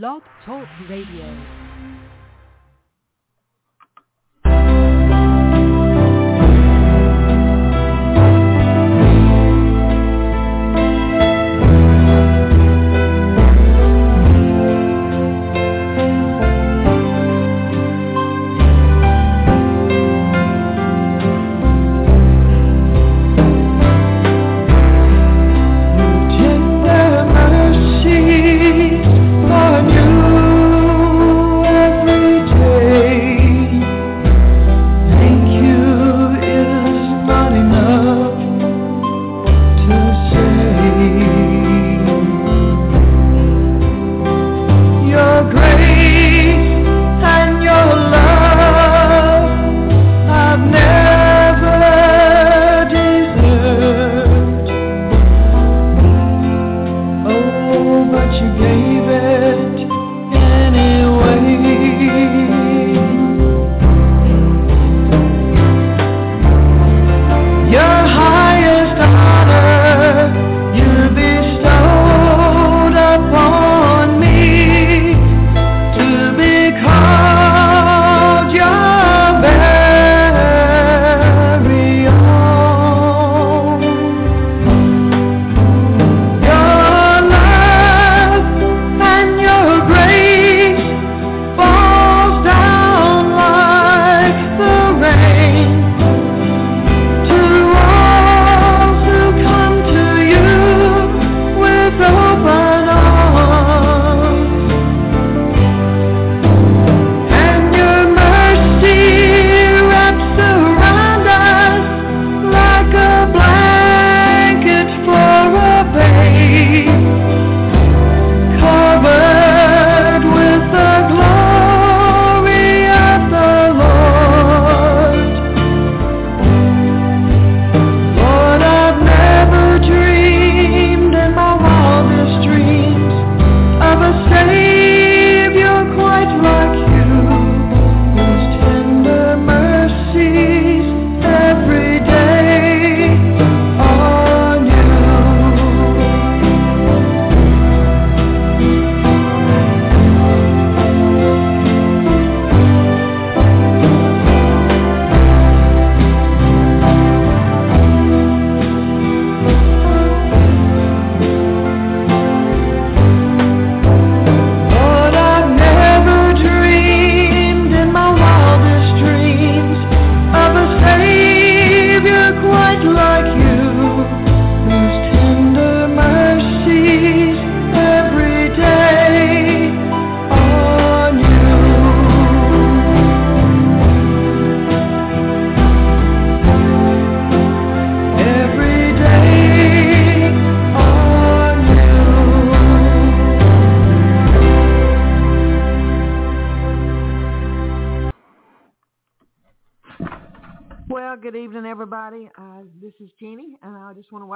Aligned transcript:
Blog 0.00 0.22
Talk 0.46 0.66
Radio. 0.88 1.61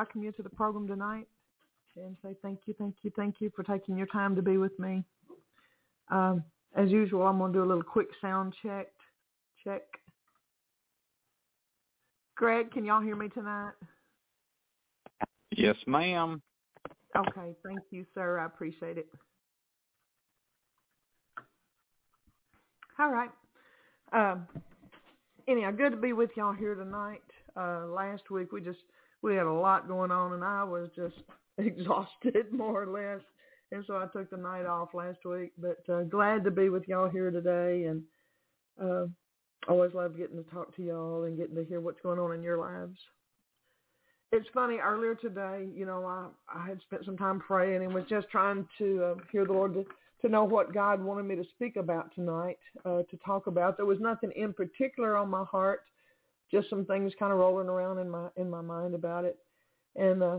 Welcome 0.07 0.23
you 0.23 0.31
to 0.31 0.43
the 0.43 0.51
program 0.51 0.87
tonight 0.87 1.27
and 1.97 2.17
say 2.23 2.37
thank 2.41 2.61
you, 2.67 2.75
thank 2.79 2.95
you, 3.03 3.11
thank 3.17 3.37
you 3.41 3.51
for 3.57 3.65
taking 3.65 3.97
your 3.97 4.07
time 4.07 4.37
to 4.37 4.43
be 4.43 4.57
with 4.57 4.79
me. 4.79 5.03
Um, 6.13 6.45
as 6.77 6.91
usual, 6.91 7.23
I'm 7.27 7.39
going 7.39 7.53
to 7.53 7.59
do 7.59 7.65
a 7.65 7.67
little 7.67 7.83
quick 7.83 8.07
sound 8.21 8.55
check. 8.63 8.87
Check. 9.65 9.83
Greg, 12.37 12.71
can 12.71 12.85
y'all 12.85 13.01
hear 13.01 13.17
me 13.17 13.29
tonight? 13.31 13.73
Yes, 15.57 15.75
ma'am. 15.89 16.41
Okay, 17.17 17.57
thank 17.67 17.81
you, 17.91 18.07
sir. 18.15 18.39
I 18.39 18.47
appreciate 18.47 18.99
it. 18.99 19.09
All 23.01 23.11
right. 23.11 23.31
Um, 24.13 24.47
anyhow, 25.49 25.73
good 25.73 25.91
to 25.91 25.97
be 25.97 26.13
with 26.13 26.31
y'all 26.37 26.53
here 26.53 26.77
tonight. 26.77 27.23
Uh, 27.57 27.87
last 27.87 28.31
week 28.31 28.53
we 28.53 28.61
just 28.61 28.79
we 29.27 29.35
had 29.35 29.47
a 29.47 29.53
lot 29.53 29.89
going 29.89 30.11
on, 30.11 30.33
and 30.33 30.45
I 30.45 30.63
was 30.65 30.89
just 30.95 31.17
exhausted 31.59 32.53
more 32.53 32.85
or 32.85 32.87
less, 32.87 33.21
and 33.73 33.85
so 33.87 33.97
I 33.97 34.07
took 34.13 34.31
the 34.31 34.37
night 34.37 34.67
off 34.67 34.95
last 34.95 35.19
week. 35.25 35.53
But 35.59 35.83
uh, 35.93 36.05
glad 36.05 36.45
to 36.45 36.51
be 36.51 36.69
with 36.69 36.87
y'all 36.87 37.11
here 37.11 37.31
today, 37.31 37.87
and 37.87 38.03
uh, 38.81 39.07
always 39.69 39.93
love 39.93 40.17
getting 40.17 40.43
to 40.43 40.51
talk 40.51 40.75
to 40.77 40.83
y'all 40.83 41.25
and 41.25 41.37
getting 41.37 41.57
to 41.57 41.65
hear 41.65 41.81
what's 41.81 42.01
going 42.01 42.21
on 42.21 42.33
in 42.33 42.43
your 42.43 42.59
lives. 42.59 42.97
It's 44.33 44.47
funny. 44.55 44.77
Earlier 44.77 45.15
today, 45.15 45.67
you 45.75 45.87
know, 45.87 46.05
I 46.05 46.27
I 46.53 46.67
had 46.67 46.81
spent 46.83 47.05
some 47.05 47.17
time 47.17 47.41
praying 47.41 47.83
and 47.83 47.93
was 47.93 48.05
just 48.09 48.29
trying 48.31 48.67
to 48.79 49.05
uh, 49.05 49.15
hear 49.33 49.45
the 49.45 49.53
Lord 49.53 49.75
to 49.75 49.85
to 50.23 50.29
know 50.29 50.45
what 50.45 50.73
God 50.73 51.03
wanted 51.03 51.25
me 51.25 51.37
to 51.37 51.45
speak 51.55 51.77
about 51.77 52.15
tonight, 52.15 52.59
uh, 52.85 53.03
to 53.11 53.17
talk 53.25 53.49
about. 53.49 53.77
There 53.77 53.87
was 53.87 54.01
nothing 54.01 54.33
in 54.35 54.53
particular 54.53 55.17
on 55.17 55.29
my 55.29 55.45
heart, 55.45 55.83
just 56.51 56.71
some 56.71 56.85
things 56.85 57.13
kind 57.19 57.33
of 57.33 57.39
rolling 57.39 57.69
around 57.69 57.99
in 57.99 58.09
my 58.09 58.29
in 58.37 58.49
my 58.49 58.61
mind 58.61 58.95
about 58.95 59.25
it. 59.25 59.39
And 59.97 60.23
uh, 60.23 60.39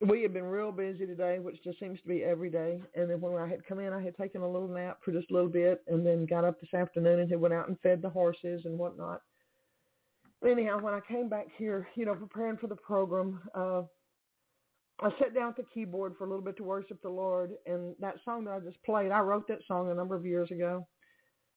we 0.00 0.22
had 0.22 0.32
been 0.32 0.44
real 0.44 0.72
busy 0.72 1.06
today, 1.06 1.38
which 1.38 1.62
just 1.62 1.78
seems 1.78 2.00
to 2.00 2.08
be 2.08 2.24
every 2.24 2.50
day. 2.50 2.80
And 2.94 3.10
then 3.10 3.20
when 3.20 3.36
I 3.36 3.48
had 3.48 3.66
come 3.66 3.80
in, 3.80 3.92
I 3.92 4.02
had 4.02 4.16
taken 4.16 4.40
a 4.40 4.50
little 4.50 4.68
nap 4.68 4.98
for 5.04 5.12
just 5.12 5.30
a 5.30 5.34
little 5.34 5.50
bit, 5.50 5.82
and 5.88 6.04
then 6.06 6.26
got 6.26 6.44
up 6.44 6.60
this 6.60 6.72
afternoon 6.72 7.20
and 7.20 7.30
had 7.30 7.40
went 7.40 7.54
out 7.54 7.68
and 7.68 7.78
fed 7.80 8.00
the 8.00 8.08
horses 8.08 8.62
and 8.64 8.78
whatnot. 8.78 9.20
Anyhow, 10.46 10.80
when 10.80 10.94
I 10.94 11.00
came 11.00 11.28
back 11.28 11.48
here, 11.58 11.86
you 11.96 12.06
know, 12.06 12.14
preparing 12.14 12.56
for 12.56 12.66
the 12.66 12.76
program, 12.76 13.40
uh, 13.54 13.82
I 15.02 15.10
sat 15.18 15.34
down 15.34 15.50
at 15.50 15.56
the 15.56 15.64
keyboard 15.74 16.14
for 16.16 16.24
a 16.24 16.28
little 16.28 16.44
bit 16.44 16.56
to 16.58 16.62
worship 16.62 17.00
the 17.02 17.10
Lord, 17.10 17.52
and 17.66 17.94
that 18.00 18.16
song 18.24 18.44
that 18.44 18.52
I 18.52 18.60
just 18.60 18.82
played, 18.84 19.10
I 19.10 19.20
wrote 19.20 19.46
that 19.48 19.60
song 19.68 19.90
a 19.90 19.94
number 19.94 20.14
of 20.14 20.24
years 20.24 20.50
ago. 20.50 20.86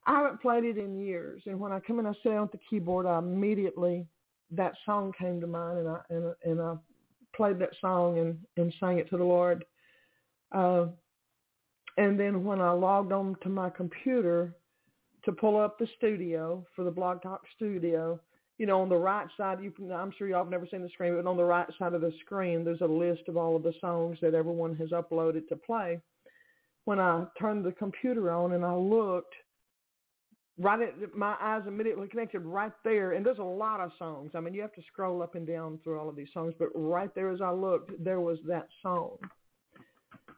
I 0.06 0.18
haven't 0.18 0.42
played 0.42 0.66
it 0.66 0.78
in 0.78 1.00
years, 1.00 1.44
and 1.46 1.60
when 1.60 1.72
I 1.72 1.80
come 1.80 2.00
in, 2.00 2.06
I 2.06 2.14
sit 2.24 2.34
at 2.34 2.52
the 2.52 2.60
keyboard, 2.70 3.06
I 3.06 3.20
immediately 3.20 4.06
that 4.52 4.74
song 4.86 5.14
came 5.18 5.40
to 5.42 5.48
mind, 5.48 5.80
and 5.80 5.90
I 5.90 6.00
and, 6.10 6.34
and 6.44 6.62
I 6.62 6.76
played 7.36 7.60
that 7.60 7.74
song 7.80 8.20
and 8.20 8.38
and 8.58 8.74
sang 8.80 8.98
it 9.00 9.10
to 9.10 9.18
the 9.18 9.24
Lord. 9.24 9.64
Uh, 10.52 10.88
and 11.98 12.20
then 12.20 12.44
when 12.44 12.60
I 12.60 12.72
logged 12.72 13.12
on 13.12 13.36
to 13.44 13.50
my 13.50 13.70
computer 13.70 14.56
to 15.26 15.32
pull 15.32 15.60
up 15.60 15.78
the 15.78 15.88
studio 15.98 16.66
for 16.76 16.84
the 16.84 16.92
Blog 16.92 17.22
Talk 17.22 17.42
Studio, 17.56 18.20
you 18.58 18.66
know, 18.66 18.82
on 18.82 18.90
the 18.90 18.96
right 18.96 19.28
side, 19.38 19.60
you 19.62 19.72
can, 19.72 19.92
I'm 19.92 20.12
sure 20.18 20.28
y'all 20.28 20.44
have 20.44 20.52
never 20.52 20.68
seen 20.70 20.82
the 20.82 20.90
screen, 20.90 21.16
but 21.16 21.30
on 21.30 21.38
the 21.38 21.44
right 21.44 21.68
side 21.80 21.94
of 21.94 22.02
the 22.02 22.14
screen, 22.24 22.64
there's 22.64 22.82
a 22.82 22.86
list 22.86 23.24
of 23.28 23.38
all 23.38 23.56
of 23.56 23.64
the 23.64 23.74
songs 23.80 24.18
that 24.22 24.34
everyone 24.34 24.76
has 24.76 24.90
uploaded 24.90 25.48
to 25.50 25.56
play. 25.56 26.00
When 26.86 27.00
I 27.00 27.26
turned 27.40 27.66
the 27.66 27.72
computer 27.72 28.32
on 28.32 28.54
and 28.54 28.66
I 28.66 28.76
looked, 28.76 29.34
right 30.60 30.80
at 30.82 31.16
my 31.16 31.36
eyes 31.42 31.64
immediately 31.68 32.08
connected 32.08 32.42
right 32.42 32.72
there. 32.84 33.14
And 33.14 33.26
there's 33.26 33.40
a 33.40 33.44
lot 33.44 33.80
of 33.80 33.92
songs. 33.98 34.32
I 34.36 34.40
mean 34.40 34.54
you 34.54 34.62
have 34.62 34.74
to 34.74 34.84
scroll 34.92 35.22
up 35.24 35.36
and 35.36 35.48
down 35.48 35.80
through 35.84 36.00
all 36.00 36.10
of 36.10 36.16
these 36.16 36.28
songs 36.34 36.54
but 36.60 36.70
right 36.76 37.14
there 37.16 37.32
as 37.32 37.42
i 37.42 37.52
looked 37.52 37.92
there 38.04 38.22
was 38.22 38.38
that 38.48 38.68
song. 38.82 39.18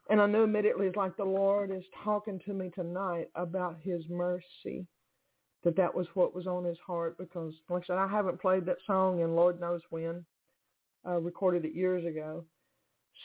And 0.10 0.22
i 0.22 0.26
knew 0.26 0.44
immediately 0.44 0.88
it's 0.88 0.96
like 0.96 1.18
the 1.18 1.26
lord 1.26 1.72
is 1.72 1.84
talking 2.04 2.40
to 2.46 2.54
me 2.54 2.70
tonight 2.74 3.30
about 3.36 3.78
his 3.82 4.04
mercy 4.10 4.86
that 5.64 5.76
that 5.76 5.94
was 5.94 6.08
what 6.14 6.36
was 6.36 6.46
on 6.46 6.64
his 6.64 6.78
heart 6.86 7.18
because 7.18 7.54
like 7.70 7.84
i 7.84 7.88
said 7.88 7.98
i 7.98 8.08
haven't 8.08 8.40
played 8.40 8.66
that 8.66 8.78
song 8.86 9.24
and 9.24 9.36
lord 9.36 9.60
knows 9.60 9.82
when 9.90 10.24
i 11.06 11.14
recorded 11.14 11.66
it 11.66 11.74
years 11.74 12.06
ago. 12.06 12.46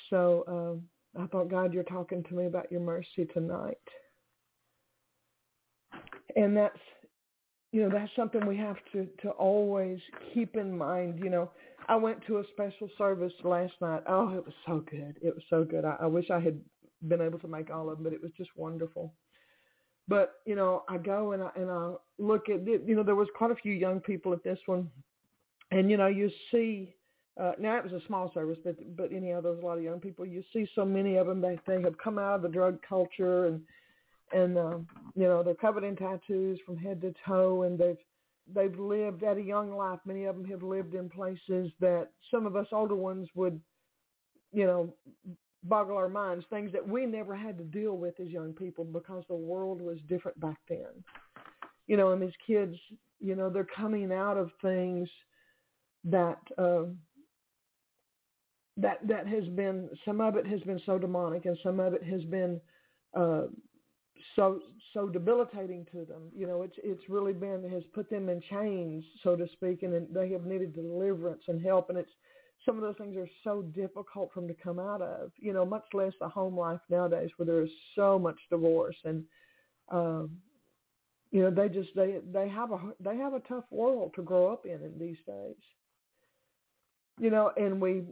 So 0.09 0.45
um, 0.49 1.23
i 1.23 1.27
thought 1.29 1.51
god 1.51 1.73
you're 1.73 1.85
talking 1.85 2.25
to 2.25 2.35
me 2.35 2.47
about 2.47 2.73
your 2.73 2.81
mercy 2.81 3.27
tonight 3.33 3.77
and 6.37 6.57
that's 6.57 6.79
you 7.73 7.83
know 7.83 7.91
that's 7.91 8.11
something 8.17 8.47
we 8.47 8.57
have 8.57 8.77
to 8.93 9.07
to 9.23 9.31
always 9.31 9.99
keep 10.35 10.57
in 10.57 10.77
mind 10.77 11.21
you 11.23 11.31
know. 11.31 11.51
I 11.89 11.97
went 11.97 12.25
to 12.27 12.39
a 12.39 12.45
special 12.53 12.89
service 12.99 13.33
last 13.43 13.73
night. 13.81 14.03
Oh 14.07 14.31
it 14.35 14.45
was 14.45 14.55
so 14.67 14.85
good. 14.91 15.17
It 15.23 15.35
was 15.35 15.43
so 15.51 15.65
good. 15.65 15.85
I, 15.85 15.97
I 16.03 16.07
wish 16.07 16.31
i 16.31 16.39
had 16.39 16.61
been 17.09 17.21
able 17.23 17.39
to 17.39 17.49
make 17.49 17.71
all 17.71 17.89
of 17.91 17.97
them 17.97 18.05
but 18.05 18.13
it 18.13 18.23
was 18.23 18.33
just 18.37 18.51
wonderful. 18.57 19.13
But 20.09 20.35
you 20.47 20.57
know 20.57 20.85
i 20.89 20.99
go 20.99 21.33
and 21.33 21.43
i 21.43 21.51
and 21.57 21.71
i 21.71 21.93
look 22.19 22.49
at 22.49 22.67
it 22.69 22.83
you 22.87 22.95
know 22.95 23.03
there 23.03 23.15
was 23.15 23.29
quite 23.37 23.51
a 23.51 23.57
few 23.57 23.73
young 23.73 24.01
people 24.01 24.33
at 24.33 24.45
this 24.45 24.59
one. 24.67 24.91
And 25.71 25.91
you 25.91 25.97
know 25.97 26.09
you 26.09 26.31
see 26.51 26.95
uh, 27.41 27.53
now 27.59 27.77
it 27.79 27.85
was 27.85 27.93
a 27.93 28.07
small 28.07 28.31
service, 28.35 28.59
but 28.65 28.77
but 28.97 29.13
anyhow, 29.13 29.41
there 29.41 29.53
was 29.53 29.63
a 29.63 29.67
lot 29.67 29.79
of 29.79 29.85
young 29.85 30.01
people. 30.01 30.27
You 30.27 30.43
see 30.53 30.69
so 30.75 30.85
many 30.85 31.17
of 31.17 31.27
them 31.27 31.41
They 31.41 31.59
they 31.67 31.81
have 31.81 31.97
come 31.97 32.19
out 32.19 32.37
of 32.37 32.43
the 32.43 32.49
drug 32.49 32.81
culture 32.87 33.47
and 33.47 33.63
and 34.33 34.57
uh, 34.57 34.79
you 35.15 35.25
know 35.25 35.43
they're 35.43 35.55
covered 35.55 35.85
in 35.85 35.97
tattoos 35.97 36.59
from 36.65 36.77
head 36.77 37.01
to 37.03 37.15
toe, 37.27 37.63
and 37.63 37.79
they've 37.79 37.97
they've 38.55 38.79
lived 38.79 39.23
at 39.23 39.37
a 39.37 39.43
young 39.43 39.73
life. 39.73 39.99
Many 40.05 40.25
of 40.25 40.37
them 40.37 40.45
have 40.47 40.63
lived 40.63 40.95
in 40.95 41.09
places 41.09 41.73
that 41.81 42.09
some 42.31 42.47
of 42.47 42.57
us 42.57 42.67
older 42.73 42.97
ones 42.97 43.29
would, 43.35 43.61
you 44.53 44.67
know, 44.67 44.95
boggle 45.65 45.97
our 45.97 46.09
minds. 46.09 46.45
Things 46.51 46.73
that 46.73 46.87
we 46.87 47.07
never 47.07 47.35
had 47.35 47.59
to 47.59 47.65
deal 47.65 47.97
with 47.97 48.19
as 48.21 48.29
young 48.29 48.53
people 48.53 48.85
because 48.85 49.25
the 49.29 49.35
world 49.35 49.81
was 49.81 49.99
different 50.09 50.39
back 50.41 50.59
then. 50.69 51.05
You 51.87 51.97
know, 51.97 52.13
and 52.13 52.23
these 52.23 52.31
kids, 52.47 52.77
you 53.19 53.35
know, 53.35 53.51
they're 53.51 53.67
coming 53.77 54.13
out 54.13 54.37
of 54.37 54.51
things 54.63 55.09
that. 56.05 56.39
Uh, 56.59 56.85
that 58.77 59.07
that 59.07 59.27
has 59.27 59.45
been 59.49 59.91
some 60.05 60.21
of 60.21 60.37
it 60.37 60.47
has 60.47 60.61
been 60.61 60.81
so 60.87 60.97
demonic 60.97 61.45
and 61.45 61.59
some 61.63 61.81
of 61.81 61.93
it 61.93 62.03
has 62.03 62.23
been 62.25 62.61
uh, 63.15 63.43
so 64.37 64.61
so 64.95 65.09
debilitating 65.09 65.87
to 65.93 66.05
them. 66.05 66.31
You 66.35 66.47
know, 66.47 66.63
it's 66.63 66.77
it's 66.83 67.09
really 67.09 67.33
been 67.33 67.69
has 67.71 67.83
put 67.95 68.11
them 68.11 68.29
in 68.29 68.41
chains, 68.51 69.05
so 69.23 69.37
to 69.37 69.47
speak, 69.53 69.83
and 69.83 70.07
they 70.15 70.31
have 70.31 70.45
needed 70.45 70.75
deliverance 70.75 71.43
and 71.49 71.63
help. 71.65 71.91
And 71.91 71.99
it's 71.99 72.11
some 72.65 72.77
of 72.77 72.83
those 72.83 72.97
things 72.99 73.17
are 73.17 73.29
so 73.45 73.63
difficult 73.63 74.31
for 74.33 74.41
them 74.41 74.49
to 74.49 74.63
come 74.63 74.79
out 74.79 75.03
of. 75.03 75.33
You 75.39 75.53
know, 75.53 75.65
much 75.65 75.85
less 75.93 76.13
the 76.21 76.29
home 76.29 76.59
life 76.59 76.81
nowadays, 76.89 77.31
where 77.37 77.47
there 77.47 77.63
is 77.63 77.71
so 77.95 78.19
much 78.19 78.39
divorce 78.51 78.97
and. 79.05 79.25
Um, 79.91 80.39
you 81.33 81.43
know, 81.43 81.51
they 81.51 81.69
just 81.69 81.91
they 81.95 82.19
they 82.33 82.49
have 82.49 82.73
a 82.73 82.79
they 82.99 83.17
have 83.17 83.35
a 83.35 83.41
tough 83.41 83.65
world 83.71 84.13
to 84.17 84.23
grow 84.23 84.53
up 84.53 84.67
in 84.67 84.83
in 84.83 84.99
these 84.99 85.17
days. 85.27 85.55
You 87.21 87.31
know, 87.31 87.53
and 87.57 87.81
we 87.81 88.03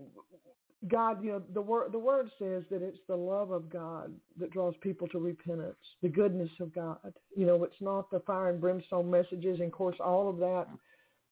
God, 0.87 1.25
you 1.25 1.33
know, 1.33 1.43
the 1.55 1.61
word 1.61 1.91
the 1.91 1.99
word 1.99 2.31
says 2.39 2.63
that 2.71 2.83
it's 2.83 3.01
the 3.09 3.17
love 3.17 3.51
of 3.51 3.69
God 3.69 4.15
that 4.39 4.53
draws 4.53 4.75
people 4.81 5.09
to 5.09 5.19
repentance, 5.19 5.77
the 6.03 6.09
goodness 6.09 6.51
of 6.61 6.73
God. 6.73 7.13
You 7.37 7.47
know, 7.47 7.65
it's 7.65 7.81
not 7.81 8.11
the 8.11 8.21
fire 8.21 8.51
and 8.51 8.61
brimstone 8.61 9.11
messages, 9.11 9.59
and 9.59 9.67
of 9.67 9.73
course, 9.73 9.97
all 9.99 10.29
of 10.29 10.37
that. 10.39 10.67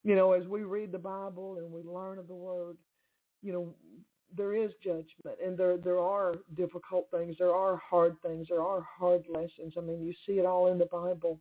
You 0.02 0.16
know, 0.16 0.32
as 0.32 0.46
we 0.48 0.62
read 0.62 0.90
the 0.90 0.98
Bible 0.98 1.58
and 1.58 1.70
we 1.70 1.82
learn 1.82 2.19
of 2.19 2.26
the 2.26 2.34
Word, 2.34 2.76
you 3.40 3.52
know, 3.52 3.72
there 4.37 4.52
is 4.52 4.72
judgment, 4.82 5.38
and 5.44 5.56
there 5.56 5.76
there 5.76 6.00
are 6.00 6.34
difficult 6.56 7.08
things, 7.12 7.37
there 7.38 7.54
are 7.54 7.76
hard 7.76 8.16
things, 8.22 8.48
there 8.50 8.62
are 8.62 8.84
hard 8.98 9.26
lessons. 9.28 9.75
I 9.78 9.81
mean, 9.81 10.02
you 10.02 10.12
see 10.26 10.40
it 10.40 10.46
all 10.46 10.72
in 10.72 10.78
the 10.78 10.87
Bible, 10.87 11.38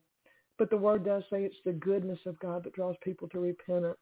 but 0.59 0.69
the 0.69 0.77
Word 0.77 1.03
does 1.03 1.23
say 1.31 1.43
it's 1.43 1.55
the 1.65 1.73
goodness 1.73 2.19
of 2.27 2.37
God 2.39 2.63
that 2.65 2.73
draws 2.73 2.95
people 3.03 3.27
to 3.29 3.39
repentance. 3.39 3.97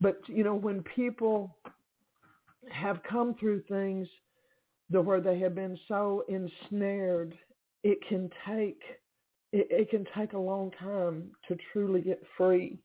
But 0.00 0.20
you 0.28 0.44
know, 0.44 0.54
when 0.54 0.84
people 0.94 1.56
have 2.70 3.00
come 3.08 3.34
through 3.34 3.62
things 3.62 4.08
the, 4.90 5.00
where 5.00 5.20
they 5.20 5.38
have 5.40 5.54
been 5.54 5.78
so 5.88 6.24
ensnared, 6.28 7.34
it 7.82 7.98
can 8.08 8.30
take 8.46 8.80
it, 9.52 9.68
it 9.70 9.90
can 9.90 10.06
take 10.16 10.32
a 10.32 10.38
long 10.38 10.70
time 10.78 11.30
to 11.48 11.56
truly 11.72 12.00
get 12.00 12.20
free. 12.36 12.78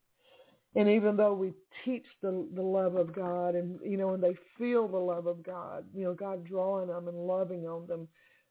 And 0.75 0.87
even 0.87 1.17
though 1.17 1.33
we 1.33 1.53
teach 1.83 2.05
the 2.21 2.47
the 2.55 2.61
love 2.61 2.95
of 2.95 3.13
God, 3.13 3.55
and 3.55 3.79
you 3.83 3.97
know, 3.97 4.13
and 4.13 4.23
they 4.23 4.35
feel 4.57 4.87
the 4.87 4.97
love 4.97 5.27
of 5.27 5.43
God, 5.43 5.85
you 5.93 6.03
know, 6.03 6.13
God 6.13 6.45
drawing 6.45 6.87
them 6.87 7.07
and 7.07 7.17
loving 7.17 7.67
on 7.67 7.87
them, 7.87 8.07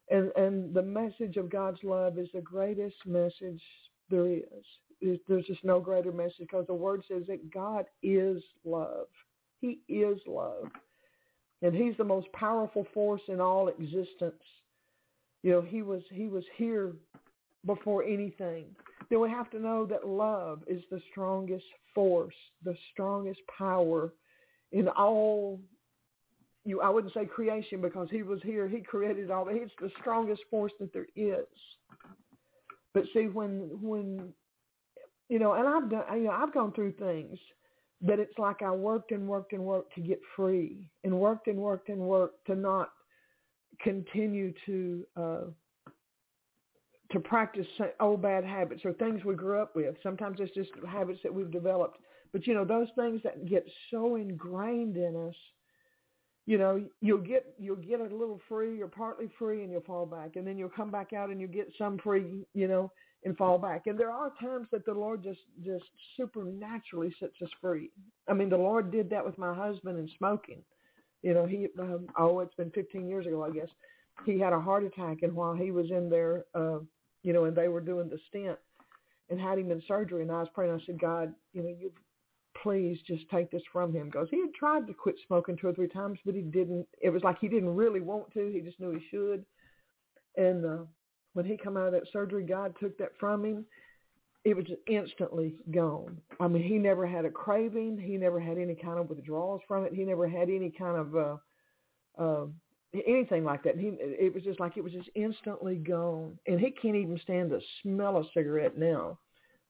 and 0.09 0.31
and 0.35 0.73
the 0.73 0.83
message 0.83 1.37
of 1.37 1.49
God's 1.49 1.83
love 1.83 2.17
is 2.17 2.29
the 2.33 2.41
greatest 2.41 2.97
message 3.05 3.61
there 4.09 4.27
is. 4.27 5.17
There's 5.27 5.47
just 5.47 5.63
no 5.63 5.79
greater 5.79 6.11
message 6.11 6.35
because 6.41 6.67
the 6.67 6.75
Word 6.75 7.01
says 7.07 7.23
that 7.27 7.51
God 7.51 7.85
is 8.03 8.43
love. 8.63 9.07
He 9.59 9.79
is 9.87 10.19
love 10.27 10.67
and 11.61 11.75
he's 11.75 11.95
the 11.97 12.03
most 12.03 12.31
powerful 12.33 12.85
force 12.93 13.21
in 13.27 13.39
all 13.39 13.67
existence. 13.67 14.43
You 15.43 15.51
know, 15.51 15.61
he 15.61 15.81
was 15.81 16.01
he 16.11 16.27
was 16.27 16.43
here 16.55 16.93
before 17.65 18.03
anything. 18.03 18.65
Then 19.09 19.19
we 19.19 19.29
have 19.29 19.49
to 19.51 19.59
know 19.59 19.85
that 19.85 20.07
love 20.07 20.61
is 20.67 20.83
the 20.89 21.01
strongest 21.11 21.65
force, 21.93 22.35
the 22.63 22.75
strongest 22.93 23.41
power 23.57 24.13
in 24.71 24.87
all 24.87 25.59
you 26.63 26.81
I 26.81 26.89
wouldn't 26.89 27.13
say 27.13 27.25
creation 27.25 27.81
because 27.81 28.07
he 28.11 28.23
was 28.23 28.39
here, 28.43 28.67
he 28.67 28.81
created 28.81 29.31
all 29.31 29.47
He's 29.47 29.69
the 29.79 29.91
strongest 29.99 30.41
force 30.49 30.71
that 30.79 30.93
there 30.93 31.07
is. 31.15 31.47
But 32.93 33.03
see 33.13 33.27
when 33.27 33.79
when 33.81 34.33
you 35.29 35.39
know, 35.39 35.53
and 35.53 35.67
I've 35.67 35.89
done 35.89 36.19
you 36.19 36.25
know, 36.25 36.31
I've 36.31 36.53
gone 36.53 36.73
through 36.73 36.93
things 36.93 37.37
that 38.01 38.19
it's 38.19 38.37
like 38.37 38.61
I 38.61 38.71
worked 38.71 39.11
and 39.11 39.27
worked 39.27 39.53
and 39.53 39.63
worked 39.63 39.93
to 39.95 40.01
get 40.01 40.19
free 40.35 40.87
and 41.03 41.19
worked 41.19 41.47
and 41.47 41.57
worked 41.57 41.89
and 41.89 41.99
worked 41.99 42.45
to 42.47 42.55
not 42.55 42.89
continue 43.81 44.53
to 44.65 45.05
uh, 45.15 45.41
to 47.11 47.19
practice 47.19 47.67
old 47.99 48.21
bad 48.21 48.43
habits 48.43 48.81
or 48.85 48.93
things 48.93 49.23
we 49.25 49.35
grew 49.35 49.61
up 49.61 49.75
with. 49.75 49.95
Sometimes 50.01 50.37
it's 50.39 50.53
just 50.55 50.71
habits 50.87 51.19
that 51.23 51.33
we've 51.33 51.51
developed. 51.51 51.97
But 52.31 52.47
you 52.47 52.53
know, 52.53 52.65
those 52.65 52.87
things 52.95 53.21
that 53.23 53.45
get 53.45 53.65
so 53.91 54.15
ingrained 54.15 54.95
in 54.95 55.15
us, 55.27 55.35
you 56.45 56.57
know, 56.57 56.83
you'll 57.01 57.19
get 57.19 57.53
you'll 57.59 57.75
get 57.75 57.99
a 57.99 58.03
little 58.03 58.39
free 58.47 58.81
or 58.81 58.87
partly 58.87 59.29
free 59.37 59.63
and 59.63 59.71
you'll 59.71 59.81
fall 59.81 60.05
back. 60.05 60.37
And 60.37 60.47
then 60.47 60.57
you'll 60.57 60.69
come 60.69 60.89
back 60.89 61.13
out 61.13 61.29
and 61.29 61.39
you 61.39 61.47
get 61.47 61.71
some 61.77 61.97
free, 61.99 62.45
you 62.53 62.67
know, 62.67 62.91
and 63.23 63.37
fall 63.37 63.57
back. 63.57 63.87
And 63.87 63.99
there 63.99 64.11
are 64.11 64.33
times 64.39 64.67
that 64.71 64.85
the 64.85 64.93
Lord 64.93 65.23
just 65.23 65.39
just 65.63 65.85
supernaturally 66.17 67.13
sets 67.19 67.35
us 67.41 67.49
free. 67.61 67.91
I 68.27 68.33
mean, 68.33 68.49
the 68.49 68.57
Lord 68.57 68.91
did 68.91 69.09
that 69.11 69.25
with 69.25 69.37
my 69.37 69.53
husband 69.53 69.99
in 69.99 70.09
smoking. 70.17 70.63
You 71.21 71.33
know, 71.33 71.45
he 71.45 71.67
um, 71.79 72.07
oh, 72.17 72.39
it's 72.39 72.55
been 72.55 72.71
15 72.71 73.07
years 73.07 73.27
ago, 73.27 73.43
I 73.43 73.51
guess. 73.51 73.69
He 74.25 74.39
had 74.39 74.53
a 74.53 74.59
heart 74.59 74.83
attack, 74.83 75.19
and 75.21 75.33
while 75.33 75.53
he 75.53 75.71
was 75.71 75.89
in 75.89 76.09
there, 76.09 76.45
uh, 76.53 76.79
you 77.23 77.33
know, 77.33 77.45
and 77.45 77.55
they 77.55 77.67
were 77.67 77.81
doing 77.81 78.09
the 78.09 78.19
stent 78.27 78.57
and 79.29 79.39
had 79.39 79.57
him 79.57 79.71
in 79.71 79.81
surgery, 79.87 80.21
and 80.21 80.31
I 80.31 80.39
was 80.39 80.49
praying. 80.53 80.73
I 80.73 80.85
said, 80.85 80.99
God, 80.99 81.33
you 81.53 81.63
know, 81.63 81.69
you 81.69 81.91
please 82.61 82.97
just 83.07 83.29
take 83.29 83.49
this 83.49 83.61
from 83.71 83.93
him 83.93 84.07
because 84.07 84.27
he 84.29 84.41
had 84.41 84.53
tried 84.53 84.87
to 84.87 84.93
quit 84.93 85.15
smoking 85.25 85.57
two 85.57 85.67
or 85.67 85.73
three 85.73 85.87
times, 85.87 86.19
but 86.25 86.35
he 86.35 86.41
didn't. 86.41 86.87
It 87.01 87.09
was 87.09 87.23
like 87.23 87.39
he 87.39 87.47
didn't 87.47 87.75
really 87.75 88.01
want 88.01 88.31
to. 88.33 88.51
He 88.51 88.61
just 88.61 88.79
knew 88.79 88.91
he 88.91 89.05
should. 89.09 89.45
And 90.37 90.65
uh, 90.65 90.83
when 91.33 91.45
he 91.45 91.57
come 91.57 91.77
out 91.77 91.87
of 91.87 91.93
that 91.93 92.11
surgery, 92.11 92.43
God 92.43 92.75
took 92.79 92.97
that 92.97 93.11
from 93.19 93.45
him. 93.45 93.65
It 94.43 94.55
was 94.55 94.65
just 94.65 94.81
instantly 94.87 95.55
gone. 95.69 96.19
I 96.39 96.47
mean, 96.47 96.63
he 96.63 96.77
never 96.77 97.05
had 97.05 97.25
a 97.25 97.29
craving. 97.29 97.99
He 97.99 98.17
never 98.17 98.39
had 98.39 98.57
any 98.57 98.73
kind 98.73 98.99
of 98.99 99.09
withdrawals 99.09 99.61
from 99.67 99.85
it. 99.85 99.93
He 99.93 100.03
never 100.03 100.27
had 100.27 100.49
any 100.49 100.71
kind 100.71 100.97
of 100.97 101.15
uh, 101.15 101.37
uh, 102.21 102.45
anything 103.07 103.43
like 103.43 103.63
that. 103.63 103.75
And 103.75 103.81
he, 103.81 103.91
it 103.99 104.33
was 104.33 104.43
just 104.43 104.59
like 104.59 104.77
it 104.77 104.83
was 104.83 104.93
just 104.93 105.09
instantly 105.13 105.75
gone. 105.75 106.39
And 106.47 106.59
he 106.59 106.71
can't 106.71 106.95
even 106.95 107.19
stand 107.21 107.51
the 107.51 107.61
smell 107.81 108.17
of 108.17 108.25
cigarette 108.33 108.77
now. 108.77 109.19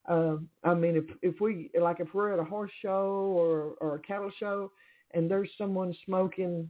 Uh, 0.08 0.38
I 0.64 0.74
mean, 0.74 0.96
if 0.96 1.06
if 1.22 1.42
we 1.42 1.70
like 1.80 2.00
if 2.00 2.14
we're 2.14 2.32
at 2.34 2.40
a 2.40 2.44
horse 2.44 2.72
show 2.82 3.34
or 3.38 3.76
or 3.82 3.96
a 3.96 4.00
cattle 4.00 4.32
show, 4.40 4.72
and 5.14 5.30
there's 5.30 5.50
someone 5.58 5.94
smoking 6.06 6.68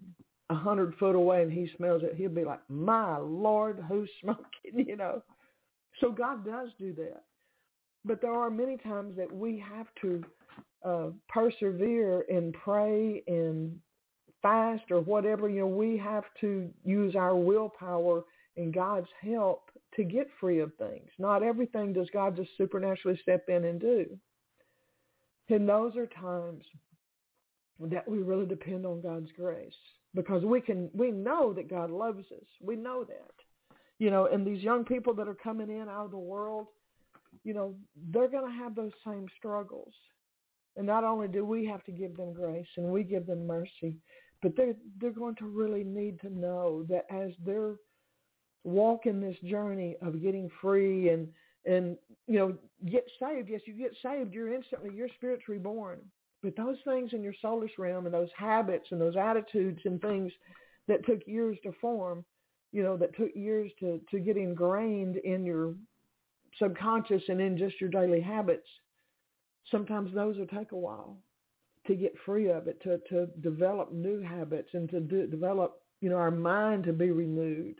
a 0.52 0.56
hundred 0.56 0.94
foot 1.00 1.16
away 1.16 1.44
and 1.44 1.52
he 1.52 1.70
smells 1.78 2.04
it, 2.04 2.16
he'll 2.16 2.30
be 2.30 2.44
like, 2.44 2.60
"My 2.70 3.18
Lord, 3.18 3.84
who's 3.88 4.10
smoking?" 4.22 4.46
You 4.74 4.98
know. 4.98 5.24
So 6.00 6.12
God 6.12 6.46
does 6.46 6.70
do 6.80 6.94
that, 6.94 7.24
but 8.04 8.22
there 8.22 8.34
are 8.34 8.50
many 8.50 8.78
times 8.78 9.16
that 9.18 9.32
we 9.32 9.60
have 9.60 9.88
to 10.02 10.24
uh, 10.84 11.10
persevere 11.30 12.26
and 12.30 12.54
pray 12.54 13.24
and 13.28 13.80
fast 14.42 14.90
or 14.92 15.02
whatever. 15.02 15.48
You 15.50 15.62
know, 15.62 15.68
we 15.68 15.98
have 15.98 16.26
to 16.42 16.70
use 16.84 17.16
our 17.16 17.36
willpower 17.36 18.24
and 18.58 18.74
God's 18.74 19.10
help 19.22 19.70
to 19.96 20.04
get 20.04 20.28
free 20.40 20.60
of 20.60 20.74
things. 20.76 21.10
Not 21.20 21.44
everything 21.44 21.94
does 21.94 22.10
God 22.12 22.36
just 22.36 22.50
supernaturally 22.58 23.20
step 23.22 23.46
in 23.48 23.66
and 23.66 23.80
do. 23.80 24.06
And 25.50 25.68
those 25.68 25.96
are 25.98 26.08
times 26.08 26.64
that 27.80 28.08
we 28.08 28.20
really 28.20 28.46
depend 28.46 28.86
on 28.86 29.02
God's 29.02 29.32
grace 29.38 29.74
because 30.16 30.44
we 30.44 30.62
can 30.62 30.90
we 30.94 31.12
know 31.12 31.54
that 31.54 31.70
God 31.70 31.90
loves 31.90 32.26
us. 32.32 32.48
We 32.62 32.76
know 32.76 33.04
that. 33.04 33.32
You 34.00 34.10
know, 34.10 34.26
and 34.26 34.46
these 34.46 34.64
young 34.64 34.84
people 34.84 35.14
that 35.16 35.28
are 35.28 35.36
coming 35.36 35.70
in 35.70 35.88
out 35.88 36.06
of 36.06 36.12
the 36.12 36.18
world, 36.18 36.68
you 37.44 37.54
know, 37.54 37.76
they're 38.12 38.28
going 38.28 38.50
to 38.52 38.58
have 38.58 38.76
those 38.76 38.92
same 39.06 39.28
struggles. 39.38 39.94
And 40.76 40.88
not 40.88 41.04
only 41.04 41.28
do 41.28 41.46
we 41.46 41.66
have 41.68 41.84
to 41.84 41.92
give 41.92 42.18
them 42.18 42.34
grace 42.34 42.68
and 42.78 42.88
we 42.88 43.04
give 43.04 43.28
them 43.28 43.46
mercy, 43.46 43.98
but 44.42 44.56
they're 44.56 44.76
they're 45.00 45.12
going 45.12 45.36
to 45.36 45.46
really 45.46 45.84
need 45.84 46.20
to 46.22 46.30
know 46.30 46.84
that 46.90 47.06
as 47.12 47.32
they're 47.46 47.76
walking 48.64 49.20
this 49.20 49.38
journey 49.44 49.96
of 50.02 50.22
getting 50.22 50.50
free 50.62 51.10
and 51.10 51.28
and 51.66 51.98
you 52.28 52.38
know 52.38 52.56
get 52.90 53.06
saved 53.20 53.50
yes 53.50 53.62
you 53.66 53.74
get 53.74 53.96
saved 54.04 54.34
you're 54.34 54.54
instantly 54.54 54.94
your 54.94 55.08
spirit's 55.16 55.48
reborn 55.48 56.00
but 56.42 56.56
those 56.56 56.78
things 56.86 57.12
in 57.14 57.24
your 57.24 57.34
soulless 57.42 57.72
realm 57.78 58.06
and 58.06 58.14
those 58.14 58.30
habits 58.36 58.88
and 58.92 59.00
those 59.00 59.16
attitudes 59.16 59.82
and 59.86 60.02
things 60.02 60.32
that 60.88 61.06
took 61.06 61.20
years 61.26 61.58
to 61.64 61.72
form 61.80 62.24
you 62.72 62.84
know 62.84 62.98
that 62.98 63.16
took 63.16 63.30
years 63.36 63.72
to 63.80 64.00
to 64.10 64.20
get 64.20 64.38
ingrained 64.38 65.18
in 65.18 65.46
your 65.46 65.74
subconscious 66.58 67.24
and 67.30 67.40
in 67.42 67.58
just 67.58 67.80
your 67.80 67.90
daily 67.90 68.22
habits 68.22 68.68
sometimes 69.70 70.14
those 70.14 70.38
will 70.38 70.48
take 70.48 70.72
a 70.72 70.78
while 70.78 71.18
to 71.88 71.96
get 71.96 72.14
free 72.26 72.50
of 72.50 72.68
it 72.68 72.82
to 72.84 73.00
to 73.10 73.28
develop 73.42 73.92
new 73.92 74.22
habits 74.22 74.70
and 74.74 74.90
to 74.90 75.00
do, 75.00 75.28
develop 75.28 75.82
you 76.00 76.10
know 76.10 76.18
our 76.18 76.32
mind 76.32 76.84
to 76.84 76.94
be 76.94 77.12
renewed 77.12 77.76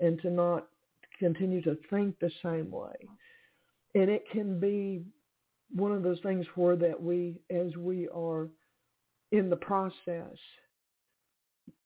and 0.00 0.20
to 0.22 0.30
not 0.30 0.66
continue 1.20 1.60
to 1.62 1.76
think 1.90 2.18
the 2.18 2.30
same 2.42 2.70
way. 2.70 2.96
And 3.94 4.10
it 4.10 4.24
can 4.32 4.58
be 4.58 5.02
one 5.74 5.92
of 5.92 6.02
those 6.02 6.20
things 6.20 6.46
where 6.54 6.76
that 6.76 7.00
we, 7.00 7.40
as 7.50 7.76
we 7.76 8.08
are 8.08 8.48
in 9.32 9.48
the 9.48 9.56
process, 9.56 10.36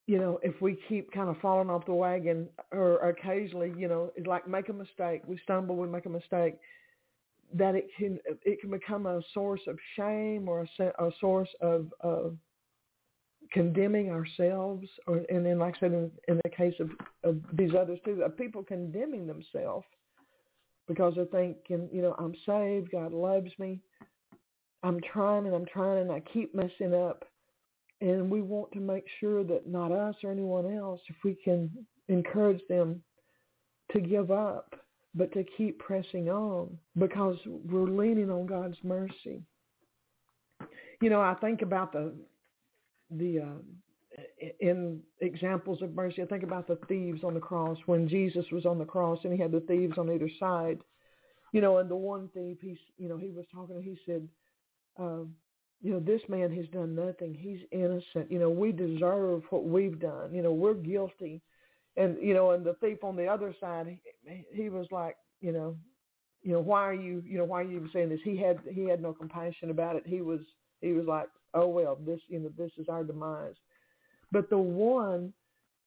you 0.06 0.18
know, 0.18 0.38
if 0.42 0.60
we 0.60 0.78
keep 0.88 1.10
kind 1.12 1.30
of 1.30 1.36
falling 1.40 1.70
off 1.70 1.86
the 1.86 1.94
wagon 1.94 2.48
or 2.72 2.96
occasionally, 3.08 3.72
you 3.76 3.88
know, 3.88 4.10
it's 4.16 4.26
like 4.26 4.46
make 4.46 4.68
a 4.68 4.72
mistake, 4.72 5.22
we 5.26 5.38
stumble, 5.42 5.76
we 5.76 5.88
make 5.88 6.06
a 6.06 6.10
mistake, 6.10 6.56
that 7.54 7.74
it 7.74 7.88
can 7.96 8.18
it 8.44 8.60
can 8.60 8.70
become 8.70 9.06
a 9.06 9.20
source 9.32 9.60
of 9.66 9.78
shame 9.96 10.48
or 10.48 10.66
a, 10.78 10.84
a 10.84 11.10
source 11.20 11.48
of, 11.60 11.92
of 12.00 12.36
condemning 13.52 14.10
ourselves, 14.10 14.86
or 15.06 15.22
and 15.30 15.44
then 15.46 15.58
like 15.58 15.76
I 15.76 15.80
said, 15.80 15.92
in, 15.92 16.10
in 16.28 16.40
the 16.42 16.50
case 16.50 16.74
of, 16.80 16.90
of 17.22 17.40
these 17.52 17.70
others 17.78 17.98
too, 18.04 18.22
of 18.22 18.36
people 18.36 18.62
condemning 18.62 19.26
themselves 19.26 19.86
because 20.88 21.14
they're 21.16 21.24
thinking, 21.26 21.88
you 21.92 22.02
know, 22.02 22.14
I'm 22.18 22.34
saved, 22.46 22.90
God 22.90 23.12
loves 23.12 23.50
me, 23.58 23.80
I'm 24.82 25.00
trying 25.12 25.46
and 25.46 25.54
I'm 25.54 25.66
trying 25.66 26.02
and 26.02 26.12
I 26.12 26.20
keep 26.20 26.54
messing 26.54 26.94
up, 26.94 27.24
and 28.00 28.30
we 28.30 28.42
want 28.42 28.72
to 28.72 28.80
make 28.80 29.04
sure 29.20 29.44
that 29.44 29.66
not 29.66 29.92
us 29.92 30.14
or 30.22 30.30
anyone 30.30 30.72
else, 30.74 31.00
if 31.08 31.16
we 31.24 31.36
can 31.42 31.70
encourage 32.08 32.60
them 32.68 33.02
to 33.92 34.00
give 34.00 34.30
up, 34.30 34.74
but 35.14 35.32
to 35.32 35.44
keep 35.56 35.78
pressing 35.78 36.28
on 36.28 36.76
because 36.98 37.36
we're 37.46 37.88
leaning 37.88 38.30
on 38.30 38.46
God's 38.46 38.76
mercy. 38.82 39.42
You 41.00 41.10
know, 41.10 41.20
I 41.20 41.34
think 41.34 41.62
about 41.62 41.92
the 41.92 42.12
the 43.10 43.40
uh, 43.40 43.62
in 44.60 45.00
examples 45.20 45.82
of 45.82 45.94
mercy. 45.94 46.22
I 46.22 46.26
think 46.26 46.42
about 46.42 46.66
the 46.66 46.78
thieves 46.88 47.24
on 47.24 47.34
the 47.34 47.40
cross 47.40 47.78
when 47.86 48.08
Jesus 48.08 48.44
was 48.52 48.66
on 48.66 48.78
the 48.78 48.84
cross 48.84 49.18
and 49.24 49.32
he 49.32 49.38
had 49.38 49.52
the 49.52 49.60
thieves 49.60 49.98
on 49.98 50.10
either 50.10 50.30
side. 50.38 50.78
You 51.52 51.60
know, 51.60 51.78
and 51.78 51.88
the 51.88 51.96
one 51.96 52.28
thief, 52.34 52.58
he's, 52.60 52.78
you 52.96 53.08
know, 53.08 53.16
he 53.16 53.30
was 53.30 53.44
talking. 53.52 53.80
He 53.80 53.96
said, 54.04 54.28
uh, 55.00 55.24
you 55.80 55.92
know, 55.92 56.00
this 56.00 56.22
man 56.28 56.50
has 56.56 56.66
done 56.68 56.94
nothing. 56.94 57.34
He's 57.34 57.60
innocent. 57.70 58.30
You 58.30 58.38
know, 58.38 58.50
we 58.50 58.72
deserve 58.72 59.42
what 59.50 59.64
we've 59.64 60.00
done. 60.00 60.34
You 60.34 60.42
know, 60.42 60.52
we're 60.52 60.74
guilty. 60.74 61.42
And 61.96 62.16
you 62.20 62.34
know, 62.34 62.50
and 62.52 62.64
the 62.64 62.74
thief 62.74 63.04
on 63.04 63.14
the 63.14 63.26
other 63.26 63.54
side, 63.60 63.98
he, 64.26 64.44
he 64.50 64.68
was 64.68 64.86
like, 64.90 65.16
you 65.40 65.52
know, 65.52 65.76
you 66.42 66.52
know, 66.52 66.60
why 66.60 66.82
are 66.82 66.94
you, 66.94 67.22
you 67.24 67.38
know, 67.38 67.44
why 67.44 67.60
are 67.60 67.64
you 67.64 67.76
even 67.76 67.90
saying 67.92 68.08
this? 68.08 68.20
He 68.24 68.36
had 68.36 68.58
he 68.68 68.84
had 68.88 69.00
no 69.00 69.12
compassion 69.12 69.70
about 69.70 69.94
it. 69.94 70.02
He 70.06 70.22
was 70.22 70.40
he 70.80 70.92
was 70.92 71.06
like, 71.06 71.28
oh 71.52 71.68
well, 71.68 71.98
this 72.04 72.20
you 72.28 72.40
know 72.40 72.50
this 72.56 72.72
is 72.78 72.88
our 72.88 73.04
demise. 73.04 73.54
But 74.34 74.50
the 74.50 74.58
one, 74.58 75.32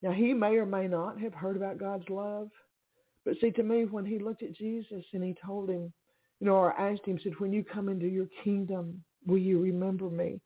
now 0.02 0.14
he 0.14 0.34
may 0.34 0.56
or 0.56 0.66
may 0.66 0.88
not 0.88 1.20
have 1.20 1.34
heard 1.34 1.58
about 1.58 1.78
God's 1.78 2.10
love, 2.10 2.50
but 3.26 3.36
see 3.42 3.52
to 3.52 3.62
me 3.62 3.84
when 3.84 4.06
he 4.06 4.20
looked 4.20 4.42
at 4.42 4.56
Jesus 4.56 5.04
and 5.12 5.22
he 5.22 5.36
told 5.46 5.70
him, 5.70 5.92
you 6.40 6.48
know, 6.48 6.56
or 6.56 6.72
asked 6.80 7.06
him, 7.06 7.20
said, 7.22 7.34
when 7.40 7.52
you 7.52 7.62
come 7.62 7.90
into 7.90 8.08
your 8.08 8.28
kingdom, 8.46 9.04
will 9.26 9.38
you 9.38 9.60
remember 9.60 10.10
me? 10.10 10.40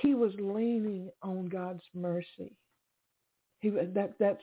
He 0.00 0.14
was 0.14 0.30
leaning 0.38 1.10
on 1.24 1.46
God's 1.46 1.82
mercy. 1.92 2.52
He 3.58 3.70
that 3.70 4.14
that's 4.20 4.42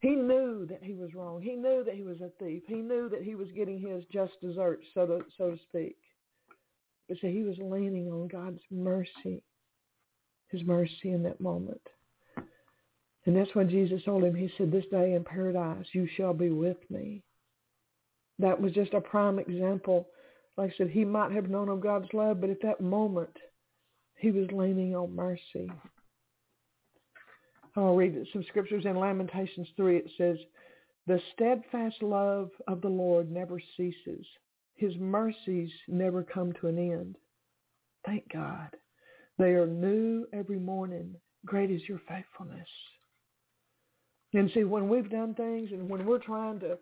he 0.00 0.16
knew 0.16 0.66
that 0.68 0.82
he 0.82 0.94
was 0.94 1.14
wrong. 1.14 1.40
He 1.40 1.54
knew 1.54 1.84
that 1.84 1.94
he 1.94 2.02
was 2.02 2.20
a 2.20 2.30
thief. 2.42 2.62
He 2.66 2.76
knew 2.76 3.08
that 3.10 3.22
he 3.22 3.36
was 3.36 3.48
getting 3.54 3.78
his 3.78 4.02
just 4.12 4.32
desserts, 4.40 4.86
so 4.92 5.06
to 5.06 5.20
so 5.38 5.50
to 5.52 5.58
speak. 5.68 5.96
But 7.08 7.18
see, 7.20 7.32
he 7.32 7.44
was 7.44 7.58
leaning 7.58 8.10
on 8.10 8.26
God's 8.26 8.60
mercy, 8.72 9.40
his 10.48 10.64
mercy 10.64 11.12
in 11.12 11.22
that 11.24 11.40
moment. 11.40 11.80
And 13.26 13.36
that's 13.36 13.54
when 13.54 13.70
Jesus 13.70 14.02
told 14.04 14.22
him, 14.22 14.34
he 14.34 14.50
said, 14.58 14.70
this 14.70 14.84
day 14.90 15.14
in 15.14 15.24
paradise 15.24 15.86
you 15.92 16.06
shall 16.16 16.34
be 16.34 16.50
with 16.50 16.76
me. 16.90 17.22
That 18.38 18.60
was 18.60 18.72
just 18.72 18.92
a 18.94 19.00
prime 19.00 19.38
example. 19.38 20.08
Like 20.56 20.72
I 20.72 20.76
said, 20.76 20.90
he 20.90 21.04
might 21.04 21.32
have 21.32 21.48
known 21.48 21.68
of 21.68 21.80
God's 21.80 22.12
love, 22.12 22.40
but 22.40 22.50
at 22.50 22.60
that 22.62 22.80
moment, 22.80 23.36
he 24.16 24.30
was 24.30 24.50
leaning 24.52 24.94
on 24.94 25.14
mercy. 25.14 25.70
I'll 27.76 27.96
read 27.96 28.24
some 28.32 28.44
scriptures 28.48 28.84
in 28.84 28.96
Lamentations 28.96 29.68
3. 29.76 29.96
It 29.96 30.10
says, 30.16 30.36
the 31.06 31.20
steadfast 31.34 32.02
love 32.02 32.50
of 32.68 32.80
the 32.80 32.88
Lord 32.88 33.30
never 33.30 33.60
ceases. 33.76 34.26
His 34.74 34.94
mercies 34.96 35.70
never 35.88 36.22
come 36.22 36.52
to 36.60 36.68
an 36.68 36.78
end. 36.78 37.16
Thank 38.06 38.32
God. 38.32 38.68
They 39.38 39.50
are 39.50 39.66
new 39.66 40.26
every 40.32 40.58
morning. 40.58 41.14
Great 41.44 41.70
is 41.70 41.82
your 41.88 42.00
faithfulness. 42.08 42.68
And 44.34 44.50
see, 44.52 44.64
when 44.64 44.88
we've 44.88 45.08
done 45.08 45.34
things 45.34 45.70
and 45.72 45.88
when 45.88 46.04
we're 46.04 46.18
trying 46.18 46.60
to 46.60 46.78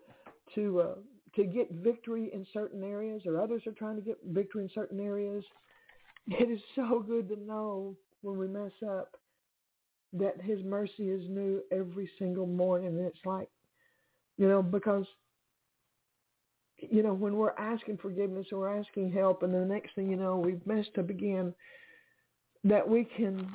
to 0.55 0.81
uh, 0.81 0.95
to 1.35 1.43
get 1.45 1.71
victory 1.71 2.29
in 2.33 2.45
certain 2.53 2.83
areas, 2.83 3.23
or 3.25 3.39
others 3.39 3.63
are 3.65 3.73
trying 3.73 3.95
to 3.95 4.01
get 4.01 4.17
victory 4.25 4.63
in 4.63 4.69
certain 4.73 4.99
areas, 4.99 5.43
it 6.27 6.49
is 6.49 6.59
so 6.75 7.03
good 7.07 7.29
to 7.29 7.35
know 7.39 7.95
when 8.21 8.37
we 8.37 8.47
mess 8.47 8.71
up 8.87 9.15
that 10.13 10.41
His 10.41 10.63
mercy 10.63 11.09
is 11.09 11.23
new 11.29 11.61
every 11.71 12.09
single 12.19 12.47
morning. 12.47 12.87
And 12.87 13.05
it's 13.05 13.25
like, 13.25 13.49
you 14.37 14.47
know, 14.47 14.61
because 14.61 15.05
you 16.77 17.03
know, 17.03 17.13
when 17.13 17.35
we're 17.35 17.57
asking 17.57 17.97
forgiveness 17.97 18.47
or 18.51 18.59
we're 18.59 18.79
asking 18.79 19.11
help, 19.11 19.43
and 19.43 19.53
the 19.53 19.59
next 19.59 19.95
thing 19.95 20.09
you 20.09 20.17
know, 20.17 20.37
we've 20.37 20.65
messed 20.65 20.97
up 20.97 21.09
again, 21.09 21.53
that 22.63 22.87
we 22.87 23.05
can, 23.05 23.49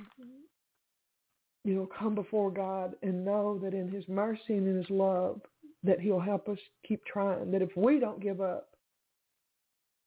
you 1.68 1.74
know, 1.74 1.88
come 1.98 2.14
before 2.14 2.50
God 2.50 2.94
and 3.02 3.24
know 3.24 3.58
that 3.62 3.74
in 3.74 3.88
his 3.88 4.04
mercy 4.08 4.54
and 4.54 4.66
in 4.66 4.76
his 4.76 4.90
love, 4.90 5.40
that 5.84 6.00
he'll 6.00 6.18
help 6.18 6.48
us 6.48 6.58
keep 6.86 7.04
trying. 7.04 7.50
That 7.50 7.62
if 7.62 7.76
we 7.76 8.00
don't 8.00 8.22
give 8.22 8.40
up, 8.40 8.70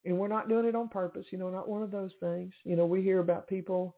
and 0.03 0.17
we're 0.17 0.27
not 0.27 0.49
doing 0.49 0.65
it 0.65 0.75
on 0.75 0.89
purpose, 0.89 1.27
you 1.29 1.37
know, 1.37 1.51
not 1.51 1.69
one 1.69 1.83
of 1.83 1.91
those 1.91 2.11
things. 2.19 2.51
You 2.63 2.75
know, 2.75 2.87
we 2.87 3.03
hear 3.03 3.19
about 3.19 3.47
people, 3.47 3.95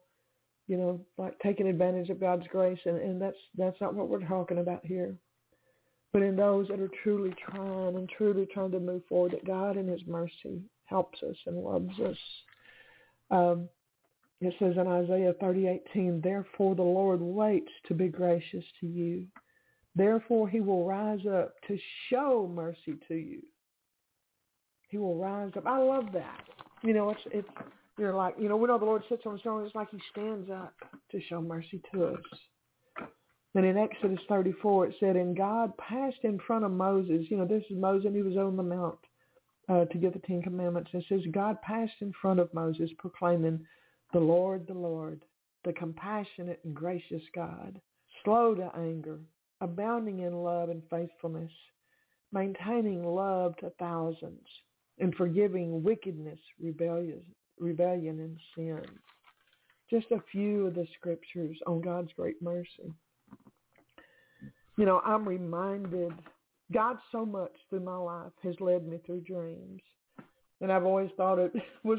you 0.68 0.76
know, 0.76 1.00
like 1.16 1.38
taking 1.38 1.66
advantage 1.66 2.10
of 2.10 2.20
God's 2.20 2.46
grace, 2.48 2.78
and, 2.84 2.98
and 2.98 3.20
that's 3.20 3.38
that's 3.56 3.80
not 3.80 3.94
what 3.94 4.08
we're 4.08 4.26
talking 4.26 4.58
about 4.58 4.84
here 4.84 5.16
but 6.14 6.22
in 6.22 6.36
those 6.36 6.68
that 6.68 6.78
are 6.78 6.90
truly 7.02 7.34
trying 7.50 7.96
and 7.96 8.08
truly 8.08 8.46
trying 8.54 8.70
to 8.70 8.78
move 8.78 9.02
forward, 9.08 9.32
that 9.32 9.44
God 9.44 9.76
in 9.76 9.88
his 9.88 10.00
mercy 10.06 10.62
helps 10.84 11.20
us 11.24 11.34
and 11.44 11.56
loves 11.56 11.98
us. 11.98 12.16
Um, 13.32 13.68
it 14.40 14.54
says 14.58 14.76
in 14.76 14.86
Isaiah 14.86 15.34
30:18, 15.40 16.22
therefore 16.22 16.74
the 16.74 16.82
Lord 16.82 17.20
waits 17.20 17.72
to 17.86 17.94
be 17.94 18.08
gracious 18.08 18.64
to 18.80 18.86
you. 18.86 19.26
Therefore 19.94 20.48
he 20.48 20.60
will 20.60 20.84
rise 20.84 21.24
up 21.26 21.54
to 21.68 21.78
show 22.08 22.50
mercy 22.52 22.98
to 23.08 23.14
you. 23.14 23.42
He 24.88 24.98
will 24.98 25.16
rise 25.16 25.52
up. 25.56 25.66
I 25.66 25.78
love 25.78 26.06
that. 26.12 26.42
You 26.82 26.92
know, 26.94 27.10
it's 27.10 27.20
it's 27.26 27.48
you're 27.98 28.14
like, 28.14 28.34
you 28.38 28.48
know, 28.48 28.56
we 28.56 28.66
know 28.66 28.78
the 28.78 28.84
Lord 28.84 29.04
sits 29.08 29.22
on 29.24 29.34
his 29.34 29.42
throne. 29.42 29.64
It's 29.64 29.74
like 29.74 29.90
he 29.90 30.00
stands 30.10 30.50
up 30.50 30.74
to 31.12 31.20
show 31.22 31.40
mercy 31.40 31.80
to 31.92 32.06
us. 32.06 33.08
And 33.54 33.64
in 33.64 33.78
Exodus 33.78 34.18
34, 34.28 34.86
it 34.86 34.94
said, 34.98 35.16
and 35.16 35.36
God 35.36 35.76
passed 35.78 36.18
in 36.24 36.40
front 36.44 36.64
of 36.64 36.72
Moses. 36.72 37.26
You 37.30 37.36
know, 37.36 37.46
this 37.46 37.62
is 37.70 37.78
Moses, 37.78 38.06
and 38.06 38.16
he 38.16 38.22
was 38.22 38.36
on 38.36 38.56
the 38.56 38.64
mount 38.64 38.98
uh, 39.68 39.84
to 39.84 39.98
give 39.98 40.12
the 40.12 40.18
Ten 40.20 40.42
Commandments. 40.42 40.90
It 40.92 41.04
says, 41.08 41.20
God 41.32 41.62
passed 41.62 41.94
in 42.00 42.12
front 42.20 42.40
of 42.40 42.52
Moses, 42.52 42.90
proclaiming, 42.98 43.64
the 44.14 44.20
Lord, 44.20 44.66
the 44.68 44.74
Lord, 44.74 45.24
the 45.64 45.72
compassionate 45.72 46.60
and 46.64 46.72
gracious 46.72 47.22
God, 47.34 47.80
slow 48.22 48.54
to 48.54 48.70
anger, 48.78 49.18
abounding 49.60 50.20
in 50.20 50.32
love 50.32 50.68
and 50.70 50.82
faithfulness, 50.88 51.50
maintaining 52.32 53.02
love 53.04 53.56
to 53.56 53.70
thousands, 53.80 54.46
and 55.00 55.12
forgiving 55.16 55.82
wickedness, 55.82 56.38
rebellion, 56.60 57.24
and 58.20 58.38
sin. 58.54 58.82
Just 59.90 60.06
a 60.12 60.22
few 60.30 60.68
of 60.68 60.74
the 60.74 60.86
scriptures 60.96 61.58
on 61.66 61.80
God's 61.80 62.12
great 62.16 62.40
mercy. 62.40 62.94
You 64.78 64.84
know, 64.84 65.00
I'm 65.04 65.26
reminded 65.26 66.12
God 66.72 66.98
so 67.10 67.26
much 67.26 67.52
through 67.68 67.80
my 67.80 67.96
life 67.96 68.32
has 68.44 68.54
led 68.60 68.86
me 68.86 68.98
through 69.04 69.22
dreams. 69.22 69.82
And 70.60 70.70
I've 70.70 70.84
always 70.84 71.10
thought 71.16 71.40
it 71.40 71.52
was 71.82 71.98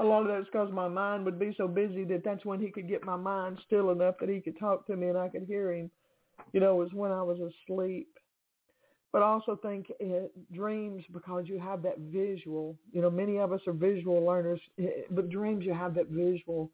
a 0.00 0.04
lot 0.04 0.22
of 0.22 0.28
that's 0.28 0.46
because 0.46 0.72
my 0.72 0.88
mind 0.88 1.24
would 1.26 1.38
be 1.38 1.54
so 1.56 1.68
busy 1.68 2.04
that 2.04 2.24
that's 2.24 2.44
when 2.44 2.58
he 2.58 2.70
could 2.70 2.88
get 2.88 3.04
my 3.04 3.16
mind 3.16 3.58
still 3.66 3.90
enough 3.90 4.14
that 4.20 4.30
he 4.30 4.40
could 4.40 4.58
talk 4.58 4.86
to 4.86 4.96
me 4.96 5.08
and 5.08 5.18
I 5.18 5.28
could 5.28 5.44
hear 5.44 5.72
him. 5.72 5.90
You 6.52 6.60
know, 6.60 6.74
was 6.74 6.92
when 6.94 7.12
I 7.12 7.22
was 7.22 7.38
asleep. 7.38 8.08
But 9.12 9.22
I 9.22 9.26
also 9.26 9.58
think 9.60 9.86
it, 9.98 10.32
dreams 10.54 11.02
because 11.12 11.44
you 11.46 11.58
have 11.58 11.82
that 11.82 11.98
visual. 11.98 12.76
You 12.92 13.02
know, 13.02 13.10
many 13.10 13.38
of 13.38 13.52
us 13.52 13.60
are 13.66 13.72
visual 13.72 14.24
learners, 14.24 14.60
but 15.10 15.28
dreams 15.28 15.64
you 15.64 15.74
have 15.74 15.94
that 15.96 16.08
visual, 16.08 16.70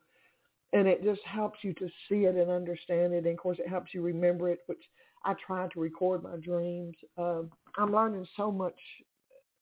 and 0.73 0.87
it 0.87 1.03
just 1.03 1.23
helps 1.25 1.59
you 1.63 1.73
to 1.75 1.89
see 2.09 2.27
it 2.27 2.37
and 2.37 2.51
understand 2.51 3.15
it. 3.15 3.25
And 3.25 3.29
of 3.29 3.39
course, 3.39 3.59
it 3.59 3.69
helps 3.69 3.93
you 3.93 4.03
remember 4.03 4.51
it, 4.51 4.61
which 4.67 4.83
I 5.25 5.35
try 5.47 5.67
to 5.73 5.81
record 5.81 6.23
my 6.23 6.37
dreams. 6.37 6.95
Uh, 7.19 7.43
I'm 7.79 7.93
learning 7.93 8.27
so 8.37 8.53
much 8.53 8.79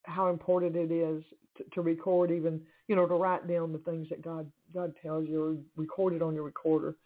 how 0.02 0.28
important 0.28 0.76
it 0.76 0.92
is 0.92 1.23
to, 1.56 1.64
to 1.75 1.80
record, 1.80 2.30
even 2.33 2.61
you 2.88 2.97
know, 2.97 3.07
to 3.07 3.14
write 3.14 3.49
down 3.49 3.73
the 3.73 3.79
things 3.79 4.09
that 4.11 4.23
God 4.23 4.50
God 4.75 4.95
tells 5.03 5.29
you, 5.29 5.43
or 5.43 5.57
record 5.76 6.14
it 6.14 6.23
on 6.23 6.35
your 6.35 6.45
recorder. 6.45 6.97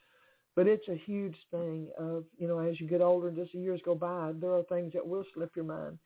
But 0.57 0.67
it's 0.67 0.89
a 0.89 0.97
huge 1.07 1.37
thing 1.53 1.89
of, 1.99 2.25
you 2.37 2.49
know, 2.49 2.59
as 2.59 2.81
you 2.81 2.89
get 2.89 3.01
older 3.01 3.29
and 3.29 3.37
just 3.37 3.53
the 3.53 3.61
years 3.61 3.81
go 3.85 3.95
by, 3.95 4.33
there 4.41 4.53
are 4.55 4.65
things 4.65 4.93
that 4.93 5.07
will 5.07 5.25
slip 5.33 5.55
your 5.55 5.65
mind. 5.65 5.99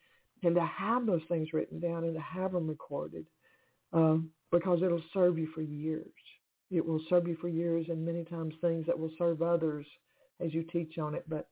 And 0.42 0.54
to 0.56 0.66
have 0.66 1.06
those 1.06 1.22
things 1.28 1.54
written 1.54 1.80
down 1.80 2.04
and 2.04 2.14
to 2.14 2.20
have 2.20 2.52
them 2.52 2.68
recorded, 2.68 3.26
um, 3.94 4.30
because 4.50 4.82
it'll 4.82 5.02
serve 5.14 5.38
you 5.38 5.48
for 5.54 5.62
years. 5.62 6.12
It 6.70 6.84
will 6.84 7.00
serve 7.08 7.28
you 7.28 7.36
for 7.40 7.48
years 7.48 7.86
and 7.88 8.04
many 8.04 8.24
times 8.24 8.54
things 8.60 8.84
that 8.86 8.98
will 8.98 9.12
serve 9.16 9.40
others 9.40 9.86
as 10.40 10.52
you 10.52 10.64
teach 10.64 10.98
on 10.98 11.14
it. 11.14 11.24
But 11.28 11.48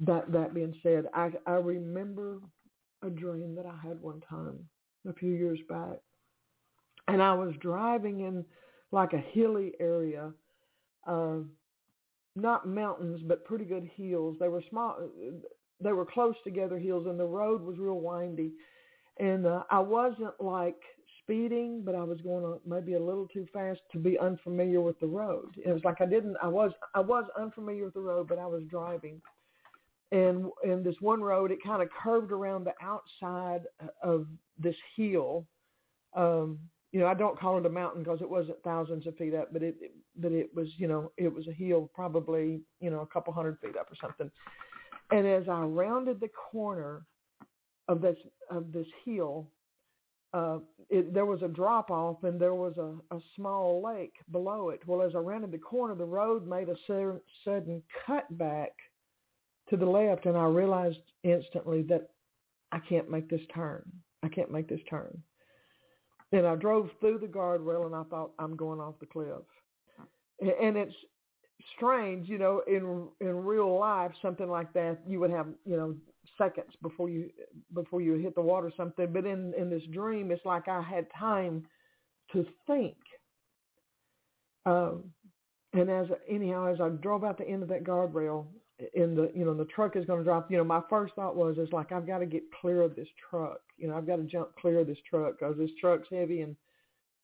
that, 0.00 0.30
that 0.30 0.54
being 0.54 0.74
said, 0.82 1.06
I, 1.14 1.30
I 1.46 1.52
remember 1.52 2.38
a 3.02 3.10
dream 3.10 3.54
that 3.56 3.66
I 3.66 3.74
had 3.82 4.00
one 4.00 4.22
time 4.28 4.68
a 5.08 5.12
few 5.12 5.32
years 5.32 5.58
back. 5.68 5.98
And 7.12 7.22
I 7.22 7.34
was 7.34 7.54
driving 7.60 8.20
in 8.20 8.44
like 8.92 9.12
a 9.12 9.18
hilly 9.18 9.72
area. 9.80 10.32
Uh, 11.06 11.38
not 12.36 12.68
mountains, 12.68 13.20
but 13.24 13.44
pretty 13.44 13.64
good 13.64 13.88
hills. 13.96 14.36
They 14.38 14.48
were 14.48 14.62
small. 14.70 14.96
They 15.80 15.92
were 15.92 16.06
close 16.06 16.36
together 16.44 16.78
hills, 16.78 17.06
and 17.06 17.18
the 17.18 17.24
road 17.24 17.62
was 17.62 17.78
real 17.78 18.00
windy. 18.00 18.52
And 19.18 19.46
uh, 19.46 19.64
I 19.70 19.80
wasn't 19.80 20.40
like 20.40 20.80
speeding, 21.22 21.82
but 21.84 21.94
I 21.94 22.02
was 22.02 22.20
going 22.20 22.58
maybe 22.66 22.94
a 22.94 23.02
little 23.02 23.26
too 23.28 23.46
fast 23.52 23.80
to 23.92 23.98
be 23.98 24.18
unfamiliar 24.18 24.80
with 24.80 24.98
the 25.00 25.06
road. 25.06 25.54
It 25.64 25.72
was 25.72 25.84
like 25.84 26.00
I 26.00 26.06
didn't. 26.06 26.36
I 26.42 26.48
was. 26.48 26.72
I 26.94 27.00
was 27.00 27.24
unfamiliar 27.38 27.84
with 27.84 27.94
the 27.94 28.00
road, 28.00 28.28
but 28.28 28.38
I 28.38 28.46
was 28.46 28.62
driving. 28.70 29.20
And 30.12 30.46
in 30.64 30.82
this 30.82 30.96
one 31.00 31.20
road, 31.20 31.52
it 31.52 31.62
kind 31.62 31.82
of 31.82 31.88
curved 32.02 32.32
around 32.32 32.64
the 32.64 32.74
outside 32.82 33.62
of 34.02 34.26
this 34.58 34.74
hill. 34.96 35.46
Um, 36.14 36.58
you 36.92 36.98
know, 36.98 37.06
I 37.06 37.14
don't 37.14 37.38
call 37.38 37.58
it 37.58 37.66
a 37.66 37.70
mountain 37.70 38.02
because 38.02 38.20
it 38.20 38.28
wasn't 38.28 38.62
thousands 38.64 39.06
of 39.06 39.16
feet 39.16 39.34
up, 39.34 39.52
but 39.52 39.62
it, 39.62 39.76
but 40.16 40.32
it 40.32 40.50
was, 40.54 40.68
you 40.76 40.88
know, 40.88 41.12
it 41.16 41.32
was 41.32 41.46
a 41.46 41.52
hill 41.52 41.90
probably, 41.94 42.62
you 42.80 42.90
know, 42.90 43.00
a 43.00 43.06
couple 43.06 43.32
hundred 43.32 43.58
feet 43.60 43.76
up 43.76 43.90
or 43.90 43.96
something. 44.00 44.30
And 45.12 45.26
as 45.26 45.48
I 45.48 45.60
rounded 45.60 46.20
the 46.20 46.30
corner 46.50 47.02
of 47.88 48.00
this 48.00 48.16
of 48.50 48.72
this 48.72 48.86
hill, 49.04 49.48
uh, 50.32 50.58
it, 50.88 51.12
there 51.14 51.26
was 51.26 51.42
a 51.42 51.48
drop 51.48 51.90
off 51.90 52.22
and 52.24 52.40
there 52.40 52.54
was 52.54 52.76
a, 52.78 53.14
a 53.14 53.20
small 53.36 53.82
lake 53.82 54.14
below 54.30 54.70
it. 54.70 54.80
Well, 54.86 55.02
as 55.02 55.14
I 55.14 55.18
rounded 55.18 55.52
the 55.52 55.58
corner, 55.58 55.94
the 55.94 56.04
road 56.04 56.46
made 56.46 56.68
a 56.68 56.76
sudden 57.44 57.82
cut 58.06 58.26
back 58.36 58.70
to 59.68 59.76
the 59.76 59.86
left, 59.86 60.26
and 60.26 60.36
I 60.36 60.44
realized 60.44 60.98
instantly 61.22 61.82
that 61.82 62.10
I 62.72 62.80
can't 62.80 63.10
make 63.10 63.28
this 63.28 63.40
turn. 63.54 63.84
I 64.22 64.28
can't 64.28 64.50
make 64.50 64.68
this 64.68 64.80
turn. 64.88 65.22
And 66.32 66.46
I 66.46 66.54
drove 66.54 66.90
through 67.00 67.18
the 67.18 67.26
guardrail 67.26 67.86
and 67.86 67.94
I 67.94 68.04
thought 68.04 68.32
I'm 68.38 68.56
going 68.56 68.80
off 68.80 68.94
the 69.00 69.06
cliff. 69.06 69.42
And 70.40 70.76
it's 70.76 70.94
strange, 71.76 72.28
you 72.28 72.38
know, 72.38 72.62
in 72.66 73.08
in 73.20 73.44
real 73.44 73.78
life, 73.78 74.12
something 74.22 74.48
like 74.48 74.72
that, 74.72 75.00
you 75.06 75.20
would 75.20 75.30
have, 75.30 75.48
you 75.66 75.76
know, 75.76 75.94
seconds 76.38 76.72
before 76.82 77.08
you 77.08 77.30
before 77.74 78.00
you 78.00 78.14
hit 78.14 78.34
the 78.34 78.40
water 78.40 78.68
or 78.68 78.72
something. 78.76 79.12
But 79.12 79.26
in 79.26 79.52
in 79.58 79.68
this 79.68 79.82
dream, 79.92 80.30
it's 80.30 80.44
like 80.44 80.68
I 80.68 80.80
had 80.80 81.06
time 81.18 81.66
to 82.32 82.46
think. 82.66 82.96
Um, 84.66 85.04
and 85.72 85.90
as 85.90 86.06
anyhow, 86.28 86.72
as 86.72 86.80
I 86.80 86.88
drove 86.88 87.24
out 87.24 87.38
the 87.38 87.48
end 87.48 87.62
of 87.62 87.68
that 87.68 87.84
guardrail, 87.84 88.46
in 88.94 89.14
the 89.14 89.30
you 89.34 89.44
know 89.44 89.54
the 89.54 89.64
truck 89.66 89.96
is 89.96 90.04
going 90.04 90.18
to 90.20 90.24
drop. 90.24 90.50
You 90.50 90.56
know 90.58 90.64
my 90.64 90.82
first 90.88 91.14
thought 91.14 91.36
was 91.36 91.58
is 91.58 91.72
like 91.72 91.92
i've 91.92 92.06
got 92.06 92.18
to 92.18 92.26
get 92.26 92.42
clear 92.60 92.82
of 92.82 92.96
this 92.96 93.08
truck. 93.28 93.60
You 93.76 93.88
know 93.88 93.96
i've 93.96 94.06
got 94.06 94.16
to 94.16 94.24
jump 94.24 94.50
clear 94.60 94.80
of 94.80 94.86
this 94.86 94.98
truck 95.08 95.38
because 95.38 95.56
this 95.58 95.70
truck's 95.80 96.08
heavy 96.10 96.42
and 96.42 96.56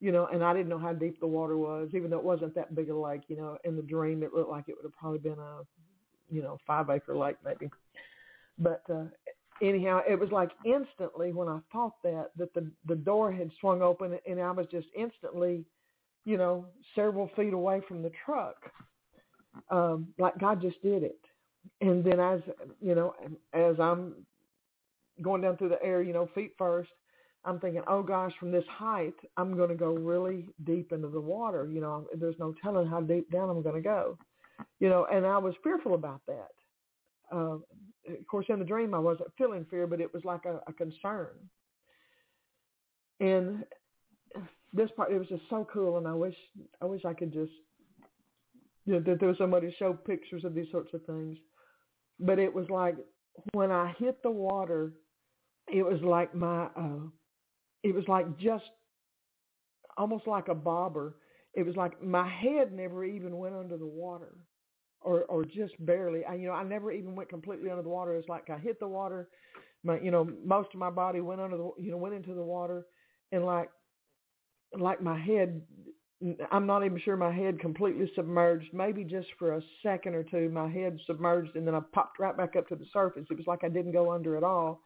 you 0.01 0.13
know 0.13 0.27
and 0.27 0.45
i 0.45 0.53
didn't 0.53 0.69
know 0.69 0.79
how 0.79 0.93
deep 0.93 1.19
the 1.21 1.27
water 1.27 1.57
was 1.57 1.89
even 1.95 2.11
though 2.11 2.19
it 2.19 2.25
wasn't 2.25 2.55
that 2.55 2.75
big 2.75 2.91
a 2.91 2.97
lake 2.97 3.23
you 3.29 3.37
know 3.37 3.57
in 3.65 3.77
the 3.77 3.83
dream 3.83 4.23
it 4.23 4.35
looked 4.35 4.51
like 4.51 4.69
it 4.69 4.77
would 4.77 4.85
have 4.85 4.97
probably 4.97 5.19
been 5.19 5.39
a 5.39 5.61
you 6.31 6.43
know 6.43 6.59
five 6.67 6.91
acre 6.91 7.17
lake 7.17 7.37
maybe. 7.45 7.71
But 8.59 8.83
uh 8.91 9.05
anyhow 9.63 10.01
it 10.09 10.19
was 10.19 10.31
like 10.31 10.51
instantly 10.65 11.33
when 11.33 11.49
i 11.49 11.59
thought 11.73 11.95
that 12.03 12.31
that 12.37 12.53
the 12.55 12.71
the 12.87 12.95
door 12.97 13.33
had 13.33 13.51
swung 13.61 13.81
open 13.81 14.19
and 14.27 14.41
i 14.41 14.51
was 14.51 14.67
just 14.71 14.89
instantly 14.95 15.65
you 16.25 16.37
know 16.37 16.67
several 16.95 17.31
feet 17.37 17.53
away 17.53 17.81
from 17.89 18.03
the 18.03 18.11
truck. 18.25 18.57
Um 19.71 20.09
like 20.19 20.39
god 20.39 20.61
just 20.61 20.83
did 20.83 21.03
it 21.03 21.21
and 21.81 22.05
then 22.05 22.21
as 22.21 22.41
you 22.81 22.95
know, 22.95 23.15
as 23.53 23.79
I'm 23.81 24.15
going 25.23 25.43
down 25.43 25.57
through 25.57 25.71
the 25.71 25.83
air, 25.83 26.03
you 26.03 26.13
know, 26.13 26.29
feet 26.35 26.53
first, 26.59 26.91
I'm 27.45 27.61
thinking, 27.61 27.83
oh 27.87 28.03
gosh, 28.03 28.33
from 28.39 28.51
this 28.51 28.65
height, 28.69 29.15
I'm 29.37 29.57
going 29.57 29.69
to 29.69 29.75
go 29.75 29.95
really 29.95 30.47
deep 30.65 30.93
into 30.93 31.09
the 31.09 31.21
water. 31.21 31.69
You 31.71 31.81
know, 31.81 32.07
there's 32.19 32.39
no 32.39 32.55
telling 32.63 32.87
how 32.89 33.01
deep 33.01 33.31
down 33.31 33.49
I'm 33.49 33.63
going 33.63 33.77
to 33.77 33.81
go. 33.81 34.19
You 34.81 34.89
know, 34.89 35.07
and 35.11 35.25
I 35.25 35.39
was 35.39 35.55
fearful 35.63 35.95
about 35.95 36.23
that. 36.27 36.51
Uh, 37.33 37.59
of 38.09 38.27
course, 38.29 38.47
in 38.49 38.59
the 38.59 38.65
dream, 38.65 38.95
I 38.95 38.99
wasn't 38.99 39.33
feeling 39.37 39.67
fear, 39.71 39.87
but 39.87 40.01
it 40.01 40.13
was 40.13 40.25
like 40.25 40.45
a, 40.45 40.61
a 40.67 40.73
concern. 40.73 41.31
And 43.21 43.65
this 44.73 44.91
part, 44.97 45.13
it 45.13 45.19
was 45.19 45.29
just 45.29 45.43
so 45.49 45.67
cool, 45.73 45.99
and 45.99 46.07
I 46.07 46.15
wish, 46.15 46.35
I 46.83 46.85
wish 46.85 47.05
I 47.05 47.15
could 47.15 47.33
just, 47.33 47.53
you 48.85 48.95
know, 48.95 49.01
that 49.01 49.19
there 49.19 49.29
was 49.29 49.39
somebody 49.39 49.71
to 49.71 49.77
show 49.77 49.93
pictures 49.93 50.45
of 50.45 50.55
these 50.55 50.71
sorts 50.71 50.93
of 50.95 51.05
things 51.05 51.39
but 52.21 52.39
it 52.39 52.53
was 52.53 52.69
like 52.71 52.97
when 53.53 53.71
I 53.71 53.95
hit 53.99 54.23
the 54.23 54.31
water, 54.31 54.93
it 55.69 55.83
was 55.83 56.01
like 56.03 56.35
my, 56.35 56.67
uh, 56.67 57.09
it 57.83 57.95
was 57.95 58.05
like 58.09 58.39
just 58.39 58.65
almost 59.97 60.27
like 60.27 60.49
a 60.49 60.55
bobber. 60.55 61.17
It 61.55 61.65
was 61.65 61.77
like 61.77 62.03
my 62.03 62.29
head 62.29 62.73
never 62.73 63.05
even 63.05 63.37
went 63.39 63.55
under 63.55 63.77
the 63.77 63.87
water 63.87 64.37
or, 65.01 65.25
or 65.25 65.45
just 65.45 65.75
barely. 65.85 66.25
I, 66.25 66.35
you 66.35 66.47
know, 66.47 66.53
I 66.55 66.65
never 66.65 66.93
even 66.93 67.15
went 67.17 67.29
completely 67.31 67.71
under 67.71 67.83
the 67.83 67.89
water. 67.89 68.15
It's 68.17 68.29
like 68.29 68.51
I 68.51 68.59
hit 68.59 68.79
the 68.81 68.89
water, 68.89 69.29
my, 69.85 69.99
you 70.01 70.11
know, 70.11 70.29
most 70.45 70.69
of 70.75 70.81
my 70.81 70.91
body 70.91 71.21
went 71.21 71.41
under 71.41 71.57
the, 71.57 71.71
you 71.79 71.91
know, 71.91 71.97
went 71.97 72.15
into 72.15 72.35
the 72.35 72.43
water 72.43 72.87
and 73.33 73.45
like, 73.45 73.71
like 74.79 75.03
my 75.03 75.19
head 75.19 75.63
I'm 76.51 76.67
not 76.67 76.85
even 76.85 76.99
sure 76.99 77.17
my 77.17 77.33
head 77.33 77.61
completely 77.61 78.11
submerged. 78.15 78.73
Maybe 78.73 79.05
just 79.05 79.29
for 79.39 79.55
a 79.55 79.63
second 79.83 80.15
or 80.15 80.23
two, 80.23 80.49
my 80.49 80.69
head 80.69 80.99
submerged, 81.07 81.57
and 81.57 81.67
then 81.67 81.75
I 81.75 81.81
popped 81.93 82.19
right 82.19 82.37
back 82.37 82.57
up 82.57 82.69
to 82.69 82.77
the 82.77 82.87
surface. 82.93 83.27
It 83.31 83.37
was 83.37 83.47
like 83.47 83.65
I 83.65 83.69
didn't 83.69 83.93
go 83.93 84.11
under 84.11 84.37
at 84.37 84.43
all, 84.43 84.81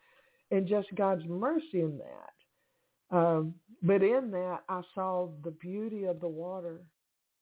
and 0.51 0.67
just 0.67 0.89
God's 0.97 1.25
mercy 1.27 1.81
in 1.83 1.99
that. 1.99 3.17
Um, 3.17 3.55
but 3.83 4.03
in 4.03 4.31
that, 4.33 4.61
I 4.69 4.83
saw 4.95 5.29
the 5.45 5.53
beauty 5.53 6.05
of 6.05 6.21
the 6.21 6.29
water, 6.29 6.81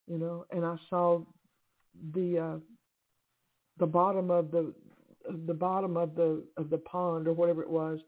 you 0.06 0.18
know, 0.18 0.44
and 0.50 0.64
I 0.64 0.76
saw 0.90 1.22
the 2.14 2.38
uh, 2.38 2.58
the 3.78 3.86
bottom 3.86 4.30
of 4.30 4.50
the 4.50 4.74
the 5.46 5.54
bottom 5.54 5.96
of 5.96 6.14
the 6.14 6.44
of 6.56 6.70
the 6.70 6.78
pond 6.78 7.26
or 7.26 7.32
whatever 7.32 7.62
it 7.62 7.70
was 7.70 8.00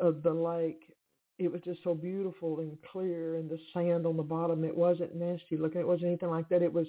of 0.00 0.22
the 0.22 0.32
lake 0.32 0.93
it 1.38 1.50
was 1.50 1.60
just 1.62 1.82
so 1.82 1.94
beautiful 1.94 2.60
and 2.60 2.76
clear 2.92 3.36
and 3.36 3.50
the 3.50 3.58
sand 3.72 4.06
on 4.06 4.16
the 4.16 4.22
bottom 4.22 4.64
it 4.64 4.76
wasn't 4.76 5.14
nasty 5.14 5.56
looking 5.56 5.80
it 5.80 5.86
wasn't 5.86 6.06
anything 6.06 6.30
like 6.30 6.48
that 6.48 6.62
it 6.62 6.72
was 6.72 6.86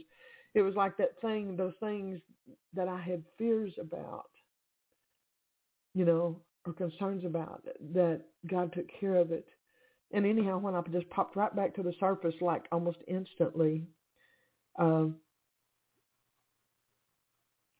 it 0.56 0.62
was 0.62 0.74
like 0.76 0.96
that 0.98 1.20
thing, 1.22 1.58
those 1.58 1.74
things 1.82 2.20
that 2.74 2.88
I 2.88 3.00
had 3.00 3.24
fears 3.38 3.74
about, 3.80 4.30
you 5.94 6.06
know, 6.06 6.40
or 6.66 6.74
concerns 6.74 7.26
about, 7.26 7.64
that 7.94 8.22
God 8.48 8.72
took 8.74 8.86
care 9.00 9.18
of 9.18 9.32
it. 9.32 9.46
And 10.14 10.26
anyhow, 10.26 10.58
when 10.58 10.74
I 10.74 10.82
just 10.92 11.10
popped 11.10 11.36
right 11.36 11.54
back 11.54 11.76
to 11.76 11.84
the 11.84 11.94
surface, 12.00 12.36
like 12.40 12.66
almost 12.72 13.00
instantly, 13.08 13.84
uh, 14.80 15.08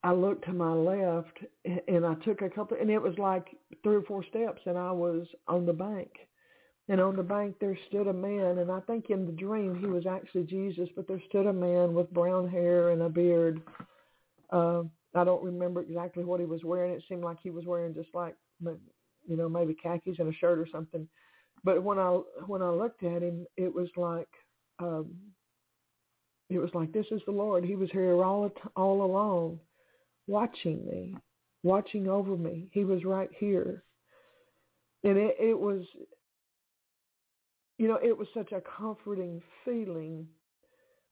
I 0.04 0.12
looked 0.12 0.46
to 0.46 0.54
my 0.54 0.74
left 0.74 1.40
and 1.88 2.06
I 2.06 2.16
took 2.26 2.42
a 2.42 2.50
couple, 2.50 2.78
and 2.80 2.90
it 2.90 3.02
was 3.02 3.18
like 3.18 3.48
three 3.84 3.96
or 3.96 4.04
four 4.04 4.24
steps, 4.26 4.62
and 4.66 4.78
I 4.78 4.92
was 4.92 5.26
on 5.48 5.66
the 5.66 5.74
bank. 5.74 6.12
And 6.88 7.02
on 7.02 7.16
the 7.16 7.24
bank 7.24 7.56
there 7.60 7.78
stood 7.88 8.08
a 8.08 8.14
man, 8.14 8.60
and 8.60 8.72
I 8.72 8.80
think 8.82 9.10
in 9.10 9.26
the 9.26 9.32
dream 9.32 9.76
he 9.76 9.88
was 9.88 10.06
actually 10.06 10.44
Jesus, 10.44 10.88
but 10.96 11.08
there 11.08 11.22
stood 11.30 11.48
a 11.48 11.54
man 11.54 11.94
with 11.94 12.14
brown 12.14 12.48
hair 12.48 12.92
and 12.92 13.02
a 13.02 13.10
beard. 13.10 13.62
Uh, 14.52 14.84
I 15.16 15.24
don't 15.24 15.44
remember 15.44 15.82
exactly 15.82 16.24
what 16.24 16.40
he 16.40 16.46
was 16.46 16.64
wearing. 16.64 16.94
It 16.94 17.04
seemed 17.10 17.24
like 17.24 17.38
he 17.42 17.50
was 17.50 17.66
wearing 17.66 17.96
just 17.96 18.10
like, 18.14 18.36
you 18.62 19.36
know, 19.36 19.50
maybe 19.50 19.76
khakis 19.82 20.20
and 20.20 20.32
a 20.32 20.38
shirt 20.38 20.60
or 20.60 20.68
something. 20.72 21.08
But 21.64 21.82
when 21.82 21.98
I 21.98 22.10
when 22.46 22.62
I 22.62 22.70
looked 22.70 23.04
at 23.04 23.24
him, 23.24 23.48
it 23.58 23.74
was 23.74 23.90
like, 23.98 24.30
um, 24.78 25.12
it 26.52 26.60
was 26.60 26.70
like 26.76 26.92
this 26.92 27.08
is 27.10 27.22
the 27.26 27.32
Lord. 27.32 27.66
He 27.66 27.76
was 27.76 27.90
here 27.92 28.24
all 28.24 28.52
all 28.76 29.04
along 29.04 29.60
watching 30.28 30.86
me, 30.86 31.16
watching 31.64 32.08
over 32.08 32.36
me. 32.36 32.68
He 32.72 32.84
was 32.84 33.04
right 33.04 33.30
here. 33.38 33.84
And 35.04 35.18
it, 35.18 35.36
it 35.40 35.58
was, 35.58 35.84
you 37.78 37.88
know, 37.88 38.00
it 38.02 38.18
was 38.18 38.28
such 38.34 38.52
a 38.52 38.62
comforting 38.78 39.42
feeling, 39.64 40.28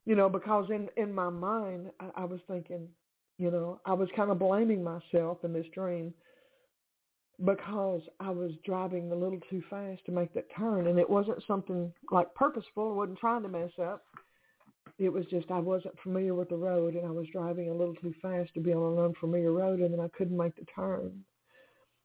you 0.05 0.15
know, 0.15 0.29
because 0.29 0.69
in, 0.69 0.87
in 0.97 1.13
my 1.13 1.29
mind, 1.29 1.91
I, 1.99 2.21
I 2.21 2.25
was 2.25 2.39
thinking, 2.47 2.87
you 3.37 3.51
know, 3.51 3.79
I 3.85 3.93
was 3.93 4.09
kind 4.15 4.31
of 4.31 4.39
blaming 4.39 4.83
myself 4.83 5.39
in 5.43 5.53
this 5.53 5.65
dream 5.73 6.13
because 7.43 8.01
I 8.19 8.29
was 8.29 8.51
driving 8.63 9.11
a 9.11 9.15
little 9.15 9.39
too 9.49 9.63
fast 9.69 10.05
to 10.05 10.11
make 10.11 10.33
that 10.33 10.45
turn. 10.57 10.87
And 10.87 10.99
it 10.99 11.09
wasn't 11.09 11.43
something 11.47 11.91
like 12.11 12.33
purposeful. 12.35 12.91
I 12.91 12.95
wasn't 12.95 13.19
trying 13.19 13.41
to 13.43 13.49
mess 13.49 13.71
up 13.81 14.03
it 14.99 15.09
was 15.09 15.25
just 15.25 15.49
I 15.49 15.59
wasn't 15.59 15.99
familiar 16.01 16.35
with 16.35 16.49
the 16.49 16.55
road 16.55 16.95
and 16.95 17.05
I 17.05 17.11
was 17.11 17.27
driving 17.31 17.69
a 17.69 17.73
little 17.73 17.95
too 17.95 18.13
fast 18.21 18.53
to 18.53 18.59
be 18.59 18.73
on 18.73 18.97
an 18.97 19.03
unfamiliar 19.03 19.51
road 19.51 19.79
and 19.79 19.93
then 19.93 19.99
I 19.99 20.07
couldn't 20.09 20.37
make 20.37 20.55
the 20.55 20.65
turn. 20.75 21.23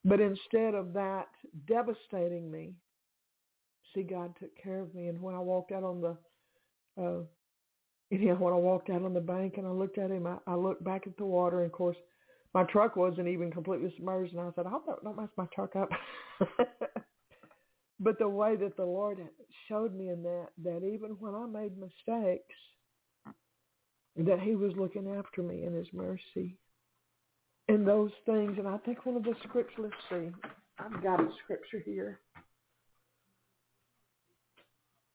But 0.04 0.20
instead 0.20 0.74
of 0.74 0.92
that 0.94 1.28
devastating 1.66 2.50
me, 2.50 2.72
see 3.94 4.02
God 4.02 4.34
took 4.38 4.50
care 4.62 4.80
of 4.80 4.94
me 4.94 5.08
and 5.08 5.20
when 5.20 5.34
I 5.34 5.40
walked 5.40 5.72
out 5.72 5.84
on 5.84 6.00
the 6.00 6.16
uh 7.00 7.22
you 8.10 8.34
when 8.34 8.54
I 8.54 8.56
walked 8.56 8.90
out 8.90 9.02
on 9.02 9.14
the 9.14 9.20
bank 9.20 9.54
and 9.58 9.66
I 9.66 9.70
looked 9.70 9.98
at 9.98 10.10
him, 10.10 10.26
I, 10.26 10.38
I 10.46 10.54
looked 10.54 10.82
back 10.82 11.06
at 11.06 11.16
the 11.18 11.26
water 11.26 11.58
and 11.58 11.66
of 11.66 11.72
course 11.72 11.96
my 12.54 12.64
truck 12.64 12.96
wasn't 12.96 13.28
even 13.28 13.50
completely 13.50 13.92
submerged 13.96 14.32
and 14.32 14.40
I 14.40 14.50
said, 14.54 14.66
I 14.66 14.70
hope 14.70 14.86
that 14.86 15.04
don't 15.04 15.16
mess 15.16 15.28
my 15.36 15.46
truck 15.54 15.76
up. 15.76 15.90
but 18.00 18.18
the 18.18 18.28
way 18.28 18.56
that 18.56 18.76
the 18.76 18.84
Lord 18.84 19.18
showed 19.68 19.94
me 19.94 20.08
in 20.08 20.22
that, 20.22 20.48
that 20.64 20.78
even 20.78 21.10
when 21.20 21.34
I 21.34 21.46
made 21.46 21.72
mistakes, 21.78 22.54
that 24.16 24.40
he 24.40 24.54
was 24.54 24.72
looking 24.76 25.08
after 25.16 25.42
me 25.42 25.64
in 25.64 25.74
his 25.74 25.86
mercy. 25.92 26.56
And 27.68 27.86
those 27.86 28.10
things, 28.24 28.56
and 28.58 28.66
I 28.66 28.78
think 28.78 29.04
one 29.04 29.16
of 29.16 29.24
the 29.24 29.34
scriptures, 29.46 29.78
let's 29.78 29.94
see, 30.10 30.30
I've 30.78 31.02
got 31.02 31.20
a 31.20 31.28
scripture 31.44 31.82
here. 31.84 32.20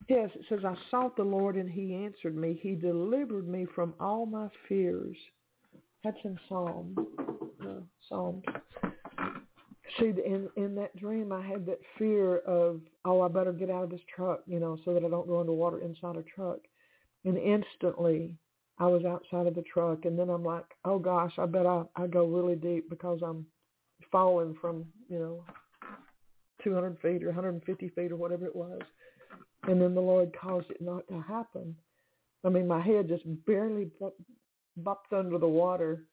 Yes, 0.09 0.29
it 0.35 0.45
says, 0.49 0.59
I 0.65 0.75
sought 0.91 1.15
the 1.15 1.23
Lord 1.23 1.55
and 1.55 1.69
he 1.69 1.95
answered 1.95 2.35
me. 2.35 2.59
He 2.61 2.75
delivered 2.75 3.47
me 3.47 3.65
from 3.73 3.93
all 3.99 4.25
my 4.25 4.49
fears. 4.67 5.15
That's 6.03 6.17
in 6.25 6.37
Psalm, 6.49 6.95
uh, 7.61 7.81
Psalms. 8.09 8.43
See, 9.99 10.07
in 10.07 10.49
in 10.57 10.75
that 10.75 10.95
dream, 10.97 11.31
I 11.31 11.45
had 11.45 11.65
that 11.67 11.79
fear 11.97 12.37
of, 12.39 12.81
oh, 13.05 13.21
I 13.21 13.27
better 13.29 13.53
get 13.53 13.69
out 13.69 13.83
of 13.83 13.89
this 13.89 14.01
truck, 14.13 14.41
you 14.45 14.59
know, 14.59 14.77
so 14.83 14.93
that 14.93 15.05
I 15.05 15.09
don't 15.09 15.27
go 15.27 15.39
underwater 15.39 15.79
inside 15.79 16.17
a 16.17 16.23
truck. 16.23 16.59
And 17.25 17.37
instantly, 17.37 18.35
I 18.79 18.87
was 18.87 19.05
outside 19.05 19.47
of 19.47 19.55
the 19.55 19.61
truck, 19.61 20.05
and 20.05 20.17
then 20.17 20.29
I'm 20.29 20.43
like, 20.43 20.65
oh 20.83 20.99
gosh, 20.99 21.33
I 21.37 21.45
bet 21.45 21.65
I 21.65 21.83
I 21.95 22.07
go 22.07 22.25
really 22.25 22.55
deep 22.55 22.89
because 22.89 23.21
I'm 23.23 23.45
falling 24.11 24.55
from 24.59 24.85
you 25.07 25.19
know 25.19 25.43
200 26.63 26.99
feet 26.99 27.23
or 27.23 27.27
150 27.27 27.89
feet 27.89 28.11
or 28.11 28.15
whatever 28.15 28.45
it 28.45 28.55
was, 28.55 28.81
and 29.67 29.81
then 29.81 29.95
the 29.95 30.01
Lord 30.01 30.35
caused 30.39 30.69
it 30.71 30.81
not 30.81 31.07
to 31.07 31.21
happen. 31.21 31.75
I 32.45 32.49
mean, 32.49 32.67
my 32.67 32.81
head 32.81 33.07
just 33.07 33.23
barely 33.45 33.89
bumped 34.77 35.13
under 35.13 35.37
the 35.37 35.47
water, 35.47 36.03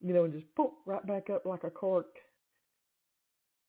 you 0.00 0.12
know, 0.12 0.24
and 0.24 0.32
just 0.32 0.52
poof 0.56 0.72
right 0.86 1.06
back 1.06 1.30
up 1.30 1.46
like 1.46 1.64
a 1.64 1.70
cork. 1.70 2.06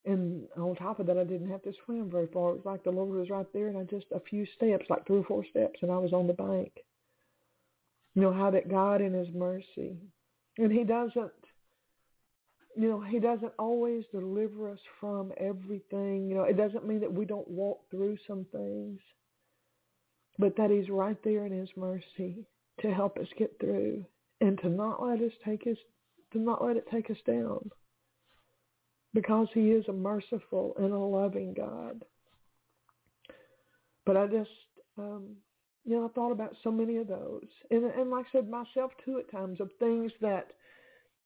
And 0.03 0.47
on 0.57 0.75
top 0.75 0.99
of 0.99 1.05
that, 1.05 1.17
I 1.19 1.23
didn't 1.23 1.51
have 1.51 1.61
to 1.63 1.73
swim 1.85 2.09
very 2.09 2.27
far. 2.33 2.51
It 2.51 2.55
was 2.55 2.65
like 2.65 2.83
the 2.83 2.89
Lord 2.89 3.09
was 3.09 3.29
right 3.29 3.45
there, 3.53 3.67
and 3.67 3.77
I 3.77 3.83
just 3.83 4.07
a 4.11 4.19
few 4.19 4.47
steps, 4.55 4.85
like 4.89 5.05
three 5.05 5.19
or 5.19 5.25
four 5.25 5.45
steps, 5.51 5.79
and 5.83 5.91
I 5.91 5.97
was 5.97 6.11
on 6.11 6.25
the 6.25 6.33
bank. 6.33 6.71
You 8.15 8.23
know, 8.23 8.33
how 8.33 8.49
that 8.49 8.69
God 8.69 9.01
in 9.01 9.13
his 9.13 9.27
mercy, 9.33 9.95
and 10.57 10.71
he 10.71 10.83
doesn't, 10.83 11.31
you 12.75 12.89
know, 12.89 13.01
he 13.01 13.19
doesn't 13.19 13.53
always 13.59 14.03
deliver 14.11 14.71
us 14.71 14.79
from 14.99 15.31
everything. 15.37 16.27
You 16.29 16.35
know, 16.35 16.43
it 16.43 16.57
doesn't 16.57 16.87
mean 16.87 17.01
that 17.01 17.13
we 17.13 17.25
don't 17.25 17.47
walk 17.47 17.81
through 17.89 18.17
some 18.27 18.45
things, 18.51 18.99
but 20.39 20.55
that 20.57 20.69
he's 20.69 20.89
right 20.89 21.17
there 21.23 21.45
in 21.45 21.51
his 21.51 21.69
mercy 21.75 22.45
to 22.81 22.93
help 22.93 23.17
us 23.17 23.27
get 23.37 23.57
through 23.59 24.05
and 24.39 24.57
to 24.59 24.69
not 24.69 25.03
let 25.03 25.21
us 25.21 25.31
take 25.45 25.67
us, 25.67 25.77
to 26.33 26.39
not 26.39 26.63
let 26.63 26.77
it 26.77 26.87
take 26.91 27.09
us 27.11 27.17
down 27.25 27.69
because 29.13 29.47
he 29.53 29.71
is 29.71 29.85
a 29.87 29.93
merciful 29.93 30.73
and 30.79 30.93
a 30.93 30.97
loving 30.97 31.53
God. 31.53 32.03
But 34.05 34.17
I 34.17 34.27
just, 34.27 34.49
um, 34.97 35.35
you 35.85 35.95
know, 35.95 36.05
I 36.05 36.09
thought 36.09 36.31
about 36.31 36.55
so 36.63 36.71
many 36.71 36.97
of 36.97 37.07
those. 37.07 37.47
And, 37.69 37.85
and 37.85 38.09
like 38.09 38.25
I 38.29 38.31
said, 38.31 38.49
myself 38.49 38.91
too 39.03 39.19
at 39.19 39.31
times 39.31 39.59
of 39.59 39.69
things 39.79 40.11
that 40.21 40.53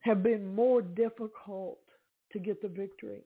have 0.05 0.21
been 0.21 0.53
more 0.53 0.83
difficult 0.83 1.79
to 2.31 2.37
get 2.37 2.61
the 2.61 2.67
victory. 2.67 3.23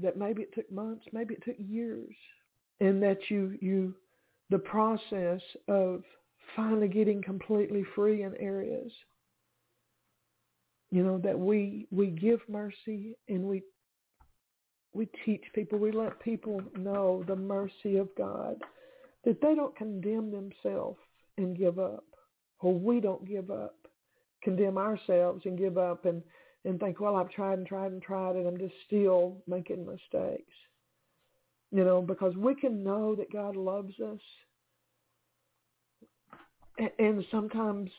That 0.00 0.16
maybe 0.16 0.42
it 0.42 0.54
took 0.54 0.70
months, 0.72 1.04
maybe 1.12 1.34
it 1.34 1.44
took 1.44 1.56
years. 1.58 2.14
And 2.80 3.02
that 3.02 3.18
you, 3.28 3.56
you, 3.60 3.94
the 4.50 4.58
process 4.58 5.40
of 5.68 6.02
finally 6.54 6.88
getting 6.88 7.22
completely 7.22 7.84
free 7.94 8.22
in 8.22 8.34
areas. 8.36 8.90
You 10.90 11.02
know, 11.02 11.18
that 11.18 11.38
we, 11.38 11.86
we 11.90 12.06
give 12.08 12.40
mercy 12.48 13.16
and 13.28 13.44
we 13.44 13.62
we 14.94 15.06
teach 15.26 15.42
people, 15.54 15.78
we 15.78 15.92
let 15.92 16.18
people 16.20 16.58
know 16.74 17.22
the 17.26 17.36
mercy 17.36 17.98
of 17.98 18.08
God 18.16 18.56
that 19.26 19.42
they 19.42 19.54
don't 19.54 19.76
condemn 19.76 20.32
themselves 20.32 20.98
and 21.36 21.54
give 21.54 21.78
up, 21.78 22.04
or 22.60 22.72
we 22.72 23.00
don't 23.00 23.28
give 23.28 23.50
up, 23.50 23.85
condemn 24.42 24.78
ourselves 24.78 25.42
and 25.44 25.58
give 25.58 25.78
up 25.78 26.04
and, 26.04 26.22
and 26.64 26.78
think, 26.78 27.00
well, 27.00 27.16
I've 27.16 27.30
tried 27.30 27.58
and 27.58 27.66
tried 27.66 27.92
and 27.92 28.02
tried 28.02 28.36
and 28.36 28.46
I'm 28.46 28.58
just 28.58 28.74
still 28.86 29.42
making 29.46 29.86
mistakes. 29.86 30.52
You 31.72 31.84
know, 31.84 32.00
because 32.00 32.36
we 32.36 32.54
can 32.54 32.84
know 32.84 33.14
that 33.16 33.32
God 33.32 33.56
loves 33.56 33.94
us. 34.00 34.20
And, 36.98 37.24
sometimes 37.30 37.90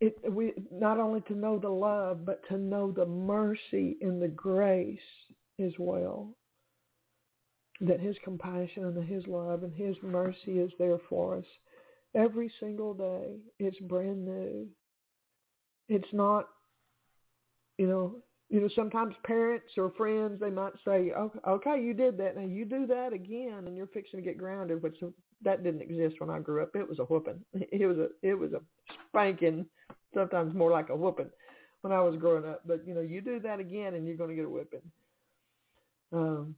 it, 0.00 0.16
we 0.30 0.52
not 0.70 0.98
only 0.98 1.22
to 1.22 1.34
know 1.34 1.58
the 1.58 1.70
love, 1.70 2.24
but 2.24 2.46
to 2.48 2.58
know 2.58 2.92
the 2.92 3.06
mercy 3.06 3.96
and 4.02 4.20
the 4.20 4.28
grace 4.28 4.98
as 5.58 5.72
well 5.78 6.36
that 7.80 8.00
his 8.00 8.16
compassion 8.22 8.84
and 8.84 9.08
his 9.08 9.26
love 9.26 9.62
and 9.62 9.74
his 9.74 9.96
mercy 10.02 10.58
is 10.58 10.70
there 10.78 10.98
for 11.08 11.38
us 11.38 11.44
every 12.14 12.52
single 12.60 12.94
day. 12.94 13.36
It's 13.58 13.78
brand 13.80 14.24
new. 14.24 14.68
It's 15.90 16.08
not, 16.12 16.46
you 17.76 17.88
know, 17.88 18.22
you 18.48 18.60
know, 18.60 18.68
sometimes 18.76 19.14
parents 19.24 19.66
or 19.76 19.92
friends, 19.96 20.38
they 20.40 20.50
might 20.50 20.72
say, 20.84 21.10
okay, 21.10 21.38
okay, 21.46 21.82
you 21.82 21.94
did 21.94 22.16
that. 22.18 22.36
Now 22.36 22.46
you 22.46 22.64
do 22.64 22.86
that 22.86 23.12
again 23.12 23.64
and 23.66 23.76
you're 23.76 23.88
fixing 23.88 24.20
to 24.20 24.24
get 24.24 24.38
grounded, 24.38 24.82
which 24.82 24.96
that 25.42 25.64
didn't 25.64 25.82
exist 25.82 26.20
when 26.20 26.30
I 26.30 26.38
grew 26.38 26.62
up. 26.62 26.70
It 26.74 26.88
was 26.88 27.00
a 27.00 27.04
whooping. 27.04 27.40
It 27.72 27.86
was 27.86 27.98
a, 27.98 28.08
it 28.22 28.34
was 28.34 28.52
a 28.52 28.60
spanking, 29.08 29.66
sometimes 30.14 30.54
more 30.54 30.70
like 30.70 30.90
a 30.90 30.96
whooping 30.96 31.30
when 31.80 31.92
I 31.92 32.00
was 32.00 32.16
growing 32.16 32.44
up. 32.44 32.62
But, 32.64 32.86
you 32.86 32.94
know, 32.94 33.00
you 33.00 33.20
do 33.20 33.40
that 33.40 33.58
again 33.58 33.94
and 33.94 34.06
you're 34.06 34.16
going 34.16 34.30
to 34.30 34.36
get 34.36 34.44
a 34.44 34.48
whipping. 34.48 34.82
Um, 36.12 36.54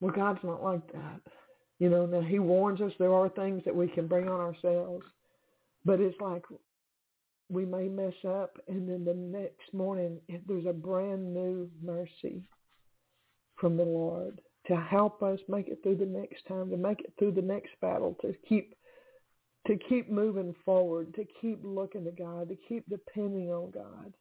well, 0.00 0.12
God's 0.12 0.44
not 0.44 0.62
like 0.62 0.92
that. 0.92 1.20
You 1.78 1.88
know, 1.88 2.04
now 2.04 2.20
he 2.20 2.38
warns 2.38 2.82
us 2.82 2.92
there 2.98 3.14
are 3.14 3.30
things 3.30 3.62
that 3.64 3.74
we 3.74 3.88
can 3.88 4.06
bring 4.06 4.28
on 4.28 4.40
ourselves, 4.40 5.06
but 5.84 6.00
it's 6.00 6.20
like 6.20 6.42
we 7.48 7.64
may 7.64 7.88
mess 7.88 8.14
up 8.26 8.56
and 8.68 8.88
then 8.88 9.04
the 9.04 9.14
next 9.14 9.72
morning 9.72 10.20
there's 10.46 10.66
a 10.66 10.72
brand 10.72 11.32
new 11.32 11.70
mercy 11.82 12.42
from 13.56 13.76
the 13.76 13.84
Lord 13.84 14.40
to 14.66 14.76
help 14.76 15.22
us 15.22 15.38
make 15.48 15.68
it 15.68 15.78
through 15.82 15.96
the 15.96 16.06
next 16.06 16.46
time, 16.46 16.70
to 16.70 16.76
make 16.76 17.00
it 17.00 17.12
through 17.18 17.32
the 17.32 17.42
next 17.42 17.70
battle, 17.80 18.16
to 18.20 18.34
keep 18.48 18.74
to 19.66 19.76
keep 19.88 20.10
moving 20.10 20.54
forward, 20.64 21.14
to 21.14 21.26
keep 21.40 21.60
looking 21.62 22.04
to 22.04 22.10
God, 22.10 22.48
to 22.48 22.56
keep 22.68 22.88
depending 22.88 23.50
on 23.50 23.70
God. 23.70 24.14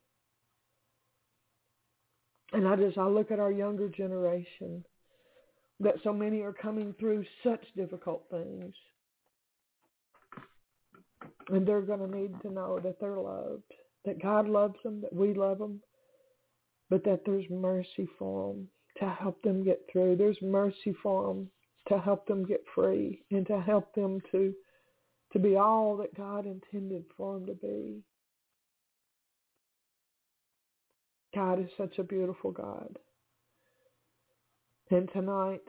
And 2.51 2.67
I 2.67 2.75
just, 2.75 2.97
I 2.97 3.05
look 3.07 3.31
at 3.31 3.39
our 3.39 3.51
younger 3.51 3.87
generation 3.87 4.83
that 5.79 5.95
so 6.03 6.11
many 6.11 6.41
are 6.41 6.53
coming 6.53 6.93
through 6.99 7.23
such 7.43 7.63
difficult 7.77 8.25
things. 8.29 8.73
And 11.49 11.65
they're 11.65 11.81
going 11.81 11.99
to 11.99 12.17
need 12.17 12.33
to 12.41 12.51
know 12.51 12.79
that 12.79 12.99
they're 12.99 13.17
loved, 13.19 13.71
that 14.05 14.21
God 14.21 14.49
loves 14.49 14.75
them, 14.83 15.01
that 15.01 15.13
we 15.13 15.33
love 15.33 15.59
them, 15.59 15.81
but 16.89 17.03
that 17.05 17.21
there's 17.25 17.49
mercy 17.49 18.07
for 18.19 18.53
them 18.53 18.67
to 18.99 19.09
help 19.09 19.41
them 19.43 19.63
get 19.63 19.81
through. 19.91 20.15
There's 20.15 20.41
mercy 20.41 20.93
for 21.01 21.27
them 21.27 21.49
to 21.87 21.99
help 21.99 22.27
them 22.27 22.45
get 22.45 22.63
free 22.75 23.23
and 23.31 23.45
to 23.47 23.61
help 23.61 23.93
them 23.95 24.19
to 24.31 24.53
to 25.33 25.39
be 25.39 25.57
all 25.57 25.97
that 25.97 26.15
God 26.15 26.45
intended 26.45 27.03
for 27.17 27.33
them 27.33 27.47
to 27.47 27.53
be. 27.53 28.01
God 31.35 31.59
is 31.59 31.69
such 31.77 31.99
a 31.99 32.03
beautiful 32.03 32.51
God. 32.51 32.97
And 34.89 35.09
tonight, 35.11 35.61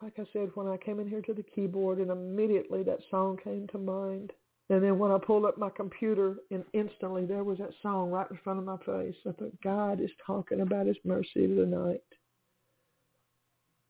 like 0.00 0.14
I 0.18 0.24
said, 0.32 0.50
when 0.54 0.68
I 0.68 0.76
came 0.76 1.00
in 1.00 1.08
here 1.08 1.22
to 1.22 1.34
the 1.34 1.42
keyboard 1.42 1.98
and 1.98 2.10
immediately 2.10 2.84
that 2.84 3.00
song 3.10 3.36
came 3.42 3.66
to 3.72 3.78
mind. 3.78 4.32
And 4.70 4.82
then 4.82 4.98
when 4.98 5.10
I 5.10 5.18
pulled 5.18 5.46
up 5.46 5.56
my 5.56 5.70
computer 5.70 6.36
and 6.50 6.64
instantly 6.74 7.24
there 7.24 7.44
was 7.44 7.58
that 7.58 7.72
song 7.82 8.10
right 8.10 8.30
in 8.30 8.38
front 8.44 8.58
of 8.58 8.66
my 8.66 8.76
face. 8.78 9.14
I 9.26 9.32
thought, 9.32 9.60
God 9.62 10.00
is 10.00 10.10
talking 10.26 10.60
about 10.60 10.86
his 10.86 10.98
mercy 11.04 11.46
tonight. 11.46 12.02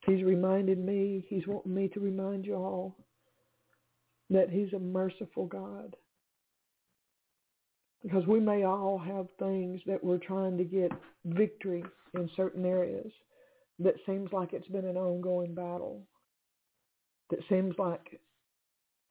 He's 0.07 0.23
reminded 0.23 0.79
me, 0.79 1.27
he's 1.29 1.47
wanting 1.47 1.75
me 1.75 1.89
to 1.89 2.01
remind 2.01 2.47
you 2.47 2.55
all 2.55 2.97
that 4.31 4.51
he's 4.51 4.73
a 4.73 4.79
merciful 4.79 5.47
God. 5.47 5.97
Because 8.03 8.27
we 8.27 8.39
may 8.39 8.63
all 8.63 8.99
have 8.99 9.27
things 9.41 9.81
that 9.87 10.03
we're 10.03 10.19
trying 10.19 10.57
to 10.59 10.65
get 10.65 10.93
victory 11.25 11.83
in 12.15 12.31
certain 12.37 12.65
areas 12.65 13.11
that 13.81 13.95
seems 14.07 14.33
like 14.33 14.53
it's 14.53 14.69
been 14.69 14.87
an 14.87 14.97
ongoing 14.97 15.55
battle. 15.55 16.07
That 17.31 17.41
seems 17.49 17.75
like, 17.79 18.21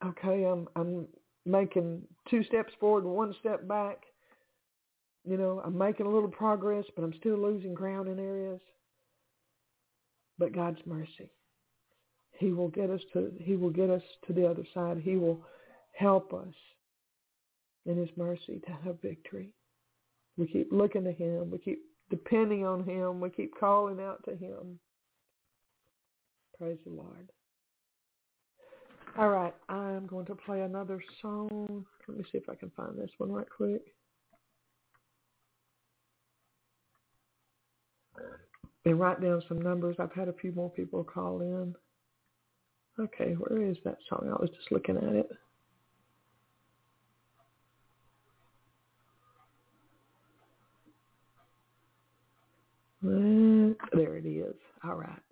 okay, 0.03 0.45
I'm 0.45 0.67
I'm 0.75 1.08
making 1.47 2.01
two 2.29 2.43
steps 2.43 2.73
forward 2.79 3.03
and 3.03 3.13
one 3.13 3.33
step 3.39 3.67
back. 3.67 3.97
You 5.25 5.38
know, 5.38 5.62
I'm 5.65 5.77
making 5.77 6.05
a 6.05 6.10
little 6.10 6.29
progress, 6.29 6.86
but 6.95 7.03
I'm 7.03 7.13
still 7.19 7.38
losing 7.38 7.73
ground 7.73 8.07
in 8.07 8.19
areas. 8.19 8.62
But 10.38 10.53
God's 10.53 10.79
mercy. 10.86 11.31
He 12.38 12.51
will 12.51 12.69
get 12.69 12.89
us 12.91 13.01
to 13.13 13.31
he 13.39 13.55
will 13.55 13.71
get 13.71 13.89
us 13.89 14.03
to 14.27 14.33
the 14.33 14.47
other 14.47 14.63
side. 14.73 15.01
He 15.03 15.15
will 15.15 15.41
help 15.93 16.33
us 16.33 16.53
in 17.88 17.97
his 17.97 18.10
mercy 18.15 18.62
to 18.65 18.71
have 18.83 19.01
victory. 19.01 19.49
We 20.38 20.45
keep 20.45 20.71
looking 20.71 21.03
to 21.05 21.12
him. 21.12 21.49
We 21.49 21.57
keep 21.57 21.79
depending 22.12 22.65
on 22.65 22.83
him. 22.83 23.19
We 23.19 23.29
keep 23.31 23.60
calling 23.60 23.99
out 23.99 24.23
to 24.25 24.36
him. 24.36 24.79
Praise 26.60 26.77
the 26.86 26.91
Lord. 26.91 27.29
All 29.17 29.30
right, 29.30 29.53
I'm 29.67 30.06
going 30.06 30.27
to 30.27 30.36
play 30.36 30.62
another 30.62 31.01
song. 31.23 31.86
Let 32.08 32.17
me 32.19 32.23
see 32.32 32.38
if 32.38 32.47
I 32.49 32.56
can 32.56 32.69
find 32.77 32.95
this 32.95 33.10
one 33.17 33.32
right 33.32 33.47
quick. 33.49 33.82
And 38.86 38.99
write 38.99 39.19
down 39.19 39.41
some 39.47 39.60
numbers. 39.60 39.95
I've 39.99 40.13
had 40.13 40.27
a 40.27 40.34
few 40.34 40.51
more 40.51 40.69
people 40.69 41.03
call 41.03 41.41
in. 41.41 41.75
Okay, 42.99 43.34
where 43.34 43.63
is 43.63 43.77
that 43.86 43.97
song? 44.08 44.27
I 44.27 44.39
was 44.39 44.51
just 44.56 44.71
looking 44.71 44.97
at 44.97 45.03
it. 45.03 45.30
There 53.01 54.17
it 54.17 54.25
is. 54.27 54.56
All 54.84 54.95
right. 54.95 55.26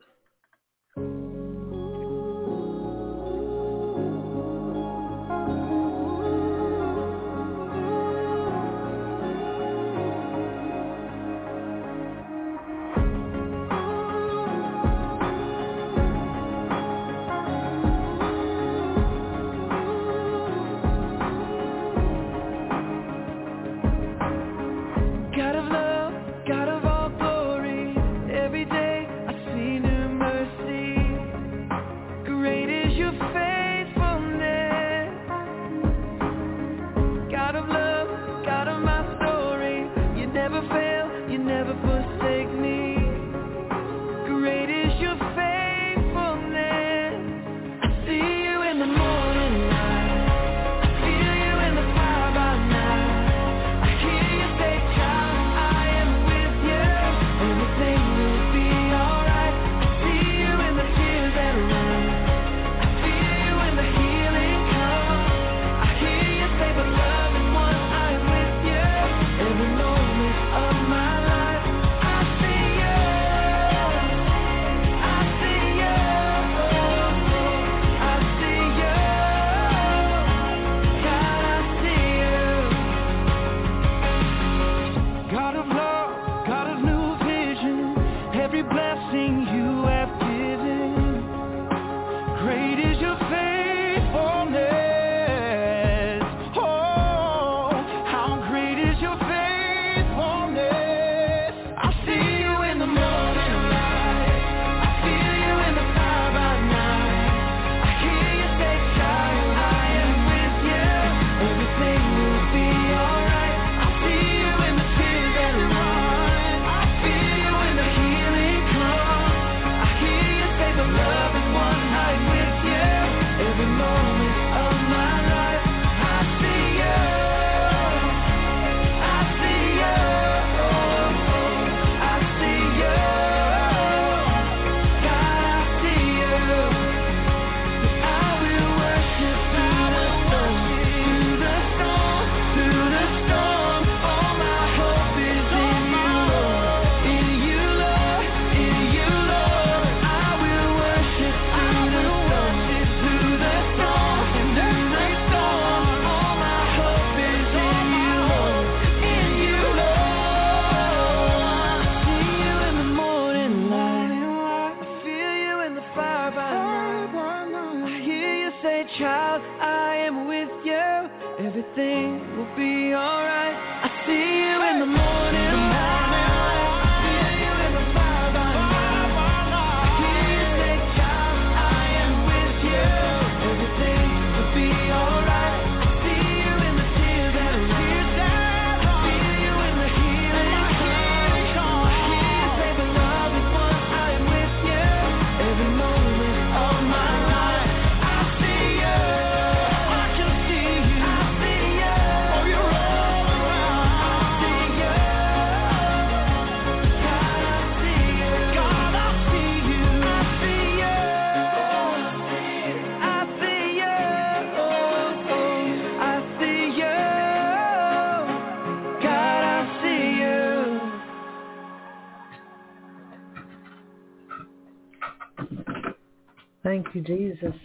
Thank 226.75 226.93
you, 226.93 227.01
Jesus. 227.03 227.55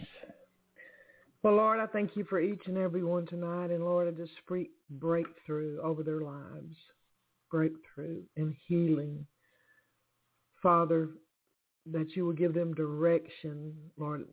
Well, 1.43 1.55
Lord, 1.55 1.81
I 1.81 1.87
thank 1.87 2.15
you 2.15 2.23
for 2.23 2.39
each 2.39 2.61
and 2.67 2.77
every 2.77 3.03
one 3.03 3.25
tonight. 3.25 3.69
And 3.69 3.83
Lord, 3.83 4.07
I 4.07 4.11
just 4.11 4.31
breakthrough 4.89 5.81
over 5.81 6.01
their 6.01 6.21
lives, 6.21 6.73
breakthrough 7.49 8.21
and 8.37 8.55
healing. 8.67 9.27
Father, 10.63 11.09
that 11.91 12.15
you 12.15 12.25
will 12.25 12.31
give 12.31 12.53
them 12.53 12.73
direction, 12.73 13.75
Lord, 13.97 14.23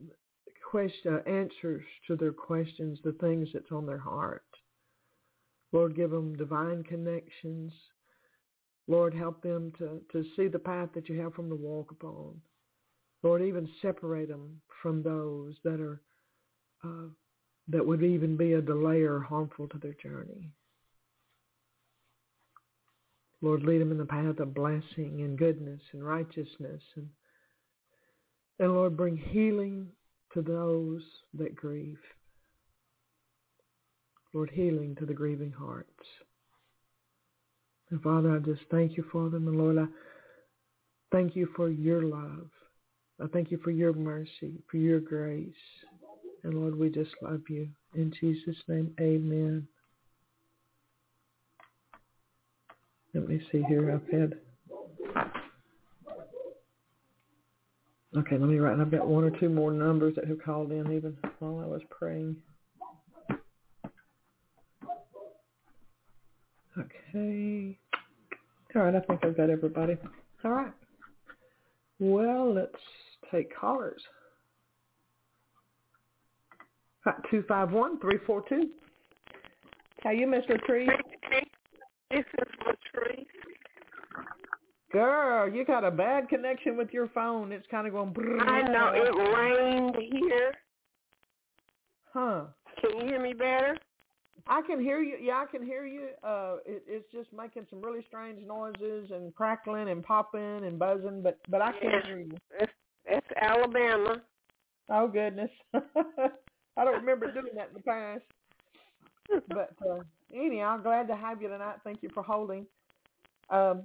question, 0.70 1.12
uh, 1.12 1.28
answers 1.28 1.82
to 2.06 2.14
their 2.14 2.32
questions, 2.32 3.00
the 3.02 3.16
things 3.20 3.48
that's 3.52 3.72
on 3.72 3.84
their 3.84 3.98
heart. 3.98 4.44
Lord, 5.72 5.96
give 5.96 6.12
them 6.12 6.36
divine 6.36 6.84
connections. 6.84 7.72
Lord, 8.86 9.12
help 9.12 9.42
them 9.42 9.72
to, 9.78 10.00
to 10.12 10.24
see 10.36 10.46
the 10.46 10.60
path 10.60 10.90
that 10.94 11.08
you 11.08 11.20
have 11.20 11.34
for 11.34 11.42
them 11.42 11.50
to 11.50 11.56
walk 11.56 11.90
upon. 11.90 12.40
Lord, 13.22 13.42
even 13.42 13.68
separate 13.82 14.28
them 14.28 14.60
from 14.82 15.02
those 15.02 15.54
that 15.64 15.80
are 15.80 16.00
uh, 16.84 17.08
that 17.68 17.84
would 17.84 18.02
even 18.02 18.36
be 18.36 18.52
a 18.52 18.62
delay 18.62 19.02
or 19.02 19.20
harmful 19.20 19.68
to 19.68 19.78
their 19.78 19.94
journey. 19.94 20.50
Lord, 23.42 23.62
lead 23.62 23.80
them 23.80 23.92
in 23.92 23.98
the 23.98 24.04
path 24.04 24.38
of 24.38 24.54
blessing 24.54 25.20
and 25.20 25.38
goodness 25.38 25.80
and 25.92 26.04
righteousness, 26.04 26.82
and 26.96 27.08
and 28.60 28.72
Lord, 28.72 28.96
bring 28.96 29.16
healing 29.16 29.88
to 30.34 30.42
those 30.42 31.02
that 31.34 31.54
grieve. 31.54 32.00
Lord, 34.32 34.50
healing 34.50 34.96
to 34.96 35.06
the 35.06 35.14
grieving 35.14 35.52
hearts. 35.52 35.88
And 37.90 38.02
Father, 38.02 38.34
I 38.34 38.38
just 38.40 38.62
thank 38.70 38.96
you 38.96 39.04
for 39.10 39.30
them, 39.30 39.48
and 39.48 39.56
Lord, 39.56 39.78
I 39.78 39.86
thank 41.12 41.34
you 41.34 41.48
for 41.56 41.70
your 41.70 42.02
love. 42.02 42.50
I 43.20 43.26
thank 43.26 43.50
you 43.50 43.58
for 43.58 43.70
your 43.70 43.92
mercy, 43.92 44.52
for 44.70 44.76
your 44.76 45.00
grace. 45.00 45.48
And 46.44 46.54
Lord, 46.54 46.78
we 46.78 46.88
just 46.88 47.10
love 47.20 47.42
you. 47.48 47.68
In 47.94 48.12
Jesus' 48.20 48.56
name, 48.68 48.94
amen. 49.00 49.66
Let 53.14 53.28
me 53.28 53.40
see 53.50 53.62
here. 53.68 53.92
I've 53.92 54.08
had... 54.12 54.34
Okay, 58.16 58.38
let 58.38 58.48
me 58.48 58.58
write. 58.58 58.78
I've 58.78 58.90
got 58.90 59.06
one 59.06 59.24
or 59.24 59.30
two 59.30 59.48
more 59.48 59.72
numbers 59.72 60.14
that 60.14 60.26
have 60.26 60.42
called 60.42 60.72
in 60.72 60.92
even 60.92 61.16
while 61.40 61.60
I 61.60 61.66
was 61.66 61.82
praying. 61.90 62.36
Okay. 66.78 67.76
All 68.74 68.82
right, 68.82 68.94
I 68.94 69.00
think 69.00 69.24
I've 69.24 69.36
got 69.36 69.50
everybody. 69.50 69.96
All 70.44 70.52
right. 70.52 70.72
Well, 71.98 72.54
let's 72.54 72.72
take 73.30 73.54
callers. 73.54 74.02
Two 77.30 77.42
five 77.48 77.70
one 77.72 77.98
three 78.00 78.18
four 78.26 78.44
two. 78.48 78.68
How 80.02 80.10
you, 80.10 80.26
Miss 80.26 80.44
Latrice? 80.46 80.88
This 82.10 82.24
is 82.38 82.48
Latrice. 82.66 83.26
Girl, 84.92 85.48
you 85.52 85.64
got 85.64 85.84
a 85.84 85.90
bad 85.90 86.28
connection 86.28 86.76
with 86.76 86.88
your 86.92 87.08
phone. 87.08 87.52
It's 87.52 87.66
kind 87.70 87.86
of 87.86 87.92
going. 87.92 88.14
I 88.46 88.62
know 88.62 88.92
it 88.94 89.10
rained 89.36 89.96
here. 90.12 90.54
Huh? 92.12 92.44
Can 92.80 93.00
you 93.00 93.06
hear 93.06 93.22
me 93.22 93.32
better? 93.32 93.76
I 94.46 94.62
can 94.62 94.80
hear 94.80 95.02
you. 95.02 95.16
Yeah, 95.20 95.42
I 95.42 95.46
can 95.50 95.62
hear 95.62 95.84
you. 95.84 96.08
Uh, 96.22 96.56
it, 96.64 96.82
it's 96.86 97.10
just 97.12 97.30
making 97.32 97.66
some 97.68 97.82
really 97.82 98.04
strange 98.08 98.44
noises 98.46 99.10
and 99.10 99.34
crackling 99.34 99.90
and 99.90 100.02
popping 100.02 100.64
and 100.64 100.78
buzzing, 100.78 101.22
but 101.22 101.38
but 101.48 101.60
I 101.60 101.72
can 101.72 101.90
Yeah. 101.90 102.06
hear 102.06 102.18
you. 102.20 102.36
It's, 102.58 102.72
it's 103.08 103.26
Alabama. 103.40 104.22
Oh 104.90 105.08
goodness, 105.08 105.50
I 105.74 106.84
don't 106.84 107.00
remember 107.00 107.32
doing 107.32 107.54
that 107.56 107.68
in 107.68 107.74
the 107.74 107.82
past. 107.82 108.22
But 109.48 109.74
uh, 109.88 110.00
anyhow, 110.34 110.74
I'm 110.74 110.82
glad 110.82 111.08
to 111.08 111.16
have 111.16 111.42
you 111.42 111.48
tonight. 111.48 111.76
Thank 111.84 112.02
you 112.02 112.08
for 112.14 112.22
holding. 112.22 112.66
Um, 113.50 113.84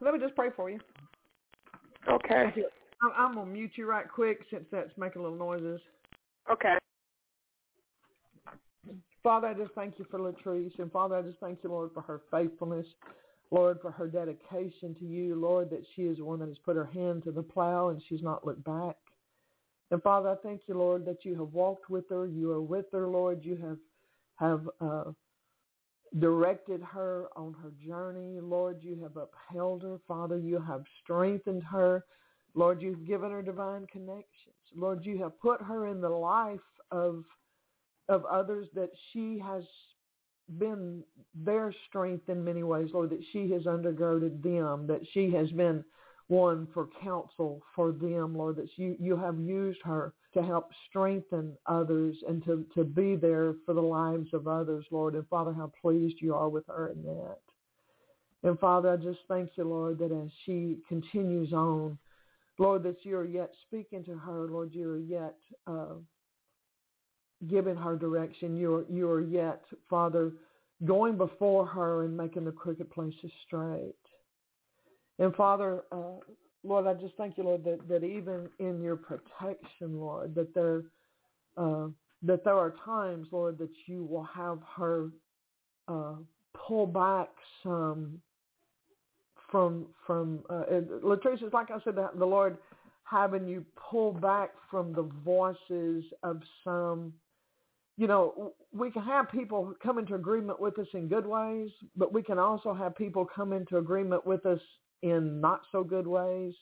let 0.00 0.14
me 0.14 0.20
just 0.20 0.34
pray 0.34 0.48
for 0.54 0.70
you. 0.70 0.78
Okay. 2.08 2.52
I'm, 3.02 3.10
I'm 3.16 3.34
gonna 3.34 3.50
mute 3.50 3.72
you 3.76 3.86
right 3.86 4.06
quick 4.10 4.40
since 4.50 4.64
that's 4.70 4.90
making 4.96 5.22
little 5.22 5.38
noises. 5.38 5.80
Okay. 6.50 6.76
Father, 9.22 9.48
I 9.48 9.54
just 9.54 9.72
thank 9.74 9.98
you 9.98 10.04
for 10.10 10.18
Latrice, 10.18 10.78
and 10.78 10.92
Father, 10.92 11.16
I 11.16 11.22
just 11.22 11.38
thank 11.40 11.60
you, 11.62 11.70
Lord, 11.70 11.90
for 11.94 12.02
her 12.02 12.20
faithfulness, 12.30 12.86
Lord, 13.54 13.78
for 13.80 13.92
her 13.92 14.08
dedication 14.08 14.96
to 14.98 15.04
you, 15.04 15.36
Lord, 15.36 15.70
that 15.70 15.84
she 15.94 16.02
is 16.02 16.18
a 16.18 16.24
one 16.24 16.40
that 16.40 16.48
has 16.48 16.58
put 16.64 16.74
her 16.74 16.86
hand 16.86 17.22
to 17.22 17.30
the 17.30 17.42
plow 17.42 17.90
and 17.90 18.02
she's 18.08 18.22
not 18.22 18.44
looked 18.44 18.64
back. 18.64 18.96
And 19.92 20.02
Father, 20.02 20.30
I 20.30 20.34
thank 20.42 20.62
you, 20.66 20.76
Lord, 20.76 21.06
that 21.06 21.24
you 21.24 21.38
have 21.38 21.52
walked 21.52 21.88
with 21.88 22.08
her, 22.08 22.26
you 22.26 22.50
are 22.50 22.60
with 22.60 22.86
her, 22.92 23.06
Lord, 23.06 23.44
you 23.44 23.56
have 23.56 23.78
have 24.36 24.68
uh, 24.80 25.12
directed 26.18 26.82
her 26.82 27.28
on 27.36 27.54
her 27.62 27.70
journey, 27.86 28.40
Lord, 28.40 28.78
you 28.82 29.00
have 29.02 29.16
upheld 29.16 29.82
her, 29.82 30.00
Father, 30.08 30.36
you 30.36 30.60
have 30.60 30.82
strengthened 31.04 31.62
her, 31.62 32.04
Lord, 32.54 32.82
you've 32.82 33.06
given 33.06 33.30
her 33.30 33.42
divine 33.42 33.86
connections, 33.86 34.56
Lord, 34.74 35.04
you 35.04 35.22
have 35.22 35.40
put 35.40 35.62
her 35.62 35.86
in 35.86 36.00
the 36.00 36.08
life 36.08 36.58
of 36.90 37.22
of 38.08 38.24
others 38.26 38.66
that 38.74 38.90
she 39.12 39.38
has 39.38 39.62
been 40.58 41.02
their 41.34 41.74
strength 41.88 42.28
in 42.28 42.44
many 42.44 42.62
ways, 42.62 42.90
Lord, 42.92 43.10
that 43.10 43.24
she 43.32 43.50
has 43.50 43.62
undergirded 43.62 44.42
them, 44.42 44.86
that 44.86 45.00
she 45.12 45.30
has 45.32 45.50
been 45.50 45.84
one 46.28 46.66
for 46.72 46.88
counsel 47.02 47.62
for 47.74 47.92
them, 47.92 48.36
Lord, 48.36 48.56
that 48.56 48.68
you, 48.76 48.96
you 48.98 49.16
have 49.16 49.38
used 49.38 49.80
her 49.84 50.14
to 50.32 50.42
help 50.42 50.70
strengthen 50.88 51.52
others 51.66 52.16
and 52.28 52.44
to, 52.44 52.64
to 52.74 52.84
be 52.84 53.14
there 53.14 53.54
for 53.64 53.74
the 53.74 53.80
lives 53.80 54.28
of 54.32 54.48
others, 54.48 54.84
Lord. 54.90 55.14
And 55.14 55.26
Father, 55.28 55.52
how 55.52 55.70
pleased 55.80 56.16
you 56.20 56.34
are 56.34 56.48
with 56.48 56.66
her 56.66 56.88
in 56.88 57.02
that. 57.04 57.38
And 58.42 58.58
Father, 58.58 58.90
I 58.90 58.96
just 58.96 59.20
thank 59.28 59.50
you, 59.56 59.64
Lord, 59.64 59.98
that 59.98 60.12
as 60.12 60.30
she 60.44 60.78
continues 60.88 61.52
on, 61.52 61.98
Lord, 62.58 62.82
that 62.84 63.04
you 63.04 63.16
are 63.16 63.24
yet 63.24 63.50
speaking 63.66 64.04
to 64.04 64.16
her, 64.16 64.46
Lord, 64.48 64.74
you 64.74 64.90
are 64.90 64.98
yet 64.98 65.36
uh, 65.66 65.94
giving 67.48 67.76
her 67.76 67.96
direction. 67.96 68.56
You're 68.56 68.84
you're 68.90 69.20
yet, 69.20 69.62
Father, 69.88 70.32
going 70.84 71.16
before 71.16 71.66
her 71.66 72.04
and 72.04 72.16
making 72.16 72.44
the 72.44 72.52
crooked 72.52 72.90
places 72.90 73.30
straight. 73.46 73.94
And 75.18 75.34
Father, 75.34 75.82
uh, 75.92 76.18
Lord, 76.64 76.86
I 76.86 76.94
just 76.94 77.14
thank 77.16 77.38
you, 77.38 77.44
Lord, 77.44 77.64
that, 77.64 77.86
that 77.88 78.04
even 78.04 78.48
in 78.58 78.82
your 78.82 78.96
protection, 78.96 80.00
Lord, 80.00 80.34
that 80.34 80.54
there 80.54 80.82
uh, 81.56 81.88
that 82.22 82.42
there 82.44 82.56
are 82.56 82.74
times, 82.84 83.28
Lord, 83.30 83.58
that 83.58 83.70
you 83.86 84.04
will 84.04 84.24
have 84.24 84.58
her 84.76 85.10
uh, 85.88 86.14
pull 86.54 86.86
back 86.86 87.28
some 87.62 88.20
from 89.50 89.86
from 90.06 90.40
uh, 90.50 90.64
Latrice, 91.02 91.52
like 91.52 91.70
I 91.70 91.78
said, 91.84 91.94
the 91.94 92.24
Lord 92.24 92.58
having 93.04 93.46
you 93.46 93.64
pull 93.76 94.12
back 94.12 94.50
from 94.70 94.92
the 94.92 95.08
voices 95.24 96.04
of 96.22 96.40
some 96.64 97.12
you 97.96 98.08
know, 98.08 98.54
we 98.72 98.90
can 98.90 99.02
have 99.02 99.30
people 99.30 99.72
come 99.82 99.98
into 99.98 100.14
agreement 100.14 100.60
with 100.60 100.78
us 100.78 100.88
in 100.94 101.08
good 101.08 101.26
ways, 101.26 101.70
but 101.96 102.12
we 102.12 102.22
can 102.22 102.38
also 102.38 102.74
have 102.74 102.96
people 102.96 103.24
come 103.24 103.52
into 103.52 103.76
agreement 103.76 104.26
with 104.26 104.44
us 104.46 104.60
in 105.02 105.40
not 105.40 105.60
so 105.70 105.84
good 105.84 106.06
ways. 106.06 106.54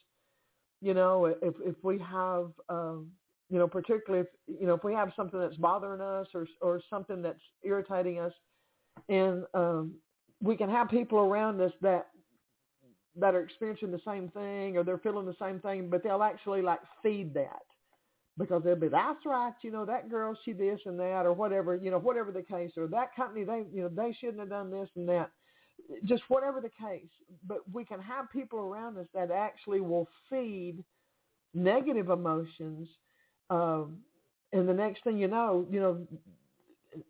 You 0.82 0.94
know, 0.94 1.26
if 1.26 1.54
if 1.64 1.76
we 1.82 1.98
have, 1.98 2.50
um, 2.68 3.08
you 3.48 3.58
know, 3.58 3.68
particularly 3.68 4.26
if 4.26 4.60
you 4.60 4.66
know 4.66 4.74
if 4.74 4.84
we 4.84 4.92
have 4.92 5.12
something 5.16 5.40
that's 5.40 5.56
bothering 5.56 6.02
us 6.02 6.26
or 6.34 6.46
or 6.60 6.82
something 6.90 7.22
that's 7.22 7.40
irritating 7.62 8.18
us, 8.18 8.32
and 9.08 9.44
um, 9.54 9.94
we 10.42 10.56
can 10.56 10.68
have 10.68 10.90
people 10.90 11.18
around 11.18 11.60
us 11.62 11.72
that 11.80 12.08
that 13.16 13.34
are 13.34 13.42
experiencing 13.42 13.90
the 13.90 14.00
same 14.06 14.28
thing 14.30 14.76
or 14.76 14.84
they're 14.84 14.98
feeling 14.98 15.26
the 15.26 15.36
same 15.40 15.60
thing, 15.60 15.88
but 15.88 16.02
they'll 16.02 16.22
actually 16.22 16.62
like 16.62 16.80
feed 17.02 17.32
that 17.34 17.62
because 18.38 18.62
they'll 18.64 18.76
be, 18.76 18.88
that's 18.88 19.24
right, 19.26 19.52
you 19.62 19.70
know, 19.70 19.84
that 19.84 20.10
girl, 20.10 20.36
she 20.44 20.52
this 20.52 20.80
and 20.86 20.98
that 20.98 21.26
or 21.26 21.32
whatever, 21.32 21.76
you 21.76 21.90
know, 21.90 21.98
whatever 21.98 22.32
the 22.32 22.42
case, 22.42 22.70
or 22.76 22.86
that 22.86 23.14
company, 23.14 23.44
they, 23.44 23.64
you 23.72 23.82
know, 23.82 23.88
they 23.88 24.16
shouldn't 24.18 24.40
have 24.40 24.48
done 24.48 24.70
this 24.70 24.88
and 24.96 25.08
that. 25.08 25.30
Just 26.04 26.22
whatever 26.28 26.60
the 26.60 26.70
case. 26.70 27.10
But 27.46 27.58
we 27.72 27.84
can 27.84 28.00
have 28.00 28.30
people 28.30 28.58
around 28.58 28.96
us 28.98 29.06
that 29.14 29.30
actually 29.30 29.80
will 29.80 30.08
feed 30.30 30.82
negative 31.54 32.08
emotions. 32.08 32.88
Um, 33.50 33.98
and 34.52 34.68
the 34.68 34.74
next 34.74 35.04
thing 35.04 35.18
you 35.18 35.28
know, 35.28 35.66
you 35.70 35.80
know, 35.80 36.06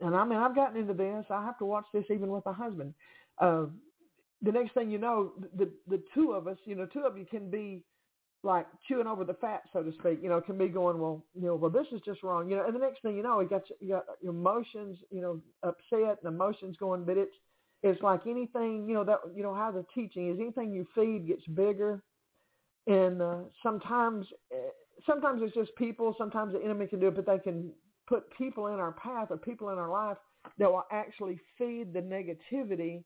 and 0.00 0.14
I 0.14 0.24
mean, 0.24 0.38
I've 0.38 0.54
gotten 0.54 0.80
into 0.80 0.94
this. 0.94 1.24
I 1.30 1.44
have 1.44 1.58
to 1.58 1.64
watch 1.64 1.86
this 1.92 2.04
even 2.10 2.30
with 2.30 2.44
my 2.44 2.52
husband. 2.52 2.94
Uh, 3.38 3.66
the 4.42 4.52
next 4.52 4.74
thing 4.74 4.90
you 4.90 4.98
know, 4.98 5.32
the 5.56 5.68
the 5.88 6.02
two 6.14 6.32
of 6.32 6.46
us, 6.46 6.56
you 6.64 6.74
know, 6.74 6.86
two 6.86 7.00
of 7.00 7.16
you 7.16 7.24
can 7.24 7.50
be 7.50 7.82
like 8.42 8.66
chewing 8.88 9.06
over 9.06 9.24
the 9.24 9.34
fat, 9.34 9.62
so 9.72 9.82
to 9.82 9.92
speak. 9.92 10.20
You 10.22 10.28
know, 10.28 10.40
can 10.40 10.58
be 10.58 10.68
going, 10.68 10.98
well, 10.98 11.24
you 11.34 11.46
know, 11.46 11.54
well, 11.54 11.70
this 11.70 11.86
is 11.92 12.00
just 12.04 12.22
wrong. 12.22 12.50
You 12.50 12.56
know, 12.56 12.66
and 12.66 12.74
the 12.74 12.80
next 12.80 13.02
thing 13.02 13.16
you 13.16 13.22
know, 13.22 13.40
you 13.40 13.48
got 13.48 13.62
you 13.80 13.88
got 13.90 14.04
your 14.20 14.32
emotions, 14.32 14.98
you 15.10 15.20
know, 15.20 15.40
upset 15.62 16.18
and 16.22 16.34
emotions 16.34 16.76
going. 16.78 17.04
But 17.04 17.18
it's 17.18 17.34
it's 17.82 18.02
like 18.02 18.26
anything, 18.26 18.86
you 18.88 18.94
know, 18.94 19.04
that 19.04 19.18
you 19.34 19.42
know 19.42 19.54
how 19.54 19.70
the 19.70 19.84
teaching 19.94 20.30
is. 20.30 20.38
Anything 20.40 20.72
you 20.72 20.86
feed 20.94 21.26
gets 21.28 21.46
bigger, 21.54 22.02
and 22.86 23.22
uh, 23.22 23.38
sometimes 23.62 24.26
eh, 24.52 24.70
sometimes 25.06 25.42
it's 25.42 25.54
just 25.54 25.74
people. 25.76 26.14
Sometimes 26.18 26.52
the 26.52 26.62
enemy 26.62 26.86
can 26.86 27.00
do 27.00 27.08
it, 27.08 27.16
but 27.16 27.26
they 27.26 27.38
can 27.38 27.70
put 28.08 28.24
people 28.36 28.68
in 28.68 28.74
our 28.74 28.92
path 28.92 29.28
or 29.30 29.36
people 29.36 29.70
in 29.70 29.78
our 29.78 29.90
life 29.90 30.16
that 30.58 30.70
will 30.70 30.84
actually 30.90 31.38
feed 31.56 31.92
the 31.92 32.00
negativity 32.00 33.04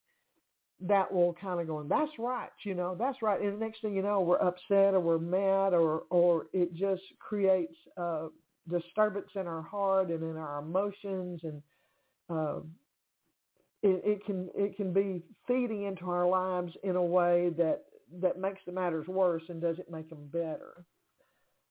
that 0.80 1.10
will 1.12 1.34
kind 1.40 1.60
of 1.60 1.66
go, 1.66 1.82
that's 1.84 2.12
right, 2.18 2.50
you 2.64 2.74
know, 2.74 2.94
that's 2.98 3.22
right. 3.22 3.40
And 3.40 3.54
the 3.54 3.64
next 3.64 3.80
thing 3.80 3.94
you 3.94 4.02
know, 4.02 4.20
we're 4.20 4.36
upset 4.36 4.94
or 4.94 5.00
we're 5.00 5.18
mad 5.18 5.72
or, 5.72 6.02
or 6.10 6.46
it 6.52 6.74
just 6.74 7.02
creates 7.18 7.74
uh, 7.96 8.26
disturbance 8.70 9.28
in 9.34 9.46
our 9.46 9.62
heart 9.62 10.10
and 10.10 10.22
in 10.22 10.36
our 10.36 10.58
emotions. 10.58 11.40
And 11.42 11.62
uh, 12.28 12.58
it, 13.82 14.02
it 14.04 14.24
can, 14.26 14.50
it 14.54 14.76
can 14.76 14.92
be 14.92 15.22
feeding 15.48 15.84
into 15.84 16.10
our 16.10 16.28
lives 16.28 16.72
in 16.82 16.96
a 16.96 17.02
way 17.02 17.50
that, 17.56 17.84
that 18.20 18.38
makes 18.38 18.60
the 18.66 18.72
matters 18.72 19.06
worse 19.08 19.42
and 19.48 19.62
doesn't 19.62 19.90
make 19.90 20.10
them 20.10 20.28
better. 20.30 20.84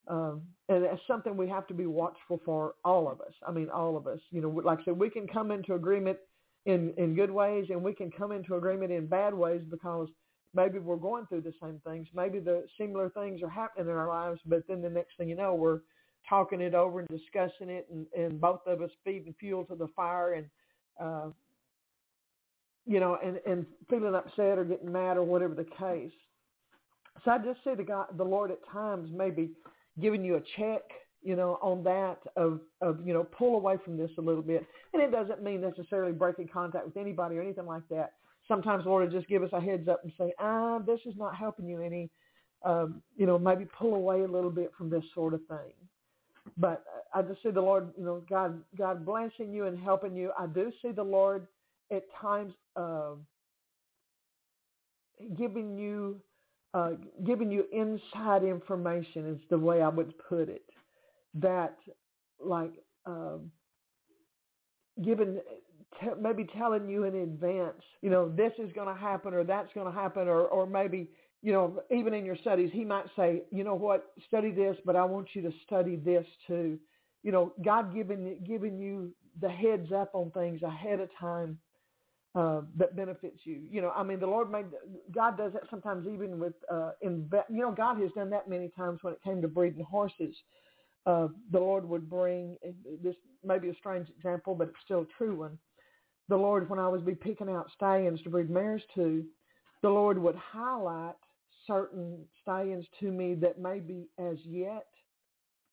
Um, 0.08 0.42
and 0.70 0.84
that's 0.84 1.02
something 1.08 1.36
we 1.38 1.50
have 1.50 1.68
to 1.68 1.74
be 1.74 1.86
watchful 1.86 2.40
for 2.44 2.76
all 2.84 3.10
of 3.10 3.22
us. 3.22 3.34
I 3.48 3.52
mean, 3.52 3.70
all 3.70 3.98
of 3.98 4.08
us, 4.08 4.20
you 4.32 4.42
know, 4.42 4.50
like 4.50 4.80
I 4.82 4.86
said, 4.86 4.98
we 4.98 5.10
can 5.10 5.28
come 5.28 5.52
into 5.52 5.74
agreement 5.74 6.18
in, 6.66 6.94
in 6.98 7.16
good 7.16 7.32
ways 7.32 7.68
and 7.70 7.82
we 7.82 7.94
can 7.94 8.12
come 8.12 8.32
into 8.32 8.56
agreement 8.56 8.92
in 8.92 9.08
bad 9.08 9.34
ways 9.34 9.62
because 9.70 10.08
maybe 10.54 10.80
we're 10.80 10.96
going 10.96 11.26
through 11.28 11.42
the 11.42 11.54
same 11.62 11.80
things. 11.86 12.08
Maybe 12.14 12.40
the 12.40 12.66
similar 12.80 13.10
things 13.10 13.42
are 13.44 13.50
happening 13.50 13.88
in 13.88 13.94
our 13.94 14.08
lives, 14.08 14.40
but 14.46 14.64
then 14.68 14.82
the 14.82 14.90
next 14.90 15.18
thing 15.18 15.30
you 15.30 15.36
know, 15.36 15.54
we're 15.54 15.82
talking 16.28 16.62
it 16.62 16.74
over 16.74 17.00
and 17.00 17.08
discussing 17.08 17.70
it 17.70 17.88
and, 17.92 18.08
and 18.18 18.42
both 18.42 18.62
of 18.66 18.82
us 18.82 18.90
feeding 19.04 19.36
fuel 19.40 19.64
to 19.66 19.76
the 19.76 19.88
fire 19.96 20.34
and, 20.34 20.48
uh, 21.00 21.30
you 22.88 23.00
know, 23.00 23.18
and, 23.24 23.40
and 23.46 23.66
feeling 23.90 24.16
upset 24.16 24.58
or 24.58 24.64
getting 24.64 24.92
mad 24.92 25.18
or 25.18 25.24
whatever 25.24 25.54
the 25.54 25.66
case. 25.66 26.12
So 27.24 27.32
I 27.32 27.38
just 27.38 27.64
see 27.64 27.76
the 27.76 27.84
God, 27.84 28.08
the 28.18 28.24
Lord 28.24 28.52
at 28.52 28.60
times 28.72 29.10
maybe 29.14 29.52
giving 30.00 30.24
you 30.24 30.36
a 30.36 30.42
check 30.58 30.82
you 31.26 31.36
know, 31.36 31.58
on 31.62 31.84
that 31.84 32.20
of, 32.36 32.60
of, 32.82 33.06
you 33.06 33.12
know, 33.12 33.24
pull 33.24 33.56
away 33.56 33.78
from 33.84 33.98
this 33.98 34.12
a 34.20 34.22
little 34.22 34.44
bit. 34.44 34.66
And 34.94 35.02
it 35.02 35.12
doesn't 35.12 35.42
mean 35.42 35.60
necessarily 35.60 36.14
breaking 36.14 36.50
contact 36.54 36.86
with 36.86 36.98
anybody 36.98 37.36
or 37.36 37.42
anything 37.42 37.66
like 37.66 37.82
that. 37.90 38.14
Sometimes 38.48 38.86
Lord 38.86 39.12
will 39.12 39.20
just 39.20 39.28
give 39.28 39.42
us 39.42 39.50
a 39.52 39.60
heads 39.60 39.88
up 39.88 40.02
and 40.04 40.14
say, 40.20 40.34
ah, 40.40 40.78
this 40.78 41.00
is 41.04 41.16
not 41.18 41.36
helping 41.36 41.68
you 41.68 41.82
any, 41.82 42.12
um, 42.64 43.02
you 43.18 43.26
know, 43.26 43.40
maybe 43.40 43.66
pull 43.66 43.96
away 43.96 44.22
a 44.22 44.28
little 44.28 44.52
bit 44.52 44.72
from 44.78 44.92
this 44.92 45.04
sort 45.16 45.34
of 45.34 45.42
thing. 45.48 45.74
But 46.58 46.84
I 47.12 47.24
just 47.24 47.42
see 47.42 47.50
the 47.50 47.60
Lord, 47.60 47.90
you 47.98 48.06
know, 48.06 48.22
God, 48.30 48.62
God 48.78 49.04
blessing 49.04 49.52
you 49.52 49.66
and 49.66 49.80
helping 49.80 50.16
you. 50.16 50.32
I 50.38 50.46
do 50.46 50.72
see 50.84 50.92
the 50.92 51.04
Lord 51.04 51.48
at 51.92 52.04
times 52.22 52.54
uh, 52.76 53.14
giving 55.36 55.76
you, 55.76 56.22
uh, 56.76 56.92
giving 57.26 57.50
you 57.50 57.66
inside 57.74 58.44
information 58.44 59.28
is 59.28 59.40
the 59.50 59.58
way 59.58 59.82
I 59.82 59.90
would 59.90 60.14
put 60.30 60.50
it 60.50 60.62
that 61.36 61.78
like 62.40 62.74
um, 63.06 63.52
given 65.04 65.42
t- 66.02 66.08
maybe 66.20 66.46
telling 66.58 66.90
you 66.90 67.04
in 67.06 67.16
advance, 67.16 67.82
you 68.02 68.10
know, 68.10 68.30
this 68.30 68.54
is 68.60 68.72
going 68.74 68.94
to 68.94 69.00
happen 69.00 69.34
or 69.34 69.44
that's 69.44 69.74
going 69.74 69.88
to 69.88 70.00
happen 70.00 70.28
or 70.28 70.44
or 70.48 70.66
maybe 70.68 71.10
you 71.42 71.54
know 71.54 71.82
even 71.92 72.14
in 72.14 72.26
your 72.26 72.38
studies 72.38 72.72
he 72.74 72.86
might 72.86 73.06
say, 73.16 73.44
you 73.52 73.64
know 73.64 73.76
what, 73.76 74.14
study 74.28 74.52
this, 74.52 74.78
but 74.86 74.96
I 74.96 75.06
want 75.06 75.30
you 75.34 75.42
to 75.44 75.52
study 75.66 75.96
this 75.98 76.26
too. 76.48 76.80
You 77.24 77.32
know, 77.32 77.54
God 77.64 77.94
giving 77.96 78.44
giving 78.48 78.80
you 78.80 79.14
the 79.42 79.50
heads 79.50 79.92
up 79.94 80.12
on 80.14 80.32
things 80.32 80.62
ahead 80.64 81.00
of 81.00 81.10
time 81.20 81.60
uh, 82.36 82.62
that 82.78 82.96
benefits 82.96 83.40
you. 83.46 83.62
You 83.70 83.82
know, 83.82 83.92
I 83.92 84.04
mean, 84.04 84.20
the 84.20 84.28
Lord 84.28 84.52
made 84.52 84.68
God 85.14 85.38
does 85.38 85.54
that 85.54 85.64
sometimes 85.70 86.08
even 86.08 86.40
with 86.40 86.54
uh, 86.72 86.92
in 87.02 87.30
you 87.50 87.62
know 87.62 87.72
God 87.72 88.00
has 88.02 88.12
done 88.16 88.30
that 88.32 88.50
many 88.50 88.70
times 88.70 89.00
when 89.04 89.14
it 89.14 89.24
came 89.24 89.42
to 89.42 89.48
breeding 89.48 89.84
horses 89.84 90.36
uh, 91.06 91.28
the 91.52 91.60
Lord 91.60 91.88
would 91.88 92.10
bring, 92.10 92.58
this 93.04 93.16
may 93.44 93.60
be 93.60 93.70
a 93.70 93.76
strange 93.76 94.08
example, 94.10 94.56
but 94.56 94.70
it's 94.70 94.78
still 94.84 95.02
a 95.02 95.18
true 95.18 95.36
one. 95.36 95.58
The 96.30 96.36
Lord, 96.36 96.70
when 96.70 96.80
I 96.80 96.88
was 96.88 97.02
be 97.02 97.14
picking 97.14 97.50
out 97.50 97.70
stallions 97.76 98.22
to 98.24 98.30
breed 98.30 98.50
mares 98.50 98.82
to, 98.96 99.24
the 99.84 99.90
Lord 99.90 100.18
would 100.18 100.36
highlight 100.36 101.16
certain 101.68 102.26
stallions 102.42 102.86
to 103.00 103.12
me 103.12 103.36
that 103.36 103.60
maybe 103.60 104.08
as 104.18 104.38
yet 104.44 104.88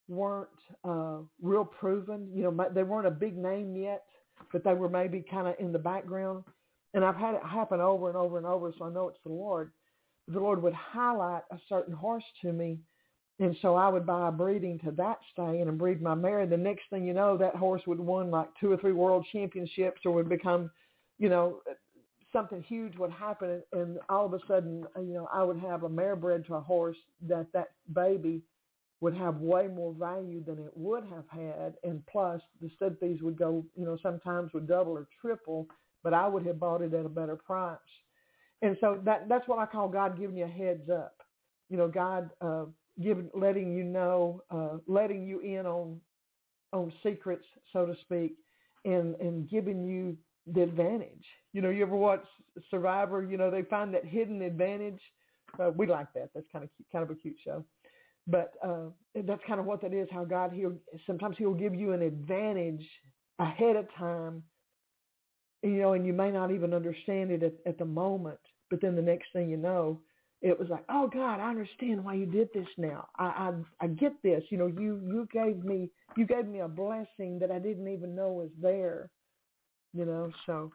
weren't 0.09 0.49
uh, 0.85 1.19
real 1.41 1.65
proven. 1.65 2.29
You 2.35 2.45
know, 2.45 2.69
they 2.75 2.83
weren't 2.83 3.07
a 3.07 3.11
big 3.11 3.37
name 3.37 3.77
yet, 3.77 4.05
but 4.53 4.65
they 4.65 4.75
were 4.75 4.89
maybe 4.89 5.25
kind 5.31 5.49
of 5.49 5.55
in 5.59 5.73
the 5.73 5.79
background. 5.79 6.45
And 6.95 7.05
I've 7.05 7.17
had 7.17 7.35
it 7.35 7.43
happen 7.43 7.81
over 7.81 8.09
and 8.09 8.17
over 8.17 8.37
and 8.37 8.47
over, 8.47 8.73
so 8.77 8.85
I 8.85 8.91
know 8.91 9.09
it's 9.09 9.23
the 9.25 9.33
Lord. 9.33 9.73
The 10.29 10.41
Lord 10.41 10.63
would 10.63 10.75
highlight 10.75 11.43
a 11.51 11.59
certain 11.69 11.95
horse 11.95 12.25
to 12.43 12.53
me 12.53 12.81
and 13.43 13.57
so 13.61 13.75
I 13.75 13.89
would 13.89 14.07
buy 14.07 14.29
a 14.29 14.33
breeding 14.33 14.79
to 14.85 14.93
that 14.93 15.19
stallion 15.33 15.69
and 15.69 15.77
breed 15.77 16.01
my 16.01 16.15
mare. 16.15 16.41
And 16.41 16.53
the 16.53 16.57
next 16.57 16.85
thing 16.91 17.05
you 17.05 17.13
know, 17.13 17.37
that 17.39 17.57
horse 17.57 17.83
would 17.89 17.99
win 17.99 18.31
like 18.31 18.49
two 18.61 18.71
or 18.71 18.77
three 18.77 18.93
world 18.93 19.27
championships 19.33 20.03
or 20.05 20.13
would 20.13 20.29
become, 20.29 20.71
you 21.19 21.29
know, 21.29 21.59
something 22.33 22.63
huge 22.63 22.97
would 22.99 23.11
happen. 23.11 23.61
And 23.73 23.99
all 24.09 24.27
of 24.27 24.33
a 24.33 24.39
sudden, 24.47 24.85
you 24.97 25.15
know, 25.15 25.29
I 25.33 25.43
would 25.43 25.59
have 25.59 25.83
a 25.83 25.89
mare 25.89 26.15
bred 26.15 26.47
to 26.47 26.55
a 26.55 26.61
horse 26.61 26.97
that 27.27 27.49
that 27.53 27.71
baby 27.93 28.43
would 29.01 29.15
have 29.17 29.39
way 29.39 29.67
more 29.67 29.93
value 29.93 30.45
than 30.45 30.61
it 30.61 30.73
would 30.77 31.03
have 31.07 31.25
had. 31.29 31.75
And 31.83 32.07
plus 32.07 32.41
the 32.61 32.71
stud 32.77 32.97
fees 33.01 33.23
would 33.23 33.37
go, 33.37 33.65
you 33.77 33.85
know, 33.85 33.99
sometimes 34.05 34.53
would 34.53 34.69
double 34.69 34.93
or 34.93 35.09
triple, 35.21 35.67
but 36.05 36.15
I 36.15 36.29
would 36.29 36.47
have 36.47 36.61
bought 36.61 36.83
it 36.83 36.95
at 36.95 37.07
a 37.07 37.09
better 37.09 37.35
price. 37.35 37.79
And 38.63 38.77
so 38.81 39.01
that 39.05 39.29
that's 39.29 39.49
what 39.49 39.59
I 39.59 39.67
call 39.67 39.89
God 39.89 40.17
giving 40.17 40.37
you 40.37 40.45
a 40.45 40.49
heads 40.49 40.89
up. 40.89 41.17
You 41.69 41.77
know, 41.77 41.89
God, 41.89 42.31
uh, 42.41 42.67
giving, 43.03 43.31
letting 43.35 43.75
you 43.75 43.85
know, 43.85 44.43
uh, 44.51 44.79
letting 44.87 45.27
you 45.27 45.41
in 45.41 45.67
on 45.67 46.01
on 46.73 46.93
secrets, 47.03 47.45
so 47.73 47.87
to 47.87 47.95
speak, 48.03 48.37
and 48.85 49.15
and 49.17 49.49
giving 49.49 49.85
you 49.85 50.17
the 50.47 50.63
advantage. 50.63 51.25
You 51.53 51.63
know, 51.63 51.71
you 51.71 51.83
ever 51.83 51.97
watch 51.97 52.25
Survivor? 52.71 53.25
You 53.25 53.37
know, 53.37 53.51
they 53.51 53.63
find 53.63 53.93
that 53.95 54.05
hidden 54.05 54.43
advantage. 54.43 55.01
Uh, 55.59 55.71
we 55.77 55.87
like 55.87 56.13
that. 56.15 56.31
That's 56.35 56.47
kind 56.51 56.65
of 56.65 56.71
cute, 56.77 56.89
kind 56.91 57.03
of 57.05 57.11
a 57.11 57.15
cute 57.15 57.37
show. 57.45 57.65
But 58.27 58.53
uh, 58.65 58.91
that's 59.27 59.43
kind 59.47 59.61
of 59.61 59.67
what 59.67 59.83
that 59.83 59.93
is. 59.93 60.09
How 60.11 60.25
God 60.25 60.53
he'll 60.53 60.77
sometimes 61.07 61.37
he'll 61.39 61.55
give 61.55 61.75
you 61.75 61.93
an 61.93 62.03
advantage 62.03 62.87
ahead 63.39 63.77
of 63.77 63.87
time. 63.95 64.43
You 65.63 65.79
know, 65.79 65.93
and 65.93 66.07
you 66.07 66.13
may 66.13 66.31
not 66.31 66.51
even 66.51 66.75
understand 66.75 67.31
it 67.31 67.43
at, 67.43 67.55
at 67.67 67.79
the 67.79 67.85
moment, 67.85 68.41
but 68.69 68.81
then 68.81 68.97
the 68.97 69.03
next 69.03 69.27
thing 69.33 69.49
you 69.49 69.57
know, 69.57 70.01
it 70.43 70.59
was 70.59 70.69
like, 70.69 70.85
oh 70.89 71.09
God, 71.13 71.39
I 71.39 71.49
understand 71.49 72.05
why 72.05 72.15
you 72.15 72.27
did 72.27 72.49
this 72.53 72.67
now. 72.77 73.09
I, 73.17 73.25
I 73.81 73.85
I 73.85 73.87
get 73.87 74.21
this. 74.23 74.43
You 74.51 74.59
know, 74.59 74.67
you 74.67 75.01
you 75.07 75.29
gave 75.33 75.65
me 75.65 75.89
you 76.17 76.27
gave 76.27 76.47
me 76.47 76.61
a 76.61 76.69
blessing 76.69 77.39
that 77.39 77.53
I 77.53 77.61
didn't 77.61 77.89
even 77.89 78.15
know 78.15 78.33
was 78.33 78.51
there. 78.61 79.09
You 79.95 80.05
know, 80.05 80.33
so 80.47 80.73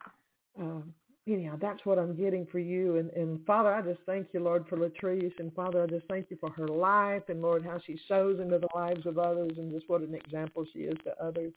um, 0.58 0.94
anyhow, 1.26 1.58
that's 1.60 1.84
what 1.84 1.98
I'm 1.98 2.16
getting 2.16 2.46
for 2.46 2.58
you. 2.58 2.96
And 2.96 3.10
and 3.10 3.44
Father, 3.44 3.74
I 3.74 3.82
just 3.82 4.00
thank 4.06 4.28
you, 4.32 4.40
Lord, 4.40 4.64
for 4.68 4.78
Latrice, 4.78 5.38
and 5.38 5.54
Father, 5.54 5.82
I 5.82 5.86
just 5.86 6.06
thank 6.08 6.30
you 6.30 6.38
for 6.40 6.50
her 6.52 6.68
life, 6.68 7.24
and 7.28 7.42
Lord, 7.42 7.62
how 7.62 7.78
she 7.86 8.00
sows 8.08 8.40
into 8.40 8.58
the 8.58 8.68
lives 8.74 9.04
of 9.04 9.18
others, 9.18 9.52
and 9.58 9.70
just 9.70 9.88
what 9.88 10.00
an 10.00 10.14
example 10.14 10.64
she 10.72 10.80
is 10.80 10.96
to 11.04 11.12
others. 11.22 11.52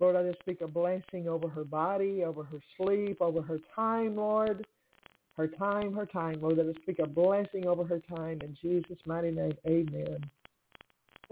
Lord, 0.00 0.16
I 0.16 0.22
just 0.24 0.40
speak 0.40 0.62
a 0.62 0.66
blessing 0.66 1.28
over 1.28 1.48
her 1.48 1.62
body, 1.62 2.24
over 2.24 2.42
her 2.42 2.58
sleep, 2.76 3.18
over 3.20 3.42
her 3.42 3.58
time, 3.76 4.16
Lord 4.16 4.66
her 5.36 5.48
time, 5.48 5.92
her 5.92 6.06
time. 6.06 6.40
Lord, 6.40 6.58
let 6.58 6.66
us 6.66 6.76
speak 6.82 6.98
a 6.98 7.06
blessing 7.06 7.66
over 7.66 7.84
her 7.84 8.00
time. 8.00 8.40
In 8.42 8.56
Jesus' 8.60 8.98
mighty 9.06 9.30
name, 9.30 9.54
amen. 9.66 10.18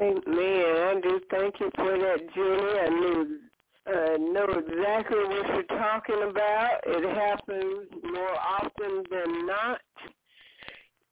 Amen. 0.00 0.24
I 0.26 1.00
do 1.02 1.20
thank 1.30 1.60
you 1.60 1.70
for 1.76 1.98
that, 1.98 2.18
Jenny. 2.34 2.78
I 2.80 2.88
knew 2.88 3.38
uh, 3.86 4.16
know 4.16 4.44
exactly 4.44 5.18
what 5.18 5.46
you're 5.48 5.78
talking 5.78 6.22
about. 6.30 6.80
It 6.86 7.16
happens 7.16 7.88
more 8.04 8.36
often 8.38 9.02
than 9.10 9.46
not. 9.46 9.80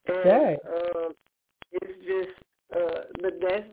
And, 0.07 0.17
Okay. 0.17 0.59
uh, 0.67 1.09
it's 1.73 2.07
just, 2.07 2.77
uh, 2.77 3.01
but 3.21 3.35
that's 3.41 3.65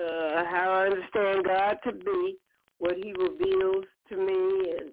uh, 0.00 0.44
how 0.44 0.70
I 0.72 0.86
understand 0.86 1.44
God 1.44 1.78
to 1.84 1.92
be, 1.92 2.36
what 2.78 2.96
He 2.96 3.12
reveals 3.12 3.84
to 4.08 4.16
me, 4.16 4.72
and 4.78 4.90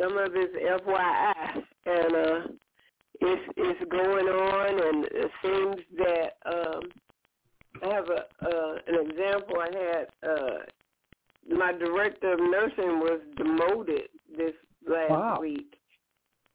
some 0.00 0.16
of 0.18 0.32
it's 0.34 0.54
FYI, 0.54 1.62
and 1.86 2.16
uh, 2.16 2.52
it's 3.26 3.52
it's 3.56 3.90
going 3.90 4.26
on, 4.26 4.70
and 4.88 5.04
it 5.06 5.30
seems 5.42 5.76
that 5.98 6.30
um, 6.46 6.82
I 7.82 7.94
have 7.94 8.08
a 8.08 8.46
uh, 8.46 8.74
an 8.86 9.10
example. 9.10 9.56
I 9.60 9.70
had 9.76 10.06
uh, 10.28 10.58
my 11.56 11.72
director 11.72 12.32
of 12.34 12.40
nursing 12.40 13.00
was 13.00 13.20
demoted 13.36 14.08
this 14.36 14.54
last 14.86 15.10
Wow. 15.10 15.38
week, 15.40 15.74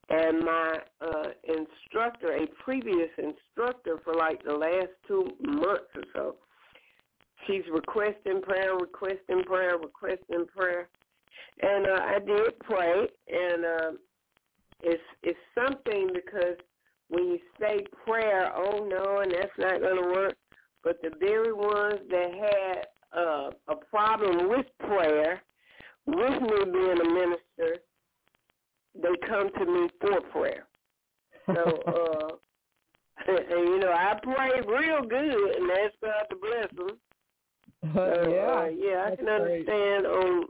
and 0.09 0.43
my 0.43 0.79
uh, 1.01 1.29
instructor, 1.47 2.33
a 2.35 2.47
previous 2.63 3.09
instructor 3.17 3.99
for 4.03 4.13
like 4.13 4.43
the 4.43 4.53
last 4.53 4.89
two 5.07 5.29
months 5.41 5.91
or 5.95 6.03
so, 6.13 6.35
she's 7.45 7.63
requesting 7.71 8.41
prayer, 8.41 8.75
requesting 8.75 9.43
prayer, 9.45 9.77
requesting 9.77 10.45
prayer, 10.55 10.87
and 11.61 11.85
uh, 11.87 12.01
I 12.01 12.19
did 12.19 12.59
pray, 12.59 13.07
and 13.27 13.65
uh, 13.65 13.91
it's 14.81 15.01
it's 15.23 15.39
something 15.55 16.09
because 16.13 16.57
when 17.09 17.25
you 17.25 17.39
say 17.59 17.85
prayer, 18.05 18.51
oh 18.55 18.87
no, 18.87 19.19
and 19.19 19.31
that's 19.31 19.51
not 19.57 19.81
going 19.81 20.01
to 20.01 20.09
work. 20.09 20.35
But 20.83 21.01
the 21.01 21.11
very 21.19 21.51
ones 21.51 21.99
that 22.09 22.31
had 22.33 23.19
uh, 23.19 23.49
a 23.67 23.75
problem 23.89 24.49
with 24.49 24.65
prayer, 24.79 25.41
with 26.05 26.41
me 26.41 26.71
being 26.71 26.99
a 27.01 27.13
minister, 27.13 27.81
they 28.95 29.27
come 29.27 29.49
to 29.57 29.65
me 29.65 29.89
for 29.99 30.21
prayer. 30.31 30.67
So, 31.47 31.53
uh, 31.87 32.35
and, 33.27 33.67
you 33.67 33.79
know, 33.79 33.91
I 33.91 34.17
pray 34.23 34.61
real 34.65 35.01
good 35.01 35.55
and 35.55 35.71
ask 35.71 35.93
God 36.01 36.25
to 36.29 36.35
bless 36.35 36.69
them. 36.75 36.97
So, 37.93 38.29
yeah. 38.29 38.59
uh, 38.59 38.65
yeah, 38.65 39.03
I 39.05 39.09
that's 39.09 39.15
can 39.17 39.25
great. 39.25 39.67
understand 39.69 40.05
on 40.05 40.45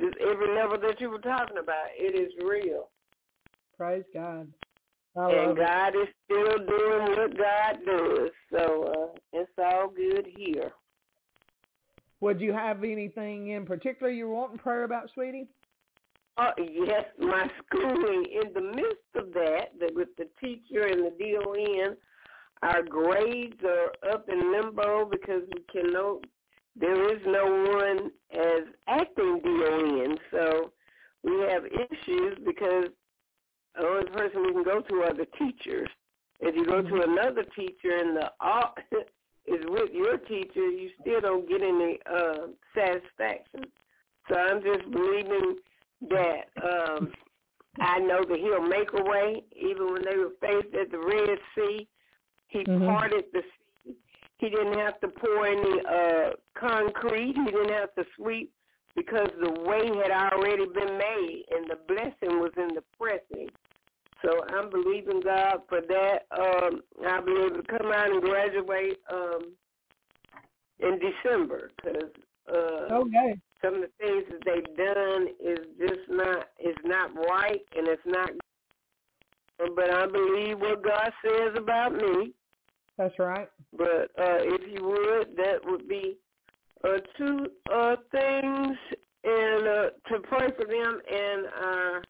just 0.00 0.16
every 0.20 0.54
level 0.54 0.78
that 0.80 1.00
you 1.00 1.10
were 1.10 1.18
talking 1.18 1.58
about. 1.58 1.86
It 1.96 2.18
is 2.18 2.32
real. 2.42 2.88
Praise 3.76 4.04
God. 4.12 4.48
And. 5.16 5.56
God 5.56 5.88
is 5.88 6.08
still 6.24 6.58
doing 6.58 7.16
what 7.16 7.36
God 7.38 7.78
does. 7.86 8.30
So 8.50 9.12
uh, 9.14 9.18
it's 9.32 9.50
all 9.58 9.88
good 9.88 10.26
here. 10.36 10.72
Would 12.20 12.40
you 12.40 12.52
have 12.52 12.84
anything 12.84 13.48
in 13.48 13.66
particular 13.66 14.10
you're 14.10 14.28
wanting 14.28 14.58
prayer 14.58 14.84
about, 14.84 15.10
sweetie? 15.14 15.48
Oh 16.38 16.50
yes, 16.58 17.04
my 17.18 17.46
schooling. 17.66 18.26
In 18.42 18.52
the 18.52 18.60
midst 18.60 19.14
of 19.14 19.32
that, 19.34 19.72
that 19.80 19.94
with 19.94 20.08
the 20.18 20.28
teacher 20.40 20.86
and 20.86 21.04
the 21.06 21.12
DON, 21.18 21.96
our 22.62 22.82
grades 22.82 23.60
are 23.64 24.12
up 24.12 24.28
in 24.28 24.52
limbo 24.52 25.08
because 25.10 25.42
we 25.54 25.64
can 25.70 25.92
no, 25.92 26.20
there 26.78 27.14
is 27.14 27.20
no 27.26 27.46
one 27.74 28.10
as 28.32 28.64
acting 28.86 29.40
DON. 29.42 30.18
So 30.30 30.72
we 31.22 31.40
have 31.40 31.64
issues 31.64 32.38
because 32.44 32.88
the 33.76 33.86
only 33.86 34.10
person 34.10 34.42
we 34.46 34.52
can 34.52 34.64
go 34.64 34.80
to 34.80 34.94
are 35.02 35.14
the 35.14 35.26
teachers. 35.38 35.88
If 36.40 36.54
you 36.54 36.66
go 36.66 36.82
to 36.82 37.02
another 37.02 37.44
teacher 37.56 37.96
and 37.96 38.16
the 38.16 38.30
au- 38.40 38.74
is 39.46 39.64
with 39.66 39.90
your 39.92 40.18
teacher, 40.18 40.68
you 40.68 40.90
still 41.00 41.20
don't 41.20 41.48
get 41.48 41.62
any 41.62 41.98
uh, 42.12 42.48
satisfaction. 42.74 43.64
So 44.28 44.36
I'm 44.36 44.62
just 44.62 44.90
believing 44.90 45.56
that 46.10 46.40
um, 46.62 47.12
I 47.80 47.98
know 48.00 48.24
that 48.24 48.38
he'll 48.38 48.66
make 48.66 48.88
a 48.92 49.02
way. 49.04 49.42
Even 49.56 49.92
when 49.92 50.04
they 50.04 50.16
were 50.16 50.32
faced 50.40 50.74
at 50.74 50.90
the 50.90 50.98
Red 50.98 51.38
Sea, 51.54 51.88
he 52.48 52.60
Mhm. 52.64 52.86
parted 52.86 53.24
the 53.32 53.42
sea. 53.42 53.94
He 54.38 54.50
didn't 54.50 54.78
have 54.78 55.00
to 55.00 55.08
pour 55.08 55.46
any 55.46 55.80
uh, 55.86 56.30
concrete. 56.54 57.34
He 57.36 57.44
didn't 57.44 57.70
have 57.72 57.94
to 57.94 58.04
sweep 58.16 58.52
because 58.96 59.28
the 59.40 59.52
way 59.62 59.86
had 60.02 60.10
already 60.32 60.64
been 60.64 60.98
made, 60.98 61.44
and 61.50 61.70
the 61.70 61.78
blessing 61.86 62.40
was 62.40 62.50
in 62.56 62.74
the 62.74 62.82
pressing. 62.98 63.48
So 64.24 64.30
I'm 64.48 64.70
believing 64.70 65.20
God 65.20 65.58
for 65.68 65.80
that. 65.82 66.20
Um, 66.36 66.80
I'll 67.06 67.24
be 67.24 67.32
able 67.32 67.62
to 67.62 67.78
come 67.78 67.92
out 67.92 68.10
and 68.10 68.22
graduate 68.22 68.98
um, 69.12 69.52
in 70.80 70.98
December 70.98 71.70
because 71.76 72.10
uh, 72.48 72.94
Okay. 72.94 73.38
some 73.62 73.74
of 73.74 73.80
the 73.82 73.90
things 74.00 74.24
that 74.30 74.40
they've 74.44 74.76
done 74.76 75.28
is 75.38 75.58
just 75.78 76.08
not 76.08 76.48
is 76.58 76.76
not 76.84 77.14
right 77.14 77.60
and 77.76 77.86
it's 77.88 78.02
not. 78.06 78.30
But 79.74 79.90
I 79.90 80.06
believe 80.06 80.58
what 80.58 80.82
God 80.82 81.12
says 81.22 81.54
about 81.56 81.94
me. 81.94 82.32
That's 82.98 83.18
right. 83.18 83.48
But 83.76 84.10
uh, 84.18 84.40
if 84.40 84.62
you 84.66 84.86
would, 84.86 85.36
that 85.36 85.58
would 85.64 85.86
be 85.88 86.16
uh, 86.84 86.98
two 87.16 87.46
uh, 87.72 87.96
things, 88.12 88.76
and 89.24 89.66
uh, 89.66 89.90
to 90.08 90.20
pray 90.28 90.48
for 90.56 90.66
them 90.66 91.00
and 91.12 91.46
our 91.62 92.02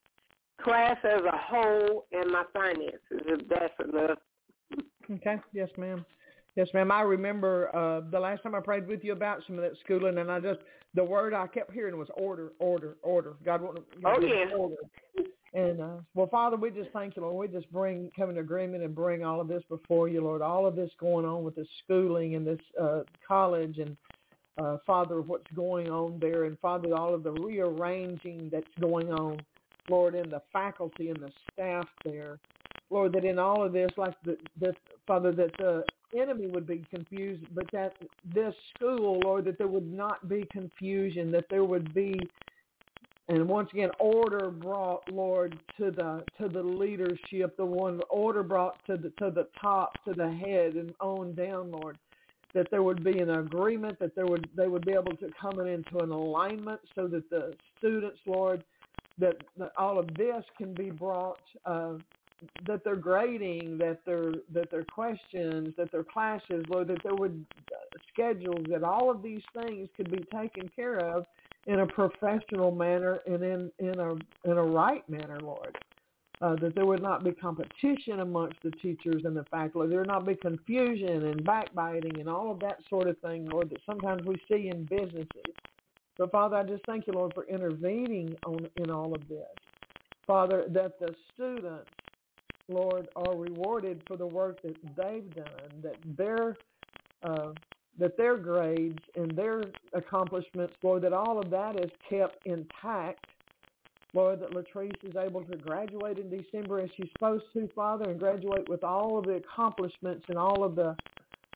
class 0.62 0.96
as 1.04 1.20
a 1.20 1.36
whole 1.36 2.06
and 2.12 2.30
my 2.32 2.44
finances, 2.52 2.98
if 3.10 3.48
that's 3.48 3.74
enough. 3.88 4.18
Okay. 5.10 5.40
Yes, 5.52 5.68
ma'am. 5.76 6.04
Yes, 6.56 6.68
ma'am. 6.72 6.90
I 6.90 7.02
remember 7.02 7.74
uh, 7.76 8.00
the 8.10 8.18
last 8.18 8.42
time 8.42 8.54
I 8.54 8.60
prayed 8.60 8.88
with 8.88 9.04
you 9.04 9.12
about 9.12 9.42
some 9.46 9.56
of 9.56 9.62
that 9.62 9.78
schooling, 9.84 10.18
and 10.18 10.30
I 10.32 10.40
just 10.40 10.60
the 10.94 11.04
word 11.04 11.34
I 11.34 11.46
kept 11.46 11.72
hearing 11.72 11.98
was 11.98 12.08
order, 12.16 12.52
order, 12.58 12.96
order. 13.02 13.34
God 13.44 13.60
wanted 13.60 13.84
Oh, 14.04 14.18
yeah. 14.20 14.56
order. 14.56 14.76
And 15.52 15.80
uh, 15.80 15.96
well, 16.14 16.28
Father, 16.28 16.56
we 16.56 16.70
just 16.70 16.90
thank 16.92 17.16
you, 17.16 17.22
Lord. 17.22 17.50
We 17.50 17.54
just 17.54 17.70
bring 17.70 18.10
come 18.16 18.30
in 18.30 18.38
agreement 18.38 18.82
and 18.82 18.94
bring 18.94 19.24
all 19.24 19.40
of 19.40 19.48
this 19.48 19.62
before 19.68 20.08
you, 20.08 20.22
Lord. 20.22 20.40
All 20.42 20.66
of 20.66 20.76
this 20.76 20.90
going 20.98 21.26
on 21.26 21.44
with 21.44 21.54
this 21.54 21.68
schooling 21.84 22.34
and 22.34 22.46
this 22.46 22.60
uh, 22.80 23.00
college, 23.26 23.78
and 23.78 23.96
uh, 24.58 24.78
Father, 24.86 25.20
what's 25.20 25.50
going 25.54 25.88
on 25.88 26.18
there, 26.20 26.44
and 26.44 26.58
Father, 26.60 26.94
all 26.94 27.14
of 27.14 27.22
the 27.22 27.32
rearranging 27.32 28.48
that's 28.50 28.66
going 28.80 29.12
on, 29.12 29.38
Lord, 29.88 30.14
in 30.14 30.28
the 30.30 30.42
faculty 30.52 31.10
and 31.10 31.20
the 31.20 31.30
staff 31.52 31.86
there. 32.04 32.38
Lord, 32.90 33.12
that 33.14 33.24
in 33.24 33.38
all 33.38 33.64
of 33.64 33.72
this, 33.72 33.90
like 33.96 34.14
the, 34.24 34.36
Father, 35.06 35.32
that 35.32 35.56
the 35.58 35.84
enemy 36.18 36.46
would 36.46 36.66
be 36.66 36.84
confused, 36.88 37.44
but 37.54 37.64
that 37.72 37.94
this 38.32 38.54
school, 38.74 39.20
Lord, 39.24 39.44
that 39.46 39.58
there 39.58 39.66
would 39.66 39.92
not 39.92 40.28
be 40.28 40.46
confusion, 40.52 41.30
that 41.32 41.46
there 41.50 41.64
would 41.64 41.92
be, 41.92 42.18
and 43.28 43.48
once 43.48 43.68
again, 43.72 43.90
order 43.98 44.50
brought, 44.50 45.02
Lord, 45.10 45.58
to 45.78 45.90
the 45.90 46.22
to 46.40 46.48
the 46.48 46.62
leadership, 46.62 47.56
the 47.56 47.64
one 47.64 48.00
order 48.08 48.44
brought 48.44 48.76
to 48.86 48.96
the 48.96 49.10
to 49.18 49.30
the 49.32 49.48
top, 49.60 49.92
to 50.04 50.14
the 50.14 50.30
head, 50.30 50.74
and 50.74 50.94
on 51.00 51.34
down, 51.34 51.72
Lord. 51.72 51.98
That 52.56 52.68
there 52.72 52.82
would 52.82 53.02
be 53.04 53.18
an 53.20 53.30
agreement, 53.30 53.98
that 53.98 54.14
there 54.16 54.26
would 54.26 54.48
they 54.56 54.66
would 54.66 54.86
be 54.90 54.92
able 54.92 55.16
to 55.24 55.28
come 55.40 55.60
into 55.60 55.98
an 55.98 56.10
alignment, 56.10 56.80
so 56.94 57.06
that 57.06 57.28
the 57.28 57.54
students, 57.78 58.18
Lord, 58.26 58.64
that, 59.18 59.36
that 59.58 59.72
all 59.76 59.98
of 59.98 60.06
this 60.16 60.42
can 60.58 60.72
be 60.74 60.90
brought 60.90 61.44
uh, 61.66 61.94
that 62.66 62.84
their 62.84 62.96
grading, 62.96 63.78
that 63.78 63.98
their 64.04 64.32
that 64.52 64.70
their 64.70 64.84
questions, 64.84 65.74
that 65.76 65.90
their 65.92 66.04
classes, 66.04 66.64
Lord, 66.68 66.88
that 66.88 67.02
there 67.02 67.14
would 67.14 67.44
uh, 67.72 67.98
schedules, 68.12 68.64
that 68.70 68.82
all 68.82 69.10
of 69.10 69.22
these 69.22 69.42
things 69.58 69.88
could 69.96 70.10
be 70.10 70.24
taken 70.34 70.70
care 70.74 70.98
of 70.98 71.24
in 71.66 71.80
a 71.80 71.86
professional 71.86 72.70
manner 72.70 73.20
and 73.26 73.42
in 73.42 73.70
in 73.78 73.98
a 73.98 74.12
in 74.50 74.56
a 74.56 74.62
right 74.62 75.08
manner, 75.08 75.40
Lord. 75.40 75.76
Uh, 76.42 76.54
that 76.56 76.74
there 76.74 76.84
would 76.84 77.02
not 77.02 77.24
be 77.24 77.32
competition 77.32 78.20
amongst 78.20 78.58
the 78.62 78.70
teachers 78.72 79.22
and 79.24 79.34
the 79.34 79.44
faculty. 79.44 79.88
There 79.88 80.00
would 80.00 80.08
not 80.08 80.26
be 80.26 80.34
confusion 80.34 81.24
and 81.24 81.42
backbiting 81.42 82.20
and 82.20 82.28
all 82.28 82.50
of 82.50 82.60
that 82.60 82.78
sort 82.90 83.08
of 83.08 83.16
thing, 83.20 83.48
Lord, 83.48 83.70
that 83.70 83.80
sometimes 83.86 84.22
we 84.26 84.36
see 84.46 84.68
in 84.68 84.84
businesses. 84.84 85.54
So, 86.18 86.26
Father, 86.26 86.56
I 86.56 86.64
just 86.64 86.84
thank 86.84 87.06
you, 87.06 87.14
Lord, 87.14 87.32
for 87.32 87.44
intervening 87.46 88.36
on 88.44 88.68
in 88.76 88.90
all 88.90 89.14
of 89.14 89.26
this. 89.28 89.46
Father, 90.26 90.66
that 90.72 91.00
the 91.00 91.14
students 91.32 91.88
Lord, 92.68 93.08
are 93.14 93.36
rewarded 93.36 94.02
for 94.06 94.16
the 94.16 94.26
work 94.26 94.60
that 94.62 94.76
they've 94.96 95.34
done, 95.34 95.82
that 95.82 95.96
their 96.16 96.56
uh, 97.22 97.52
that 97.98 98.16
their 98.18 98.36
grades 98.36 98.98
and 99.14 99.30
their 99.30 99.62
accomplishments, 99.94 100.74
Lord, 100.82 101.02
that 101.02 101.14
all 101.14 101.38
of 101.38 101.48
that 101.50 101.80
is 101.80 101.90
kept 102.08 102.44
intact. 102.44 103.24
Lord, 104.16 104.40
that 104.40 104.52
Latrice 104.52 104.96
is 105.04 105.14
able 105.16 105.42
to 105.44 105.56
graduate 105.56 106.18
in 106.18 106.30
December 106.30 106.80
as 106.80 106.90
she's 106.96 107.10
supposed 107.12 107.44
to, 107.52 107.68
Father, 107.74 108.10
and 108.10 108.18
graduate 108.18 108.68
with 108.68 108.82
all 108.82 109.18
of 109.18 109.26
the 109.26 109.34
accomplishments 109.34 110.24
and 110.28 110.38
all 110.38 110.64
of 110.64 110.74
the 110.74 110.96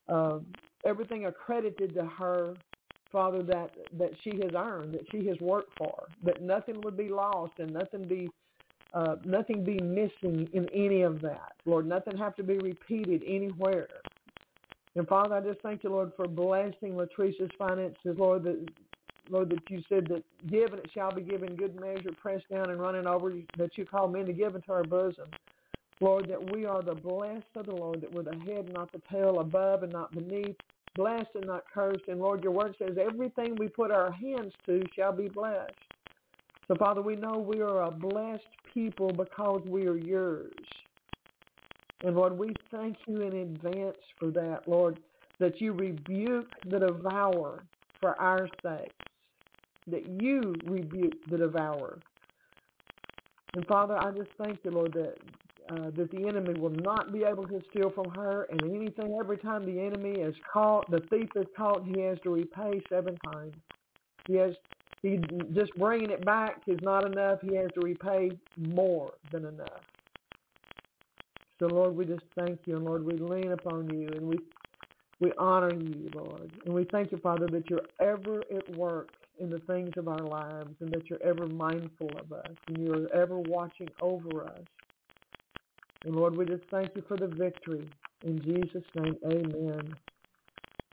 uh, 0.08 0.40
everything 0.84 1.26
accredited 1.26 1.94
to 1.94 2.04
her, 2.04 2.56
Father, 3.12 3.42
that 3.44 3.70
that 3.98 4.12
she 4.22 4.32
has 4.42 4.52
earned, 4.56 4.92
that 4.94 5.06
she 5.10 5.26
has 5.26 5.38
worked 5.40 5.72
for, 5.78 6.08
that 6.24 6.42
nothing 6.42 6.82
would 6.82 6.96
be 6.96 7.08
lost 7.08 7.52
and 7.58 7.72
nothing 7.72 8.06
be 8.06 8.28
uh, 8.92 9.16
nothing 9.24 9.64
be 9.64 9.80
missing 9.80 10.48
in 10.52 10.68
any 10.74 11.02
of 11.02 11.20
that. 11.22 11.52
Lord, 11.64 11.86
nothing 11.86 12.16
have 12.18 12.36
to 12.36 12.42
be 12.42 12.58
repeated 12.58 13.22
anywhere. 13.26 13.88
And 14.96 15.06
Father, 15.06 15.36
I 15.36 15.40
just 15.40 15.60
thank 15.60 15.84
you, 15.84 15.90
Lord, 15.90 16.12
for 16.16 16.26
blessing 16.26 16.94
Latrice's 16.94 17.50
finances, 17.56 18.16
Lord, 18.18 18.42
that 18.44 18.66
Lord, 19.30 19.50
that 19.50 19.70
you 19.70 19.82
said 19.88 20.06
that 20.08 20.24
given 20.50 20.78
it 20.78 20.90
shall 20.92 21.12
be 21.12 21.22
given 21.22 21.54
good 21.54 21.78
measure, 21.80 22.10
pressed 22.20 22.48
down 22.50 22.70
and 22.70 22.80
running 22.80 23.06
over, 23.06 23.32
that 23.56 23.78
you 23.78 23.86
call 23.86 24.08
men 24.08 24.26
to 24.26 24.32
give 24.32 24.54
into 24.54 24.72
our 24.72 24.84
bosom. 24.84 25.26
Lord, 26.00 26.28
that 26.28 26.52
we 26.52 26.64
are 26.64 26.82
the 26.82 26.94
blessed 26.94 27.44
of 27.56 27.66
the 27.66 27.74
Lord, 27.74 28.00
that 28.00 28.12
we're 28.12 28.22
the 28.22 28.38
head, 28.46 28.72
not 28.72 28.90
the 28.90 29.02
tail, 29.10 29.40
above 29.40 29.82
and 29.82 29.92
not 29.92 30.12
beneath, 30.12 30.56
blessed 30.96 31.28
and 31.34 31.46
not 31.46 31.64
cursed. 31.72 32.04
And 32.08 32.20
Lord, 32.20 32.42
your 32.42 32.52
word 32.52 32.74
says 32.78 32.96
everything 32.98 33.56
we 33.56 33.68
put 33.68 33.90
our 33.90 34.10
hands 34.10 34.52
to 34.66 34.82
shall 34.96 35.12
be 35.12 35.28
blessed. 35.28 35.74
So, 36.68 36.76
Father, 36.76 37.02
we 37.02 37.16
know 37.16 37.38
we 37.38 37.60
are 37.60 37.82
a 37.82 37.90
blessed 37.90 38.44
people 38.72 39.12
because 39.12 39.60
we 39.66 39.86
are 39.86 39.96
yours. 39.96 40.52
And 42.02 42.16
Lord, 42.16 42.38
we 42.38 42.54
thank 42.70 42.96
you 43.06 43.20
in 43.22 43.36
advance 43.36 43.96
for 44.18 44.30
that, 44.30 44.62
Lord, 44.66 44.96
that 45.38 45.60
you 45.60 45.72
rebuke 45.72 46.48
the 46.64 46.78
devourer 46.78 47.64
for 48.00 48.18
our 48.20 48.48
sake, 48.62 48.92
that 49.90 50.22
you 50.22 50.54
rebuke 50.64 51.14
the 51.30 51.38
devourer. 51.38 51.98
And 53.54 53.66
Father, 53.66 53.96
I 53.96 54.10
just 54.12 54.30
thank 54.38 54.58
you, 54.64 54.70
Lord, 54.70 54.92
that 54.92 55.16
uh, 55.70 55.90
that 55.96 56.10
the 56.10 56.26
enemy 56.26 56.58
will 56.58 56.70
not 56.70 57.12
be 57.12 57.22
able 57.22 57.46
to 57.46 57.62
steal 57.70 57.90
from 57.90 58.10
her, 58.10 58.46
and 58.50 58.60
anything 58.64 59.16
every 59.20 59.36
time 59.38 59.64
the 59.64 59.80
enemy 59.80 60.20
is 60.20 60.34
caught, 60.52 60.90
the 60.90 61.00
thief 61.10 61.28
is 61.36 61.46
caught, 61.56 61.84
he 61.84 62.00
has 62.00 62.18
to 62.24 62.30
repay 62.30 62.80
seven 62.88 63.16
times. 63.32 63.54
He 64.26 64.34
has 64.34 64.54
he 65.02 65.18
just 65.54 65.74
bringing 65.76 66.10
it 66.10 66.24
back 66.26 66.60
is 66.66 66.78
not 66.82 67.06
enough. 67.06 67.40
He 67.40 67.54
has 67.56 67.70
to 67.74 67.80
repay 67.80 68.32
more 68.56 69.12
than 69.32 69.46
enough. 69.46 69.82
So 71.58 71.66
Lord, 71.66 71.96
we 71.96 72.04
just 72.04 72.24
thank 72.38 72.60
you, 72.66 72.76
and 72.76 72.84
Lord, 72.84 73.04
we 73.04 73.16
lean 73.18 73.52
upon 73.52 73.88
you, 73.90 74.08
and 74.08 74.26
we 74.26 74.38
we 75.20 75.32
honor 75.38 75.72
you, 75.72 76.10
Lord, 76.14 76.50
and 76.64 76.74
we 76.74 76.84
thank 76.90 77.12
you, 77.12 77.18
Father, 77.18 77.46
that 77.48 77.68
you're 77.70 77.86
ever 78.00 78.42
at 78.54 78.76
work 78.76 79.10
in 79.40 79.50
the 79.50 79.58
things 79.60 79.90
of 79.96 80.08
our 80.08 80.22
lives, 80.22 80.74
and 80.80 80.90
that 80.92 81.08
you're 81.08 81.22
ever 81.22 81.46
mindful 81.46 82.10
of 82.20 82.32
us, 82.32 82.54
and 82.68 82.78
you're 82.78 83.12
ever 83.12 83.38
watching 83.38 83.88
over 84.00 84.44
us. 84.44 84.64
And 86.04 86.14
Lord, 86.14 86.36
we 86.36 86.46
just 86.46 86.62
thank 86.70 86.90
you 86.94 87.02
for 87.08 87.16
the 87.16 87.26
victory. 87.26 87.88
In 88.22 88.40
Jesus' 88.42 88.84
name, 88.94 89.16
amen. 89.24 89.94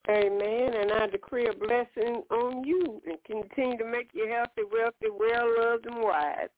Amen. 0.10 0.74
And 0.74 0.92
I 0.94 1.08
decree 1.08 1.48
a 1.48 1.54
blessing 1.54 2.24
on 2.32 2.64
you 2.64 3.02
and 3.06 3.18
continue 3.26 3.78
to 3.78 3.86
make 3.86 4.10
you 4.14 4.28
healthy, 4.30 4.62
wealthy, 4.72 5.08
well 5.12 5.48
loved, 5.60 5.86
and 5.86 6.02
wise. 6.02 6.50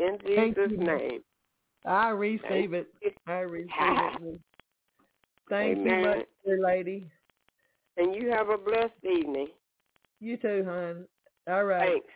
In 0.00 0.18
Jesus' 0.26 0.72
name. 0.76 1.20
I 1.84 2.08
receive 2.10 2.74
it. 2.74 2.88
I 3.26 3.38
receive 3.40 3.70
it. 3.70 4.40
Thank 5.48 5.78
Amen. 5.78 6.00
you 6.00 6.04
much, 6.04 6.26
dear 6.44 6.60
lady. 6.60 7.06
And 7.96 8.14
you 8.14 8.30
have 8.30 8.48
a 8.48 8.58
blessed 8.58 8.92
evening. 9.04 9.48
You 10.20 10.36
too, 10.36 10.64
hon. 10.66 11.06
All 11.48 11.64
right. 11.64 11.92
Thanks. 11.92 12.06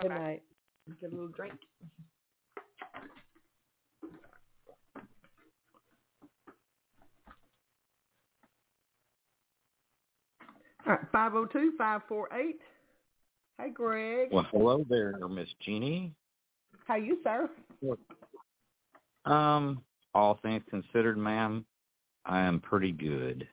Good 0.00 0.08
Bye-bye. 0.08 0.20
night. 0.20 0.42
Get 1.00 1.12
a 1.12 1.14
little 1.14 1.28
drink. 1.28 1.54
All 10.86 10.94
right, 10.94 11.00
502 11.12 11.72
548. 11.76 12.60
Hey, 13.58 13.70
Greg. 13.70 14.28
Well, 14.32 14.46
hello 14.50 14.86
there, 14.88 15.18
Miss 15.28 15.48
Jeanie. 15.60 16.14
How 16.86 16.94
you, 16.94 17.18
sir? 17.22 17.50
Um, 19.26 19.82
all 20.14 20.38
things 20.42 20.62
considered, 20.70 21.18
ma'am, 21.18 21.66
I 22.24 22.40
am 22.40 22.60
pretty 22.60 22.92
good. 22.92 23.46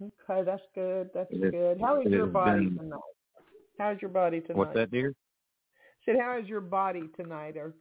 Okay, 0.00 0.42
that's 0.44 0.62
good. 0.74 1.10
That's 1.12 1.32
it 1.32 1.50
good. 1.50 1.80
How 1.80 2.00
is 2.00 2.06
your 2.12 2.26
body 2.26 2.66
been... 2.66 2.78
tonight? 2.78 3.00
How's 3.78 4.00
your 4.00 4.10
body 4.10 4.40
tonight? 4.40 4.56
What's 4.56 4.74
that, 4.74 4.90
dear? 4.90 5.14
said, 6.04 6.16
how 6.20 6.38
is 6.38 6.48
your 6.48 6.60
body 6.60 7.08
tonight? 7.16 7.56
Or 7.56 7.74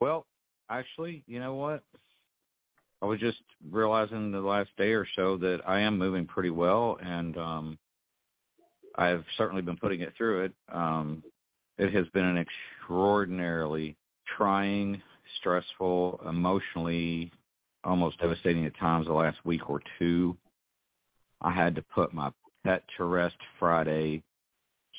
well, 0.00 0.26
actually, 0.70 1.24
you 1.26 1.40
know 1.40 1.54
what? 1.54 1.82
I 3.02 3.06
was 3.06 3.18
just 3.18 3.38
realizing 3.70 4.30
the 4.30 4.40
last 4.40 4.70
day 4.76 4.92
or 4.92 5.06
so 5.16 5.36
that 5.38 5.60
I 5.66 5.80
am 5.80 5.98
moving 5.98 6.26
pretty 6.26 6.50
well, 6.50 6.98
and 7.02 7.36
um, 7.38 7.78
I've 8.96 9.24
certainly 9.38 9.62
been 9.62 9.78
putting 9.78 10.00
it 10.00 10.12
through 10.16 10.44
it. 10.44 10.52
Um, 10.70 11.22
it 11.78 11.94
has 11.94 12.06
been 12.08 12.24
an 12.24 12.36
extraordinarily 12.36 13.96
trying, 14.36 15.00
stressful, 15.38 16.20
emotionally 16.28 17.32
almost 17.84 18.18
devastating 18.20 18.66
at 18.66 18.76
times 18.78 19.06
the 19.06 19.12
last 19.12 19.38
week 19.44 19.70
or 19.70 19.80
two. 19.98 20.36
I 21.40 21.50
had 21.50 21.74
to 21.76 21.82
put 21.82 22.12
my 22.12 22.30
pet 22.64 22.82
to 22.96 23.04
rest 23.04 23.36
Friday. 23.58 24.22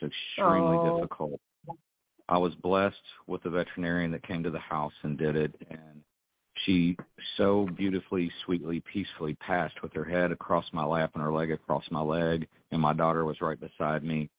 It's 0.01 0.13
extremely 0.37 0.77
oh. 0.77 0.95
difficult. 0.95 1.39
I 2.29 2.37
was 2.37 2.55
blessed 2.55 2.95
with 3.27 3.43
a 3.45 3.49
veterinarian 3.49 4.11
that 4.11 4.25
came 4.25 4.41
to 4.43 4.49
the 4.49 4.59
house 4.59 4.93
and 5.03 5.17
did 5.17 5.35
it, 5.35 5.53
and 5.69 6.01
she 6.65 6.95
so 7.37 7.67
beautifully, 7.75 8.31
sweetly, 8.45 8.81
peacefully 8.91 9.35
passed 9.35 9.81
with 9.81 9.93
her 9.93 10.05
head 10.05 10.31
across 10.31 10.65
my 10.71 10.85
lap 10.85 11.11
and 11.13 11.23
her 11.23 11.33
leg 11.33 11.51
across 11.51 11.83
my 11.91 12.01
leg, 12.01 12.47
and 12.71 12.81
my 12.81 12.93
daughter 12.93 13.25
was 13.25 13.41
right 13.41 13.59
beside 13.59 14.03
me. 14.03 14.29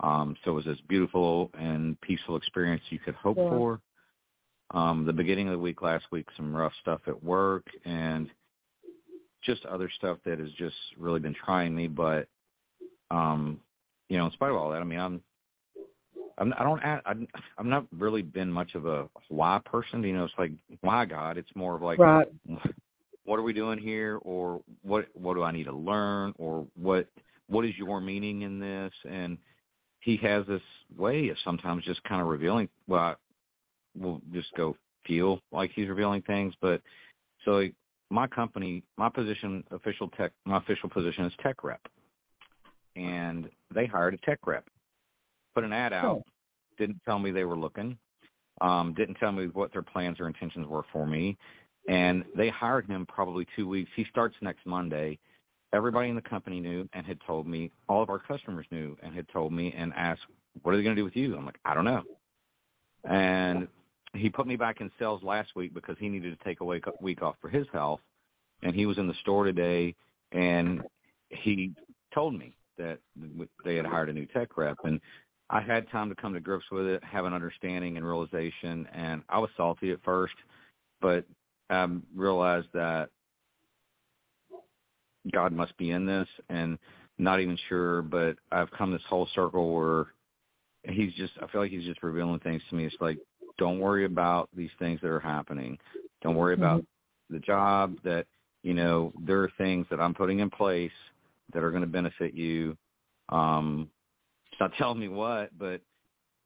Um, 0.00 0.36
so 0.44 0.52
it 0.52 0.54
was 0.54 0.66
as 0.68 0.80
beautiful 0.88 1.50
and 1.58 2.00
peaceful 2.00 2.36
experience 2.36 2.82
you 2.90 2.98
could 2.98 3.14
hope 3.14 3.36
yeah. 3.36 3.50
for. 3.50 3.80
Um, 4.70 5.04
the 5.06 5.12
beginning 5.12 5.48
of 5.48 5.52
the 5.52 5.58
week 5.58 5.82
last 5.82 6.04
week, 6.12 6.26
some 6.36 6.54
rough 6.54 6.72
stuff 6.80 7.00
at 7.06 7.22
work 7.22 7.66
and 7.84 8.30
just 9.42 9.64
other 9.64 9.90
stuff 9.96 10.18
that 10.24 10.38
has 10.38 10.50
just 10.52 10.76
really 10.98 11.20
been 11.20 11.34
trying 11.34 11.74
me. 11.74 11.88
But 11.88 12.28
um, 13.10 13.60
you 14.08 14.18
know, 14.18 14.26
in 14.26 14.32
spite 14.32 14.50
of 14.50 14.56
all 14.56 14.70
that, 14.70 14.80
I 14.80 14.84
mean, 14.84 14.98
I'm 14.98 15.22
I'm, 16.38 16.54
I 16.56 16.62
don't. 16.62 16.80
I'm, 16.84 17.26
I'm 17.58 17.68
not 17.68 17.86
really 17.96 18.22
been 18.22 18.50
much 18.50 18.74
of 18.74 18.86
a 18.86 19.08
why 19.28 19.60
person. 19.64 20.02
You 20.02 20.14
know, 20.14 20.24
it's 20.24 20.34
like 20.38 20.52
why 20.80 21.04
God. 21.04 21.36
It's 21.36 21.50
more 21.54 21.74
of 21.74 21.82
like, 21.82 21.98
right. 21.98 22.28
what 23.24 23.38
are 23.38 23.42
we 23.42 23.52
doing 23.52 23.78
here, 23.78 24.18
or 24.22 24.60
what 24.82 25.06
what 25.14 25.34
do 25.34 25.42
I 25.42 25.52
need 25.52 25.64
to 25.64 25.72
learn, 25.72 26.32
or 26.38 26.66
what 26.80 27.08
what 27.48 27.64
is 27.64 27.76
your 27.76 28.00
meaning 28.00 28.42
in 28.42 28.60
this? 28.60 28.92
And 29.08 29.36
He 30.00 30.16
has 30.18 30.46
this 30.46 30.62
way 30.96 31.28
of 31.28 31.36
sometimes 31.44 31.84
just 31.84 32.02
kind 32.04 32.22
of 32.22 32.28
revealing. 32.28 32.68
Well, 32.86 33.00
I, 33.00 33.14
we'll 33.96 34.22
just 34.32 34.52
go 34.56 34.76
feel 35.06 35.40
like 35.50 35.72
He's 35.74 35.88
revealing 35.88 36.22
things, 36.22 36.54
but 36.60 36.80
so 37.44 37.52
like, 37.52 37.74
my 38.10 38.26
company, 38.26 38.84
my 38.96 39.08
position, 39.08 39.64
official 39.70 40.08
tech, 40.08 40.32
my 40.44 40.58
official 40.58 40.88
position 40.88 41.24
is 41.24 41.32
tech 41.42 41.64
rep, 41.64 41.80
and 42.98 43.48
they 43.74 43.86
hired 43.86 44.14
a 44.14 44.18
tech 44.18 44.46
rep 44.46 44.68
put 45.58 45.64
an 45.64 45.72
ad 45.72 45.92
out. 45.92 46.22
Didn't 46.78 47.00
tell 47.04 47.18
me 47.18 47.32
they 47.32 47.42
were 47.42 47.56
looking. 47.56 47.98
Um, 48.60 48.94
didn't 48.96 49.16
tell 49.16 49.32
me 49.32 49.48
what 49.48 49.72
their 49.72 49.82
plans 49.82 50.20
or 50.20 50.28
intentions 50.28 50.68
were 50.68 50.84
for 50.92 51.04
me. 51.04 51.36
And 51.88 52.24
they 52.36 52.48
hired 52.48 52.86
him 52.86 53.06
probably 53.06 53.44
two 53.56 53.68
weeks. 53.68 53.90
He 53.96 54.04
starts 54.08 54.36
next 54.40 54.64
Monday. 54.66 55.18
Everybody 55.72 56.10
in 56.10 56.14
the 56.14 56.22
company 56.22 56.60
knew 56.60 56.88
and 56.92 57.04
had 57.04 57.18
told 57.26 57.48
me. 57.48 57.72
All 57.88 58.02
of 58.02 58.08
our 58.08 58.20
customers 58.20 58.66
knew 58.70 58.96
and 59.02 59.12
had 59.12 59.28
told 59.30 59.52
me 59.52 59.74
and 59.76 59.92
asked, 59.96 60.22
"What 60.62 60.72
are 60.72 60.76
they 60.76 60.84
going 60.84 60.94
to 60.94 61.00
do 61.00 61.04
with 61.04 61.16
you?" 61.16 61.36
I'm 61.36 61.44
like, 61.44 61.58
"I 61.64 61.74
don't 61.74 61.84
know." 61.84 62.04
And 63.04 63.66
he 64.14 64.30
put 64.30 64.46
me 64.46 64.54
back 64.54 64.80
in 64.80 64.92
sales 64.98 65.22
last 65.24 65.56
week 65.56 65.74
because 65.74 65.96
he 65.98 66.08
needed 66.08 66.38
to 66.38 66.44
take 66.44 66.60
a 66.60 66.64
week 66.64 66.84
week 67.00 67.20
off 67.20 67.36
for 67.40 67.48
his 67.48 67.66
health. 67.72 68.00
And 68.62 68.74
he 68.74 68.86
was 68.86 68.98
in 68.98 69.08
the 69.08 69.14
store 69.22 69.44
today, 69.44 69.94
and 70.32 70.82
he 71.30 71.72
told 72.14 72.34
me 72.34 72.54
that 72.78 72.98
they 73.64 73.76
had 73.76 73.86
hired 73.86 74.08
a 74.08 74.12
new 74.12 74.26
tech 74.26 74.56
rep. 74.56 74.78
And 74.84 75.00
I 75.50 75.60
had 75.60 75.90
time 75.90 76.08
to 76.08 76.14
come 76.14 76.34
to 76.34 76.40
grips 76.40 76.66
with 76.70 76.86
it, 76.86 77.02
have 77.04 77.24
an 77.24 77.32
understanding 77.32 77.96
and 77.96 78.06
realization, 78.06 78.86
and 78.92 79.22
I 79.28 79.38
was 79.38 79.50
salty 79.56 79.92
at 79.92 80.02
first, 80.04 80.34
but 81.00 81.24
I 81.70 81.82
um, 81.82 82.02
realized 82.14 82.68
that 82.74 83.10
God 85.32 85.52
must 85.52 85.76
be 85.76 85.90
in 85.90 86.06
this, 86.06 86.28
and 86.48 86.78
not 87.18 87.40
even 87.40 87.58
sure, 87.68 88.02
but 88.02 88.36
I've 88.52 88.70
come 88.70 88.92
this 88.92 89.02
whole 89.08 89.28
circle 89.34 89.74
where 89.74 90.06
he's 90.84 91.12
just, 91.14 91.32
I 91.42 91.46
feel 91.48 91.60
like 91.60 91.70
he's 91.70 91.84
just 91.84 92.02
revealing 92.02 92.40
things 92.40 92.62
to 92.70 92.76
me. 92.76 92.84
It's 92.84 92.96
like, 93.00 93.18
don't 93.58 93.80
worry 93.80 94.04
about 94.04 94.48
these 94.56 94.70
things 94.78 95.00
that 95.02 95.10
are 95.10 95.20
happening. 95.20 95.78
Don't 96.22 96.36
worry 96.36 96.54
mm-hmm. 96.54 96.64
about 96.64 96.84
the 97.30 97.40
job 97.40 97.96
that, 98.04 98.26
you 98.62 98.74
know, 98.74 99.12
there 99.26 99.42
are 99.42 99.52
things 99.58 99.86
that 99.90 100.00
I'm 100.00 100.14
putting 100.14 100.38
in 100.40 100.50
place 100.50 100.92
that 101.52 101.62
are 101.62 101.70
going 101.70 101.82
to 101.82 101.88
benefit 101.88 102.34
you. 102.34 102.76
Um, 103.28 103.88
not 104.60 104.72
telling 104.78 105.00
me 105.00 105.08
what, 105.08 105.56
but 105.58 105.80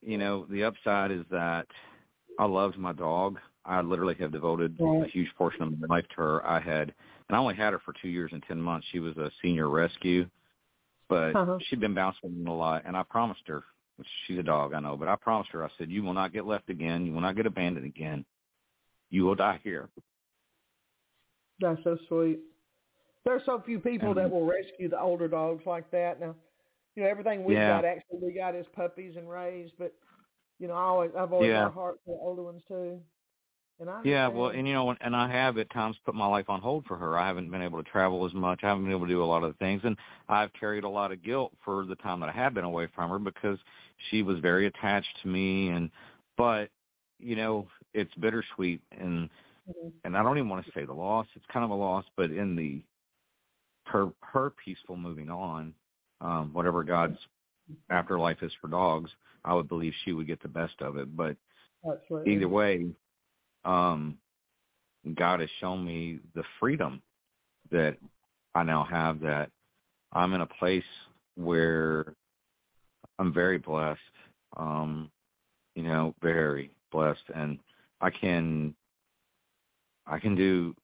you 0.00 0.18
know, 0.18 0.46
the 0.50 0.64
upside 0.64 1.10
is 1.10 1.24
that 1.30 1.66
I 2.38 2.44
loved 2.44 2.76
my 2.76 2.92
dog. 2.92 3.38
I 3.64 3.80
literally 3.80 4.16
have 4.18 4.32
devoted 4.32 4.76
a 4.80 5.06
huge 5.12 5.28
portion 5.38 5.62
of 5.62 5.78
my 5.78 5.86
life 5.86 6.04
to 6.08 6.16
her. 6.16 6.46
I 6.46 6.58
had, 6.58 6.92
and 7.28 7.36
I 7.36 7.38
only 7.38 7.54
had 7.54 7.72
her 7.72 7.78
for 7.84 7.94
two 8.02 8.08
years 8.08 8.30
and 8.32 8.42
ten 8.48 8.60
months. 8.60 8.86
She 8.90 8.98
was 8.98 9.16
a 9.16 9.30
senior 9.40 9.68
rescue, 9.68 10.28
but 11.08 11.36
uh-huh. 11.36 11.58
she'd 11.68 11.78
been 11.78 11.94
bouncing 11.94 12.44
a 12.46 12.52
lot, 12.52 12.82
and 12.84 12.96
I 12.96 13.04
promised 13.04 13.42
her. 13.46 13.62
She's 14.26 14.38
a 14.38 14.42
dog, 14.42 14.74
I 14.74 14.80
know, 14.80 14.96
but 14.96 15.06
I 15.06 15.14
promised 15.14 15.52
her. 15.52 15.64
I 15.64 15.68
said, 15.78 15.90
"You 15.90 16.02
will 16.02 16.14
not 16.14 16.32
get 16.32 16.44
left 16.44 16.70
again. 16.70 17.06
You 17.06 17.12
will 17.12 17.20
not 17.20 17.36
get 17.36 17.46
abandoned 17.46 17.86
again. 17.86 18.24
You 19.10 19.24
will 19.24 19.36
die 19.36 19.60
here." 19.62 19.88
That's 21.60 21.82
so 21.84 21.96
sweet. 22.08 22.40
There 23.24 23.34
are 23.34 23.42
so 23.44 23.60
few 23.64 23.78
people 23.78 24.14
that 24.14 24.30
will 24.30 24.44
rescue 24.44 24.88
the 24.88 25.00
older 25.00 25.28
dogs 25.28 25.64
like 25.64 25.90
that. 25.92 26.20
Now, 26.20 26.34
you 26.96 27.02
know, 27.02 27.08
everything 27.08 27.44
we 27.44 27.54
Yeah. 27.54 27.68
got 27.68 27.84
actually 27.84 28.18
we 28.20 28.32
got 28.32 28.54
is 28.54 28.66
puppies 28.74 29.16
and 29.16 29.28
raised, 29.30 29.74
but 29.78 29.94
you 30.58 30.66
know, 30.68 30.74
I 30.74 30.82
always 30.82 31.10
I've 31.16 31.32
always 31.32 31.48
Yeah. 31.48 31.62
got 31.62 31.68
a 31.68 31.70
heart 31.70 32.00
for 32.04 32.16
the 32.16 32.20
older 32.20 32.42
ones 32.42 32.62
too. 32.66 33.00
And 33.78 33.88
I 33.88 34.02
Yeah, 34.04 34.28
well, 34.28 34.50
and 34.50 34.66
you 34.66 34.74
know, 34.74 34.90
and 35.00 35.14
I 35.14 35.30
have 35.30 35.58
at 35.58 35.70
times 35.70 35.96
put 36.04 36.14
my 36.16 36.26
life 36.26 36.50
on 36.50 36.60
hold 36.60 36.84
for 36.86 36.96
her. 36.96 37.16
I 37.16 37.26
haven't 37.28 37.50
been 37.50 37.62
able 37.62 37.82
to 37.82 37.88
travel 37.88 38.26
as 38.26 38.34
much. 38.34 38.60
I 38.64 38.68
haven't 38.68 38.84
been 38.84 38.92
able 38.92 39.06
to 39.06 39.12
do 39.12 39.22
a 39.22 39.24
lot 39.24 39.44
of 39.44 39.56
things, 39.58 39.82
and 39.84 39.96
I've 40.28 40.52
carried 40.54 40.82
a 40.84 40.88
lot 40.88 41.12
of 41.12 41.22
guilt 41.22 41.52
for 41.64 41.84
the 41.86 41.94
time 41.96 42.18
that 42.20 42.28
I 42.28 42.32
have 42.32 42.52
been 42.52 42.64
away 42.64 42.88
from 42.94 43.10
her 43.10 43.20
because 43.20 43.58
she 44.10 44.22
was 44.22 44.40
very 44.40 44.66
attached 44.66 45.20
to 45.22 45.28
me. 45.28 45.68
And 45.68 45.90
but 46.36 46.70
you 47.20 47.36
know, 47.36 47.68
it's 47.94 48.12
bittersweet, 48.16 48.82
and 48.90 49.30
Mhm. 49.66 49.92
and 50.04 50.16
I 50.16 50.22
don't 50.24 50.36
even 50.38 50.48
want 50.48 50.66
to 50.66 50.72
say 50.72 50.84
the 50.84 50.92
loss. 50.92 51.28
It's 51.36 51.46
kind 51.52 51.64
of 51.64 51.70
a 51.70 51.74
loss, 51.74 52.04
but 52.16 52.30
in 52.32 52.56
the 52.56 52.82
her 53.92 54.10
her 54.20 54.50
peaceful 54.64 54.96
moving 54.96 55.30
on, 55.30 55.74
um, 56.20 56.50
whatever 56.52 56.82
God's 56.82 57.18
afterlife 57.90 58.42
is 58.42 58.52
for 58.60 58.68
dogs, 58.68 59.10
I 59.44 59.54
would 59.54 59.68
believe 59.68 59.92
she 60.04 60.12
would 60.12 60.26
get 60.26 60.42
the 60.42 60.48
best 60.48 60.74
of 60.80 60.96
it. 60.96 61.16
But 61.16 61.36
Absolutely. 61.88 62.34
either 62.34 62.48
way, 62.48 62.86
um, 63.64 64.18
God 65.14 65.40
has 65.40 65.50
shown 65.60 65.84
me 65.84 66.20
the 66.34 66.44
freedom 66.58 67.02
that 67.70 67.96
I 68.54 68.62
now 68.62 68.84
have 68.84 69.20
that 69.20 69.50
I'm 70.12 70.32
in 70.34 70.40
a 70.40 70.46
place 70.46 70.84
where 71.36 72.14
I'm 73.18 73.32
very 73.32 73.58
blessed, 73.58 74.00
um, 74.56 75.10
you 75.74 75.82
know, 75.82 76.14
very 76.22 76.70
blessed 76.90 77.24
and 77.34 77.58
I 78.00 78.10
can 78.10 78.74
I 80.06 80.18
can 80.18 80.34
do 80.34 80.74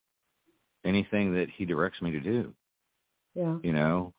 anything 0.85 1.33
that 1.33 1.47
he 1.55 1.65
directs 1.65 2.01
me 2.01 2.11
to 2.11 2.19
do, 2.19 2.53
Yeah. 3.35 3.57
you 3.63 3.73
know. 3.73 4.13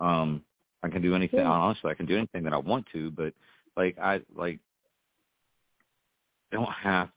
Um 0.00 0.42
I 0.82 0.88
can 0.88 1.02
do 1.02 1.14
anything 1.14 1.40
Yeah. 1.40 1.50
honestly, 1.50 1.90
I 1.90 1.94
can 1.94 2.06
do 2.06 2.16
anything 2.16 2.44
that 2.44 2.52
I 2.52 2.58
want 2.58 2.86
to, 2.92 3.10
but 3.10 3.32
like 3.76 3.98
I 3.98 4.20
like 4.34 4.60
don't 6.52 6.70
have 6.70 7.10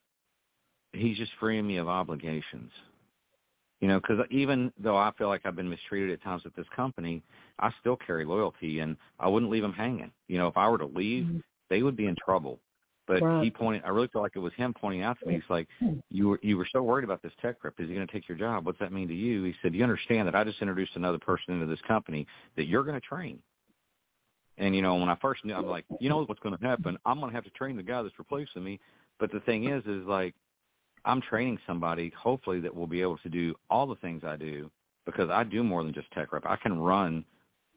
he's 0.92 1.16
just 1.16 1.32
freeing 1.38 1.66
me 1.66 1.76
of 1.76 1.88
obligations. 1.88 2.72
You 3.80 3.88
know, 3.88 3.98
because 4.00 4.18
even 4.30 4.72
though 4.78 4.96
I 4.96 5.10
feel 5.16 5.28
like 5.28 5.42
I've 5.46 5.56
been 5.56 5.68
mistreated 5.70 6.10
at 6.10 6.22
times 6.22 6.42
at 6.44 6.54
this 6.54 6.66
company, 6.76 7.22
I 7.60 7.70
still 7.80 7.96
carry 7.96 8.26
loyalty, 8.26 8.80
and 8.80 8.94
I 9.18 9.26
wouldn't 9.28 9.50
leave 9.50 9.62
them 9.62 9.72
hanging. 9.72 10.12
You 10.28 10.36
know, 10.36 10.48
if 10.48 10.56
I 10.58 10.68
were 10.68 10.76
to 10.78 10.86
leave, 10.86 11.24
Mhm. 11.24 11.42
they 11.70 11.82
would 11.82 11.96
be 11.96 12.06
in 12.06 12.14
trouble. 12.16 12.60
But 13.10 13.22
Right. 13.22 13.42
he 13.42 13.50
pointed. 13.50 13.82
I 13.84 13.88
really 13.88 14.06
feel 14.06 14.22
like 14.22 14.36
it 14.36 14.38
was 14.38 14.52
him 14.54 14.72
pointing 14.72 15.02
out 15.02 15.18
to 15.18 15.26
me. 15.26 15.34
He's 15.34 15.50
like, 15.50 15.68
"You 16.10 16.28
were 16.28 16.38
you 16.42 16.56
were 16.56 16.66
so 16.72 16.80
worried 16.80 17.02
about 17.02 17.22
this 17.22 17.32
tech 17.42 17.64
rep. 17.64 17.74
Is 17.80 17.88
he 17.88 17.94
going 17.94 18.06
to 18.06 18.12
take 18.12 18.28
your 18.28 18.38
job? 18.38 18.64
What's 18.64 18.78
that 18.78 18.92
mean 18.92 19.08
to 19.08 19.14
you?" 19.14 19.42
He 19.42 19.54
said, 19.60 19.74
"You 19.74 19.82
understand 19.82 20.28
that 20.28 20.36
I 20.36 20.44
just 20.44 20.62
introduced 20.62 20.94
another 20.94 21.18
person 21.18 21.54
into 21.54 21.66
this 21.66 21.80
company 21.82 22.24
that 22.54 22.66
you're 22.66 22.84
going 22.84 23.00
to 23.00 23.04
train." 23.04 23.42
And 24.58 24.76
you 24.76 24.82
know, 24.82 24.94
when 24.94 25.08
I 25.08 25.16
first 25.16 25.44
knew, 25.44 25.54
I'm 25.54 25.66
like, 25.66 25.86
you 25.98 26.08
know 26.08 26.22
what's 26.24 26.40
going 26.40 26.56
to 26.56 26.64
happen? 26.64 26.96
I'm 27.04 27.18
going 27.18 27.30
to 27.30 27.34
have 27.34 27.44
to 27.44 27.50
train 27.50 27.76
the 27.76 27.82
guy 27.82 28.00
that's 28.02 28.16
replacing 28.16 28.62
me. 28.62 28.78
But 29.18 29.32
the 29.32 29.40
thing 29.40 29.68
is, 29.68 29.84
is 29.86 30.06
like, 30.06 30.34
I'm 31.04 31.20
training 31.20 31.58
somebody, 31.66 32.12
hopefully, 32.16 32.60
that 32.60 32.72
will 32.74 32.86
be 32.86 33.02
able 33.02 33.18
to 33.18 33.28
do 33.28 33.54
all 33.70 33.88
the 33.88 33.96
things 33.96 34.22
I 34.22 34.36
do 34.36 34.70
because 35.04 35.30
I 35.30 35.42
do 35.42 35.64
more 35.64 35.82
than 35.82 35.92
just 35.92 36.12
tech 36.12 36.32
rep. 36.32 36.44
I 36.46 36.56
can 36.56 36.78
run 36.78 37.24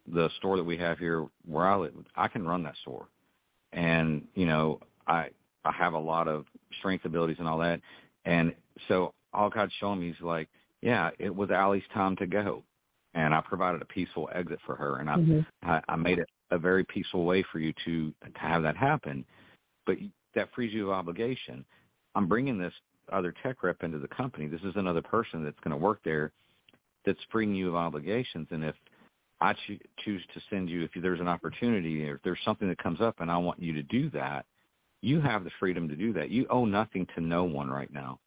the 0.06 0.30
store 0.38 0.58
that 0.58 0.64
we 0.64 0.78
have 0.78 1.00
here 1.00 1.26
where 1.48 1.66
I 1.66 1.76
live. 1.78 1.94
I 2.16 2.28
can 2.28 2.46
run 2.46 2.62
that 2.64 2.76
store, 2.82 3.08
and 3.72 4.28
you 4.36 4.46
know, 4.46 4.80
I 5.08 5.30
I 5.66 5.72
have 5.72 5.94
a 5.94 6.00
lot 6.00 6.28
of 6.28 6.46
strength 6.80 7.06
abilities 7.06 7.38
and 7.40 7.48
all 7.48 7.60
that. 7.60 7.80
And 8.26 8.54
so 8.88 9.14
all 9.34 9.50
God's 9.50 9.74
showing 9.80 10.00
me 10.00 10.10
is 10.10 10.16
like, 10.22 10.50
yeah, 10.82 11.12
it 11.20 11.34
was 11.34 11.50
Allie's 11.52 11.84
time 11.94 12.16
to 12.18 12.28
go, 12.28 12.64
and 13.14 13.34
I 13.34 13.42
provided 13.42 13.82
a 13.82 13.86
peaceful 13.86 14.30
exit 14.34 14.60
for 14.66 14.76
her, 14.76 14.98
and 14.98 15.10
I 15.10 15.16
Mhm. 15.16 15.46
I, 15.64 15.82
I 15.88 15.96
made 15.96 16.20
it 16.20 16.30
a 16.52 16.58
very 16.58 16.84
peaceful 16.84 17.26
way 17.26 17.44
for 17.44 17.60
you 17.60 17.74
to 17.86 18.12
to 18.12 18.40
have 18.40 18.64
that 18.64 18.78
happen. 18.78 19.26
But 19.86 19.98
that 20.36 20.52
frees 20.54 20.74
you 20.74 20.88
of 20.88 20.94
obligation. 20.94 21.66
I'm 22.16 22.28
bringing 22.28 22.58
this 22.58 22.74
other 23.12 23.34
tech 23.44 23.64
rep 23.64 23.84
into 23.84 24.00
the 24.00 24.08
company. 24.08 24.48
This 24.48 24.62
is 24.64 24.76
another 24.76 25.02
person 25.02 25.44
that's 25.44 25.60
going 25.60 25.72
to 25.72 25.78
work 25.78 26.02
there 26.04 26.32
that's 27.06 27.20
freeing 27.32 27.54
you 27.54 27.70
of 27.70 27.76
obligations. 27.76 28.48
And 28.52 28.64
if 28.64 28.76
I 29.42 29.54
cho- 29.54 29.78
choose 30.04 30.26
to 30.34 30.42
send 30.50 30.70
you, 30.70 30.84
if 30.84 30.92
there's 31.02 31.20
an 31.20 31.28
opportunity 31.28 32.08
or 32.10 32.16
if 32.16 32.22
there's 32.24 32.40
something 32.46 32.68
that 32.70 32.78
comes 32.78 33.02
up 33.02 33.20
and 33.20 33.30
I 33.30 33.38
want 33.38 33.62
you 33.62 33.74
to 33.74 33.84
do 33.84 34.10
that, 34.12 34.46
you 35.04 35.20
have 35.20 35.44
the 35.44 35.52
freedom 35.60 35.90
to 35.90 35.96
do 35.98 36.14
that. 36.14 36.30
You 36.30 36.48
owe 36.50 36.64
nothing 36.64 37.06
to 37.14 37.22
no 37.22 37.44
one 37.44 37.70
right 37.70 37.94
now 37.94 38.20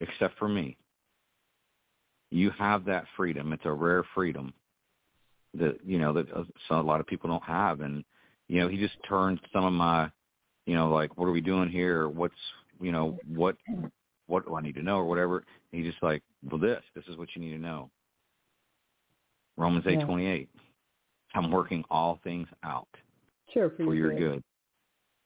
except 0.00 0.38
for 0.38 0.46
me. 0.46 0.76
You 2.30 2.50
have 2.58 2.84
that 2.84 3.06
freedom. 3.16 3.54
It's 3.54 3.64
a 3.64 3.72
rare 3.72 4.04
freedom 4.14 4.52
that, 5.54 5.78
you 5.86 5.98
know, 5.98 6.12
that 6.12 6.26
uh, 6.30 6.44
a 6.70 6.82
lot 6.82 7.00
of 7.00 7.06
people 7.06 7.30
don't 7.30 7.42
have. 7.44 7.80
And, 7.80 8.04
you 8.46 8.60
know, 8.60 8.68
he 8.68 8.76
just 8.76 8.96
turned 9.08 9.40
some 9.54 9.64
of 9.64 9.72
my, 9.72 10.10
you 10.66 10.74
know, 10.74 10.90
like, 10.90 11.16
what 11.16 11.26
are 11.26 11.32
we 11.32 11.40
doing 11.40 11.70
here? 11.70 12.02
Or 12.02 12.08
what's, 12.10 12.34
you 12.78 12.92
know, 12.92 13.18
what, 13.26 13.56
what 14.26 14.44
do 14.46 14.54
I 14.54 14.60
need 14.60 14.74
to 14.74 14.82
know 14.82 14.98
or 14.98 15.06
whatever. 15.06 15.44
And 15.72 15.82
he 15.82 15.88
just 15.90 16.02
like, 16.02 16.22
well, 16.50 16.60
this, 16.60 16.82
this 16.94 17.04
is 17.08 17.16
what 17.16 17.28
you 17.34 17.40
need 17.40 17.52
to 17.52 17.58
know. 17.58 17.90
Romans 19.56 19.84
Yeah. 19.86 19.92
eight 19.92 20.04
twenty 20.04 20.26
eight. 20.26 20.50
I'm 21.34 21.50
working 21.50 21.84
all 21.90 22.20
things 22.22 22.48
out 22.62 22.88
Sure, 23.54 23.72
for 23.78 23.94
your 23.94 24.12
good. 24.12 24.42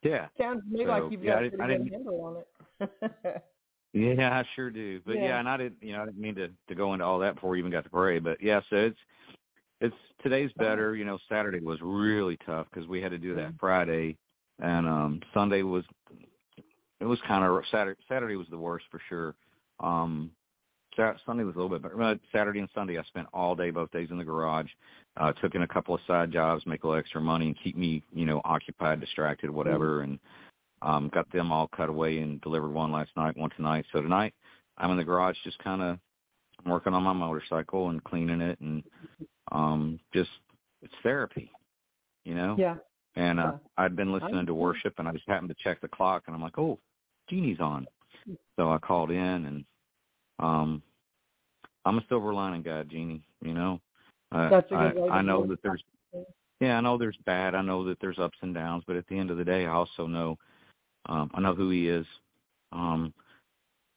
Yeah. 0.03 0.29
Sounds 0.39 0.63
to 0.65 0.71
me 0.79 0.85
So, 0.85 0.91
like 0.91 1.03
you've 1.11 1.23
yeah, 1.23 1.35
got 1.35 1.43
I 1.43 1.47
a 1.47 1.47
I 1.47 1.51
pretty 1.51 1.85
good 1.85 1.93
handle 1.93 2.25
on 2.81 2.89
it. 2.89 3.43
Yeah, 3.93 4.39
I 4.39 4.45
sure 4.55 4.71
do. 4.71 5.01
But 5.05 5.17
yeah. 5.17 5.25
Yeah. 5.25 5.41
and 5.41 5.49
I 5.49 5.57
didn't, 5.57 5.83
you 5.83 5.93
know, 5.93 6.03
I 6.03 6.07
didn't 6.07 6.21
mean 6.21 6.37
to 6.37 6.49
to 6.69 6.75
go 6.77 6.93
into 6.93 7.05
all 7.05 7.19
that 7.19 7.35
before 7.35 7.51
we 7.51 7.59
even 7.59 7.73
got 7.73 7.83
to 7.85 7.91
pray. 7.91 8.21
But 8.21 8.41
yeah, 8.41 8.61
so 8.71 8.77
it's 8.77 8.99
it's 9.81 9.97
today's 10.23 10.53
better. 10.57 10.95
You 10.95 11.05
know, 11.05 11.19
Saturday 11.29 11.59
was 11.59 11.79
really 11.83 12.39
tough 12.47 12.69
because 12.73 12.89
we 12.89 13.03
had 13.03 13.11
to 13.11 13.19
do 13.19 13.35
that 13.35 13.55
Friday, 13.59 14.17
and 14.61 14.87
um 14.87 15.21
Sunday 15.35 15.63
was 15.63 15.85
it 17.01 17.05
was 17.07 17.19
kind 17.27 17.45
of 17.45 17.65
Saturday. 17.71 18.01
Saturday 18.09 18.37
was 18.37 18.47
the 18.51 18.59
worst 18.59 18.85
for 18.91 19.01
sure. 19.09 19.35
Um, 19.81 20.31
Sat- 20.97 21.17
Sunday 21.25 21.45
was 21.45 21.55
a 21.55 21.59
little 21.59 21.77
bit 21.77 21.83
better. 21.83 22.19
Saturday 22.31 22.61
and 22.61 22.69
Sunday, 22.75 22.99
I 22.99 23.03
spent 23.05 23.27
all 23.33 23.57
day, 23.57 23.71
both 23.71 23.91
days 23.91 24.09
in 24.11 24.19
the 24.19 24.25
garage. 24.25 24.69
Uh, 25.17 25.33
took 25.33 25.55
in 25.55 25.63
a 25.63 25.69
couple 25.69 25.95
of 25.95 26.01
side 26.07 26.33
jobs, 26.33 26.65
make 26.67 26.85
a 26.85 26.87
little 26.87 26.99
extra 26.99 27.21
money, 27.21 27.47
and 27.47 27.57
keep 27.63 27.77
me, 27.77 28.03
you 28.15 28.25
know, 28.25 28.41
occupied, 28.45 29.01
distracted, 29.01 29.51
whatever. 29.51 30.03
And 30.03 30.19
um, 30.83 31.11
got 31.13 31.31
them 31.33 31.53
all 31.53 31.69
cut 31.69 31.89
away 31.89 32.19
and 32.19 32.41
delivered 32.41 32.71
one 32.71 32.93
last 32.93 33.11
night, 33.17 33.37
one 33.37 33.51
tonight. 33.51 33.85
So 33.93 34.01
tonight, 34.01 34.35
I'm 34.79 34.91
in 34.93 34.97
the 34.97 35.05
garage, 35.05 35.37
just 35.45 35.59
kind 35.59 35.83
of 35.83 35.99
working 36.65 36.95
on 36.95 37.03
my 37.03 37.13
motorcycle 37.13 37.91
and 37.91 38.03
cleaning 38.05 38.41
it, 38.41 38.59
and 38.61 38.83
um, 39.53 39.99
just 40.15 40.31
it's 40.83 40.95
therapy, 41.03 41.51
you 42.25 42.35
know. 42.35 42.55
yeah. 42.59 42.77
And 43.17 43.41
uh, 43.41 43.53
Yeah. 43.53 43.59
I'd 43.79 43.97
been 43.97 44.13
listening 44.13 44.47
to 44.47 44.55
worship, 44.55 44.95
and 44.99 45.09
I 45.09 45.13
just 45.13 45.29
happened 45.29 45.49
to 45.49 45.63
check 45.63 45.81
the 45.81 45.89
clock, 45.89 46.23
and 46.27 46.37
I'm 46.37 46.43
like, 46.43 46.59
oh, 46.59 46.79
Jeannie's 47.29 47.61
on. 47.61 47.87
So 48.57 48.71
I 48.71 48.79
called 48.79 49.11
in, 49.11 49.17
and 49.19 49.65
um, 50.39 50.83
I'm 51.85 51.99
a 51.99 52.05
silver 52.09 52.33
lining 52.33 52.63
guy, 52.63 52.85
Jeannie. 52.85 53.23
You 53.43 53.55
know, 53.55 53.81
That's 54.33 54.70
a 54.70 54.74
I, 54.74 54.93
way 54.93 55.11
I 55.11 55.22
know 55.22 55.47
that 55.47 55.62
there's, 55.62 55.83
yeah, 56.61 56.76
I 56.76 56.81
know 56.81 56.97
there's 56.97 57.18
bad. 57.26 57.55
I 57.55 57.62
know 57.62 57.85
that 57.87 57.99
there's 58.01 58.18
ups 58.18 58.39
and 58.43 58.55
downs, 58.55 58.85
but 58.87 58.97
at 58.97 59.07
the 59.09 59.18
end 59.18 59.31
of 59.31 59.39
the 59.39 59.45
day, 59.45 59.66
I 59.66 59.72
also 59.72 60.07
know, 60.07 60.39
um, 61.07 61.31
I 61.35 61.41
know 61.41 61.55
who 61.55 61.70
he 61.70 61.89
is. 61.89 62.07
Um, 62.72 63.12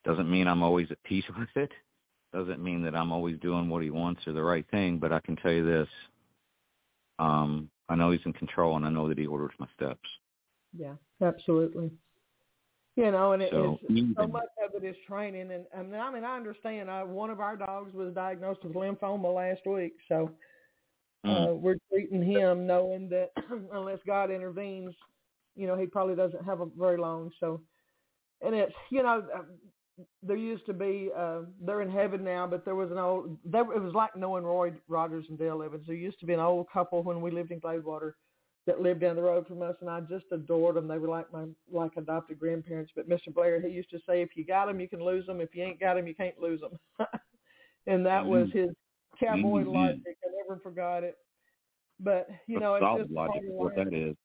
doesn't 0.05 0.29
mean 0.29 0.47
I'm 0.47 0.63
always 0.63 0.89
at 0.91 1.03
peace 1.03 1.25
with 1.38 1.49
it. 1.55 1.71
Doesn't 2.34 2.63
mean 2.63 2.84
that 2.84 2.95
I'm 2.95 3.11
always 3.11 3.38
doing 3.39 3.69
what 3.69 3.84
he 3.84 3.91
wants 3.91 4.25
or 4.25 4.34
the 4.34 4.41
right 4.41 4.65
thing. 4.71 4.97
But 4.97 5.13
I 5.13 5.19
can 5.19 5.36
tell 5.36 5.51
you 5.51 5.65
this: 5.65 5.88
um, 7.19 7.69
I 7.89 7.95
know 7.95 8.09
he's 8.09 8.25
in 8.25 8.34
control, 8.34 8.75
and 8.75 8.86
I 8.86 8.89
know 8.89 9.07
that 9.07 9.19
he 9.19 9.27
orders 9.27 9.53
my 9.59 9.67
steps. 9.75 10.09
Yeah, 10.75 10.95
absolutely. 11.21 11.91
You 12.95 13.11
know, 13.11 13.31
and 13.33 13.41
it 13.41 13.51
So 13.51 13.79
is 13.89 14.03
so 14.17 14.27
much 14.27 14.49
of 14.63 14.75
it 14.81 14.85
is 14.85 14.95
training, 15.07 15.51
and, 15.51 15.65
and 15.73 15.95
I 15.95 16.11
mean, 16.11 16.23
I 16.23 16.35
understand. 16.35 16.91
I, 16.91 17.03
one 17.03 17.31
of 17.31 17.39
our 17.39 17.57
dogs 17.57 17.93
was 17.93 18.13
diagnosed 18.13 18.63
with 18.63 18.73
lymphoma 18.73 19.33
last 19.33 19.61
week, 19.65 19.93
so 20.07 20.31
Mm. 21.25 21.51
uh, 21.51 21.53
we're 21.55 21.77
treating 21.89 22.21
him, 22.21 22.67
knowing 22.67 23.07
that 23.09 23.31
unless 23.73 23.99
God 24.05 24.29
intervenes, 24.29 24.93
you 25.55 25.67
know, 25.67 25.77
he 25.77 25.85
probably 25.85 26.15
doesn't 26.15 26.43
have 26.43 26.59
a 26.59 26.65
very 26.77 26.97
long. 26.97 27.31
So, 27.39 27.61
and 28.41 28.53
it's 28.53 28.73
you 28.91 29.03
know, 29.03 29.25
uh, 29.33 30.03
there 30.21 30.35
used 30.35 30.65
to 30.65 30.73
be 30.73 31.09
uh, 31.17 31.43
they're 31.61 31.81
in 31.81 31.89
heaven 31.89 32.23
now, 32.23 32.45
but 32.47 32.65
there 32.65 32.75
was 32.75 32.91
an 32.91 32.97
old. 32.97 33.37
There, 33.45 33.61
it 33.61 33.81
was 33.81 33.93
like 33.93 34.15
knowing 34.15 34.43
Roy 34.43 34.73
Rogers 34.87 35.25
and 35.29 35.39
Dale 35.39 35.63
Evans. 35.63 35.85
There 35.87 35.95
used 35.95 36.19
to 36.19 36.25
be 36.25 36.33
an 36.33 36.39
old 36.41 36.67
couple 36.71 37.03
when 37.03 37.21
we 37.21 37.31
lived 37.31 37.51
in 37.51 37.61
Gladewater 37.61 38.13
that 38.66 38.82
lived 38.82 39.01
down 39.01 39.16
the 39.16 39.22
road 39.22 39.45
from 39.47 39.61
us, 39.61 39.76
and 39.82 39.89
I 39.89 39.99
just 40.01 40.26
adored 40.32 40.76
them. 40.76 40.88
They 40.88 40.97
were 40.97 41.09
like 41.09 41.32
my 41.34 41.45
like 41.72 41.91
adopted 41.97 42.39
grandparents. 42.39 42.91
But 42.95 43.09
Mr. 43.09 43.34
Blair, 43.34 43.59
he 43.61 43.68
used 43.70 43.89
to 43.89 43.99
say, 44.07 44.22
if 44.22 44.30
you 44.36 44.45
got 44.45 44.68
them, 44.68 44.80
you 44.80 44.88
can 44.88 45.03
lose 45.03 45.26
them. 45.26 45.41
If 45.41 45.53
you 45.53 45.64
ain't 45.64 45.80
got 45.80 45.95
them, 45.95 46.07
you 46.07 46.16
can't 46.16 46.39
lose 46.39 46.61
them. 46.61 46.80
and 47.88 48.05
that 48.05 48.26
was 48.26 48.47
his 48.53 48.70
cowboy 49.20 49.64
Mhm. 49.64 49.74
logic. 49.74 50.18
I 50.24 50.30
never 50.47 50.59
forgot 50.61 51.03
it. 51.03 51.18
But 51.99 52.30
you 52.47 52.59
know, 52.59 52.76
it's 52.76 52.86
just 52.97 53.11
logic 53.11 53.43
is 53.43 53.53
what 53.57 53.76
that 53.76 53.93
is. 53.93 54.16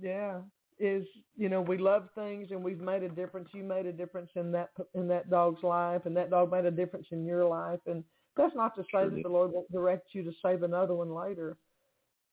Yeah, 0.00 0.40
is 0.78 1.06
you 1.36 1.48
know 1.48 1.62
we 1.62 1.78
love 1.78 2.08
things 2.14 2.50
and 2.50 2.62
we've 2.62 2.80
made 2.80 3.02
a 3.02 3.08
difference. 3.08 3.48
You 3.54 3.62
made 3.62 3.86
a 3.86 3.92
difference 3.92 4.30
in 4.34 4.52
that 4.52 4.70
in 4.94 5.08
that 5.08 5.30
dog's 5.30 5.62
life, 5.62 6.06
and 6.06 6.16
that 6.16 6.30
dog 6.30 6.50
made 6.50 6.64
a 6.64 6.70
difference 6.70 7.06
in 7.12 7.24
your 7.24 7.44
life. 7.46 7.80
And 7.86 8.04
That's 8.36 8.54
not 8.54 8.74
to 8.76 8.82
say 8.82 8.88
Sure 8.90 9.10
that 9.10 9.22
the 9.22 9.28
Lord 9.28 9.52
won't 9.52 9.70
direct 9.72 10.14
you 10.14 10.22
to 10.24 10.32
save 10.44 10.62
another 10.62 10.94
one 10.94 11.14
later. 11.14 11.56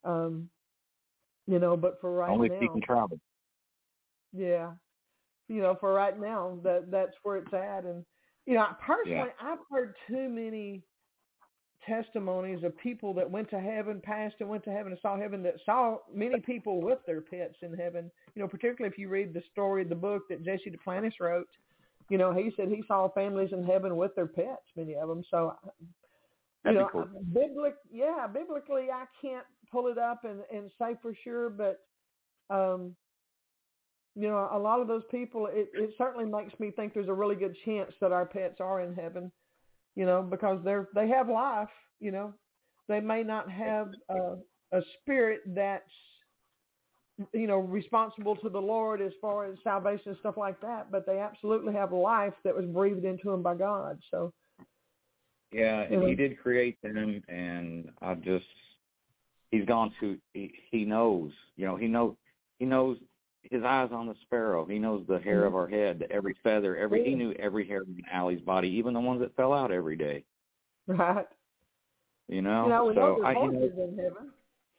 Um, 0.03 0.49
you 1.47 1.59
know, 1.59 1.75
but 1.75 1.99
for 2.01 2.11
right 2.13 2.29
Only 2.29 2.49
now, 2.49 2.55
if 2.55 2.61
you 2.61 2.69
can 2.69 2.81
travel. 2.81 3.19
yeah, 4.33 4.71
you 5.47 5.61
know, 5.61 5.75
for 5.79 5.93
right 5.93 6.19
now, 6.19 6.59
that 6.63 6.91
that's 6.91 7.15
where 7.23 7.37
it's 7.37 7.53
at. 7.53 7.83
And 7.85 8.05
you 8.45 8.55
know, 8.55 8.67
personally, 8.85 9.31
I've 9.41 9.59
heard 9.69 9.95
too 10.07 10.29
many 10.29 10.83
testimonies 11.85 12.63
of 12.63 12.77
people 12.77 13.13
that 13.15 13.29
went 13.29 13.49
to 13.49 13.59
heaven, 13.59 13.99
passed 14.03 14.35
and 14.39 14.47
went 14.49 14.63
to 14.63 14.71
heaven 14.71 14.91
and 14.91 15.01
saw 15.01 15.17
heaven, 15.17 15.41
that 15.43 15.55
saw 15.65 15.97
many 16.13 16.39
people 16.39 16.81
with 16.81 16.99
their 17.05 17.21
pets 17.21 17.55
in 17.61 17.73
heaven. 17.73 18.11
You 18.35 18.41
know, 18.41 18.47
particularly 18.47 18.91
if 18.93 18.99
you 18.99 19.09
read 19.09 19.33
the 19.33 19.41
story, 19.51 19.81
of 19.81 19.89
the 19.89 19.95
book 19.95 20.23
that 20.29 20.45
Jesse 20.45 20.71
Duplantis 20.71 21.19
wrote. 21.19 21.47
You 22.09 22.17
know, 22.17 22.33
he 22.33 22.51
said 22.55 22.67
he 22.67 22.83
saw 22.87 23.09
families 23.09 23.49
in 23.53 23.63
heaven 23.63 23.95
with 23.95 24.13
their 24.15 24.27
pets, 24.27 24.63
many 24.75 24.95
of 24.95 25.07
them. 25.07 25.23
So, 25.31 25.55
you 25.79 25.87
That'd 26.65 26.79
know, 26.81 26.89
cool. 26.91 27.07
biblic, 27.33 27.75
yeah, 27.89 28.27
biblically, 28.27 28.87
I 28.93 29.05
can't 29.21 29.45
pull 29.71 29.87
it 29.87 29.97
up 29.97 30.23
and, 30.23 30.41
and 30.53 30.69
say 30.79 30.95
for 31.01 31.13
sure, 31.23 31.49
but, 31.49 31.79
um, 32.49 32.95
you 34.15 34.27
know, 34.27 34.49
a 34.51 34.59
lot 34.59 34.81
of 34.81 34.87
those 34.87 35.03
people, 35.09 35.47
it, 35.47 35.69
it 35.73 35.91
certainly 35.97 36.25
makes 36.25 36.57
me 36.59 36.71
think 36.71 36.93
there's 36.93 37.07
a 37.07 37.13
really 37.13 37.35
good 37.35 37.55
chance 37.65 37.91
that 38.01 38.11
our 38.11 38.25
pets 38.25 38.59
are 38.59 38.81
in 38.81 38.93
heaven, 38.93 39.31
you 39.95 40.05
know, 40.05 40.21
because 40.21 40.59
they're, 40.63 40.89
they 40.93 41.07
have 41.07 41.29
life, 41.29 41.69
you 41.99 42.11
know, 42.11 42.33
they 42.87 42.99
may 42.99 43.23
not 43.23 43.49
have 43.49 43.89
a, 44.09 44.35
a 44.73 44.81
spirit 45.01 45.41
that's, 45.47 45.83
you 47.33 47.47
know, 47.47 47.59
responsible 47.59 48.35
to 48.35 48.49
the 48.49 48.59
Lord 48.59 49.01
as 49.01 49.11
far 49.21 49.45
as 49.45 49.57
salvation 49.63 50.09
and 50.09 50.17
stuff 50.19 50.37
like 50.37 50.59
that, 50.61 50.91
but 50.91 51.05
they 51.05 51.19
absolutely 51.19 51.73
have 51.73 51.93
life 51.93 52.33
that 52.43 52.55
was 52.55 52.65
breathed 52.65 53.05
into 53.05 53.29
them 53.29 53.43
by 53.43 53.55
God. 53.55 53.99
So, 54.09 54.33
Yeah, 55.51 55.81
and 55.81 56.01
Yeah. 56.01 56.07
he 56.07 56.15
did 56.15 56.39
create 56.39 56.81
them, 56.81 57.21
and 57.27 57.91
I 58.01 58.15
just 58.15 58.45
he's 59.51 59.65
gone 59.65 59.93
to 59.99 60.17
he, 60.33 60.53
he 60.71 60.85
knows, 60.85 61.31
you 61.55 61.65
know, 61.65 61.75
he 61.75 61.87
know 61.87 62.17
he 62.57 62.65
knows 62.65 62.97
his 63.43 63.63
eyes 63.63 63.89
on 63.91 64.07
the 64.07 64.15
sparrow. 64.21 64.65
He 64.65 64.79
knows 64.79 65.05
the 65.07 65.19
hair 65.19 65.45
of 65.45 65.53
mm-hmm. 65.53 65.57
our 65.57 65.67
head, 65.67 66.07
every 66.09 66.35
feather, 66.43 66.77
every 66.77 67.03
he 67.03 67.15
knew 67.15 67.33
every 67.33 67.67
hair 67.67 67.81
in 67.81 68.01
Allie's 68.11 68.41
body, 68.41 68.69
even 68.69 68.93
the 68.93 68.99
ones 68.99 69.21
that 69.21 69.35
fell 69.35 69.53
out 69.53 69.71
every 69.71 69.95
day. 69.95 70.23
right. 70.87 71.27
You 72.27 72.41
know, 72.41 72.63
you 72.63 72.69
know, 72.69 72.91
so 72.95 73.23
I, 73.23 73.31
you 73.31 73.35
know, 73.35 73.41
horses 73.41 73.77
in 73.77 73.97
heaven. 73.97 74.31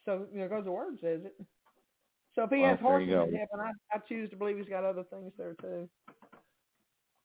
So, 0.05 0.27
you 0.33 0.41
know, 0.41 0.49
because 0.49 0.65
the 0.65 0.73
word 0.73 0.95
says 1.01 1.21
it. 1.25 1.35
So 2.35 2.45
if 2.45 2.51
he 2.51 2.61
Well, 2.61 2.71
has 2.71 2.81
horses 2.81 3.09
in 3.09 3.35
heaven, 3.35 3.61
I, 3.61 3.73
I 3.95 3.99
choose 4.09 4.31
to 4.31 4.37
believe 4.37 4.57
he's 4.57 4.69
got 4.69 4.85
other 4.85 5.05
things 5.05 5.33
there 5.37 5.55
too. 5.61 5.89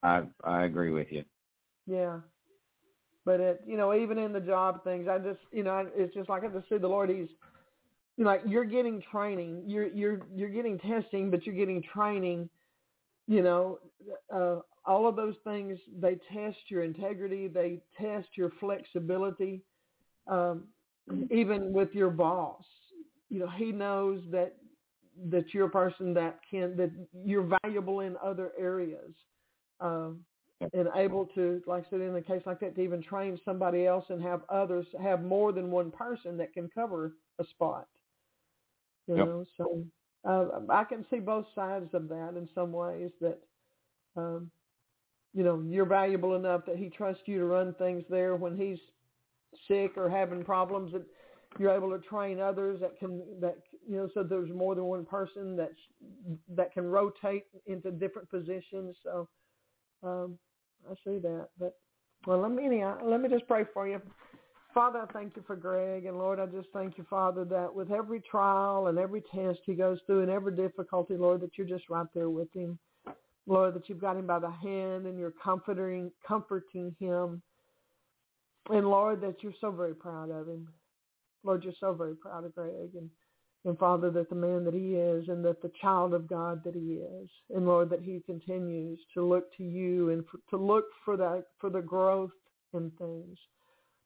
I 0.04 0.24
I 0.44 0.66
agree 0.66 0.92
with 0.92 1.08
you. 1.12 1.24
Yeah. 1.86 2.20
But 3.28 3.42
it, 3.42 3.62
you 3.68 3.76
know, 3.76 3.94
even 3.94 4.18
in 4.18 4.32
the 4.32 4.40
job 4.40 4.86
things, 4.86 5.10
I 5.10 5.18
just, 5.18 5.42
you 5.52 5.62
know, 5.62 5.86
it's 5.94 6.14
just 6.14 6.30
like 6.30 6.46
I 6.46 6.48
just 6.48 6.70
see 6.70 6.78
the 6.78 6.88
Lord. 6.88 7.10
He's, 7.10 7.28
you 8.16 8.24
know, 8.24 8.30
like 8.30 8.44
you're 8.48 8.64
getting 8.64 9.04
training, 9.12 9.64
you're 9.68 9.88
you're 9.88 10.22
you're 10.34 10.48
getting 10.48 10.80
testing, 10.80 11.30
but 11.30 11.46
you're 11.46 11.54
getting 11.54 11.84
training. 11.94 12.50
You 13.28 13.44
know, 13.44 13.80
uh, 14.34 14.60
all 14.86 15.10
of 15.10 15.18
those 15.18 15.36
things 15.44 15.78
they 16.00 16.16
test 16.34 16.58
your 16.70 16.84
integrity, 16.84 17.50
they 17.50 17.82
test 18.00 18.30
your 18.36 18.54
flexibility, 18.62 19.62
um, 20.28 20.64
even 21.30 21.74
with 21.74 21.90
your 21.92 22.12
boss. 22.12 22.64
You 23.30 23.40
know, 23.40 23.50
he 23.50 23.74
knows 23.74 24.22
that 24.32 24.56
that 25.32 25.54
you're 25.54 25.66
a 25.66 25.70
person 25.70 26.14
that 26.14 26.40
can 26.50 26.78
that 26.78 26.92
you're 27.26 27.58
valuable 27.62 28.00
in 28.00 28.16
other 28.24 28.54
areas. 28.58 29.12
Um, 29.82 30.22
and 30.74 30.88
able 30.96 31.26
to, 31.28 31.62
like 31.68 31.86
I 31.88 31.90
said, 31.90 32.02
in 32.02 32.16
a 32.16 32.22
case 32.22 32.42
like 32.46 32.60
that, 32.62 32.76
to 32.76 32.82
even 32.82 33.02
train 33.02 33.40
somebody 33.46 33.86
else 33.86 34.06
and 34.10 34.22
have 34.22 34.42
others 34.50 34.86
have 35.02 35.24
more 35.24 35.52
than 35.52 35.72
one 35.72 35.92
person 35.92 36.38
that 36.38 36.54
can 36.54 36.70
cover 36.70 37.14
a 37.40 37.46
spot. 37.46 37.88
You 39.08 39.16
Yep. 39.16 39.26
know, 39.26 39.46
so 39.56 39.86
uh, 40.28 40.60
I 40.70 40.84
can 40.84 41.06
see 41.10 41.20
both 41.20 41.46
sides 41.56 41.90
of 41.94 42.10
that 42.10 42.34
in 42.36 42.50
some 42.54 42.72
ways. 42.72 43.12
That 43.22 43.40
um, 44.16 44.52
you 45.34 45.44
know, 45.44 45.64
you're 45.68 45.86
valuable 45.86 46.36
enough 46.36 46.66
that 46.66 46.78
he 46.78 46.90
trusts 46.90 47.24
you 47.26 47.40
to 47.40 47.46
run 47.46 47.74
things 47.76 48.04
there 48.10 48.36
when 48.36 48.58
he's 48.58 48.80
sick 49.68 49.98
or 49.98 50.10
having 50.10 50.44
problems. 50.44 50.92
That 50.94 51.06
you're 51.60 51.72
able 51.76 51.92
to 51.92 52.00
train 52.06 52.40
others 52.40 52.82
that 52.82 53.00
can 53.00 53.22
that 53.40 53.58
you 53.88 53.98
know, 53.98 54.10
so 54.14 54.24
there's 54.24 54.52
more 54.52 54.76
than 54.76 54.86
one 54.86 55.06
person 55.06 55.56
that's 55.56 55.72
that 56.56 56.74
can 56.74 56.86
rotate 56.86 57.46
into 57.68 57.92
different 57.92 58.30
positions. 58.30 58.96
So. 59.04 59.30
Um, 60.04 60.38
I 60.90 60.94
see 61.06 61.20
that. 61.20 61.50
But 61.60 61.76
well, 62.26 62.40
let 62.42 62.52
me 62.52 62.84
let 63.04 63.22
me 63.22 63.30
just 63.30 63.48
pray 63.48 63.64
for 63.74 63.88
you. 63.88 64.02
Father, 64.74 65.00
I 65.00 65.12
thank 65.12 65.36
you 65.36 65.44
for 65.48 65.56
Greg, 65.56 66.06
and 66.06 66.20
Lord, 66.20 66.40
I 66.40 66.46
just 66.46 66.68
thank 66.72 66.98
you, 66.98 67.06
Father, 67.10 67.44
that 67.46 67.74
with 67.74 67.92
every 67.92 68.22
trial 68.22 68.88
and 68.88 69.00
every 69.00 69.24
test 69.34 69.60
he 69.66 69.74
goes 69.74 69.98
through 70.06 70.22
and 70.22 70.30
every 70.30 70.56
difficulty, 70.56 71.16
Lord, 71.18 71.42
that 71.42 71.58
you're 71.58 71.66
just 71.66 71.90
right 71.90 72.06
there 72.14 72.30
with 72.30 72.54
him. 72.54 72.78
Lord, 73.48 73.74
that 73.74 73.90
you've 73.90 74.02
got 74.02 74.18
him 74.18 74.28
by 74.28 74.40
the 74.40 74.52
hand 74.52 75.08
and 75.08 75.18
you're 75.18 75.34
comforting, 75.44 76.12
comforting 76.28 76.96
him. 77.00 77.42
And 78.70 78.88
Lord, 78.88 79.22
that 79.22 79.42
you're 79.42 79.54
so 79.60 79.72
very 79.72 79.96
proud 79.96 80.30
of 80.30 80.48
him. 80.48 80.68
Lord, 81.44 81.64
you're 81.64 81.74
so 81.80 81.94
very 81.94 82.16
proud 82.16 82.44
of 82.44 82.54
Greg, 82.54 82.92
and 82.94 83.10
and 83.68 83.78
Father, 83.78 84.10
that 84.12 84.30
the 84.30 84.36
man 84.36 84.64
that 84.64 84.74
he 84.74 84.96
is 84.96 85.28
and 85.28 85.44
that 85.44 85.62
the 85.62 85.72
child 85.82 86.14
of 86.14 86.28
God 86.28 86.64
that 86.64 86.74
he 86.74 87.02
is. 87.02 87.30
And 87.54 87.66
Lord, 87.68 87.90
that 87.90 88.02
he 88.02 88.24
continues 88.26 88.98
to 89.14 89.26
look 89.26 89.54
to 89.58 89.64
you 89.64 90.12
and 90.12 90.24
for, 90.32 90.40
to 90.52 90.64
look 90.64 90.86
for 91.04 91.18
that, 91.18 91.44
for 91.60 91.70
the 91.70 91.82
growth 91.82 92.32
in 92.74 92.92
things, 92.98 93.38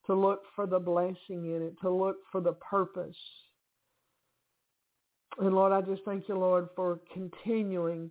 to 0.08 0.16
look 0.16 0.42
for 0.56 0.66
the 0.66 0.80
blessing 0.80 1.16
in 1.54 1.62
it, 1.62 1.80
to 1.82 1.92
look 1.92 2.18
for 2.32 2.42
the 2.42 2.54
purpose. 2.54 3.16
And 5.40 5.54
Lord, 5.54 5.72
I 5.72 5.82
just 5.82 6.04
thank 6.06 6.28
you, 6.28 6.40
Lord, 6.40 6.70
for 6.76 7.00
continuing, 7.14 8.10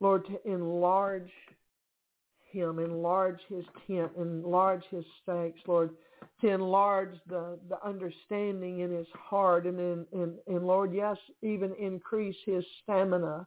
Lord, 0.00 0.26
to 0.26 0.50
enlarge 0.50 1.30
him, 2.52 2.78
enlarge 2.78 3.40
his 3.48 3.64
tent, 3.86 4.12
enlarge 4.16 4.82
his 4.90 5.04
stakes, 5.22 5.60
Lord, 5.66 5.90
to 6.40 6.48
enlarge 6.48 7.14
the, 7.28 7.58
the 7.68 7.84
understanding 7.84 8.80
in 8.80 8.90
his 8.90 9.06
heart 9.14 9.66
and, 9.66 9.78
in, 9.78 10.06
and, 10.12 10.34
and 10.46 10.66
Lord, 10.66 10.94
yes, 10.94 11.16
even 11.42 11.74
increase 11.78 12.36
his 12.44 12.64
stamina 12.82 13.46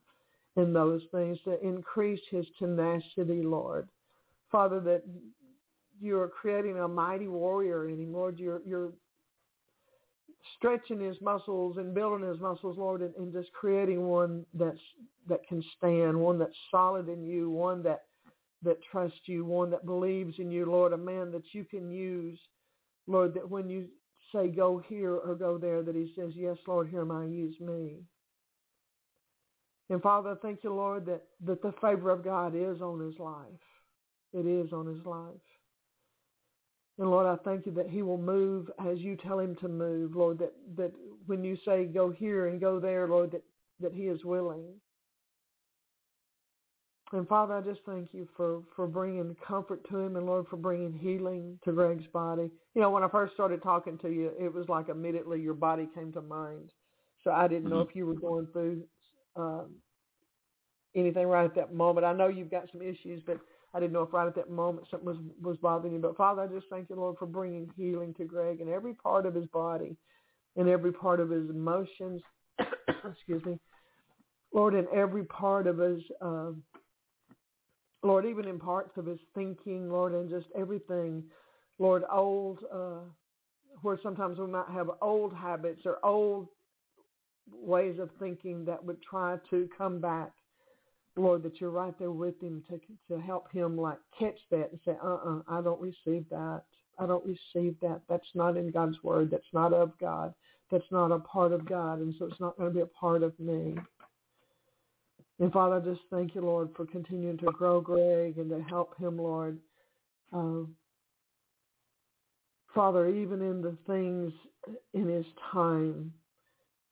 in 0.58 0.74
those 0.74 1.02
things, 1.12 1.38
to 1.44 1.62
increase 1.66 2.22
his 2.32 2.46
tenacity, 2.58 3.44
Lord. 3.44 3.90
Father, 4.52 4.80
that 4.82 5.04
you're 6.02 6.30
creating 6.30 6.80
a 6.80 6.88
mighty 6.88 7.28
warrior 7.28 7.90
in 7.90 8.00
him, 8.00 8.14
Lord. 8.14 8.40
You're, 8.40 8.62
you're 8.66 8.92
stretching 10.58 11.00
his 11.00 11.18
muscles 11.22 11.78
and 11.78 11.94
building 11.94 12.28
his 12.28 12.40
muscles, 12.40 12.78
Lord, 12.78 13.02
and, 13.02 13.14
and 13.16 13.34
just 13.34 13.52
creating 13.52 14.06
one 14.06 14.46
that's, 14.54 14.80
that 15.28 15.46
can 15.48 15.64
stand, 15.78 16.18
one 16.18 16.40
that's 16.40 16.56
solid 16.72 17.10
in 17.10 17.24
you, 17.24 17.50
one 17.50 17.84
that, 17.84 18.04
that 18.66 18.84
trusts 18.92 19.20
you, 19.26 19.46
one 19.46 19.72
that 19.72 19.86
believes 19.86 20.36
in 20.40 20.52
you, 20.52 20.66
Lord, 20.66 20.94
a 20.94 20.98
man 20.98 21.32
that 21.32 21.54
you 21.54 21.64
can 21.64 21.90
use 21.90 22.38
Lord, 23.08 23.34
that 23.36 23.50
when 23.50 23.70
you 23.70 23.88
say 24.34 24.48
go 24.48 24.82
here 24.88 25.16
or 25.16 25.36
go 25.36 25.58
there, 25.58 25.84
that 25.84 25.96
he 25.96 26.12
says, 26.16 26.32
yes, 26.36 26.58
Lord, 26.68 26.90
here 26.90 27.02
am 27.02 27.12
I, 27.12 27.26
use 27.26 27.60
me. 27.60 27.98
And 29.90 30.02
Father, 30.02 30.38
thank 30.42 30.64
you, 30.64 30.74
Lord, 30.74 31.06
that, 31.06 31.22
that 31.46 31.62
the 31.62 31.74
favor 31.80 32.10
of 32.10 32.24
God 32.24 32.54
is 32.56 32.82
on 32.82 33.00
his 33.00 33.20
life. 33.20 33.46
It 34.34 34.48
is 34.48 34.74
on 34.74 34.88
his 34.88 35.06
life. 35.06 35.34
And 36.98 37.10
Lord, 37.10 37.28
I 37.28 37.42
thank 37.44 37.66
you 37.66 37.74
that 37.74 37.90
he 37.90 38.02
will 38.02 38.18
move 38.18 38.72
as 38.80 38.98
you 39.00 39.18
tell 39.18 39.40
him 39.40 39.56
to 39.58 39.68
move, 39.68 40.16
Lord, 40.16 40.40
that, 40.40 40.54
that 40.78 40.92
when 41.28 41.44
you 41.44 41.58
say 41.66 41.86
go 41.86 42.10
here 42.10 42.48
and 42.48 42.60
go 42.60 42.80
there, 42.80 43.08
Lord, 43.08 43.32
that, 43.32 43.44
that 43.82 43.94
he 43.94 44.04
is 44.04 44.24
willing. 44.24 44.66
And 47.14 47.28
Father, 47.28 47.56
I 47.56 47.62
just 47.62 47.82
thank 47.86 48.10
you 48.14 48.28
for, 48.36 48.64
for 48.76 48.88
bringing 48.88 49.36
comfort 49.48 49.88
to 49.90 50.00
him 50.00 50.16
and 50.16 50.26
Lord, 50.26 50.48
for 50.50 50.58
bringing 50.58 50.94
healing 50.94 51.60
to 51.64 51.72
Greg's 51.72 52.08
body. 52.08 52.52
You 52.74 52.82
know, 52.82 52.90
when 52.90 53.04
I 53.04 53.10
first 53.10 53.34
started 53.34 53.64
talking 53.64 53.98
to 54.00 54.10
you, 54.10 54.32
it 54.40 54.54
was 54.54 54.68
like 54.70 54.90
immediately 54.90 55.42
your 55.42 55.54
body 55.54 55.88
came 55.96 56.12
to 56.14 56.22
mind. 56.22 56.72
So 57.24 57.32
I 57.32 57.48
didn't 57.48 57.70
know 57.70 57.82
Mhm. 57.82 57.90
if 57.90 57.96
you 57.96 58.06
were 58.08 58.16
going 58.16 58.48
through 58.48 58.84
um, 59.36 59.76
anything 60.96 61.28
right 61.28 61.46
at 61.46 61.56
that 61.56 61.74
moment. 61.74 62.06
I 62.06 62.14
know 62.14 62.28
you've 62.28 62.52
got 62.52 62.72
some 62.72 62.82
issues, 62.82 63.22
but 63.26 63.40
I 63.74 63.80
didn't 63.80 63.94
know 63.94 64.04
if 64.04 64.14
right 64.14 64.28
at 64.28 64.36
that 64.36 64.50
moment 64.50 64.88
something 64.90 65.08
was, 65.08 65.18
was 65.42 65.58
bothering 65.58 65.94
you. 65.94 66.00
But 66.00 66.18
Father, 66.18 66.44
I 66.44 66.48
just 66.48 66.68
thank 66.70 66.90
you, 66.90 66.96
Lord, 66.96 67.18
for 67.18 67.26
bringing 67.28 67.70
healing 67.78 68.14
to 68.16 68.26
Greg 68.26 68.62
in 68.62 68.70
every 68.70 68.94
part 68.94 69.26
of 69.26 69.36
his 69.36 69.48
body 69.48 69.96
and 70.56 70.70
every 70.70 70.92
part 70.94 71.20
of 71.20 71.30
his 71.30 71.50
emotions. 71.50 72.22
Excuse 72.60 73.46
me. 73.46 73.60
Lord, 74.54 74.74
in 74.74 74.88
every 74.94 75.26
part 75.26 75.68
of 75.68 75.78
his, 75.78 76.02
uh, 76.22 76.52
Lord, 78.04 78.26
even 78.26 78.46
in 78.48 78.60
parts 78.60 78.92
of 78.98 79.06
his 79.06 79.20
thinking, 79.34 79.90
Lord, 79.90 80.14
and 80.14 80.30
just 80.30 80.48
everything, 80.56 81.24
Lord, 81.80 82.04
old, 82.12 82.60
uh, 82.72 83.00
where 83.82 84.00
sometimes 84.04 84.38
we 84.38 84.48
might 84.48 84.70
have 84.72 84.90
old 85.02 85.34
habits 85.34 85.82
or 85.86 85.98
old 86.04 86.48
ways 87.52 88.00
of 88.00 88.10
thinking 88.20 88.66
that 88.66 88.84
would 88.84 89.02
try 89.02 89.38
to 89.50 89.70
come 89.78 90.00
back. 90.00 90.32
Lord, 91.18 91.44
that 91.44 91.62
you're 91.62 91.70
right 91.70 91.98
there 91.98 92.12
with 92.12 92.42
him 92.42 92.62
to 92.70 92.80
to 93.10 93.22
help 93.22 93.50
him 93.52 93.78
like 93.78 94.00
catch 94.20 94.38
that 94.52 94.72
and 94.72 94.80
say, 94.84 94.98
uh-uh, 95.02 95.42
I 95.48 95.62
don't 95.62 95.80
receive 95.82 96.26
that. 96.30 96.64
I 97.00 97.06
don't 97.06 97.26
receive 97.26 97.76
that. 97.82 98.02
That's 98.10 98.28
not 98.36 98.58
in 98.58 98.70
God's 98.72 99.02
word. 99.02 99.32
That's 99.32 99.44
not 99.54 99.74
of 99.74 99.98
God. 99.98 100.34
That's 100.72 100.92
not 100.92 101.12
a 101.12 101.20
part 101.20 101.54
of 101.54 101.66
God. 101.66 102.00
And 102.00 102.14
so 102.18 102.26
it's 102.26 102.40
not 102.40 102.58
going 102.58 102.70
to 102.70 102.76
be 102.76 102.82
a 102.82 102.86
part 102.88 103.24
of 103.24 103.38
me. 103.40 103.76
And 105.40 105.52
Father, 105.52 105.76
I 105.76 105.80
just 105.80 106.02
thank 106.10 106.34
you, 106.36 106.42
Lord, 106.42 106.70
for 106.76 106.86
continuing 106.86 107.38
to 107.40 107.48
grow 107.48 107.82
Greg 107.82 108.38
and 108.38 108.50
to 108.50 108.62
help 108.62 108.98
him, 108.98 109.18
Lord. 109.18 109.60
Uh, 110.32 110.62
Father, 112.74 113.10
even 113.10 113.42
in 113.42 113.62
the 113.62 113.76
things 113.86 114.32
in 114.94 115.08
his 115.08 115.26
time, 115.52 116.14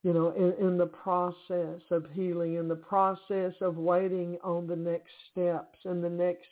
you 0.03 0.13
know, 0.13 0.31
in, 0.31 0.65
in 0.65 0.77
the 0.77 0.85
process 0.85 1.81
of 1.89 2.05
healing, 2.13 2.55
in 2.55 2.67
the 2.67 2.75
process 2.75 3.53
of 3.61 3.77
waiting 3.77 4.37
on 4.43 4.67
the 4.67 4.75
next 4.75 5.11
steps 5.31 5.79
and 5.85 6.03
the 6.03 6.09
next, 6.09 6.47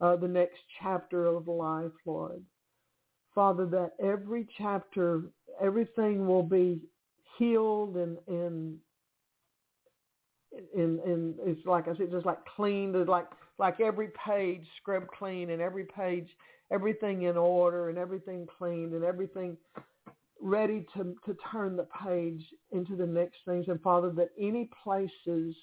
uh, 0.00 0.16
the 0.16 0.28
next 0.28 0.58
chapter 0.82 1.26
of 1.26 1.48
life, 1.48 1.92
Lord. 2.06 2.42
Father, 3.34 3.66
that 3.66 3.92
every 4.02 4.46
chapter, 4.56 5.22
everything 5.62 6.26
will 6.26 6.42
be 6.42 6.80
healed 7.38 7.96
and 7.96 8.16
and 8.26 8.78
and, 10.76 11.00
and 11.00 11.34
it's 11.44 11.64
like 11.66 11.88
I 11.88 11.96
said, 11.96 12.10
just 12.10 12.26
like 12.26 12.38
cleaned, 12.56 12.96
like 13.08 13.26
like 13.58 13.80
every 13.80 14.08
page 14.26 14.64
scrubbed 14.80 15.08
clean 15.08 15.50
and 15.50 15.60
every 15.60 15.84
page, 15.84 16.28
everything 16.72 17.22
in 17.22 17.36
order 17.36 17.88
and 17.90 17.98
everything 17.98 18.46
cleaned 18.58 18.94
and 18.94 19.04
everything 19.04 19.56
ready 20.40 20.86
to 20.94 21.14
to 21.26 21.36
turn 21.52 21.76
the 21.76 21.86
page 22.04 22.42
into 22.72 22.96
the 22.96 23.06
next 23.06 23.36
things. 23.46 23.66
And 23.68 23.80
Father, 23.82 24.10
that 24.10 24.30
any 24.38 24.70
places 24.82 25.54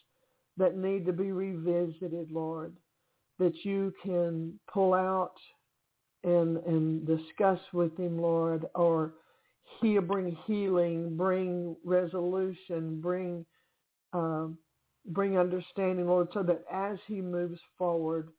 that 0.58 0.78
need 0.78 1.06
to 1.06 1.14
be 1.14 1.32
revisited, 1.32 2.32
Lord, 2.32 2.76
that 3.40 3.54
you 3.64 3.94
can 4.04 4.60
pull 4.72 4.94
out 4.94 5.36
and 6.24 6.58
and 6.58 7.06
discuss 7.06 7.60
with 7.74 7.98
him, 7.98 8.20
Lord, 8.20 8.66
or 8.76 9.14
he'll 9.82 10.02
bring 10.02 10.38
healing, 10.46 11.16
bring 11.16 11.76
resolution, 11.84 13.00
bring 13.02 13.46
uh, 14.14 14.48
bring 15.08 15.38
understanding, 15.38 16.08
Lord, 16.08 16.28
so 16.34 16.44
that 16.44 16.64
as 16.72 16.98
he 17.08 17.22
moves 17.22 17.60
forward, 17.78 18.30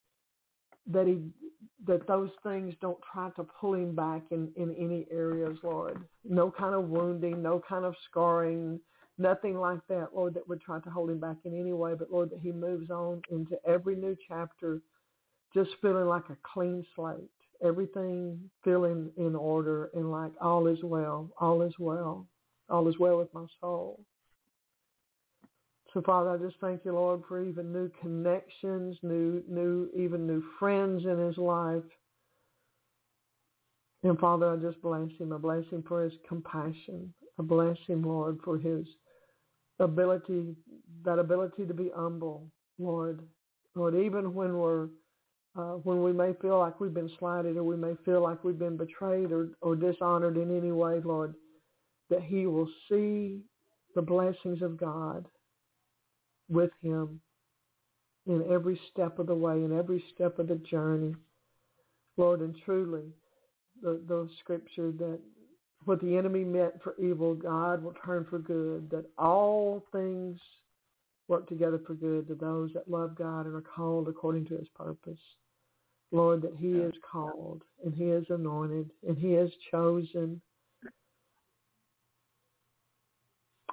that 0.86 1.06
he 1.06 1.18
that 1.86 2.06
those 2.06 2.30
things 2.42 2.74
don't 2.80 2.98
try 3.12 3.30
to 3.30 3.44
pull 3.44 3.74
him 3.74 3.94
back 3.94 4.22
in, 4.30 4.50
in 4.56 4.74
any 4.74 5.06
areas, 5.10 5.56
Lord. 5.62 6.04
No 6.24 6.50
kind 6.50 6.74
of 6.74 6.88
wounding, 6.88 7.40
no 7.40 7.62
kind 7.66 7.84
of 7.84 7.94
scarring, 8.10 8.80
nothing 9.16 9.56
like 9.58 9.80
that, 9.88 10.08
Lord, 10.14 10.34
that 10.34 10.48
would 10.48 10.60
try 10.60 10.80
to 10.80 10.90
hold 10.90 11.10
him 11.10 11.20
back 11.20 11.36
in 11.44 11.58
any 11.58 11.72
way, 11.72 11.94
but 11.94 12.10
Lord, 12.10 12.30
that 12.30 12.40
he 12.40 12.50
moves 12.50 12.90
on 12.90 13.22
into 13.30 13.56
every 13.66 13.94
new 13.94 14.16
chapter 14.28 14.80
just 15.54 15.70
feeling 15.80 16.06
like 16.06 16.28
a 16.30 16.36
clean 16.52 16.84
slate 16.94 17.30
everything 17.62 18.38
feeling 18.62 19.10
in 19.16 19.34
order 19.34 19.90
and 19.94 20.10
like 20.10 20.32
all 20.40 20.66
is 20.66 20.78
well, 20.82 21.30
all 21.38 21.62
is 21.62 21.74
well, 21.78 22.26
all 22.68 22.88
is 22.88 22.98
well 22.98 23.18
with 23.18 23.32
my 23.34 23.46
soul. 23.60 24.00
So 25.92 26.02
Father, 26.02 26.30
I 26.30 26.36
just 26.36 26.56
thank 26.60 26.84
you, 26.84 26.92
Lord, 26.92 27.22
for 27.28 27.42
even 27.42 27.72
new 27.72 27.90
connections, 28.00 28.96
new, 29.02 29.42
new, 29.48 29.88
even 29.96 30.26
new 30.26 30.42
friends 30.58 31.04
in 31.04 31.18
his 31.18 31.38
life. 31.38 31.82
And 34.02 34.18
Father, 34.18 34.52
I 34.52 34.56
just 34.56 34.80
bless 34.82 35.08
him. 35.18 35.32
I 35.32 35.38
bless 35.38 35.64
him 35.70 35.82
for 35.88 36.04
his 36.04 36.12
compassion. 36.28 37.12
I 37.38 37.42
bless 37.42 37.76
him, 37.86 38.02
Lord, 38.02 38.38
for 38.44 38.58
his 38.58 38.86
ability, 39.78 40.54
that 41.04 41.18
ability 41.18 41.66
to 41.66 41.74
be 41.74 41.90
humble, 41.94 42.46
Lord. 42.78 43.20
Lord, 43.74 43.94
even 43.94 44.34
when 44.34 44.56
we're 44.56 44.88
uh, 45.56 45.72
when 45.82 46.02
we 46.02 46.12
may 46.12 46.34
feel 46.40 46.58
like 46.58 46.78
we've 46.78 46.94
been 46.94 47.10
slighted 47.18 47.56
or 47.56 47.64
we 47.64 47.76
may 47.76 47.94
feel 48.04 48.22
like 48.22 48.44
we've 48.44 48.58
been 48.58 48.76
betrayed 48.76 49.32
or, 49.32 49.48
or 49.60 49.74
dishonored 49.74 50.36
in 50.36 50.56
any 50.56 50.70
way, 50.70 51.00
Lord, 51.02 51.34
that 52.10 52.22
he 52.22 52.46
will 52.46 52.68
see 52.88 53.40
the 53.96 54.02
blessings 54.02 54.62
of 54.62 54.78
God 54.78 55.26
with 56.48 56.70
him 56.82 57.20
in 58.26 58.44
every 58.50 58.80
step 58.92 59.18
of 59.18 59.26
the 59.26 59.34
way, 59.34 59.64
in 59.64 59.76
every 59.76 60.02
step 60.14 60.38
of 60.38 60.48
the 60.48 60.56
journey. 60.56 61.14
Lord, 62.16 62.40
and 62.40 62.54
truly, 62.64 63.04
the, 63.82 64.00
the 64.08 64.28
scripture 64.40 64.92
that 64.92 65.18
what 65.84 66.00
the 66.00 66.16
enemy 66.16 66.44
meant 66.44 66.82
for 66.82 66.94
evil, 66.98 67.34
God 67.34 67.82
will 67.82 67.94
turn 68.04 68.26
for 68.28 68.38
good, 68.38 68.90
that 68.90 69.06
all 69.16 69.84
things 69.92 70.38
work 71.28 71.48
together 71.48 71.80
for 71.86 71.94
good 71.94 72.26
to 72.28 72.34
those 72.34 72.72
that 72.72 72.90
love 72.90 73.16
God 73.16 73.46
and 73.46 73.54
are 73.54 73.60
called 73.60 74.08
according 74.08 74.46
to 74.46 74.56
his 74.56 74.68
purpose. 74.74 75.18
Lord, 76.10 76.42
that 76.42 76.56
he 76.58 76.70
is 76.70 76.94
called 77.10 77.62
and 77.84 77.94
he 77.94 78.04
is 78.04 78.24
anointed 78.30 78.90
and 79.06 79.16
he 79.16 79.34
is 79.34 79.50
chosen. 79.70 80.40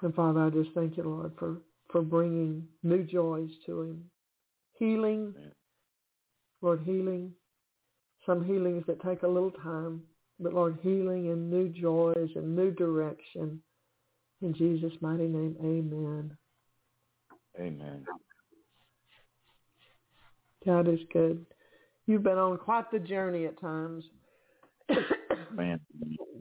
And 0.01 0.13
Father, 0.13 0.41
I 0.41 0.49
just 0.49 0.71
thank 0.75 0.97
you, 0.97 1.03
Lord, 1.03 1.31
for, 1.39 1.57
for 1.95 2.01
bringing 2.01 2.61
new 2.83 3.03
joys 3.03 3.49
to 3.65 3.83
him. 3.83 4.03
Healing, 4.77 5.33
Lord, 6.61 6.81
healing. 6.83 7.31
Some 8.25 8.43
healings 8.43 8.83
that 8.87 9.01
take 9.01 9.23
a 9.23 9.27
little 9.27 9.51
time, 9.51 10.01
but 10.37 10.53
Lord, 10.53 10.77
healing 10.81 11.29
and 11.29 11.49
new 11.49 11.69
joys 11.69 12.31
and 12.35 12.53
new 12.53 12.69
direction. 12.71 13.61
In 14.41 14.53
Jesus' 14.53 14.91
mighty 14.99 15.27
name, 15.27 15.55
amen. 15.61 16.35
Amen. 17.57 18.05
God 20.65 20.89
is 20.89 20.99
good. 21.13 21.45
You've 22.07 22.23
been 22.23 22.37
on 22.37 22.57
quite 22.57 22.91
the 22.91 22.99
journey 22.99 23.45
at 23.45 23.61
times. 23.61 24.03
Man, 25.53 25.79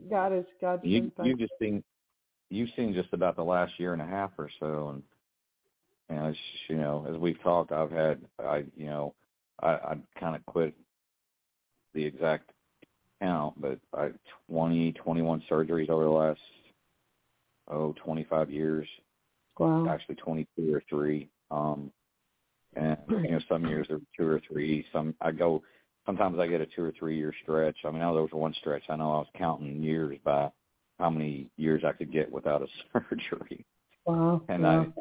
God 0.09 0.33
is 0.33 0.43
God's 0.59 0.81
you 0.83 1.11
been 1.15 1.25
you 1.25 1.37
just 1.37 1.53
seen 1.61 1.81
you've 2.49 2.71
seen 2.75 2.93
just 2.93 3.13
about 3.13 3.37
the 3.37 3.43
last 3.43 3.71
year 3.77 3.93
and 3.93 4.01
a 4.01 4.05
half 4.05 4.31
or 4.37 4.49
so, 4.59 4.89
and 4.89 5.01
and 6.09 6.27
it's, 6.27 6.39
you 6.67 6.77
know 6.77 7.05
as 7.09 7.17
we've 7.17 7.41
talked, 7.41 7.71
I've 7.71 7.91
had 7.91 8.19
I 8.39 8.63
you 8.75 8.87
know 8.87 9.13
I 9.61 9.69
I 9.69 9.97
kind 10.19 10.35
of 10.35 10.45
quit 10.45 10.73
the 11.93 12.05
exact 12.05 12.51
count, 13.21 13.59
but 13.59 13.79
I 13.93 14.09
twenty 14.47 14.91
twenty 14.93 15.21
one 15.21 15.43
surgeries 15.49 15.89
over 15.89 16.03
the 16.03 16.09
last 16.09 16.39
oh 17.69 17.93
twenty 18.03 18.25
five 18.29 18.49
years, 18.49 18.87
wow. 19.57 19.87
actually 19.89 20.15
twenty 20.15 20.47
two 20.57 20.73
or 20.73 20.83
three. 20.89 21.29
Um, 21.51 21.91
and 22.75 22.97
you 23.09 23.31
know 23.31 23.39
some 23.47 23.65
years 23.65 23.87
there 23.87 23.97
were 23.97 24.03
two 24.17 24.27
or 24.27 24.41
three. 24.47 24.85
Some 24.91 25.15
I 25.21 25.31
go 25.31 25.63
sometimes 26.05 26.39
I 26.39 26.47
get 26.47 26.61
a 26.61 26.65
two 26.65 26.83
or 26.83 26.93
three 26.97 27.17
year 27.17 27.33
stretch. 27.43 27.77
I 27.83 27.91
mean, 27.91 28.01
I 28.01 28.05
know 28.05 28.13
there 28.13 28.23
was 28.23 28.31
one 28.31 28.53
stretch. 28.59 28.83
I 28.89 28.95
know 28.95 29.11
I 29.11 29.17
was 29.17 29.27
counting 29.37 29.81
years 29.81 30.17
by 30.23 30.49
how 30.99 31.09
many 31.09 31.49
years 31.57 31.83
I 31.85 31.91
could 31.91 32.11
get 32.11 32.31
without 32.31 32.61
a 32.61 32.67
surgery. 33.09 33.65
Wow. 34.05 34.41
And 34.49 34.63
wow. 34.63 34.93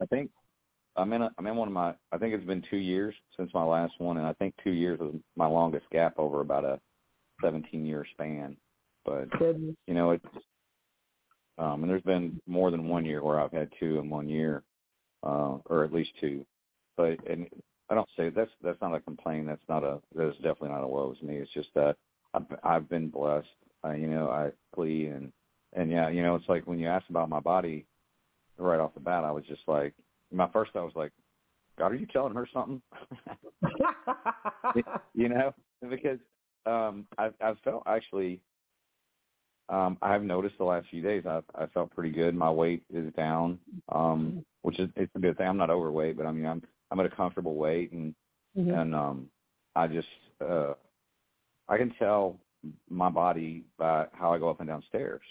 I, 0.00 0.04
I 0.04 0.06
think 0.06 0.30
I'm 1.00 1.12
in. 1.12 1.22
A, 1.22 1.30
I'm 1.38 1.46
in 1.46 1.56
one 1.56 1.68
of 1.68 1.74
my. 1.74 1.94
I 2.12 2.18
think 2.18 2.34
it's 2.34 2.46
been 2.46 2.62
two 2.70 2.76
years 2.76 3.14
since 3.36 3.50
my 3.54 3.64
last 3.64 3.94
one, 3.98 4.18
and 4.18 4.26
I 4.26 4.32
think 4.34 4.54
two 4.62 4.70
years 4.70 4.98
was 4.98 5.14
my 5.36 5.46
longest 5.46 5.86
gap 5.90 6.14
over 6.18 6.40
about 6.40 6.64
a 6.64 6.80
17 7.42 7.86
year 7.86 8.04
span. 8.12 8.56
But 9.04 9.30
Goodness. 9.38 9.76
you 9.86 9.94
know, 9.94 10.12
it's. 10.12 10.24
Um, 11.58 11.82
and 11.82 11.90
there's 11.90 12.02
been 12.02 12.40
more 12.46 12.70
than 12.70 12.88
one 12.88 13.04
year 13.04 13.22
where 13.22 13.38
I've 13.38 13.52
had 13.52 13.68
two 13.78 13.98
in 13.98 14.08
one 14.08 14.28
year, 14.28 14.62
uh, 15.22 15.58
or 15.66 15.84
at 15.84 15.92
least 15.92 16.10
two. 16.20 16.44
But 16.96 17.18
and 17.28 17.46
I 17.88 17.94
don't 17.94 18.08
say 18.16 18.30
that's 18.30 18.50
that's 18.62 18.80
not 18.80 18.94
a 18.94 19.00
complaint. 19.00 19.46
That's 19.46 19.68
not 19.68 19.84
a 19.84 20.00
that's 20.14 20.36
definitely 20.36 20.70
not 20.70 20.84
a 20.84 20.88
woe 20.88 21.12
to 21.12 21.24
me. 21.24 21.36
It's 21.36 21.52
just 21.52 21.68
that 21.74 21.96
I've 22.34 22.46
I've 22.62 22.88
been 22.88 23.08
blessed. 23.08 23.48
Uh, 23.84 23.92
you 23.92 24.06
know, 24.06 24.30
I 24.30 24.50
plea 24.74 25.06
and 25.06 25.32
and 25.72 25.90
yeah, 25.90 26.08
you 26.08 26.22
know, 26.22 26.34
it's 26.34 26.48
like 26.48 26.66
when 26.66 26.78
you 26.78 26.88
asked 26.88 27.10
about 27.10 27.28
my 27.28 27.40
body 27.40 27.86
right 28.58 28.80
off 28.80 28.94
the 28.94 29.00
bat, 29.00 29.24
I 29.24 29.30
was 29.30 29.44
just 29.44 29.62
like, 29.66 29.94
my 30.32 30.48
first 30.50 30.72
I 30.74 30.80
was 30.82 30.92
like, 30.94 31.12
God, 31.78 31.92
are 31.92 31.96
you 31.96 32.06
telling 32.06 32.34
her 32.34 32.46
something? 32.52 32.80
you 35.14 35.28
know, 35.28 35.52
because 35.88 36.18
um 36.66 37.06
I've 37.18 37.34
I've 37.40 37.58
felt 37.64 37.82
actually 37.86 38.40
um 39.68 39.96
I've 40.02 40.22
noticed 40.22 40.58
the 40.58 40.64
last 40.64 40.88
few 40.90 41.02
days 41.02 41.24
I've 41.26 41.44
I 41.54 41.66
felt 41.66 41.90
pretty 41.94 42.10
good. 42.10 42.34
My 42.34 42.50
weight 42.50 42.82
is 42.92 43.12
down, 43.14 43.58
um, 43.90 44.44
which 44.62 44.78
is 44.78 44.88
it's 44.96 45.14
a 45.14 45.18
good 45.20 45.36
thing. 45.36 45.46
I'm 45.48 45.56
not 45.56 45.70
overweight, 45.70 46.16
but 46.16 46.26
I 46.26 46.32
mean 46.32 46.46
I'm 46.46 46.62
I'm 46.90 47.00
at 47.00 47.06
a 47.06 47.10
comfortable 47.16 47.54
weight 47.54 47.92
and 47.92 48.14
Mhm. 48.56 48.74
and 48.80 48.94
um 48.94 49.30
I 49.76 49.86
just 49.86 50.08
uh 50.40 50.74
I 51.68 51.78
can 51.78 51.90
tell 51.98 52.38
my 52.88 53.08
body 53.08 53.64
by 53.78 54.06
how 54.12 54.32
I 54.34 54.38
go 54.38 54.50
up 54.50 54.60
and 54.60 54.68
down 54.68 54.82
stairs. 54.88 55.22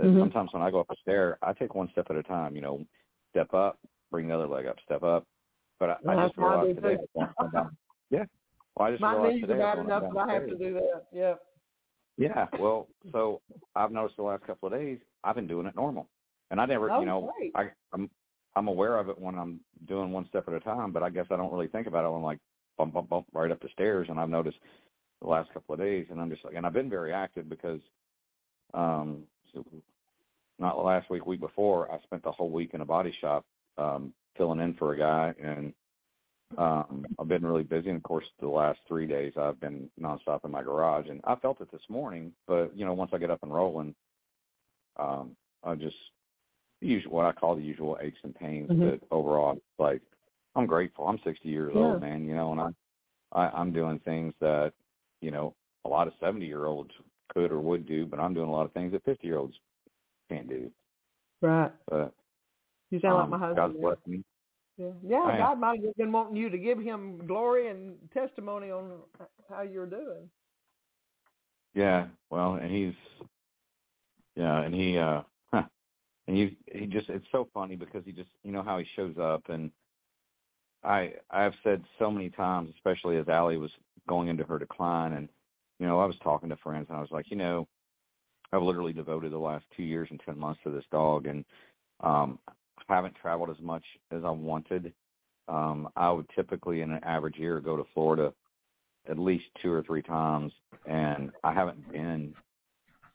Mhm. 0.00 0.20
sometimes 0.20 0.52
when 0.52 0.62
I 0.62 0.70
go 0.70 0.80
up 0.80 0.90
a 0.90 0.96
stair, 0.96 1.38
I 1.42 1.52
take 1.54 1.74
one 1.74 1.88
step 1.90 2.06
at 2.10 2.16
a 2.16 2.22
time, 2.22 2.54
you 2.54 2.62
know, 2.62 2.84
step 3.30 3.52
up, 3.52 3.78
bring 4.10 4.28
the 4.28 4.34
other 4.34 4.46
leg 4.46 4.66
up, 4.66 4.76
step 4.84 5.02
up. 5.02 5.24
But 5.78 5.90
I, 5.90 5.96
I 6.12 6.26
just 6.26 6.36
realized 6.38 6.74
today 6.76 6.96
too. 6.96 7.06
going 7.14 7.28
up 7.28 7.34
and 7.40 7.52
down- 7.52 7.76
Yeah. 8.10 8.24
Well 8.76 8.88
I 8.88 8.90
just 8.90 9.00
My 9.02 9.12
realized 9.12 9.34
knees 9.36 9.44
are 9.44 9.46
today 9.48 9.58
bad 9.58 9.78
enough 9.78 10.02
that 10.12 10.18
I 10.28 10.32
have 10.34 10.46
to 10.46 10.54
do 10.56 10.74
that. 10.74 11.04
Yeah. 11.12 11.34
yeah, 12.16 12.46
well, 12.58 12.88
so 13.12 13.40
I've 13.76 13.92
noticed 13.92 14.16
the 14.16 14.22
last 14.22 14.44
couple 14.44 14.68
of 14.68 14.72
days 14.78 14.98
I've 15.24 15.34
been 15.34 15.46
doing 15.46 15.66
it 15.66 15.76
normal, 15.76 16.08
and 16.50 16.60
I 16.60 16.66
never, 16.66 16.90
Oh, 16.90 17.00
you 17.00 17.06
know, 17.06 17.32
great. 17.36 17.52
I, 17.54 17.70
I'm 17.92 18.10
I'm 18.56 18.66
aware 18.68 18.98
of 18.98 19.08
it 19.08 19.18
when 19.18 19.36
I'm 19.36 19.60
doing 19.86 20.10
one 20.10 20.26
step 20.28 20.48
at 20.48 20.54
a 20.54 20.60
time, 20.60 20.90
but 20.90 21.02
I 21.02 21.10
guess 21.10 21.26
I 21.30 21.36
don't 21.36 21.52
really 21.52 21.68
think 21.68 21.86
about 21.86 22.04
it 22.04 22.08
when 22.08 22.18
I'm 22.18 22.24
like 22.24 22.38
bump 22.76 22.94
bump 22.94 23.08
bump 23.08 23.26
right 23.32 23.50
up 23.52 23.60
the 23.60 23.68
stairs, 23.72 24.08
and 24.10 24.18
I've 24.18 24.30
noticed 24.30 24.58
the 25.20 25.28
last 25.28 25.52
couple 25.52 25.74
of 25.74 25.80
days, 25.80 26.06
and 26.10 26.20
I'm 26.20 26.30
just 26.30 26.44
like, 26.44 26.54
and 26.54 26.64
I've 26.66 26.72
been 26.72 26.90
very 26.90 27.12
active 27.12 27.48
because, 27.48 27.80
um, 28.74 29.24
so 29.52 29.64
not 30.58 30.82
last 30.84 31.08
week, 31.10 31.26
week 31.26 31.40
before, 31.40 31.90
I 31.92 32.00
spent 32.02 32.22
the 32.24 32.32
whole 32.32 32.50
week 32.50 32.70
in 32.74 32.80
a 32.80 32.84
body 32.84 33.12
shop, 33.20 33.44
um, 33.78 34.12
filling 34.36 34.60
in 34.60 34.74
for 34.74 34.92
a 34.94 34.98
guy, 34.98 35.34
and 35.42 35.72
um, 36.56 37.06
I've 37.18 37.28
been 37.28 37.44
really 37.46 37.62
busy. 37.62 37.88
And 37.88 37.96
of 37.96 38.02
course, 38.02 38.24
the 38.40 38.48
last 38.48 38.80
three 38.88 39.06
days, 39.06 39.32
I've 39.36 39.60
been 39.60 39.88
nonstop 40.00 40.44
in 40.44 40.50
my 40.50 40.62
garage, 40.62 41.08
and 41.08 41.20
I 41.24 41.36
felt 41.36 41.60
it 41.60 41.70
this 41.70 41.82
morning. 41.88 42.32
But 42.46 42.76
you 42.76 42.84
know, 42.84 42.94
once 42.94 43.10
I 43.14 43.18
get 43.18 43.30
up 43.30 43.42
and 43.42 43.52
rolling, 43.54 43.94
um, 44.98 45.36
I 45.64 45.74
just 45.74 45.96
usual 46.80 47.12
what 47.12 47.26
I 47.26 47.32
call 47.32 47.56
the 47.56 47.62
usual 47.62 47.98
aches 48.00 48.18
and 48.22 48.34
pains. 48.34 48.70
Mhm. 48.70 48.98
But 49.00 49.06
overall, 49.14 49.60
like 49.78 50.02
I'm 50.54 50.66
grateful. 50.66 51.06
I'm 51.06 51.18
60 51.24 51.48
years 51.48 51.72
Yeah. 51.74 51.80
old, 51.82 52.00
man. 52.00 52.24
You 52.24 52.34
know, 52.34 52.52
and 52.52 52.60
I, 52.60 52.68
I 53.32 53.50
I'm 53.60 53.72
doing 53.72 53.98
things 54.00 54.34
that 54.40 54.72
you 55.20 55.30
know 55.30 55.54
a 55.84 55.88
lot 55.88 56.06
of 56.08 56.14
70 56.20 56.44
year 56.46 56.66
olds 56.66 56.90
could 57.32 57.52
or 57.52 57.60
would 57.60 57.86
do, 57.86 58.06
but 58.06 58.18
I'm 58.18 58.34
doing 58.34 58.48
a 58.48 58.52
lot 58.52 58.64
of 58.64 58.72
things 58.72 58.92
that 58.92 59.04
50 59.04 59.26
year 59.26 59.38
olds 59.38 59.54
can't 60.30 60.48
do. 60.48 60.70
Right. 61.42 61.72
But 61.88 62.14
You 62.90 63.00
sound 63.00 63.14
like 63.14 63.24
um, 63.24 63.30
my 63.30 63.38
husband. 63.38 63.76
God's 63.80 63.98
yeah. 64.06 64.12
me. 64.12 64.24
Yeah, 64.78 64.90
yeah. 65.04 65.38
God 65.38 65.58
might 65.58 65.84
have 65.84 65.96
been 65.96 66.12
wanting 66.12 66.36
you 66.36 66.48
to 66.50 66.58
give 66.58 66.78
him 66.78 67.26
glory 67.26 67.68
and 67.68 67.96
testimony 68.14 68.70
on 68.70 68.92
how 69.50 69.62
you're 69.62 69.86
doing. 69.86 70.30
Yeah, 71.74 72.06
well, 72.30 72.54
and 72.54 72.70
he's 72.70 72.94
yeah, 74.36 74.62
and 74.62 74.72
he 74.72 74.96
uh 74.96 75.22
huh, 75.52 75.64
and 76.28 76.36
he 76.36 76.56
he 76.72 76.86
just 76.86 77.08
it's 77.08 77.26
so 77.32 77.48
funny 77.52 77.74
because 77.74 78.04
he 78.04 78.12
just 78.12 78.30
you 78.44 78.52
know 78.52 78.62
how 78.62 78.78
he 78.78 78.86
shows 78.94 79.16
up 79.20 79.42
and 79.48 79.70
I 80.84 81.14
I've 81.30 81.54
said 81.64 81.82
so 81.98 82.10
many 82.10 82.30
times, 82.30 82.70
especially 82.76 83.16
as 83.16 83.28
Allie 83.28 83.58
was 83.58 83.72
going 84.08 84.28
into 84.28 84.44
her 84.44 84.58
decline 84.58 85.14
and 85.14 85.28
you 85.80 85.86
know, 85.86 86.00
I 86.00 86.06
was 86.06 86.16
talking 86.22 86.48
to 86.48 86.56
friends 86.56 86.86
and 86.88 86.98
I 86.98 87.00
was 87.00 87.10
like, 87.10 87.30
you 87.30 87.36
know, 87.36 87.68
I've 88.52 88.62
literally 88.62 88.92
devoted 88.92 89.32
the 89.32 89.38
last 89.38 89.64
two 89.76 89.82
years 89.82 90.08
and 90.10 90.20
ten 90.24 90.38
months 90.38 90.60
to 90.64 90.70
this 90.70 90.84
dog 90.90 91.26
and 91.26 91.44
um 92.00 92.38
haven't 92.88 93.14
traveled 93.16 93.50
as 93.50 93.60
much 93.60 93.84
as 94.10 94.22
I 94.24 94.30
wanted. 94.30 94.92
Um 95.48 95.88
I 95.96 96.10
would 96.10 96.28
typically 96.34 96.82
in 96.82 96.92
an 96.92 97.04
average 97.04 97.36
year 97.36 97.60
go 97.60 97.76
to 97.76 97.86
Florida 97.94 98.32
at 99.08 99.18
least 99.18 99.46
two 99.62 99.72
or 99.72 99.82
three 99.82 100.02
times, 100.02 100.52
and 100.86 101.30
I 101.42 101.52
haven't 101.52 101.90
been. 101.90 102.34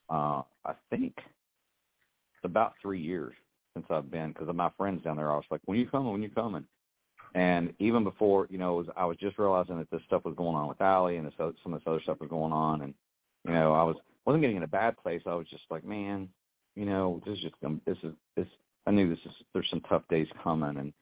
Uh, 0.09 0.41
I 0.65 0.73
think 0.89 1.13
it's 1.17 2.43
about 2.43 2.73
three 2.81 2.99
years 2.99 3.33
since 3.73 3.85
I've 3.89 4.11
been 4.11 4.29
because 4.29 4.49
of 4.49 4.55
my 4.55 4.69
friends 4.77 5.03
down 5.03 5.17
there. 5.17 5.31
I 5.31 5.35
was 5.35 5.45
like, 5.49 5.61
"When 5.65 5.79
you 5.79 5.87
coming? 5.87 6.11
When 6.11 6.23
you 6.23 6.29
coming?" 6.29 6.65
And 7.35 7.73
even 7.79 8.03
before, 8.03 8.47
you 8.49 8.57
know, 8.59 8.75
was, 8.75 8.87
I 8.95 9.05
was 9.05 9.17
just 9.17 9.39
realizing 9.39 9.77
that 9.79 9.89
this 9.89 10.03
stuff 10.05 10.23
was 10.23 10.35
going 10.35 10.55
on 10.55 10.67
with 10.67 10.81
Allie, 10.81 11.17
and 11.17 11.25
this, 11.25 11.33
other- 11.39 11.55
some 11.63 11.73
of 11.73 11.79
this 11.79 11.87
other 11.87 12.01
stuff 12.01 12.19
was 12.19 12.29
going 12.29 12.53
on, 12.53 12.81
and 12.81 12.93
you 13.45 13.53
know, 13.53 13.73
I 13.73 13.83
was 13.83 13.97
wasn't 14.25 14.41
getting 14.41 14.57
in 14.57 14.63
a 14.63 14.67
bad 14.67 14.97
place. 14.97 15.21
I 15.25 15.35
was 15.35 15.47
just 15.47 15.63
like, 15.69 15.83
man, 15.83 16.29
you 16.75 16.85
know, 16.85 17.21
this 17.25 17.37
is 17.37 17.43
just 17.43 17.55
this 17.85 17.97
is 18.03 18.13
this. 18.35 18.47
I 18.85 18.91
knew 18.91 19.09
this 19.09 19.25
is 19.25 19.31
there's 19.53 19.69
some 19.69 19.81
tough 19.81 20.03
days 20.09 20.27
coming, 20.43 20.77
and 20.77 20.93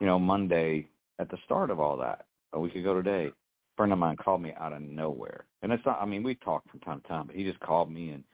you 0.00 0.06
know, 0.06 0.18
Monday 0.18 0.88
at 1.18 1.30
the 1.30 1.38
start 1.44 1.70
of 1.70 1.80
all 1.80 1.96
that, 1.98 2.26
a 2.52 2.60
week 2.60 2.74
ago 2.74 2.94
today, 2.94 3.26
a 3.26 3.32
friend 3.76 3.92
of 3.92 3.98
mine 3.98 4.16
called 4.16 4.42
me 4.42 4.52
out 4.58 4.72
of 4.72 4.82
nowhere, 4.82 5.44
and 5.62 5.72
it's 5.72 5.84
not. 5.84 6.00
I 6.00 6.06
mean, 6.06 6.22
we 6.22 6.34
talked 6.36 6.70
from 6.70 6.80
time 6.80 7.00
to 7.00 7.08
time, 7.08 7.26
but 7.26 7.36
he 7.36 7.44
just 7.44 7.60
called 7.60 7.90
me, 7.90 8.10
and 8.10 8.24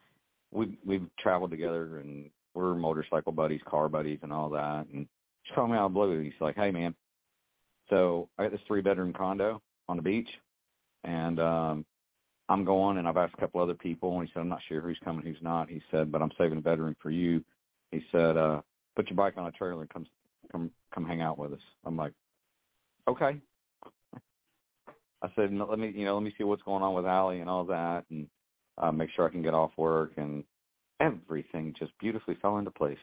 we 0.50 0.78
we've 0.84 1.07
traveled 1.18 1.50
together, 1.50 1.98
and 1.98 2.30
we're 2.55 2.74
motorcycle 2.74 3.32
buddies, 3.32 3.61
car 3.66 3.88
buddies, 3.88 4.20
and 4.22 4.32
all 4.32 4.50
that, 4.50 4.86
and 4.92 5.07
just 5.44 5.55
called 5.55 5.70
me 5.70 5.76
out 5.76 5.86
of 5.86 5.94
blue. 5.94 6.20
He's 6.20 6.32
like, 6.40 6.57
hey 6.57 6.70
man, 6.70 6.94
so 7.90 8.28
I 8.38 8.44
got 8.44 8.53
this 8.53 8.61
three 8.66 8.82
bedroom 8.82 9.12
condo 9.12 9.61
on 9.88 9.96
the 9.96 10.03
beach, 10.03 10.28
and 11.05 11.40
um 11.40 11.86
I'm 12.48 12.64
going, 12.64 12.98
and 12.98 13.09
I've 13.09 13.16
asked 13.16 13.34
a 13.38 13.40
couple 13.40 13.62
other 13.62 13.74
people, 13.74 14.18
and 14.18 14.28
he 14.28 14.32
said 14.32 14.40
I'm 14.40 14.48
not 14.48 14.61
sure 14.68 14.80
who's 14.80 14.98
coming, 15.05 15.24
who's 15.24 15.36
not. 15.40 15.70
He 15.70 15.80
said, 15.90 16.12
but 16.12 16.20
I'm 16.20 16.32
saving 16.36 16.59
a 16.59 16.61
bedroom 16.61 16.96
for 17.00 17.11
you. 17.11 17.42
He 17.92 18.05
said, 18.12 18.36
uh, 18.36 18.61
put 18.97 19.09
your 19.09 19.16
bike 19.16 19.34
on 19.36 19.47
a 19.47 19.53
trailer 19.53 19.80
and 19.82 19.90
come 19.90 20.07
come 20.51 20.70
come 20.95 21.05
hang 21.07 21.20
out 21.20 21.38
with 21.38 21.53
us. 21.53 21.61
I'm 21.84 21.97
like, 21.97 22.12
okay. 23.09 23.40
I 25.22 25.28
said, 25.36 25.53
no, 25.53 25.66
let 25.70 25.78
me, 25.78 25.93
you 25.95 26.05
know, 26.05 26.14
let 26.14 26.24
me 26.24 26.34
see 26.36 26.43
what's 26.43 26.62
going 26.62 26.82
on 26.82 26.95
with 26.95 27.07
Allie 27.07 27.40
and 27.40 27.49
all 27.49 27.64
that, 27.66 28.05
and 28.11 28.26
uh, 28.78 28.90
make 28.90 29.09
sure 29.14 29.26
I 29.26 29.30
can 29.30 29.43
get 29.43 29.55
off 29.55 29.70
work, 29.76 30.12
and 30.16 30.43
everything 30.99 31.74
just 31.78 31.93
beautifully 32.01 32.36
fell 32.43 32.59
into 32.59 32.72
place. 32.72 32.99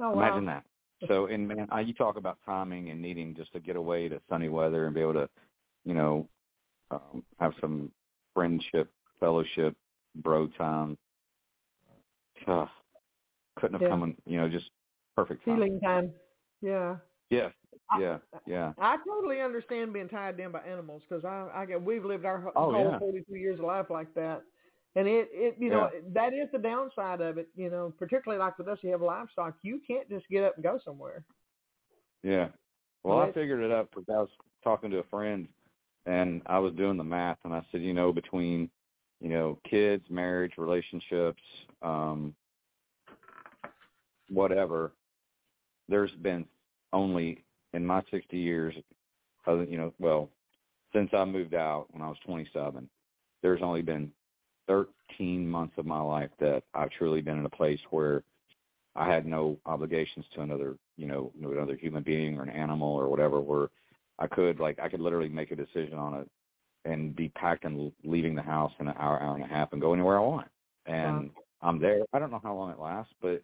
Oh 0.00 0.12
Imagine 0.14 0.46
wow. 0.46 0.62
that. 1.00 1.08
So, 1.08 1.26
and 1.26 1.46
man, 1.46 1.68
I, 1.70 1.82
you 1.82 1.94
talk 1.94 2.16
about 2.16 2.38
timing 2.44 2.90
and 2.90 3.00
needing 3.00 3.36
just 3.36 3.52
to 3.52 3.60
get 3.60 3.76
away 3.76 4.08
to 4.08 4.20
sunny 4.28 4.48
weather 4.48 4.86
and 4.86 4.94
be 4.94 5.00
able 5.00 5.12
to, 5.12 5.28
you 5.84 5.94
know, 5.94 6.28
um, 6.90 7.22
have 7.38 7.52
some 7.60 7.92
friendship, 8.34 8.90
fellowship, 9.20 9.76
bro 10.16 10.48
time. 10.58 10.98
Uh, 12.48 12.66
couldn't 13.56 13.74
have 13.74 13.82
Yeah. 13.82 13.88
come, 13.90 14.02
in, 14.02 14.16
you 14.26 14.40
know, 14.40 14.48
just 14.48 14.70
perfect 15.18 15.44
time. 15.44 15.56
Healing 15.56 15.80
time. 15.80 16.12
Yeah. 16.60 16.96
Yeah, 17.30 17.48
yeah, 18.00 18.18
yeah. 18.46 18.72
I 18.78 18.96
totally 19.06 19.40
understand 19.40 19.92
being 19.92 20.08
tied 20.08 20.38
down 20.38 20.52
by 20.52 20.60
animals 20.60 21.02
because 21.08 21.24
I, 21.24 21.48
I 21.54 21.66
get 21.66 21.82
we've 21.82 22.04
lived 22.04 22.24
our 22.24 22.40
whole 22.40 22.52
Oh, 22.56 22.72
whole 22.72 22.90
yeah. 22.92 22.98
42 22.98 23.34
years 23.36 23.58
of 23.58 23.66
life 23.66 23.86
like 23.90 24.14
that, 24.14 24.42
and 24.96 25.06
it 25.06 25.28
it 25.30 25.56
you 25.58 25.68
know 25.68 25.90
that 26.14 26.32
is 26.32 26.48
the 26.52 26.58
downside 26.58 27.20
of 27.20 27.36
it. 27.36 27.48
You 27.54 27.68
know, 27.68 27.92
particularly 27.98 28.42
like 28.42 28.56
with 28.56 28.68
us, 28.68 28.78
you 28.82 28.90
have 28.92 29.02
livestock. 29.02 29.56
You 29.62 29.78
can't 29.86 30.08
just 30.08 30.26
get 30.30 30.42
up 30.42 30.54
and 30.56 30.64
go 30.64 30.78
somewhere. 30.82 31.22
Yeah. 32.22 32.48
Well, 33.04 33.18
I 33.18 33.30
figured 33.32 33.62
it 33.62 33.70
out 33.70 33.90
because 33.90 34.06
I 34.08 34.18
was 34.18 34.30
talking 34.64 34.90
to 34.90 34.98
a 34.98 35.04
friend, 35.04 35.46
and 36.06 36.40
I 36.46 36.58
was 36.58 36.72
doing 36.74 36.96
the 36.96 37.04
math, 37.04 37.38
and 37.44 37.52
I 37.52 37.62
said, 37.70 37.82
you 37.82 37.94
know, 37.94 38.12
between, 38.12 38.70
you 39.20 39.28
know, 39.28 39.58
kids, 39.68 40.04
marriage, 40.10 40.52
relationships, 40.58 41.42
um, 41.82 42.34
whatever, 44.28 44.92
there's 45.88 46.10
been 46.22 46.46
only 46.92 47.44
in 47.72 47.84
my 47.84 48.02
60 48.10 48.36
years, 48.36 48.74
other, 49.46 49.64
you 49.64 49.78
know, 49.78 49.92
well, 49.98 50.28
since 50.92 51.10
I 51.12 51.24
moved 51.24 51.54
out 51.54 51.86
when 51.90 52.02
I 52.02 52.08
was 52.08 52.18
27, 52.24 52.88
there's 53.42 53.62
only 53.62 53.82
been 53.82 54.10
13 54.66 55.48
months 55.48 55.74
of 55.78 55.86
my 55.86 56.00
life 56.00 56.30
that 56.40 56.62
I've 56.74 56.90
truly 56.90 57.20
been 57.20 57.38
in 57.38 57.46
a 57.46 57.50
place 57.50 57.80
where 57.90 58.22
I 58.94 59.10
had 59.10 59.26
no 59.26 59.56
obligations 59.66 60.26
to 60.34 60.40
another, 60.40 60.76
you 60.96 61.06
know, 61.06 61.32
another 61.40 61.76
human 61.76 62.02
being 62.02 62.38
or 62.38 62.42
an 62.42 62.50
animal 62.50 62.88
or 62.88 63.08
whatever. 63.08 63.40
Where 63.40 63.68
I 64.18 64.26
could, 64.26 64.60
like, 64.60 64.78
I 64.80 64.88
could 64.88 65.00
literally 65.00 65.28
make 65.28 65.50
a 65.52 65.56
decision 65.56 65.94
on 65.94 66.14
it 66.20 66.30
and 66.84 67.14
be 67.14 67.28
packed 67.30 67.64
and 67.64 67.92
leaving 68.04 68.34
the 68.34 68.42
house 68.42 68.72
in 68.80 68.88
an 68.88 68.94
hour, 68.98 69.22
hour 69.22 69.36
and 69.36 69.44
a 69.44 69.48
half, 69.48 69.72
and 69.72 69.80
go 69.80 69.92
anywhere 69.92 70.18
I 70.18 70.22
want. 70.22 70.48
And 70.86 71.30
I'm 71.62 71.78
there. 71.78 72.02
I 72.12 72.18
don't 72.18 72.30
know 72.30 72.40
how 72.42 72.54
long 72.54 72.70
it 72.70 72.78
lasts, 72.78 73.12
but 73.20 73.42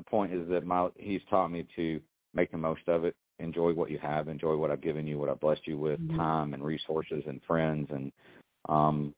the 0.00 0.10
point 0.10 0.32
is 0.32 0.48
that 0.48 0.64
my 0.64 0.88
he's 0.96 1.20
taught 1.28 1.48
me 1.48 1.66
to 1.76 2.00
make 2.32 2.50
the 2.50 2.58
most 2.58 2.82
of 2.88 3.04
it, 3.04 3.14
enjoy 3.38 3.72
what 3.74 3.90
you 3.90 3.98
have, 3.98 4.28
enjoy 4.28 4.56
what 4.56 4.70
I've 4.70 4.80
given 4.80 5.06
you, 5.06 5.18
what 5.18 5.28
I've 5.28 5.40
blessed 5.40 5.66
you 5.66 5.78
with, 5.78 6.00
Mhm. 6.00 6.16
time 6.16 6.54
and 6.54 6.64
resources 6.64 7.22
and 7.26 7.42
friends, 7.42 7.90
and 7.90 8.10
um, 8.68 9.14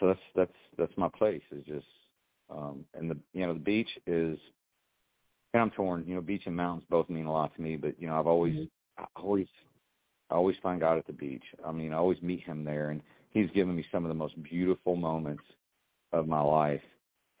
so 0.00 0.06
that's 0.06 0.20
that's 0.34 0.58
that's 0.78 0.96
my 0.96 1.08
place. 1.08 1.42
Is 1.50 1.64
just 1.64 1.86
um, 2.48 2.86
and 2.94 3.10
the 3.10 3.18
you 3.34 3.46
know 3.46 3.52
the 3.52 3.60
beach 3.60 3.90
is, 4.06 4.38
and 5.52 5.62
I'm 5.62 5.70
torn. 5.70 6.04
You 6.06 6.14
know, 6.14 6.22
beach 6.22 6.46
and 6.46 6.56
mountains 6.56 6.86
both 6.88 7.10
mean 7.10 7.26
a 7.26 7.32
lot 7.32 7.54
to 7.54 7.60
me, 7.60 7.76
but 7.76 8.00
you 8.00 8.08
know 8.08 8.18
I've 8.18 8.26
always 8.26 8.54
Mhm. 8.54 8.70
I 8.98 9.04
always 9.16 9.48
I 10.30 10.34
always 10.34 10.56
find 10.62 10.80
God 10.80 10.96
at 10.96 11.06
the 11.06 11.12
beach. 11.12 11.44
I 11.62 11.72
mean, 11.72 11.92
I 11.92 11.96
always 11.96 12.22
meet 12.22 12.40
Him 12.40 12.64
there, 12.64 12.88
and 12.90 13.02
He's 13.30 13.50
given 13.50 13.76
me 13.76 13.84
some 13.92 14.04
of 14.04 14.08
the 14.08 14.14
most 14.14 14.42
beautiful 14.42 14.96
moments 14.96 15.44
of 16.12 16.26
my 16.26 16.40
life 16.40 16.84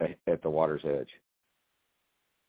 at, 0.00 0.18
at 0.26 0.42
the 0.42 0.50
water's 0.50 0.84
edge. 0.84 1.08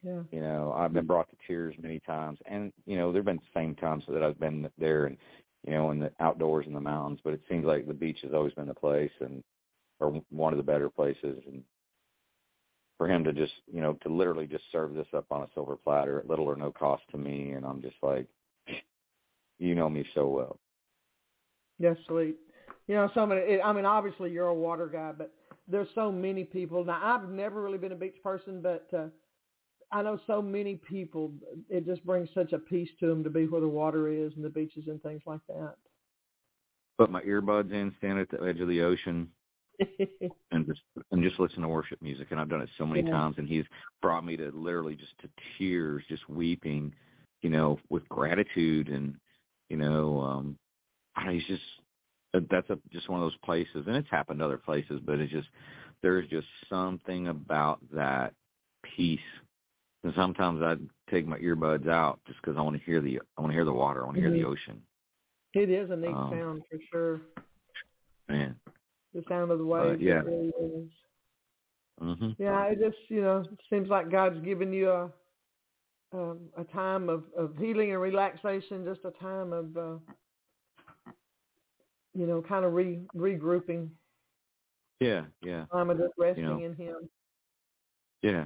Yeah. 0.04 0.22
You 0.32 0.42
know, 0.42 0.74
I've 0.76 0.94
been 0.94 1.06
brought 1.06 1.30
to 1.30 1.36
tears 1.46 1.76
many 1.82 2.00
times, 2.00 2.40
and 2.46 2.72
you 2.86 2.98
know, 2.98 3.12
there've 3.12 3.26
been 3.26 3.42
same 3.54 3.76
times 3.76 4.04
that 4.08 4.24
I've 4.24 4.40
been 4.40 4.70
there, 4.78 5.06
and 5.06 5.18
you 5.66 5.74
know, 5.74 5.92
in 5.92 6.00
the 6.00 6.12
outdoors 6.20 6.68
in 6.68 6.74
the 6.74 6.80
mountains. 6.80 7.20
But 7.24 7.34
it 7.34 7.42
seems 7.50 7.66
like 7.66 7.86
the 7.86 7.94
beach 7.94 8.20
has 8.24 8.34
always 8.34 8.54
been 8.54 8.68
the 8.68 8.74
place, 8.74 9.12
and 9.20 9.44
or 10.00 10.22
one 10.30 10.54
of 10.54 10.58
the 10.58 10.64
better 10.64 10.90
places. 10.90 11.44
And 11.46 11.64
for 12.98 13.10
him 13.10 13.24
to 13.26 13.34
just, 13.34 13.54
you 13.72 13.82
know, 13.82 13.94
to 14.04 14.10
literally 14.10 14.48
just 14.48 14.64
serve 14.72 14.94
this 14.94 15.08
up 15.16 15.26
on 15.32 15.44
a 15.44 15.48
silver 15.54 15.76
platter 15.76 16.20
at 16.20 16.28
little 16.28 16.46
or 16.46 16.56
no 16.56 16.72
cost 16.72 17.04
to 17.12 17.18
me, 17.18 17.52
and 17.52 17.66
I'm 17.66 17.82
just 17.82 17.98
like, 18.02 18.28
you 19.58 19.76
know 19.76 19.90
me 19.90 20.06
so 20.16 20.28
well. 20.28 20.60
That's 21.80 22.00
sweet. 22.08 22.38
You 22.88 22.96
know, 22.96 23.10
so 23.14 23.26
many. 23.26 23.62
I 23.62 23.74
mean, 23.74 23.86
obviously 23.86 24.32
you're 24.32 24.48
a 24.48 24.54
water 24.54 24.88
guy, 24.88 25.12
but 25.18 25.34
there's 25.68 25.88
so 25.96 26.12
many 26.12 26.44
people. 26.44 26.84
Now, 26.84 27.00
I've 27.02 27.30
never 27.30 27.62
really 27.62 27.78
been 27.78 27.92
a 27.92 27.96
beach 27.96 28.18
person, 28.24 28.62
but 28.62 28.88
uh, 28.94 29.08
I 29.91 30.03
know 30.03 30.20
so 30.28 30.41
many 30.41 30.76
people. 30.76 31.34
It 31.70 31.86
just 31.86 32.06
brings 32.06 32.30
such 32.34 32.53
a 32.53 32.60
peace 32.60 32.90
to 32.99 33.07
them 33.07 33.24
to 33.24 33.30
be 33.30 33.48
where 33.48 33.61
the 33.61 33.68
water 33.68 34.07
is 34.07 34.34
and 34.36 34.45
the 34.45 34.49
beaches 34.49 34.86
and 34.88 35.02
things 35.02 35.22
like 35.26 35.41
that. 35.48 35.76
Put 36.98 37.10
my 37.10 37.22
earbuds 37.22 37.72
in, 37.72 37.94
stand 37.98 38.20
at 38.20 38.30
the 38.30 38.41
edge 38.44 38.60
of 38.60 38.68
the 38.68 38.82
ocean, 38.82 39.30
and 40.52 40.68
just 40.68 40.82
and 41.11 41.24
just 41.24 41.40
listen 41.40 41.61
to 41.61 41.68
worship 41.68 42.02
music. 42.02 42.28
And 42.32 42.40
I've 42.40 42.49
done 42.49 42.61
it 42.61 42.70
so 42.78 42.86
many 42.86 43.03
Yeah. 43.03 43.11
times, 43.11 43.36
and 43.38 43.48
he's 43.48 43.66
brought 44.02 44.26
me 44.26 44.38
to 44.38 44.52
literally 44.52 44.95
just 44.95 45.18
to 45.22 45.30
tears, 45.57 46.03
just 46.07 46.28
weeping, 46.30 46.94
you 47.41 47.49
know, 47.49 47.80
with 47.90 48.07
gratitude 48.10 48.90
and 48.90 49.16
you 49.70 49.78
know, 49.78 50.20
um, 50.20 50.57
I 51.16 51.24
don't 51.26 51.34
know, 51.34 51.40
he's 51.40 51.48
just 51.48 51.64
that's 52.52 52.70
a, 52.70 52.78
just 52.91 53.10
one 53.10 53.22
of 53.22 53.26
those 53.26 53.38
places, 53.44 53.86
and 53.88 53.95
it's 53.95 54.10
happened 54.10 54.41
other 54.41 54.57
places, 54.57 55.02
but 55.03 55.20
it's 55.20 55.32
just 55.32 55.48
there's 56.03 56.28
just 56.30 56.48
something 56.70 57.28
about 57.30 57.80
that 57.94 58.34
peace. 58.95 59.20
And 60.04 60.14
sometimes 60.16 60.62
I 60.62 60.76
take 61.12 61.28
my 61.28 61.38
earbuds 61.40 61.88
out 61.90 62.20
just 62.26 62.40
because 62.42 62.58
I 62.58 62.62
want 62.62 62.78
to 62.78 62.84
hear 62.84 63.02
the 63.02 63.20
I 63.38 63.42
want 63.42 63.52
to 63.52 63.56
hear 63.56 63.66
the 63.66 63.74
water, 63.74 64.02
I 64.04 64.06
want 64.06 64.16
to 64.16 64.22
hear 64.22 64.32
Mhm. 64.32 64.40
the 64.42 64.46
ocean. 64.46 64.82
It 65.54 65.70
is 65.70 65.90
a 65.90 65.96
neat 65.96 66.16
Um, 66.16 66.30
sound 66.32 66.64
for 66.70 66.80
sure. 66.92 67.22
Man, 68.30 68.60
The 69.14 69.24
sound 69.28 69.52
of 69.52 69.58
the 69.60 69.66
waves. 69.66 70.02
yeah. 70.02 70.20
It 70.20 70.26
really 70.26 70.48
is. 70.50 70.92
mhm. 72.00 72.36
Yeah, 72.40 72.64
it 72.68 72.80
just 72.80 73.10
you 73.10 73.22
know 73.22 73.44
seems 73.70 73.90
like 73.90 74.10
God's 74.10 74.40
given 74.42 74.72
you 74.72 74.90
a 74.90 75.12
um, 76.12 76.50
a 76.58 76.64
time 76.64 77.08
of, 77.10 77.26
of 77.36 77.56
healing 77.58 77.92
and 77.92 78.02
relaxation, 78.02 78.86
just 78.86 79.04
a 79.06 79.12
time 79.12 79.52
of 79.54 79.76
uh, 79.78 79.98
you 82.14 82.26
know 82.26 82.42
kind 82.42 82.64
of 82.66 82.74
re 82.74 83.02
regrouping, 83.16 83.90
Yeah, 85.00 85.26
yeah, 85.42 85.66
time 85.72 85.90
of 85.90 85.98
just 85.98 86.14
resting 86.18 86.46
know, 86.46 86.64
in 86.64 86.74
Him. 86.76 87.10
yeah. 88.22 88.46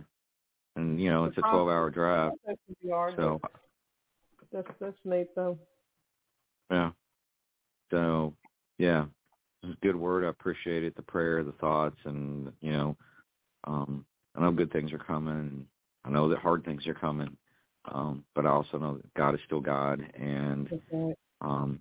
And 0.76 1.00
you 1.00 1.10
know, 1.12 1.26
it's 1.26 1.38
a 1.38 1.42
twelve 1.42 1.68
hour 1.68 1.90
drive, 1.90 2.32
process 2.44 2.60
can 2.66 2.76
be 2.82 2.90
hard, 2.90 3.14
so 3.16 3.40
that's 4.52 4.68
that's 4.80 4.98
neat 5.06 5.28
though. 5.36 5.58
yeah. 6.72 6.92
So 7.92 8.34
yeah, 8.80 9.06
it 9.62 9.68
was 9.68 9.76
a 9.76 9.86
good 9.86 9.96
word. 9.96 10.26
I 10.26 10.30
appreciate 10.30 10.84
it. 10.84 10.96
The 10.96 11.02
prayer, 11.04 11.44
the 11.44 11.52
thoughts, 11.54 11.98
and 12.06 12.52
you 12.62 12.74
know, 12.74 12.98
um, 13.66 14.06
I 14.36 14.42
know 14.42 14.52
good 14.52 14.72
things 14.72 14.92
are 14.94 14.98
coming. 14.98 15.68
I 16.06 16.10
know 16.10 16.28
that 16.30 16.40
hard 16.40 16.66
things 16.66 16.88
are 16.88 16.94
coming, 16.96 17.38
um, 17.86 18.24
but 18.34 18.46
I 18.46 18.50
also 18.50 18.78
know 18.80 18.98
that 18.98 19.14
God 19.14 19.36
is 19.36 19.42
still 19.46 19.62
God, 19.62 20.02
and 20.20 20.70
um, 21.42 21.80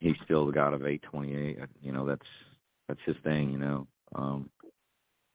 He's 0.00 0.16
still 0.24 0.44
the 0.46 0.52
God 0.52 0.74
of 0.74 0.86
eight 0.86 1.02
twenty 1.02 1.34
eight. 1.34 1.58
You 1.82 1.92
know, 1.92 2.06
that's 2.06 2.26
that's 2.88 3.00
His 3.06 3.16
thing. 3.24 3.52
You 3.52 3.58
know, 3.58 3.86
um, 4.14 4.50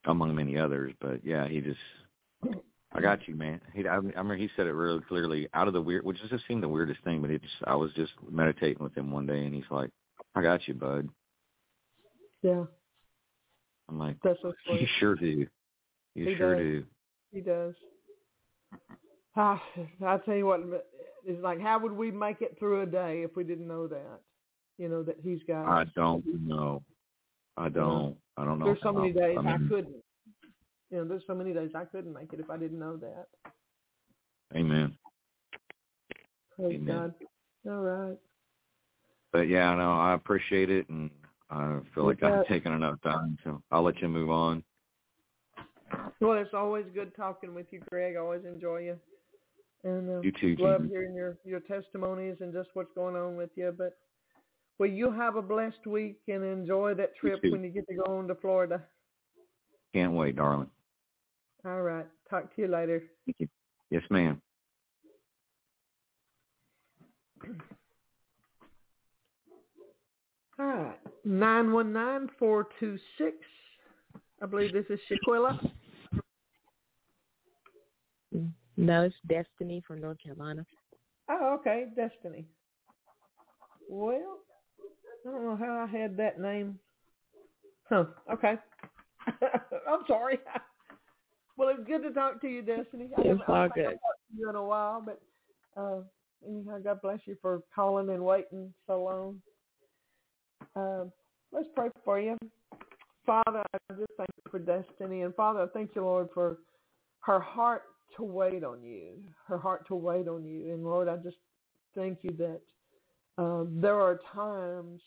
among 0.05 0.35
many 0.35 0.57
others. 0.57 0.93
But 1.01 1.25
yeah, 1.25 1.47
He 1.47 1.61
just. 1.61 1.79
I 2.91 3.01
got 3.01 3.27
you, 3.27 3.35
man. 3.35 3.61
He, 3.73 3.87
I, 3.87 3.93
I 3.93 3.97
remember 3.97 4.35
he 4.35 4.49
said 4.55 4.65
it 4.65 4.73
really 4.73 5.01
clearly. 5.07 5.47
Out 5.53 5.67
of 5.67 5.73
the 5.73 5.81
weird, 5.81 6.03
which 6.03 6.17
just 6.29 6.47
seemed 6.47 6.63
the 6.63 6.69
weirdest 6.69 7.03
thing, 7.03 7.21
but 7.21 7.29
it 7.29 7.41
just, 7.41 7.53
I 7.65 7.75
was 7.75 7.91
just 7.93 8.13
meditating 8.29 8.83
with 8.83 8.95
him 8.95 9.11
one 9.11 9.27
day, 9.27 9.45
and 9.45 9.53
he's 9.53 9.69
like, 9.69 9.91
"I 10.35 10.41
got 10.41 10.67
you, 10.67 10.73
bud." 10.73 11.07
Yeah, 12.41 12.63
I'm 13.87 13.99
like, 13.99 14.17
that's 14.23 14.39
so 14.41 14.53
"You 14.71 14.77
sweet. 14.77 14.89
sure 14.99 15.15
do. 15.15 15.47
You 16.15 16.29
He 16.29 16.35
sure 16.35 16.55
does. 16.55 16.63
do." 16.63 16.85
He 17.31 17.41
does. 17.41 17.75
Ah, 19.35 19.61
I 20.05 20.17
tell 20.17 20.35
you 20.35 20.47
what, 20.47 20.61
it's 21.25 21.43
like 21.43 21.61
how 21.61 21.77
would 21.79 21.91
we 21.91 22.09
make 22.09 22.41
it 22.41 22.57
through 22.57 22.81
a 22.81 22.85
day 22.87 23.21
if 23.23 23.35
we 23.35 23.43
didn't 23.43 23.67
know 23.67 23.87
that? 23.87 24.21
You 24.79 24.89
know 24.89 25.03
that 25.03 25.17
He's 25.21 25.39
got. 25.47 25.67
I 25.67 25.83
don't 25.95 26.25
know. 26.47 26.81
I 27.55 27.69
don't. 27.69 28.15
I 28.37 28.45
don't 28.45 28.57
know. 28.57 28.65
There's 28.65 28.81
so 28.81 28.93
many 28.93 29.11
days 29.11 29.37
I 29.37 29.51
I, 29.51 29.57
couldn't. 29.67 29.98
You 30.91 30.97
know, 30.99 31.05
there's 31.05 31.23
so 31.27 31.35
many 31.35 31.53
days 31.53 31.71
I 31.75 31.85
couldn't 31.85 32.13
make 32.13 32.33
it 32.33 32.39
if 32.39 32.49
I 32.49 32.57
didn't 32.57 32.79
know 32.79 32.97
that. 32.97 33.27
Amen. 34.55 34.97
Praise 36.55 36.75
Amen. 36.75 37.13
God. 37.63 37.71
All 37.71 37.81
right. 37.81 38.17
But 39.31 39.47
yeah, 39.47 39.73
no, 39.75 39.91
I 39.93 40.13
appreciate 40.15 40.71
it, 40.71 40.89
and 40.89 41.11
I 41.51 41.79
feel 41.93 42.05
like 42.05 42.23
I've 42.23 42.47
taken 42.47 42.73
enough 42.73 42.99
time, 43.03 43.37
so 43.43 43.61
I'll 43.71 43.83
let 43.83 44.01
you 44.01 44.07
move 44.07 44.31
on. 44.31 44.63
Well, 46.19 46.37
it's 46.37 46.53
always 46.53 46.85
good 46.93 47.15
talking 47.15 47.53
with 47.53 47.67
you, 47.71 47.81
Greg. 47.89 48.15
I 48.15 48.19
always 48.19 48.45
enjoy 48.45 48.79
you. 48.79 48.97
And 49.83 50.09
uh, 50.09 50.21
You 50.21 50.31
too, 50.31 50.55
love 50.59 50.81
Jeanne. 50.81 50.89
hearing 50.89 51.15
your, 51.15 51.37
your 51.45 51.61
testimonies 51.61 52.37
and 52.41 52.53
just 52.53 52.69
what's 52.73 52.93
going 52.95 53.15
on 53.15 53.35
with 53.35 53.49
you. 53.55 53.73
But 53.75 53.97
well, 54.77 54.89
you 54.89 55.11
have 55.11 55.35
a 55.35 55.41
blessed 55.41 55.85
week 55.87 56.19
and 56.27 56.43
enjoy 56.43 56.95
that 56.95 57.15
trip 57.15 57.41
too. 57.41 57.51
when 57.51 57.63
you 57.63 57.69
get 57.69 57.87
to 57.87 57.95
go 57.95 58.17
on 58.17 58.27
to 58.27 58.35
Florida. 58.35 58.83
Can't 59.93 60.13
wait, 60.13 60.35
darling. 60.35 60.69
All 61.65 61.81
right. 61.81 62.05
Talk 62.29 62.55
to 62.55 62.61
you 62.61 62.67
later. 62.67 63.03
Thank 63.25 63.37
you. 63.39 63.47
Yes, 63.89 64.03
ma'am. 64.09 64.41
All 70.59 70.65
right. 70.65 70.99
Nine 71.25 71.71
one 71.71 71.91
nine 71.93 72.29
four 72.37 72.67
two 72.79 72.97
six. 73.17 73.35
I 74.41 74.45
believe 74.45 74.71
this 74.71 74.85
is 74.89 74.99
Shaquilla. 75.09 75.71
No, 78.77 79.03
it's 79.03 79.15
Destiny 79.27 79.83
from 79.85 79.99
North 79.99 80.17
Carolina. 80.23 80.65
Oh, 81.29 81.57
okay. 81.59 81.87
Destiny. 81.95 82.45
Well, 83.89 84.39
I 85.27 85.31
don't 85.31 85.43
know 85.43 85.57
how 85.57 85.85
I 85.85 85.97
had 85.97 86.15
that 86.17 86.39
name. 86.39 86.79
Huh. 87.89 88.05
Okay. 88.31 88.55
I'm 89.27 90.01
sorry. 90.07 90.39
well, 91.59 91.69
it's 91.69 91.85
good 91.85 92.03
to 92.03 92.11
talk 92.11 92.39
to 92.39 92.47
you, 92.47 92.61
Destiny. 92.61 93.09
I 93.17 93.21
It's 93.21 93.41
all 93.49 93.67
good. 93.67 93.83
talked 93.83 93.99
to 94.31 94.37
you 94.37 94.49
in 94.49 94.55
a 94.55 94.63
while, 94.63 95.03
but 95.05 95.19
uh, 95.75 95.99
anyhow, 96.47 96.79
God 96.81 97.01
bless 97.01 97.19
you 97.25 97.35
for 97.41 97.61
calling 97.75 98.09
and 98.09 98.23
waiting 98.23 98.73
so 98.87 99.03
long. 99.03 99.41
Um, 100.77 101.11
let's 101.51 101.67
pray 101.75 101.89
for 102.05 102.17
you. 102.17 102.37
Father, 103.25 103.61
I 103.73 103.93
just 103.93 104.13
thank 104.15 104.29
you 104.37 104.49
for 104.49 104.59
Destiny. 104.59 105.23
And 105.23 105.35
Father, 105.35 105.63
I 105.63 105.67
thank 105.67 105.91
you, 105.95 106.01
Lord, 106.03 106.29
for 106.33 106.59
her 107.19 107.41
heart 107.41 107.83
to 108.15 108.23
wait 108.23 108.63
on 108.63 108.81
you, 108.81 109.15
her 109.45 109.57
heart 109.57 109.85
to 109.89 109.95
wait 109.95 110.29
on 110.29 110.45
you. 110.45 110.73
And 110.73 110.85
Lord, 110.85 111.09
I 111.09 111.17
just 111.17 111.37
thank 111.93 112.19
you 112.21 112.31
that 112.37 112.61
um, 113.37 113.79
there 113.81 113.99
are 113.99 114.21
times 114.33 115.01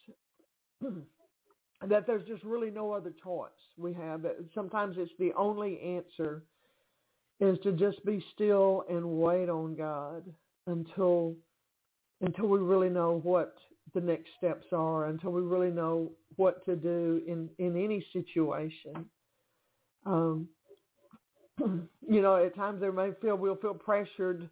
that 1.88 2.06
there's 2.06 2.26
just 2.26 2.44
really 2.44 2.70
no 2.70 2.92
other 2.92 3.12
choice 3.22 3.50
we 3.76 3.92
have. 3.94 4.24
Sometimes 4.54 4.96
it's 4.98 5.12
the 5.18 5.32
only 5.36 5.80
answer 5.80 6.42
is 7.40 7.58
to 7.62 7.72
just 7.72 8.04
be 8.04 8.24
still 8.34 8.84
and 8.88 9.04
wait 9.04 9.48
on 9.48 9.74
God 9.74 10.24
until 10.66 11.34
until 12.20 12.46
we 12.46 12.60
really 12.60 12.88
know 12.88 13.18
what 13.24 13.54
the 13.94 14.00
next 14.00 14.28
steps 14.38 14.66
are, 14.72 15.06
until 15.06 15.32
we 15.32 15.42
really 15.42 15.70
know 15.70 16.12
what 16.36 16.64
to 16.66 16.76
do 16.76 17.20
in 17.26 17.48
in 17.58 17.76
any 17.82 18.04
situation. 18.12 19.06
Um, 20.06 20.48
you 21.60 22.22
know, 22.22 22.36
at 22.36 22.54
times 22.54 22.80
there 22.80 22.92
may 22.92 23.10
feel 23.20 23.36
we'll 23.36 23.56
feel 23.56 23.74
pressured 23.74 24.48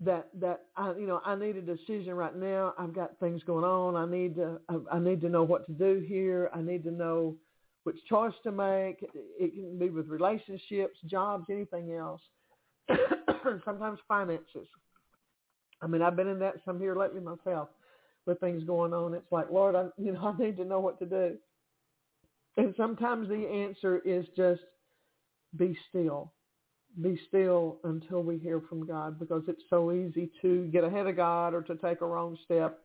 that 0.00 0.28
that 0.40 0.66
I 0.76 0.92
you 0.92 1.06
know 1.06 1.20
I 1.24 1.34
need 1.36 1.56
a 1.56 1.62
decision 1.62 2.14
right 2.14 2.36
now. 2.36 2.74
I've 2.78 2.94
got 2.94 3.18
things 3.18 3.42
going 3.44 3.64
on. 3.64 3.96
I 3.96 4.10
need 4.10 4.36
to 4.36 4.60
I, 4.68 4.96
I 4.96 4.98
need 4.98 5.20
to 5.22 5.28
know 5.28 5.42
what 5.42 5.66
to 5.66 5.72
do 5.72 6.04
here. 6.06 6.50
I 6.54 6.60
need 6.60 6.84
to 6.84 6.90
know 6.90 7.36
which 7.84 7.96
choice 8.08 8.34
to 8.42 8.52
make. 8.52 9.04
It 9.38 9.54
can 9.54 9.78
be 9.78 9.90
with 9.90 10.08
relationships, 10.08 10.98
jobs, 11.06 11.46
anything 11.50 11.92
else. 11.92 12.20
Sometimes 13.64 13.98
finances. 14.06 14.68
I 15.80 15.86
mean, 15.86 16.02
I've 16.02 16.16
been 16.16 16.28
in 16.28 16.38
that 16.40 16.56
some 16.64 16.78
here 16.78 16.96
lately 16.96 17.20
myself 17.20 17.68
with 18.26 18.40
things 18.40 18.64
going 18.64 18.92
on. 18.92 19.14
It's 19.14 19.30
like, 19.30 19.50
Lord, 19.50 19.74
I 19.76 19.86
you 19.98 20.12
know 20.12 20.34
I 20.38 20.42
need 20.42 20.56
to 20.58 20.64
know 20.64 20.80
what 20.80 20.98
to 20.98 21.06
do. 21.06 21.36
And 22.58 22.74
sometimes 22.76 23.28
the 23.28 23.46
answer 23.46 23.98
is 24.04 24.26
just 24.36 24.62
be 25.56 25.76
still. 25.88 26.32
Be 27.00 27.20
still 27.28 27.78
until 27.84 28.22
we 28.22 28.38
hear 28.38 28.60
from 28.68 28.86
God 28.86 29.18
because 29.18 29.42
it's 29.48 29.62
so 29.68 29.92
easy 29.92 30.30
to 30.42 30.66
get 30.72 30.84
ahead 30.84 31.06
of 31.06 31.16
God 31.16 31.52
or 31.52 31.62
to 31.62 31.76
take 31.76 32.00
a 32.00 32.06
wrong 32.06 32.38
step 32.44 32.80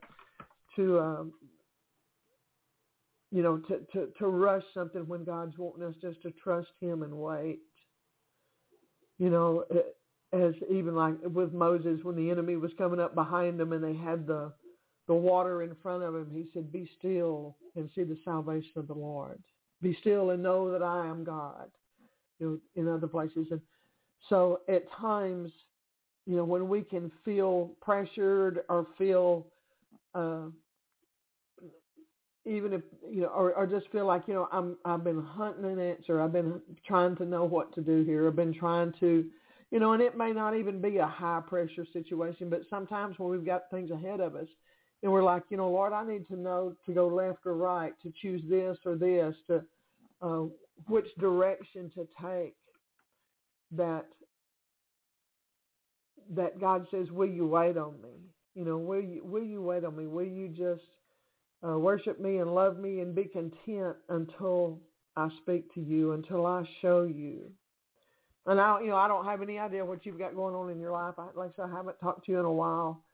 to 0.76 1.00
um, 1.00 1.32
you 3.32 3.42
know, 3.42 3.56
to, 3.56 3.78
to, 3.94 4.08
to 4.18 4.26
rush 4.28 4.62
something 4.74 5.08
when 5.08 5.24
God's 5.24 5.56
wanting 5.56 5.84
us 5.84 5.94
just 6.02 6.20
to 6.22 6.30
trust 6.32 6.68
him 6.80 7.02
and 7.02 7.14
wait. 7.14 7.60
You 9.18 9.30
know, 9.30 9.64
as 10.32 10.52
even 10.70 10.94
like 10.94 11.14
with 11.24 11.52
Moses 11.52 12.00
when 12.02 12.14
the 12.14 12.30
enemy 12.30 12.56
was 12.56 12.72
coming 12.76 13.00
up 13.00 13.14
behind 13.14 13.58
him 13.58 13.72
and 13.72 13.82
they 13.82 13.94
had 13.94 14.26
the 14.26 14.52
the 15.08 15.14
water 15.14 15.62
in 15.62 15.74
front 15.82 16.04
of 16.04 16.14
him, 16.14 16.30
he 16.32 16.46
said, 16.54 16.70
Be 16.70 16.88
still 16.98 17.56
and 17.74 17.90
see 17.94 18.04
the 18.04 18.18
salvation 18.24 18.72
of 18.76 18.86
the 18.86 18.94
Lord. 18.94 19.42
Be 19.80 19.96
still 20.00 20.30
and 20.30 20.42
know 20.42 20.70
that 20.70 20.82
I 20.82 21.06
am 21.06 21.24
God. 21.24 21.70
You 22.38 22.60
know, 22.76 22.82
in 22.82 22.88
other 22.88 23.08
places. 23.08 23.46
And 23.50 23.60
so 24.28 24.60
at 24.68 24.90
times, 24.92 25.50
you 26.26 26.36
know, 26.36 26.44
when 26.44 26.68
we 26.68 26.82
can 26.82 27.10
feel 27.24 27.72
pressured 27.80 28.60
or 28.68 28.86
feel 28.98 29.46
uh 30.14 30.42
even 32.44 32.72
if 32.72 32.82
you 33.08 33.22
know 33.22 33.28
or, 33.28 33.52
or 33.54 33.66
just 33.66 33.88
feel 33.92 34.06
like, 34.06 34.22
you 34.26 34.34
know, 34.34 34.48
I'm 34.52 34.76
I've 34.84 35.04
been 35.04 35.22
hunting 35.22 35.64
an 35.64 35.78
answer, 35.78 36.20
I've 36.20 36.32
been 36.32 36.60
trying 36.86 37.16
to 37.16 37.24
know 37.24 37.44
what 37.44 37.74
to 37.74 37.80
do 37.80 38.02
here, 38.04 38.26
I've 38.26 38.36
been 38.36 38.54
trying 38.54 38.92
to 39.00 39.24
you 39.72 39.80
know, 39.80 39.94
and 39.94 40.02
it 40.02 40.18
may 40.18 40.32
not 40.32 40.54
even 40.54 40.82
be 40.82 40.98
a 40.98 41.06
high 41.06 41.40
pressure 41.48 41.86
situation, 41.94 42.50
but 42.50 42.60
sometimes 42.68 43.18
when 43.18 43.30
we've 43.30 43.44
got 43.46 43.70
things 43.70 43.90
ahead 43.90 44.20
of 44.20 44.36
us 44.36 44.46
and 45.02 45.10
we're 45.10 45.24
like, 45.24 45.44
you 45.48 45.56
know, 45.56 45.70
Lord, 45.70 45.94
I 45.94 46.06
need 46.06 46.28
to 46.28 46.36
know 46.36 46.74
to 46.84 46.92
go 46.92 47.08
left 47.08 47.46
or 47.46 47.54
right, 47.54 47.94
to 48.02 48.12
choose 48.20 48.42
this 48.50 48.76
or 48.84 48.96
this, 48.96 49.34
to 49.48 49.64
uh, 50.20 50.44
which 50.88 51.06
direction 51.18 51.90
to 51.94 52.06
take. 52.22 52.54
That 53.76 54.06
that 56.34 56.60
God 56.60 56.86
says, 56.90 57.10
"Will 57.10 57.28
you 57.28 57.46
wait 57.46 57.76
on 57.76 58.00
me? 58.02 58.10
You 58.54 58.64
know, 58.64 58.78
will 58.78 59.00
you 59.00 59.24
will 59.24 59.44
you 59.44 59.62
wait 59.62 59.84
on 59.84 59.96
me? 59.96 60.06
Will 60.06 60.26
you 60.26 60.48
just 60.48 60.84
uh, 61.66 61.78
worship 61.78 62.20
me 62.20 62.38
and 62.38 62.54
love 62.54 62.78
me 62.78 63.00
and 63.00 63.14
be 63.14 63.24
content 63.24 63.96
until 64.08 64.80
I 65.16 65.28
speak 65.42 65.72
to 65.74 65.80
you, 65.80 66.12
until 66.12 66.46
I 66.46 66.64
show 66.80 67.02
you. 67.02 67.50
And 68.46 68.60
I, 68.60 68.80
you 68.80 68.88
know, 68.88 68.96
I 68.96 69.06
don't 69.06 69.24
have 69.24 69.42
any 69.42 69.58
idea 69.58 69.84
what 69.84 70.04
you've 70.04 70.18
got 70.18 70.34
going 70.34 70.54
on 70.54 70.70
in 70.70 70.80
your 70.80 70.90
life. 70.90 71.14
I, 71.18 71.28
like 71.36 71.52
I 71.58 71.62
said, 71.62 71.70
I 71.72 71.76
haven't 71.76 72.00
talked 72.00 72.26
to 72.26 72.32
you 72.32 72.40
in 72.40 72.44
a 72.44 72.52
while. 72.52 73.04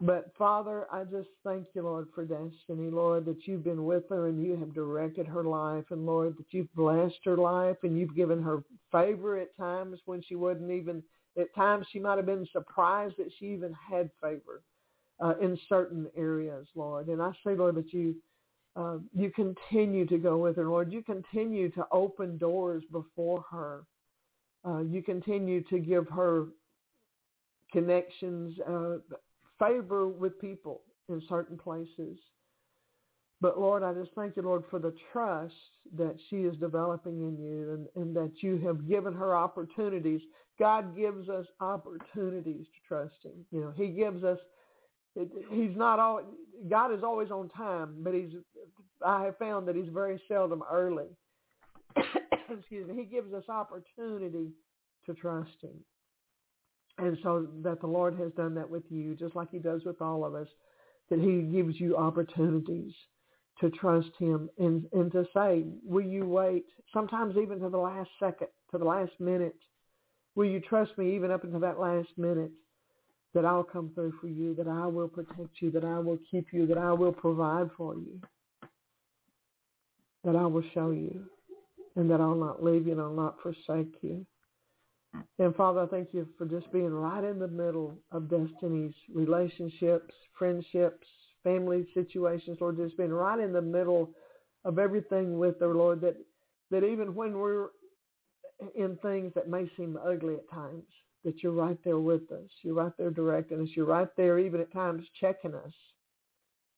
But 0.00 0.32
Father, 0.36 0.86
I 0.90 1.04
just 1.04 1.28
thank 1.44 1.66
you, 1.74 1.82
Lord, 1.82 2.08
for 2.14 2.24
Destiny, 2.24 2.90
Lord, 2.90 3.24
that 3.26 3.46
you've 3.46 3.62
been 3.62 3.84
with 3.84 4.08
her 4.08 4.26
and 4.28 4.42
you 4.42 4.56
have 4.56 4.74
directed 4.74 5.26
her 5.26 5.44
life, 5.44 5.84
and 5.90 6.06
Lord, 6.06 6.36
that 6.38 6.46
you've 6.50 6.72
blessed 6.74 7.20
her 7.24 7.36
life 7.36 7.76
and 7.82 7.96
you've 7.96 8.16
given 8.16 8.42
her 8.42 8.64
favor 8.90 9.38
at 9.38 9.56
times 9.56 10.00
when 10.06 10.22
she 10.22 10.34
wouldn't 10.34 10.70
even. 10.70 11.02
At 11.38 11.54
times, 11.54 11.86
she 11.90 11.98
might 11.98 12.16
have 12.16 12.26
been 12.26 12.46
surprised 12.52 13.14
that 13.18 13.30
she 13.38 13.46
even 13.46 13.74
had 13.88 14.10
favor 14.20 14.62
uh, 15.18 15.34
in 15.40 15.58
certain 15.68 16.06
areas, 16.16 16.66
Lord. 16.74 17.08
And 17.08 17.22
I 17.22 17.30
say, 17.44 17.54
Lord, 17.54 17.76
that 17.76 17.92
you 17.92 18.16
uh, 18.74 18.98
you 19.14 19.30
continue 19.30 20.06
to 20.06 20.18
go 20.18 20.38
with 20.38 20.56
her, 20.56 20.64
Lord. 20.64 20.92
You 20.92 21.02
continue 21.02 21.70
to 21.72 21.86
open 21.92 22.38
doors 22.38 22.82
before 22.90 23.44
her. 23.50 23.84
Uh, 24.64 24.80
you 24.80 25.02
continue 25.02 25.62
to 25.64 25.78
give 25.78 26.08
her 26.08 26.46
connections, 27.70 28.58
uh, 28.66 28.96
favor 29.62 30.08
with 30.08 30.40
people 30.40 30.82
in 31.08 31.22
certain 31.28 31.58
places. 31.58 32.18
But 33.40 33.58
Lord, 33.58 33.82
I 33.82 33.92
just 33.92 34.12
thank 34.14 34.36
you, 34.36 34.42
Lord, 34.42 34.62
for 34.70 34.78
the 34.78 34.94
trust 35.12 35.54
that 35.96 36.16
she 36.30 36.36
is 36.36 36.56
developing 36.58 37.20
in 37.22 37.36
you 37.42 37.72
and, 37.72 37.86
and 37.96 38.16
that 38.16 38.42
you 38.42 38.58
have 38.58 38.88
given 38.88 39.12
her 39.12 39.36
opportunities. 39.36 40.20
God 40.58 40.96
gives 40.96 41.28
us 41.28 41.46
opportunities 41.60 42.66
to 42.66 42.88
trust 42.88 43.14
him. 43.24 43.44
You 43.50 43.62
know, 43.62 43.72
he 43.76 43.88
gives 43.88 44.22
us 44.22 44.38
he's 45.14 45.76
not 45.76 45.98
all 45.98 46.22
God 46.70 46.94
is 46.94 47.02
always 47.02 47.30
on 47.30 47.48
time, 47.50 47.96
but 47.98 48.14
he's 48.14 48.30
I 49.04 49.24
have 49.24 49.38
found 49.38 49.66
that 49.66 49.74
he's 49.74 49.92
very 49.92 50.22
seldom 50.28 50.62
early. 50.70 51.08
Excuse 52.48 52.88
me. 52.88 52.94
He 52.94 53.04
gives 53.04 53.34
us 53.34 53.44
opportunity 53.48 54.52
to 55.06 55.14
trust 55.14 55.50
him. 55.60 55.74
And 56.98 57.16
so 57.22 57.48
that 57.62 57.80
the 57.80 57.86
Lord 57.86 58.14
has 58.18 58.32
done 58.32 58.54
that 58.54 58.68
with 58.68 58.84
you, 58.90 59.14
just 59.14 59.34
like 59.34 59.50
he 59.50 59.58
does 59.58 59.82
with 59.84 60.00
all 60.00 60.24
of 60.24 60.34
us, 60.34 60.48
that 61.10 61.18
he 61.18 61.42
gives 61.42 61.80
you 61.80 61.96
opportunities 61.96 62.92
to 63.60 63.70
trust 63.70 64.10
him 64.18 64.48
and, 64.58 64.84
and 64.92 65.10
to 65.12 65.26
say, 65.34 65.64
will 65.84 66.04
you 66.04 66.26
wait, 66.26 66.64
sometimes 66.92 67.36
even 67.36 67.60
to 67.60 67.68
the 67.68 67.78
last 67.78 68.10
second, 68.20 68.48
to 68.70 68.78
the 68.78 68.84
last 68.84 69.12
minute, 69.18 69.56
will 70.34 70.46
you 70.46 70.60
trust 70.60 70.96
me 70.96 71.14
even 71.14 71.30
up 71.30 71.44
until 71.44 71.60
that 71.60 71.78
last 71.78 72.08
minute? 72.16 72.50
that 73.34 73.44
I'll 73.44 73.64
come 73.64 73.90
through 73.94 74.12
for 74.20 74.28
you, 74.28 74.54
that 74.56 74.68
I 74.68 74.86
will 74.86 75.08
protect 75.08 75.60
you, 75.60 75.70
that 75.72 75.84
I 75.84 75.98
will 75.98 76.18
keep 76.30 76.48
you, 76.52 76.66
that 76.66 76.78
I 76.78 76.92
will 76.92 77.12
provide 77.12 77.70
for 77.76 77.94
you, 77.94 78.20
that 80.24 80.36
I 80.36 80.46
will 80.46 80.64
show 80.74 80.90
you, 80.90 81.24
and 81.96 82.10
that 82.10 82.20
I'll 82.20 82.34
not 82.34 82.62
leave 82.62 82.86
you 82.86 82.92
and 82.92 83.00
I'll 83.00 83.12
not 83.12 83.40
forsake 83.42 83.94
you. 84.02 84.26
And 85.38 85.54
Father, 85.54 85.82
I 85.82 85.86
thank 85.86 86.08
you 86.12 86.26
for 86.38 86.46
just 86.46 86.70
being 86.72 86.90
right 86.90 87.24
in 87.24 87.38
the 87.38 87.48
middle 87.48 87.98
of 88.12 88.30
Destiny's 88.30 88.94
relationships, 89.14 90.12
friendships, 90.38 91.06
family 91.44 91.86
situations, 91.94 92.58
Lord, 92.60 92.76
just 92.76 92.96
being 92.96 93.12
right 93.12 93.38
in 93.38 93.52
the 93.52 93.62
middle 93.62 94.10
of 94.64 94.78
everything 94.78 95.38
with 95.38 95.58
her, 95.60 95.74
Lord, 95.74 96.00
that, 96.02 96.16
that 96.70 96.84
even 96.84 97.14
when 97.14 97.38
we're 97.38 97.68
in 98.74 98.96
things 99.02 99.32
that 99.34 99.48
may 99.48 99.70
seem 99.76 99.98
ugly 100.04 100.34
at 100.34 100.50
times, 100.50 100.84
that 101.24 101.42
you're 101.42 101.52
right 101.52 101.78
there 101.84 101.98
with 101.98 102.30
us. 102.32 102.48
You're 102.62 102.74
right 102.74 102.92
there 102.98 103.10
directing 103.10 103.60
us. 103.60 103.68
You're 103.74 103.86
right 103.86 104.08
there 104.16 104.38
even 104.38 104.60
at 104.60 104.72
times 104.72 105.04
checking 105.20 105.54
us, 105.54 105.72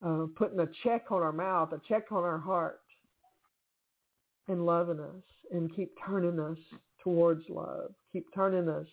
uh, 0.05 0.27
putting 0.36 0.61
a 0.61 0.69
check 0.82 1.11
on 1.11 1.23
our 1.23 1.32
mouth, 1.32 1.73
a 1.73 1.81
check 1.89 2.11
on 2.11 2.24
our 2.24 2.39
heart, 2.39 2.81
and 4.48 4.66
loving 4.66 5.01
us 5.01 5.23
and 5.51 5.74
keep 5.74 5.93
turning 6.06 6.39
us 6.39 6.59
towards 7.02 7.43
love. 7.48 7.94
Keep 8.15 8.32
turning 8.32 8.69
us, 8.69 8.86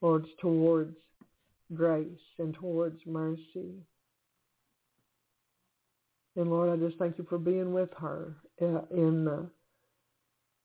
Lord, 0.00 0.24
towards 0.40 0.96
grace 1.74 2.06
and 2.38 2.54
towards 2.54 3.00
mercy. 3.04 3.74
And 6.36 6.48
Lord, 6.48 6.70
I 6.70 6.76
just 6.82 6.98
thank 6.98 7.18
you 7.18 7.26
for 7.28 7.36
being 7.36 7.72
with 7.72 7.90
her 7.98 8.36
uh, 8.62 8.82
in 8.92 9.24
the 9.24 9.50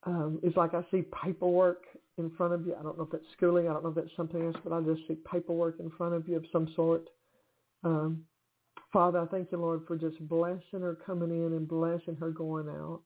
um, 0.04 0.40
it's 0.44 0.56
like 0.56 0.76
I 0.76 0.84
see 0.92 1.04
paperwork 1.24 1.84
in 2.20 2.30
front 2.38 2.54
of 2.54 2.66
you. 2.66 2.76
I 2.80 2.84
don't 2.84 2.98
know 2.98 3.06
if 3.06 3.14
it's 3.14 3.26
schooling. 3.36 3.68
I 3.68 3.74
don't 3.74 3.84
know 3.84 3.90
if 3.90 3.98
it's 3.98 4.16
something 4.16 4.42
else, 4.42 4.56
but 4.64 4.72
I 4.72 4.80
just 4.82 5.08
see 5.08 5.18
paperwork 5.30 5.80
in 5.80 5.90
front 5.98 6.14
of 6.14 6.28
you 6.28 6.38
of 6.38 6.46
some 6.52 6.72
sort. 6.76 7.10
Um, 7.84 8.24
Father, 8.94 9.20
I 9.20 9.26
thank 9.26 9.52
you, 9.52 9.58
Lord, 9.58 9.82
for 9.88 9.98
just 9.98 10.20
blessing 10.30 10.82
her 10.82 10.96
coming 11.04 11.32
in 11.32 11.54
and 11.54 11.68
blessing 11.68 12.16
her 12.20 12.30
going 12.30 12.70
out. 12.70 13.02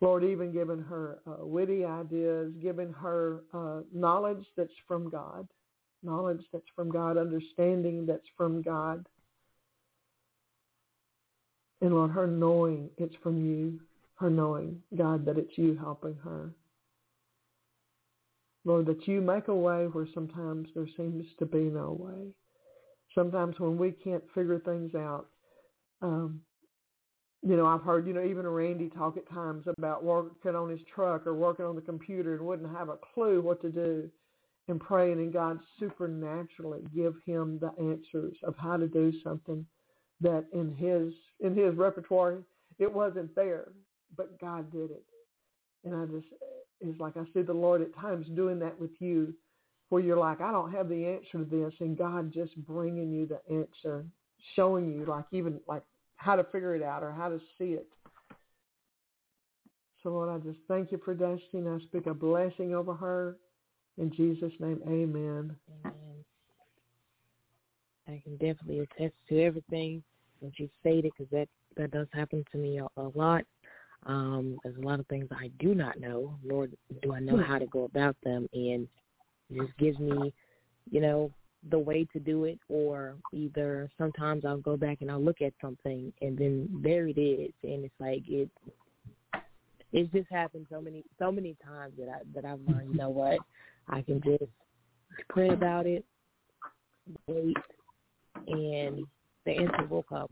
Lord, 0.00 0.22
even 0.24 0.52
giving 0.52 0.80
her 0.80 1.18
uh, 1.26 1.44
witty 1.44 1.84
ideas, 1.84 2.52
giving 2.62 2.92
her 2.92 3.40
uh, 3.52 3.80
knowledge 3.92 4.44
that's 4.56 4.70
from 4.86 5.10
God, 5.10 5.48
knowledge 6.02 6.42
that's 6.52 6.68
from 6.76 6.90
God, 6.90 7.16
understanding 7.16 8.06
that's 8.06 8.28
from 8.36 8.62
God. 8.62 9.04
And 11.80 11.94
Lord, 11.94 12.12
her 12.12 12.26
knowing 12.26 12.90
it's 12.96 13.14
from 13.22 13.44
you 13.44 13.80
her 14.18 14.30
knowing, 14.30 14.82
God, 14.96 15.24
that 15.26 15.38
it's 15.38 15.56
you 15.56 15.76
helping 15.76 16.16
her. 16.24 16.50
Lord, 18.64 18.86
that 18.86 19.06
you 19.06 19.20
make 19.20 19.48
a 19.48 19.54
way 19.54 19.86
where 19.86 20.08
sometimes 20.12 20.68
there 20.74 20.88
seems 20.96 21.24
to 21.38 21.46
be 21.46 21.60
no 21.60 21.96
way. 21.98 22.32
Sometimes 23.14 23.58
when 23.58 23.78
we 23.78 23.92
can't 23.92 24.24
figure 24.34 24.58
things 24.58 24.94
out, 24.94 25.26
um, 26.02 26.40
you 27.42 27.56
know, 27.56 27.66
I've 27.66 27.82
heard, 27.82 28.06
you 28.06 28.12
know, 28.12 28.24
even 28.24 28.46
Randy 28.46 28.88
talk 28.88 29.16
at 29.16 29.28
times 29.30 29.64
about 29.78 30.04
working 30.04 30.56
on 30.56 30.70
his 30.70 30.80
truck 30.92 31.26
or 31.26 31.34
working 31.34 31.64
on 31.64 31.76
the 31.76 31.82
computer 31.82 32.36
and 32.36 32.46
wouldn't 32.46 32.76
have 32.76 32.88
a 32.88 32.98
clue 33.14 33.40
what 33.40 33.62
to 33.62 33.70
do 33.70 34.10
and 34.66 34.80
praying 34.80 35.18
and 35.18 35.32
God 35.32 35.58
supernaturally 35.78 36.82
give 36.94 37.14
him 37.24 37.58
the 37.60 37.72
answers 37.82 38.36
of 38.42 38.54
how 38.56 38.76
to 38.76 38.88
do 38.88 39.12
something 39.22 39.64
that 40.20 40.44
in 40.52 40.74
his 40.74 41.14
in 41.40 41.54
his 41.56 41.76
repertoire 41.76 42.38
it 42.78 42.92
wasn't 42.92 43.34
there 43.34 43.68
but 44.16 44.40
God 44.40 44.70
did 44.72 44.90
it. 44.90 45.04
And 45.84 45.94
I 45.94 46.04
just, 46.06 46.26
it's 46.80 47.00
like 47.00 47.16
I 47.16 47.24
see 47.34 47.42
the 47.42 47.52
Lord 47.52 47.82
at 47.82 47.94
times 47.94 48.26
doing 48.34 48.58
that 48.60 48.78
with 48.78 48.90
you 48.98 49.34
where 49.88 50.02
you're 50.02 50.18
like, 50.18 50.40
I 50.40 50.50
don't 50.50 50.72
have 50.72 50.88
the 50.88 51.06
answer 51.06 51.38
to 51.38 51.44
this. 51.44 51.72
And 51.80 51.96
God 51.96 52.32
just 52.32 52.54
bringing 52.66 53.12
you 53.12 53.26
the 53.26 53.40
answer, 53.52 54.04
showing 54.54 54.92
you 54.92 55.06
like 55.06 55.24
even 55.32 55.60
like 55.66 55.82
how 56.18 56.36
to 56.36 56.44
figure 56.44 56.76
it 56.76 56.82
out 56.82 57.02
or 57.02 57.12
how 57.12 57.28
to 57.28 57.38
see 57.56 57.72
it. 57.72 57.86
So 60.02 60.10
Lord, 60.10 60.28
I 60.28 60.38
just 60.44 60.58
thank 60.68 60.92
you 60.92 61.00
for 61.04 61.14
Destiny. 61.14 61.68
I 61.68 61.78
speak 61.86 62.06
a 62.06 62.14
blessing 62.14 62.74
over 62.74 62.94
her. 62.94 63.36
In 63.96 64.12
Jesus' 64.14 64.52
name, 64.60 64.80
amen. 64.86 65.56
Amen. 65.84 66.24
I 68.06 68.20
can 68.22 68.32
definitely 68.34 68.80
attest 68.80 69.14
to 69.28 69.42
everything 69.42 70.02
that 70.40 70.52
you 70.58 70.68
stated 70.80 71.12
because 71.16 71.30
that, 71.32 71.48
that 71.76 71.90
does 71.90 72.06
happen 72.12 72.44
to 72.52 72.58
me 72.58 72.78
a, 72.78 73.00
a 73.00 73.10
lot. 73.14 73.44
Um, 74.06 74.58
there's 74.62 74.76
a 74.76 74.86
lot 74.86 75.00
of 75.00 75.06
things 75.08 75.26
I 75.32 75.50
do 75.58 75.74
not 75.74 75.98
know, 75.98 76.38
nor 76.44 76.68
do 77.02 77.12
I 77.12 77.20
know 77.20 77.36
hmm. 77.36 77.42
how 77.42 77.58
to 77.58 77.66
go 77.66 77.84
about 77.84 78.16
them, 78.22 78.48
and 78.52 78.86
it 79.50 79.60
just 79.60 79.76
gives 79.78 79.98
me, 79.98 80.32
you 80.90 81.00
know, 81.00 81.32
the 81.70 81.78
way 81.78 82.06
to 82.12 82.20
do 82.20 82.44
it, 82.44 82.58
or 82.68 83.16
either 83.32 83.90
sometimes 83.98 84.44
I'll 84.44 84.58
go 84.58 84.76
back 84.76 84.98
and 85.00 85.10
I'll 85.10 85.22
look 85.22 85.42
at 85.42 85.52
something, 85.60 86.12
and 86.22 86.38
then 86.38 86.68
there 86.82 87.08
it 87.08 87.18
is, 87.18 87.52
and 87.62 87.84
it's 87.84 87.94
like 87.98 88.22
it. 88.28 88.50
It's 89.92 90.12
just 90.12 90.30
happened 90.30 90.66
so 90.70 90.80
many 90.80 91.02
so 91.18 91.32
many 91.32 91.56
times 91.64 91.94
that 91.98 92.08
I 92.08 92.20
that 92.34 92.44
I've 92.44 92.60
learned. 92.68 92.92
You 92.92 92.98
know 92.98 93.10
what? 93.10 93.38
I 93.88 94.02
can 94.02 94.20
just 94.22 94.44
pray 95.28 95.48
about 95.48 95.86
it, 95.86 96.04
wait, 97.26 97.56
and 98.46 99.04
the 99.44 99.52
answer 99.52 99.86
will 99.88 100.04
come. 100.04 100.28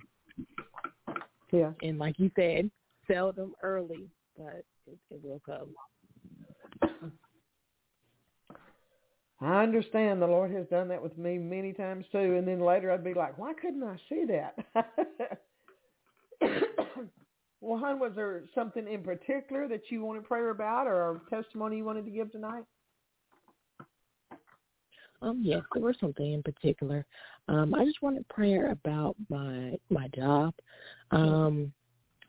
Yeah. 1.50 1.72
And 1.82 1.98
like 1.98 2.18
you 2.18 2.30
said, 2.36 2.70
seldom 3.10 3.54
early, 3.62 4.08
but 4.36 4.64
it, 4.86 4.98
it 5.10 5.20
will 5.22 5.40
come. 5.44 5.68
I 9.40 9.62
understand 9.62 10.22
the 10.22 10.26
Lord 10.26 10.50
has 10.52 10.66
done 10.68 10.88
that 10.88 11.02
with 11.02 11.18
me 11.18 11.36
many 11.36 11.72
times 11.72 12.06
too, 12.10 12.36
and 12.36 12.48
then 12.48 12.60
later 12.60 12.90
I'd 12.90 13.04
be 13.04 13.14
like, 13.14 13.36
why 13.36 13.52
couldn't 13.52 13.82
I 13.82 13.96
see 14.08 14.24
that? 14.28 14.56
well, 17.60 17.78
hon, 17.78 17.98
was 17.98 18.12
there 18.16 18.44
something 18.54 18.88
in 18.88 19.02
particular 19.02 19.68
that 19.68 19.90
you 19.90 20.02
wanted 20.02 20.24
prayer 20.24 20.50
about 20.50 20.86
or 20.86 21.10
a 21.10 21.20
testimony 21.30 21.78
you 21.78 21.84
wanted 21.84 22.06
to 22.06 22.10
give 22.10 22.32
tonight? 22.32 22.64
Um, 25.22 25.40
yes, 25.42 25.62
there 25.74 25.82
was 25.82 25.96
something 26.00 26.32
in 26.32 26.42
particular. 26.42 27.04
Um, 27.48 27.74
I 27.74 27.84
just 27.84 28.02
wanted 28.02 28.28
prayer 28.28 28.70
about 28.70 29.16
my 29.28 29.78
my 29.90 30.08
job. 30.08 30.54
Um, 31.10 31.72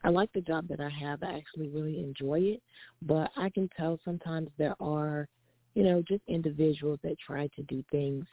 I 0.04 0.10
like 0.10 0.32
the 0.32 0.40
job 0.40 0.68
that 0.68 0.80
I 0.80 0.88
have. 0.88 1.22
I 1.22 1.36
actually 1.36 1.68
really 1.68 1.98
enjoy 1.98 2.40
it, 2.40 2.62
but 3.02 3.30
I 3.36 3.50
can 3.50 3.68
tell 3.76 3.98
sometimes 4.04 4.48
there 4.56 4.76
are, 4.80 5.28
you 5.78 5.84
know, 5.84 6.02
just 6.08 6.22
individuals 6.26 6.98
that 7.04 7.16
try 7.24 7.46
to 7.54 7.62
do 7.62 7.84
things 7.92 8.26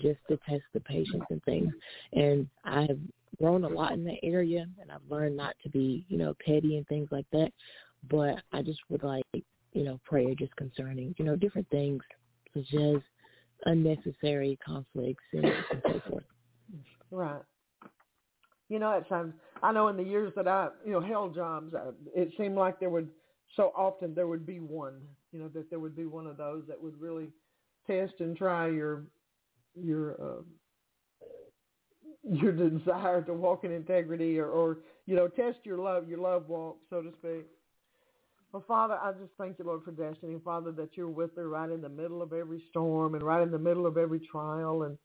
just 0.00 0.18
to 0.30 0.38
test 0.48 0.62
the 0.72 0.80
patience 0.80 1.24
and 1.28 1.44
things. 1.44 1.70
And 2.14 2.48
I 2.64 2.86
have 2.88 2.98
grown 3.38 3.64
a 3.64 3.68
lot 3.68 3.92
in 3.92 4.02
that 4.04 4.16
area, 4.22 4.66
and 4.80 4.90
I've 4.90 5.02
learned 5.10 5.36
not 5.36 5.54
to 5.62 5.68
be, 5.68 6.06
you 6.08 6.16
know, 6.16 6.34
petty 6.42 6.78
and 6.78 6.88
things 6.88 7.08
like 7.10 7.26
that. 7.32 7.50
But 8.08 8.36
I 8.50 8.62
just 8.62 8.78
would 8.88 9.02
like, 9.02 9.26
you 9.34 9.84
know, 9.84 10.00
prayer 10.06 10.34
just 10.38 10.56
concerning, 10.56 11.14
you 11.18 11.26
know, 11.26 11.36
different 11.36 11.68
things 11.68 12.00
such 12.54 12.72
as 12.72 13.02
unnecessary 13.66 14.58
conflicts 14.64 15.24
and, 15.34 15.44
and 15.44 15.82
so 15.84 16.00
forth. 16.08 16.24
Right. 17.10 17.42
You 18.70 18.78
know, 18.78 18.96
at 18.96 19.06
times 19.06 19.34
I 19.62 19.70
know 19.70 19.88
in 19.88 19.98
the 19.98 20.02
years 20.02 20.32
that 20.34 20.48
I, 20.48 20.68
you 20.82 20.92
know, 20.92 21.02
held 21.02 21.34
jobs, 21.34 21.74
I, 21.74 21.90
it 22.14 22.30
seemed 22.38 22.54
like 22.54 22.80
there 22.80 22.88
would 22.88 23.10
so 23.56 23.72
often 23.76 24.14
there 24.14 24.28
would 24.28 24.46
be 24.46 24.60
one, 24.60 25.00
you 25.32 25.38
know, 25.38 25.48
that 25.48 25.70
there 25.70 25.80
would 25.80 25.96
be 25.96 26.06
one 26.06 26.26
of 26.26 26.36
those 26.36 26.62
that 26.68 26.80
would 26.80 27.00
really 27.00 27.28
test 27.86 28.14
and 28.20 28.36
try 28.36 28.68
your 28.68 29.04
your 29.74 30.12
uh, 30.20 30.42
your 32.22 32.52
desire 32.70 33.22
to 33.22 33.32
walk 33.32 33.64
in 33.64 33.72
integrity 33.72 34.38
or, 34.38 34.48
or 34.48 34.78
you 35.06 35.14
know 35.14 35.28
test 35.28 35.58
your 35.64 35.78
love 35.78 36.08
your 36.08 36.18
love 36.18 36.48
walk 36.48 36.78
so 36.90 37.02
to 37.02 37.10
speak. 37.18 37.46
Well 38.52 38.64
father 38.66 38.98
i 39.02 39.12
just 39.12 39.32
thank 39.38 39.58
you 39.58 39.64
lord 39.64 39.82
for 39.84 39.92
destiny 39.92 40.38
father 40.44 40.72
that 40.72 40.96
you're 40.96 41.08
with 41.08 41.36
her 41.36 41.48
right 41.48 41.70
in 41.70 41.80
the 41.80 41.88
middle 41.88 42.22
of 42.22 42.32
every 42.32 42.62
storm 42.70 43.14
and 43.14 43.22
right 43.22 43.42
in 43.42 43.50
the 43.50 43.58
middle 43.58 43.86
of 43.86 43.96
every 43.96 44.20
trial. 44.20 44.82
And 44.84 44.98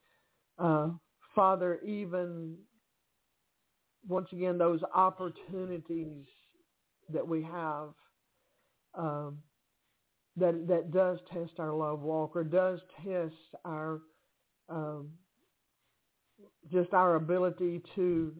uh, 0.57 0.89
father 1.35 1.79
even 1.85 2.55
once 4.07 4.27
again 4.31 4.57
those 4.57 4.81
opportunities 4.95 6.25
that 7.13 7.27
we 7.27 7.43
have 7.43 7.89
um, 8.95 9.37
that 10.37 10.67
that 10.67 10.91
does 10.91 11.19
test 11.33 11.51
our 11.59 11.73
love 11.73 12.01
walk 12.01 12.35
or 12.35 12.43
does 12.43 12.79
test 13.03 13.35
our 13.65 14.01
um, 14.69 15.09
just 16.71 16.93
our 16.93 17.15
ability 17.15 17.81
to 17.95 18.33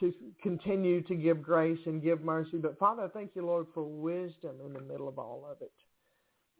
to 0.00 0.12
continue 0.42 1.02
to 1.02 1.14
give 1.14 1.42
grace 1.42 1.78
and 1.86 2.02
give 2.02 2.20
mercy. 2.22 2.58
But 2.58 2.78
Father, 2.78 3.08
thank 3.12 3.30
you, 3.34 3.46
Lord, 3.46 3.66
for 3.72 3.84
wisdom 3.84 4.56
in 4.64 4.72
the 4.72 4.80
middle 4.80 5.08
of 5.08 5.18
all 5.18 5.46
of 5.48 5.58
it, 5.62 5.72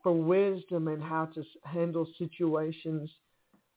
for 0.03 0.13
wisdom 0.13 0.89
in 0.89 1.01
how 1.01 1.27
to 1.27 1.43
handle 1.65 2.07
situations. 2.19 3.11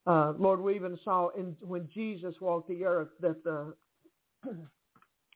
Uh, 0.05 0.33
Lord, 0.37 0.61
we 0.61 0.75
even 0.75 0.97
saw 1.03 1.29
in, 1.29 1.55
when 1.61 1.89
Jesus 1.93 2.35
walked 2.39 2.69
the 2.69 2.85
earth 2.85 3.09
that 3.19 3.43
the 3.43 3.73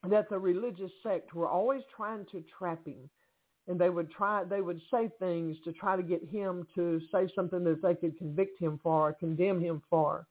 that 0.09 0.29
the 0.29 0.39
religious 0.39 0.91
sect 1.03 1.33
were 1.33 1.47
always 1.47 1.81
trying 1.95 2.25
to 2.31 2.43
trap 2.57 2.85
him 2.85 3.09
and 3.71 3.79
they 3.79 3.89
would 3.89 4.11
try 4.11 4.43
they 4.43 4.61
would 4.61 4.81
say 4.91 5.09
things 5.19 5.57
to 5.63 5.71
try 5.71 5.95
to 5.95 6.03
get 6.03 6.23
him 6.29 6.67
to 6.75 7.01
say 7.11 7.27
something 7.33 7.63
that 7.63 7.81
they 7.81 7.95
could 7.95 8.17
convict 8.17 8.59
him 8.59 8.79
for 8.83 9.09
or 9.09 9.13
condemn 9.13 9.59
him 9.59 9.81
for 9.89 10.27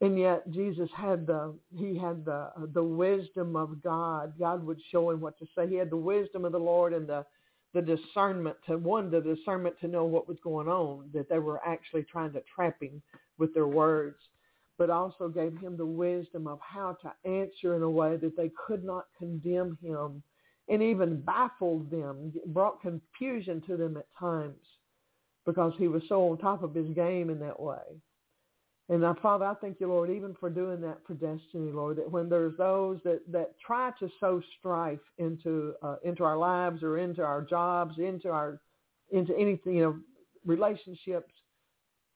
and 0.00 0.18
yet 0.18 0.50
Jesus 0.50 0.88
had 0.96 1.26
the 1.26 1.54
he 1.76 1.96
had 1.98 2.24
the 2.24 2.50
the 2.72 2.82
wisdom 2.82 3.54
of 3.54 3.82
God. 3.82 4.32
God 4.38 4.64
would 4.64 4.80
show 4.90 5.10
him 5.10 5.20
what 5.20 5.38
to 5.38 5.46
say. 5.54 5.68
He 5.68 5.76
had 5.76 5.90
the 5.90 5.96
wisdom 5.96 6.44
of 6.44 6.52
the 6.52 6.58
Lord 6.58 6.92
and 6.92 7.06
the 7.06 7.24
the 7.74 7.82
discernment 7.82 8.56
to 8.66 8.78
one 8.78 9.10
the 9.10 9.20
discernment 9.20 9.76
to 9.80 9.88
know 9.88 10.04
what 10.04 10.26
was 10.26 10.38
going 10.42 10.68
on 10.68 11.10
that 11.12 11.28
they 11.28 11.38
were 11.38 11.60
actually 11.66 12.04
trying 12.04 12.32
to 12.32 12.42
trap 12.54 12.82
him 12.82 13.02
with 13.38 13.54
their 13.54 13.68
words, 13.68 14.16
but 14.78 14.90
also 14.90 15.28
gave 15.28 15.56
him 15.58 15.76
the 15.76 15.86
wisdom 15.86 16.46
of 16.46 16.58
how 16.62 16.96
to 17.02 17.30
answer 17.30 17.76
in 17.76 17.82
a 17.82 17.90
way 17.90 18.16
that 18.16 18.36
they 18.36 18.50
could 18.66 18.84
not 18.84 19.04
condemn 19.18 19.78
him 19.82 20.22
and 20.70 20.82
even 20.82 21.20
baffled 21.20 21.90
them, 21.90 22.32
brought 22.46 22.80
confusion 22.80 23.60
to 23.66 23.76
them 23.76 23.96
at 23.96 24.06
times 24.18 24.54
because 25.44 25.72
he 25.78 25.88
was 25.88 26.02
so 26.08 26.30
on 26.30 26.38
top 26.38 26.62
of 26.62 26.74
his 26.74 26.88
game 26.94 27.28
in 27.28 27.40
that 27.40 27.60
way. 27.60 27.76
And 28.88 29.02
now, 29.02 29.16
Father, 29.22 29.44
I 29.44 29.54
thank 29.54 29.78
you, 29.80 29.88
Lord, 29.88 30.10
even 30.10 30.34
for 30.38 30.50
doing 30.50 30.80
that 30.80 30.98
for 31.06 31.14
destiny, 31.14 31.70
Lord, 31.70 31.98
that 31.98 32.10
when 32.10 32.28
there's 32.28 32.56
those 32.56 32.98
that, 33.04 33.20
that 33.30 33.54
try 33.64 33.92
to 34.00 34.08
sow 34.18 34.40
strife 34.58 34.98
into 35.18 35.74
uh, 35.82 35.96
into 36.02 36.24
our 36.24 36.36
lives 36.36 36.82
or 36.82 36.98
into 36.98 37.22
our 37.22 37.42
jobs, 37.42 37.98
into 37.98 38.30
our 38.30 38.60
into 39.12 39.32
anything, 39.36 39.76
you 39.76 39.82
know, 39.82 39.98
relationships, 40.44 41.32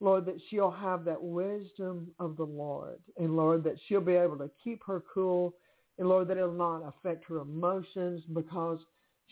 Lord, 0.00 0.26
that 0.26 0.40
she'll 0.50 0.70
have 0.70 1.04
that 1.04 1.22
wisdom 1.22 2.08
of 2.18 2.36
the 2.36 2.44
Lord. 2.44 2.98
And 3.18 3.36
Lord, 3.36 3.62
that 3.64 3.76
she'll 3.86 4.00
be 4.00 4.14
able 4.14 4.38
to 4.38 4.50
keep 4.62 4.82
her 4.86 5.02
cool. 5.12 5.54
And 5.98 6.08
Lord, 6.08 6.28
that 6.28 6.36
it'll 6.36 6.52
not 6.52 6.82
affect 6.82 7.24
her 7.28 7.38
emotions 7.38 8.22
because 8.32 8.80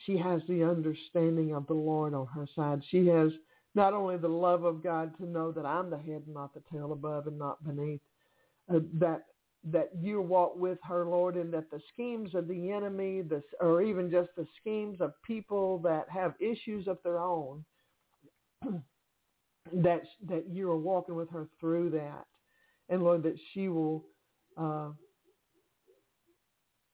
she 0.07 0.17
has 0.17 0.43
the 0.49 0.63
understanding 0.63 1.55
of 1.55 1.67
the 1.67 1.75
Lord 1.75 2.15
on 2.15 2.27
her 2.29 2.47
side. 2.55 2.83
She 2.91 3.07
has 3.09 3.31
not 3.75 3.93
only 3.95 4.17
the 4.17 4.29
love 4.29 4.65
of 4.65 4.83
God 4.83 5.17
to 5.17 5.27
know 5.27 5.51
that 5.53 5.67
I'm 5.67 5.91
the 5.91 5.99
head 5.99 6.23
and 6.27 6.35
not 6.35 6.55
the 6.55 6.63
tail, 6.73 6.93
above 6.93 7.27
and 7.27 7.39
not 7.39 7.63
beneath, 7.65 8.01
uh, 8.73 8.81
that 8.95 9.25
that 9.65 9.91
you 10.01 10.21
walk 10.21 10.57
with 10.57 10.79
her, 10.83 11.05
Lord, 11.05 11.37
and 11.37 11.53
that 11.55 11.71
the 11.71 11.81
schemes 11.93 12.35
of 12.35 12.49
the 12.49 12.73
enemy, 12.73 13.23
this, 13.23 13.45
or 13.61 13.81
even 13.81 14.11
just 14.11 14.31
the 14.37 14.47
schemes 14.61 15.01
of 15.01 15.13
people 15.25 15.79
that 15.79 16.09
have 16.11 16.35
issues 16.41 16.89
of 16.89 16.99
their 17.05 17.21
own, 17.21 17.65
that 19.73 20.03
that 20.29 20.45
you 20.51 20.71
are 20.71 20.77
walking 20.77 21.15
with 21.15 21.31
her 21.31 21.49
through 21.61 21.91
that, 21.91 22.27
and 22.89 23.03
Lord, 23.03 23.23
that 23.25 23.39
she 23.53 23.69
will. 23.69 24.05
Uh, 24.57 24.91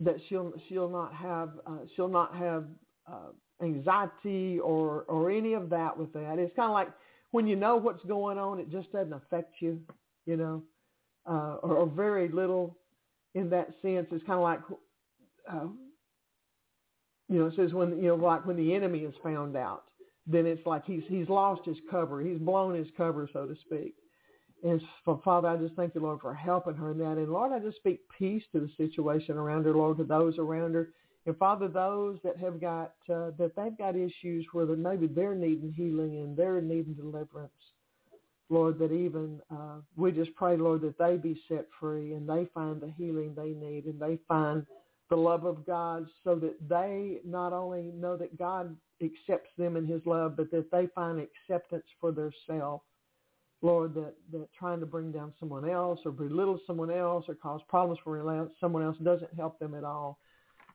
that 0.00 0.16
she'll 0.28 0.52
she'll 0.68 0.88
not 0.88 1.14
have 1.14 1.50
uh, 1.66 1.78
she'll 1.94 2.08
not 2.08 2.34
have 2.36 2.64
uh, 3.10 3.30
anxiety 3.62 4.58
or 4.60 5.02
or 5.08 5.30
any 5.30 5.54
of 5.54 5.70
that 5.70 5.96
with 5.96 6.12
that. 6.12 6.38
It's 6.38 6.54
kind 6.54 6.68
of 6.68 6.74
like 6.74 6.88
when 7.30 7.46
you 7.46 7.56
know 7.56 7.76
what's 7.76 8.04
going 8.04 8.38
on, 8.38 8.58
it 8.58 8.70
just 8.70 8.90
doesn't 8.92 9.12
affect 9.12 9.56
you, 9.60 9.80
you 10.26 10.36
know, 10.36 10.62
uh, 11.28 11.56
or, 11.62 11.76
or 11.76 11.86
very 11.86 12.28
little 12.28 12.76
in 13.34 13.50
that 13.50 13.68
sense. 13.82 14.06
It's 14.10 14.24
kind 14.24 14.38
of 14.38 14.42
like, 14.42 14.60
uh, 15.50 15.66
you 17.28 17.38
know, 17.38 17.46
it 17.46 17.54
says 17.56 17.72
when 17.72 17.98
you 17.98 18.08
know, 18.08 18.14
like 18.14 18.46
when 18.46 18.56
the 18.56 18.74
enemy 18.74 19.00
is 19.00 19.14
found 19.22 19.56
out, 19.56 19.84
then 20.26 20.46
it's 20.46 20.64
like 20.66 20.84
he's 20.86 21.02
he's 21.08 21.28
lost 21.28 21.62
his 21.64 21.76
cover, 21.90 22.20
he's 22.20 22.38
blown 22.38 22.74
his 22.74 22.88
cover, 22.96 23.28
so 23.32 23.46
to 23.46 23.54
speak. 23.66 23.94
And 24.64 24.80
for 25.05 25.20
Father, 25.24 25.48
I 25.48 25.56
just 25.56 25.74
thank 25.74 25.94
you, 25.94 26.01
Lord, 26.01 26.20
for 26.20 26.35
helping 26.35 26.74
her 26.74 26.90
in 26.90 26.98
that. 26.98 27.18
And 27.18 27.30
Lord, 27.32 27.52
I 27.52 27.60
just 27.60 27.76
speak 27.76 28.01
peace 28.16 28.43
to 28.52 28.60
the 28.60 28.70
situation 28.76 29.36
around 29.36 29.64
her, 29.64 29.72
Lord, 29.72 29.98
to 29.98 30.05
those 30.05 30.39
around 30.39 30.74
her. 30.74 30.90
And 31.26 31.36
Father, 31.36 31.68
those 31.68 32.18
that 32.24 32.36
have 32.39 32.60
got 32.60 32.94
uh, 33.09 33.30
that 33.39 33.52
they've 33.56 33.76
got 33.76 33.97
issues 33.97 34.47
where 34.52 34.66
that 34.66 34.78
maybe 34.78 35.06
they're 35.06 35.35
needing 35.35 35.72
healing 35.72 36.16
and 36.16 36.36
they're 36.36 36.60
needing 36.60 36.94
deliverance, 36.94 37.52
Lord, 38.48 38.78
that 38.78 38.93
even 38.93 39.40
uh, 39.51 39.76
we 39.97 40.10
just 40.10 40.35
pray, 40.35 40.56
Lord, 40.56 40.80
that 40.82 40.98
they 40.98 41.16
be 41.16 41.40
set 41.47 41.66
free 41.78 42.14
and 42.14 42.28
they 42.28 42.48
find 42.55 42.80
the 42.80 42.93
healing 42.97 43.35
they 43.36 43.51
need 43.51 43.85
and 43.85 44.01
they 44.01 44.18
find 44.26 44.64
the 45.10 45.16
love 45.16 45.44
of 45.44 45.66
God 45.66 46.06
so 46.24 46.35
that 46.36 46.56
they 46.68 47.18
not 47.24 47.52
only 47.52 47.93
know 47.94 48.16
that 48.16 48.39
God 48.39 48.76
accepts 49.02 49.51
them 49.56 49.76
in 49.76 49.86
his 49.86 50.02
love, 50.05 50.36
but 50.36 50.51
that 50.51 50.70
they 50.70 50.89
find 50.94 51.20
acceptance 51.20 51.85
for 52.01 52.10
their 52.10 52.32
self. 52.47 52.82
Lord, 53.60 53.94
that, 53.94 54.14
that 54.32 54.48
trying 54.56 54.80
to 54.80 54.86
bring 54.86 55.10
down 55.10 55.32
someone 55.40 55.68
else 55.68 56.01
or 56.05 56.12
belittle 56.12 56.60
someone 56.66 56.90
else 56.90 57.24
or 57.28 57.35
cause 57.35 57.60
problems 57.68 57.98
for 58.05 58.51
someone 58.60 58.85
else 58.85 58.97
doesn't 59.02 59.35
help 59.35 59.59
them 59.59 59.74
at 59.74 59.85
all 59.85 60.18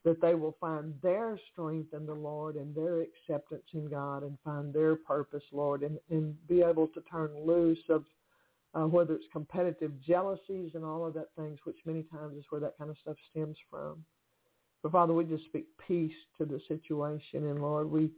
that 0.03 0.21
they 0.21 0.35
will 0.35 0.55
find 0.59 0.93
their 1.01 1.39
strength 1.51 1.93
in 1.93 2.05
the 2.05 2.13
Lord 2.13 2.55
and 2.55 2.75
their 2.75 3.01
acceptance 3.01 3.63
in 3.73 3.87
God 3.89 4.23
and 4.23 4.37
find 4.43 4.73
their 4.73 4.95
purpose, 4.95 5.43
Lord, 5.51 5.81
and, 5.81 5.97
and 6.09 6.35
be 6.47 6.61
able 6.61 6.87
to 6.87 7.01
turn 7.09 7.31
loose 7.45 7.79
of 7.89 8.03
uh, 8.73 8.85
whether 8.87 9.13
it's 9.13 9.25
competitive 9.31 9.91
jealousies 10.01 10.71
and 10.73 10.83
all 10.83 11.05
of 11.05 11.13
that 11.13 11.27
things, 11.37 11.59
which 11.63 11.77
many 11.85 12.03
times 12.03 12.35
is 12.37 12.43
where 12.49 12.59
that 12.61 12.77
kind 12.77 12.89
of 12.89 12.97
stuff 13.01 13.15
stems 13.31 13.57
from. 13.69 14.03
But 14.81 14.91
Father, 14.91 15.13
we 15.13 15.23
just 15.23 15.45
speak 15.45 15.67
peace 15.87 16.11
to 16.37 16.45
the 16.45 16.59
situation, 16.67 17.47
and 17.47 17.61
Lord, 17.61 17.89
we, 17.89 18.11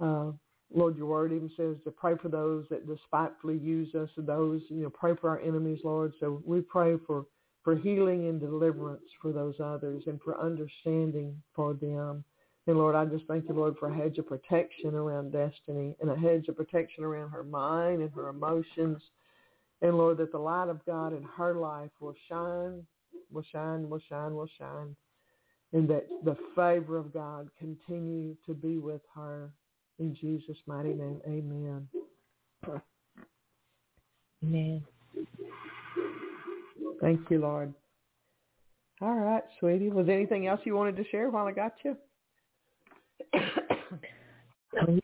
uh, 0.00 0.32
Lord, 0.74 0.96
your 0.96 1.06
word 1.06 1.32
even 1.32 1.50
says 1.56 1.76
to 1.84 1.90
pray 1.90 2.14
for 2.20 2.28
those 2.28 2.64
that 2.70 2.86
despitefully 2.86 3.58
use 3.58 3.94
us, 3.94 4.08
and 4.16 4.26
those, 4.26 4.62
you 4.68 4.82
know, 4.82 4.90
pray 4.90 5.14
for 5.20 5.30
our 5.30 5.40
enemies, 5.40 5.80
Lord. 5.84 6.12
So 6.20 6.42
we 6.44 6.60
pray 6.60 6.96
for 7.06 7.26
for 7.64 7.76
healing 7.76 8.28
and 8.28 8.40
deliverance 8.40 9.04
for 9.20 9.32
those 9.32 9.54
others 9.62 10.02
and 10.06 10.20
for 10.22 10.40
understanding 10.40 11.40
for 11.54 11.74
them. 11.74 12.24
And 12.66 12.76
Lord, 12.76 12.94
I 12.94 13.04
just 13.04 13.26
thank 13.26 13.48
you, 13.48 13.54
Lord, 13.54 13.76
for 13.78 13.88
a 13.88 13.94
hedge 13.94 14.18
of 14.18 14.26
protection 14.26 14.94
around 14.94 15.32
Destiny 15.32 15.96
and 16.00 16.10
a 16.10 16.16
hedge 16.16 16.48
of 16.48 16.56
protection 16.56 17.04
around 17.04 17.30
her 17.30 17.44
mind 17.44 18.02
and 18.02 18.10
her 18.12 18.28
emotions. 18.28 19.02
And 19.80 19.96
Lord, 19.96 20.18
that 20.18 20.32
the 20.32 20.38
light 20.38 20.68
of 20.68 20.84
God 20.84 21.12
in 21.12 21.22
her 21.36 21.54
life 21.54 21.90
will 22.00 22.14
shine, 22.28 22.86
will 23.30 23.44
shine, 23.50 23.88
will 23.88 24.00
shine, 24.08 24.34
will 24.34 24.50
shine. 24.58 24.94
And 25.72 25.88
that 25.88 26.06
the 26.24 26.36
favor 26.54 26.96
of 26.96 27.12
God 27.12 27.48
continue 27.58 28.36
to 28.46 28.54
be 28.54 28.78
with 28.78 29.00
her. 29.14 29.52
In 30.02 30.16
Jesus' 30.20 30.56
mighty 30.66 30.94
name, 30.94 31.20
amen. 31.28 31.86
Amen. 34.42 34.82
Thank 37.00 37.20
you, 37.30 37.38
Lord. 37.38 37.72
All 39.00 39.14
right, 39.14 39.44
sweetie. 39.60 39.90
Was 39.90 40.06
there 40.06 40.16
anything 40.16 40.48
else 40.48 40.60
you 40.64 40.74
wanted 40.74 40.96
to 40.96 41.04
share 41.12 41.30
while 41.30 41.46
I 41.46 41.52
got 41.52 41.74
you? 41.84 41.96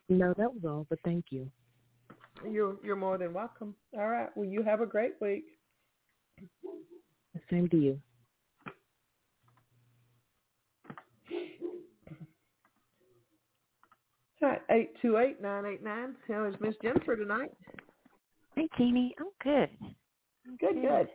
no, 0.09 0.33
that 0.33 0.53
was 0.53 0.65
all, 0.65 0.85
but 0.89 0.99
thank 1.05 1.27
you. 1.29 1.49
You're 2.45 2.75
you're 2.83 2.97
more 2.97 3.17
than 3.17 3.33
welcome. 3.33 3.75
All 3.97 4.09
right. 4.09 4.27
Well, 4.35 4.49
you 4.49 4.63
have 4.63 4.81
a 4.81 4.85
great 4.85 5.13
week. 5.21 5.45
Same 7.49 7.69
to 7.69 7.77
you. 7.77 8.01
All 14.41 14.49
right, 14.49 14.61
eight 14.69 14.91
two 15.01 15.17
eight 15.17 15.41
nine 15.41 15.65
eight 15.65 15.83
nine. 15.83 16.15
How 16.27 16.45
is 16.45 16.55
Miss 16.61 16.75
Jennifer 16.81 17.15
tonight? 17.15 17.51
Hey, 18.55 18.69
Jeannie. 18.77 19.13
I'm 19.19 19.27
good. 19.43 19.69
Good, 20.59 20.81
good. 20.81 21.07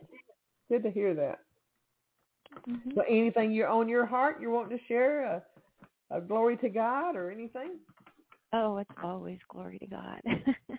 Good 0.69 0.83
to 0.83 0.91
hear 0.91 1.13
that. 1.15 1.39
Mm-hmm. 2.69 2.91
So 2.95 3.03
anything 3.09 3.51
you're 3.51 3.67
on 3.67 3.89
your 3.89 4.05
heart 4.05 4.39
you're 4.39 4.51
wanting 4.51 4.77
to 4.77 4.83
share? 4.85 5.25
A, 5.25 5.43
a 6.17 6.21
glory 6.21 6.57
to 6.57 6.69
God 6.69 7.15
or 7.15 7.31
anything? 7.31 7.79
Oh, 8.53 8.77
it's 8.77 8.89
always 9.03 9.39
glory 9.49 9.79
to 9.79 9.87
God. 9.87 10.21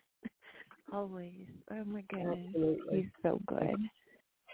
always. 0.93 1.47
Oh 1.73 1.85
my 1.85 2.03
goodness. 2.09 2.39
Absolutely. 2.49 2.97
He's 2.97 3.11
so 3.23 3.41
good. 3.47 3.77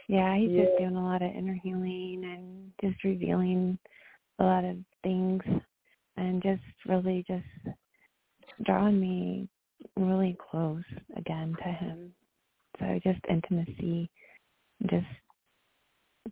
Yeah, 0.08 0.36
he's 0.36 0.50
Yeah. 0.50 0.64
just 0.64 0.78
doing 0.78 0.96
a 0.96 1.04
lot 1.04 1.22
of 1.22 1.30
inner 1.34 1.58
healing 1.62 2.22
and 2.24 2.72
just 2.82 3.04
revealing 3.04 3.78
a 4.38 4.44
lot 4.44 4.64
of 4.64 4.78
things 5.02 5.42
and 6.16 6.42
just 6.42 6.62
really 6.86 7.24
just 7.28 7.44
drawing 8.64 9.00
me 9.00 9.48
really 9.96 10.36
close 10.50 10.84
again 11.16 11.56
to 11.62 11.68
him. 11.72 12.14
So 12.78 12.98
just 13.02 13.20
intimacy, 13.28 14.10
just 14.88 15.06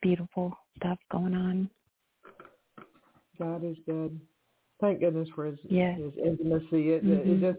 beautiful 0.02 0.56
stuff 0.76 0.98
going 1.10 1.34
on. 1.34 1.70
God 3.38 3.64
is 3.64 3.76
good. 3.86 4.20
Thank 4.80 5.00
goodness 5.00 5.28
for 5.34 5.44
his 5.46 5.58
Yes. 5.68 5.98
his 5.98 6.12
intimacy. 6.16 6.90
It, 6.92 7.04
it 7.04 7.26
Mhm. 7.26 7.40
just 7.40 7.58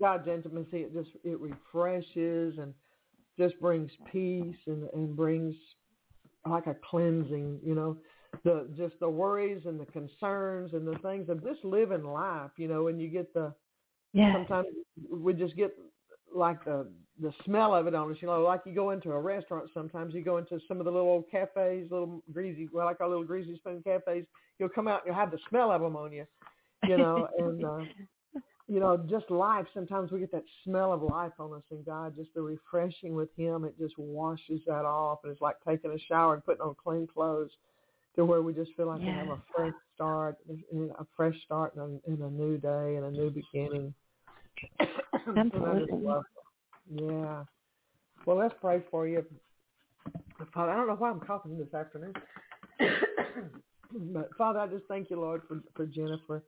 God's 0.00 0.28
intimacy. 0.28 0.82
It 0.82 0.92
just 0.94 1.10
it 1.24 1.38
refreshes 1.40 2.58
and 2.58 2.74
just 3.38 3.58
brings 3.60 3.90
peace 4.10 4.56
and 4.66 4.88
and 4.94 5.14
brings 5.16 5.54
like 6.46 6.66
a 6.66 6.74
cleansing. 6.74 7.60
You 7.62 7.74
know, 7.74 7.98
the 8.44 8.68
just 8.76 8.98
the 9.00 9.08
worries 9.08 9.66
and 9.66 9.78
the 9.78 9.86
concerns 9.86 10.72
and 10.72 10.86
the 10.86 10.98
things 10.98 11.28
of 11.28 11.42
just 11.42 11.64
living 11.64 12.04
life. 12.04 12.52
You 12.56 12.68
know, 12.68 12.88
and 12.88 13.00
you 13.00 13.08
get 13.08 13.32
the 13.34 13.54
Yeah. 14.12 14.32
sometimes 14.34 14.66
we 15.10 15.32
just 15.32 15.56
get 15.56 15.74
like 16.34 16.64
the 16.64 16.86
the 17.20 17.32
smell 17.44 17.74
of 17.74 17.86
it 17.86 17.94
on 17.94 18.10
us. 18.10 18.16
You 18.20 18.28
know, 18.28 18.42
like 18.42 18.62
you 18.64 18.74
go 18.74 18.90
into 18.90 19.10
a 19.10 19.20
restaurant. 19.20 19.70
Sometimes 19.74 20.14
you 20.14 20.22
go 20.22 20.38
into 20.38 20.58
some 20.66 20.78
of 20.78 20.84
the 20.84 20.90
little 20.90 21.08
old 21.08 21.30
cafes, 21.30 21.88
little 21.90 22.22
greasy, 22.32 22.68
well, 22.72 22.88
I 22.88 22.94
call 22.94 23.08
little 23.08 23.24
greasy 23.24 23.56
spoon 23.56 23.82
cafes. 23.82 24.24
You'll 24.58 24.70
come 24.70 24.88
out 24.88 25.00
and 25.04 25.06
you'll 25.08 25.20
have 25.20 25.30
the 25.30 25.38
smell 25.48 25.70
of 25.70 25.82
them 25.82 25.96
on 25.96 26.12
you. 26.12 26.26
You 26.88 26.96
know, 26.96 27.28
and 27.38 27.64
uh, 27.64 27.84
you 28.68 28.80
know, 28.80 28.96
just 29.08 29.30
life. 29.30 29.66
Sometimes 29.74 30.10
we 30.10 30.20
get 30.20 30.32
that 30.32 30.44
smell 30.64 30.92
of 30.92 31.02
life 31.02 31.32
on 31.38 31.52
us, 31.52 31.62
and 31.70 31.84
God, 31.84 32.16
just 32.16 32.32
the 32.34 32.40
refreshing 32.40 33.14
with 33.14 33.28
Him, 33.36 33.64
it 33.64 33.78
just 33.78 33.98
washes 33.98 34.60
that 34.66 34.84
off, 34.84 35.20
and 35.22 35.32
it's 35.32 35.40
like 35.40 35.56
taking 35.66 35.92
a 35.92 35.98
shower 35.98 36.34
and 36.34 36.44
putting 36.44 36.62
on 36.62 36.74
clean 36.82 37.06
clothes, 37.06 37.50
to 38.16 38.24
where 38.24 38.42
we 38.42 38.52
just 38.52 38.70
feel 38.76 38.86
like 38.86 39.00
we 39.00 39.06
have 39.06 39.28
a 39.28 39.42
fresh 39.54 39.74
start, 39.94 40.38
a 40.72 41.04
fresh 41.16 41.36
start 41.44 41.74
in 41.76 41.80
a, 41.80 42.12
in 42.12 42.22
a 42.22 42.30
new 42.30 42.58
day 42.58 42.96
and 42.96 43.04
a 43.04 43.10
new 43.10 43.30
beginning. 43.30 43.94
Absolutely. 45.36 46.04
Yeah. 46.90 47.44
Well, 48.26 48.36
let's 48.36 48.54
pray 48.60 48.82
for 48.90 49.06
you. 49.06 49.24
Father, 50.52 50.72
I 50.72 50.76
don't 50.76 50.88
know 50.88 50.94
why 50.94 51.10
I'm 51.10 51.20
coughing 51.20 51.58
this 51.58 51.72
afternoon. 51.74 52.14
but 54.12 54.30
Father, 54.36 54.58
I 54.60 54.66
just 54.66 54.84
thank 54.88 55.10
you, 55.10 55.20
Lord, 55.20 55.42
for, 55.48 55.60
for 55.74 55.86
Jennifer. 55.86 56.42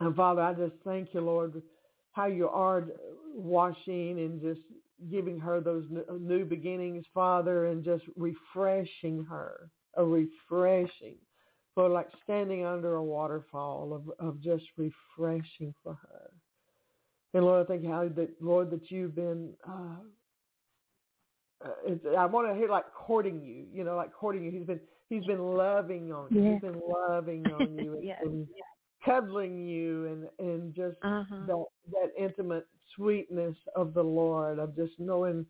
And 0.00 0.14
Father, 0.14 0.42
I 0.42 0.54
just 0.54 0.74
thank 0.84 1.12
you, 1.12 1.20
Lord, 1.20 1.60
how 2.12 2.26
you 2.26 2.48
are 2.48 2.84
washing 3.34 4.18
and 4.20 4.40
just 4.40 4.60
giving 5.10 5.38
her 5.38 5.60
those 5.60 5.84
new 6.20 6.44
beginnings, 6.44 7.04
Father, 7.14 7.66
and 7.66 7.84
just 7.84 8.04
refreshing 8.16 9.24
her, 9.24 9.70
a 9.94 10.04
refreshing, 10.04 11.16
for 11.74 11.88
like 11.88 12.08
standing 12.24 12.64
under 12.64 12.96
a 12.96 13.04
waterfall 13.04 13.92
of, 13.94 14.26
of 14.26 14.40
just 14.40 14.64
refreshing 14.76 15.74
for 15.82 15.94
her. 15.94 16.30
And 17.34 17.44
Lord, 17.44 17.64
I 17.64 17.68
thank 17.68 17.82
you 17.82 17.90
how 17.90 18.08
that, 18.08 18.30
Lord, 18.40 18.70
that 18.70 18.90
you've 18.90 19.14
been, 19.14 19.52
uh, 19.68 19.96
I 22.16 22.26
want 22.26 22.48
to 22.48 22.54
hear 22.54 22.68
like 22.68 22.92
courting 22.94 23.42
you, 23.44 23.64
you 23.72 23.84
know, 23.84 23.96
like 23.96 24.12
courting 24.12 24.44
you. 24.44 24.50
He's 24.50 24.66
been, 24.66 24.80
he's 25.08 25.24
been 25.24 25.42
loving 25.56 26.12
on 26.12 26.28
you. 26.32 26.42
Yeah. 26.42 26.52
He's 26.52 26.60
been 26.60 26.80
loving 27.08 27.50
on 27.52 27.74
you 27.82 27.94
and, 27.94 28.46
Yes. 28.48 28.64
cuddling 29.04 29.66
you 29.66 30.06
and, 30.06 30.48
and 30.48 30.74
just 30.74 30.96
Uh-huh. 31.02 31.46
that, 31.46 31.64
that 31.92 32.10
intimate 32.22 32.66
sweetness 32.96 33.56
of 33.76 33.94
the 33.94 34.02
Lord 34.02 34.58
of 34.58 34.74
just 34.74 34.92
knowing, 34.98 35.44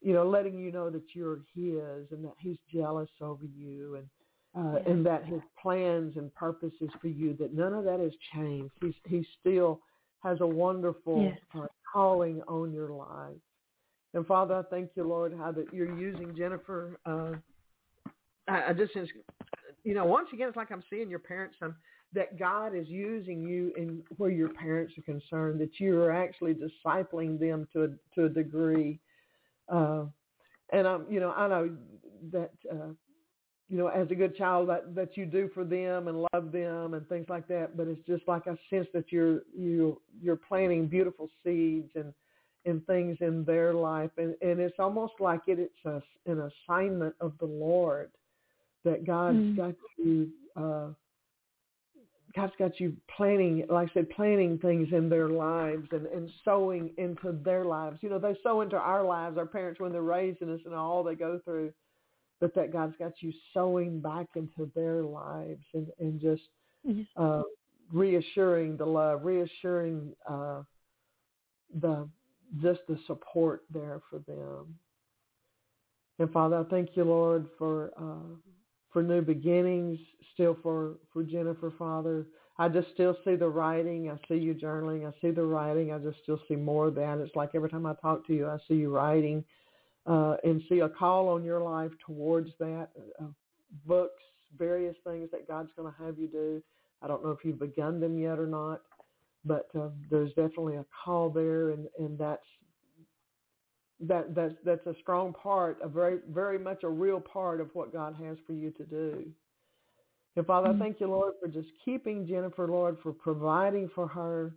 you 0.00 0.12
know, 0.12 0.26
letting 0.28 0.58
you 0.58 0.70
know 0.70 0.90
that 0.90 1.04
you're 1.14 1.40
his 1.54 2.10
and 2.12 2.24
that 2.24 2.34
he's 2.38 2.58
jealous 2.72 3.10
over 3.20 3.44
you 3.44 3.96
and, 3.96 4.08
uh, 4.56 4.78
Yeah. 4.78 4.92
and 4.92 5.04
that 5.06 5.24
his 5.24 5.40
plans 5.60 6.16
and 6.16 6.32
purposes 6.34 6.90
for 7.00 7.08
you, 7.08 7.34
that 7.38 7.52
none 7.54 7.72
of 7.74 7.84
that 7.84 8.00
has 8.00 8.12
changed. 8.34 8.72
He's, 8.80 8.94
he 9.06 9.26
still 9.40 9.80
has 10.24 10.40
a 10.40 10.46
wonderful 10.46 11.22
Yes. 11.22 11.38
uh, 11.54 11.66
calling 11.92 12.42
on 12.48 12.72
your 12.72 12.90
life. 12.90 13.36
And 14.14 14.26
Father, 14.26 14.54
I 14.54 14.62
thank 14.62 14.90
you, 14.96 15.04
Lord, 15.04 15.34
how 15.36 15.52
that 15.52 15.72
you're 15.72 15.98
using 15.98 16.34
Jennifer. 16.36 16.98
Uh, 17.04 17.32
I, 18.48 18.70
I 18.70 18.72
just, 18.72 18.92
you 19.84 19.94
know, 19.94 20.04
once 20.04 20.28
again, 20.32 20.48
it's 20.48 20.56
like 20.56 20.70
I'm 20.72 20.84
seeing 20.90 21.10
your 21.10 21.18
parents. 21.18 21.56
Um, 21.62 21.76
that 22.14 22.38
God 22.38 22.76
is 22.76 22.86
using 22.88 23.42
you 23.42 23.72
in 23.76 24.00
where 24.18 24.30
your 24.30 24.50
parents 24.50 24.94
are 24.96 25.02
concerned. 25.02 25.60
That 25.60 25.80
you 25.80 26.00
are 26.00 26.12
actually 26.12 26.54
discipling 26.54 27.40
them 27.40 27.66
to 27.72 27.84
a 27.84 27.88
to 28.14 28.26
a 28.26 28.28
degree. 28.28 29.00
Uh, 29.68 30.04
and 30.72 30.86
I'm, 30.86 31.06
you 31.10 31.20
know, 31.20 31.32
I 31.32 31.48
know 31.48 31.76
that, 32.32 32.50
uh, 32.70 32.92
you 33.68 33.78
know, 33.78 33.88
as 33.88 34.10
a 34.10 34.14
good 34.14 34.36
child 34.36 34.68
that 34.68 34.94
that 34.94 35.16
you 35.16 35.26
do 35.26 35.50
for 35.54 35.64
them 35.64 36.08
and 36.08 36.26
love 36.32 36.52
them 36.52 36.94
and 36.94 37.08
things 37.08 37.26
like 37.28 37.48
that. 37.48 37.76
But 37.76 37.88
it's 37.88 38.06
just 38.06 38.26
like 38.28 38.46
I 38.46 38.58
sense 38.70 38.86
that 38.92 39.10
you're 39.10 39.40
you 39.56 40.00
you're 40.22 40.36
planting 40.36 40.86
beautiful 40.86 41.28
seeds 41.42 41.90
and 41.94 42.12
and 42.66 42.86
things 42.86 43.18
in 43.20 43.44
their 43.44 43.74
life, 43.74 44.10
and 44.18 44.34
and 44.42 44.60
it's 44.60 44.78
almost 44.78 45.14
like 45.20 45.40
it, 45.46 45.58
it's 45.58 45.84
a, 45.84 46.02
an 46.30 46.50
assignment 46.68 47.14
of 47.20 47.32
the 47.38 47.46
Lord 47.46 48.10
that 48.84 49.06
God's 49.06 49.38
Mm. 49.38 49.56
got 49.56 49.74
you. 49.96 50.30
Uh, 50.56 50.88
God's 52.34 52.52
got 52.58 52.80
you 52.80 52.96
planning, 53.16 53.64
like 53.70 53.90
I 53.90 53.94
said, 53.94 54.10
planting 54.10 54.58
things 54.58 54.88
in 54.92 55.08
their 55.08 55.28
lives 55.28 55.86
and, 55.92 56.06
and 56.06 56.28
sowing 56.44 56.90
into 56.98 57.30
their 57.44 57.64
lives. 57.64 57.98
You 58.00 58.08
know, 58.08 58.18
they 58.18 58.36
sow 58.42 58.60
into 58.62 58.76
our 58.76 59.04
lives, 59.04 59.38
our 59.38 59.46
parents 59.46 59.78
when 59.78 59.92
they're 59.92 60.02
raising 60.02 60.50
us 60.50 60.60
and 60.64 60.74
all 60.74 61.04
they 61.04 61.14
go 61.14 61.40
through, 61.44 61.72
but 62.44 62.54
that 62.54 62.74
God's 62.74 62.94
got 62.98 63.12
you 63.20 63.32
sowing 63.54 64.00
back 64.00 64.26
into 64.34 64.70
their 64.74 65.02
lives 65.02 65.64
and, 65.72 65.86
and 65.98 66.20
just 66.20 66.42
Yes. 66.82 67.06
uh, 67.16 67.40
reassuring 67.90 68.76
the 68.76 68.84
love, 68.84 69.24
reassuring 69.24 70.12
uh, 70.28 70.60
the 71.80 72.06
just 72.60 72.80
the 72.86 72.98
support 73.06 73.62
there 73.72 74.02
for 74.10 74.18
them. 74.18 74.78
And 76.18 76.30
Father, 76.32 76.58
I 76.58 76.64
thank 76.64 76.90
you, 76.96 77.04
Lord, 77.04 77.46
for 77.56 77.92
uh, 77.98 78.36
for 78.92 79.02
new 79.02 79.22
beginnings, 79.22 79.98
still 80.34 80.58
for 80.62 80.96
for 81.14 81.22
Jennifer, 81.22 81.72
Father. 81.78 82.26
I 82.58 82.68
just 82.68 82.88
still 82.92 83.16
see 83.24 83.36
the 83.36 83.48
writing. 83.48 84.10
I 84.10 84.18
see 84.28 84.38
you 84.38 84.52
journaling. 84.52 85.08
I 85.08 85.18
see 85.22 85.30
the 85.30 85.44
writing. 85.44 85.94
I 85.94 85.98
just 85.98 86.18
still 86.22 86.40
see 86.46 86.56
more 86.56 86.88
of 86.88 86.94
that. 86.96 87.16
It's 87.20 87.34
like 87.34 87.54
every 87.54 87.70
time 87.70 87.86
I 87.86 87.94
talk 88.02 88.26
to 88.26 88.34
you, 88.34 88.46
I 88.48 88.58
see 88.68 88.74
you 88.74 88.94
writing 88.94 89.42
uh, 90.06 90.36
and 90.44 90.62
see 90.68 90.80
a 90.80 90.88
call 90.88 91.28
on 91.28 91.44
your 91.44 91.60
life 91.60 91.92
towards 92.04 92.50
that. 92.58 92.88
Uh, 93.20 93.26
books, 93.86 94.22
various 94.58 94.96
things 95.06 95.28
that 95.32 95.48
God's 95.48 95.70
going 95.76 95.92
to 95.92 96.04
have 96.04 96.18
you 96.18 96.28
do. 96.28 96.62
I 97.02 97.08
don't 97.08 97.24
know 97.24 97.30
if 97.30 97.44
you've 97.44 97.58
begun 97.58 98.00
them 98.00 98.18
yet 98.18 98.38
or 98.38 98.46
not, 98.46 98.82
but 99.44 99.68
uh, 99.78 99.88
there's 100.10 100.30
definitely 100.30 100.76
a 100.76 100.86
call 101.04 101.30
there, 101.30 101.70
and, 101.70 101.86
and 101.98 102.18
that's 102.18 102.46
that 104.00 104.34
that's 104.34 104.54
that's 104.64 104.86
a 104.86 104.94
strong 105.00 105.32
part, 105.32 105.78
a 105.82 105.88
very 105.88 106.18
very 106.30 106.58
much 106.58 106.82
a 106.82 106.88
real 106.88 107.20
part 107.20 107.60
of 107.60 107.70
what 107.74 107.92
God 107.92 108.16
has 108.22 108.36
for 108.46 108.52
you 108.52 108.70
to 108.72 108.84
do. 108.84 109.24
And 110.36 110.46
Father, 110.46 110.68
I 110.68 110.78
thank 110.78 110.98
you, 111.00 111.06
Lord, 111.06 111.34
for 111.40 111.48
just 111.48 111.68
keeping 111.84 112.26
Jennifer, 112.26 112.66
Lord, 112.66 112.96
for 113.02 113.12
providing 113.12 113.88
for 113.94 114.08
her. 114.08 114.52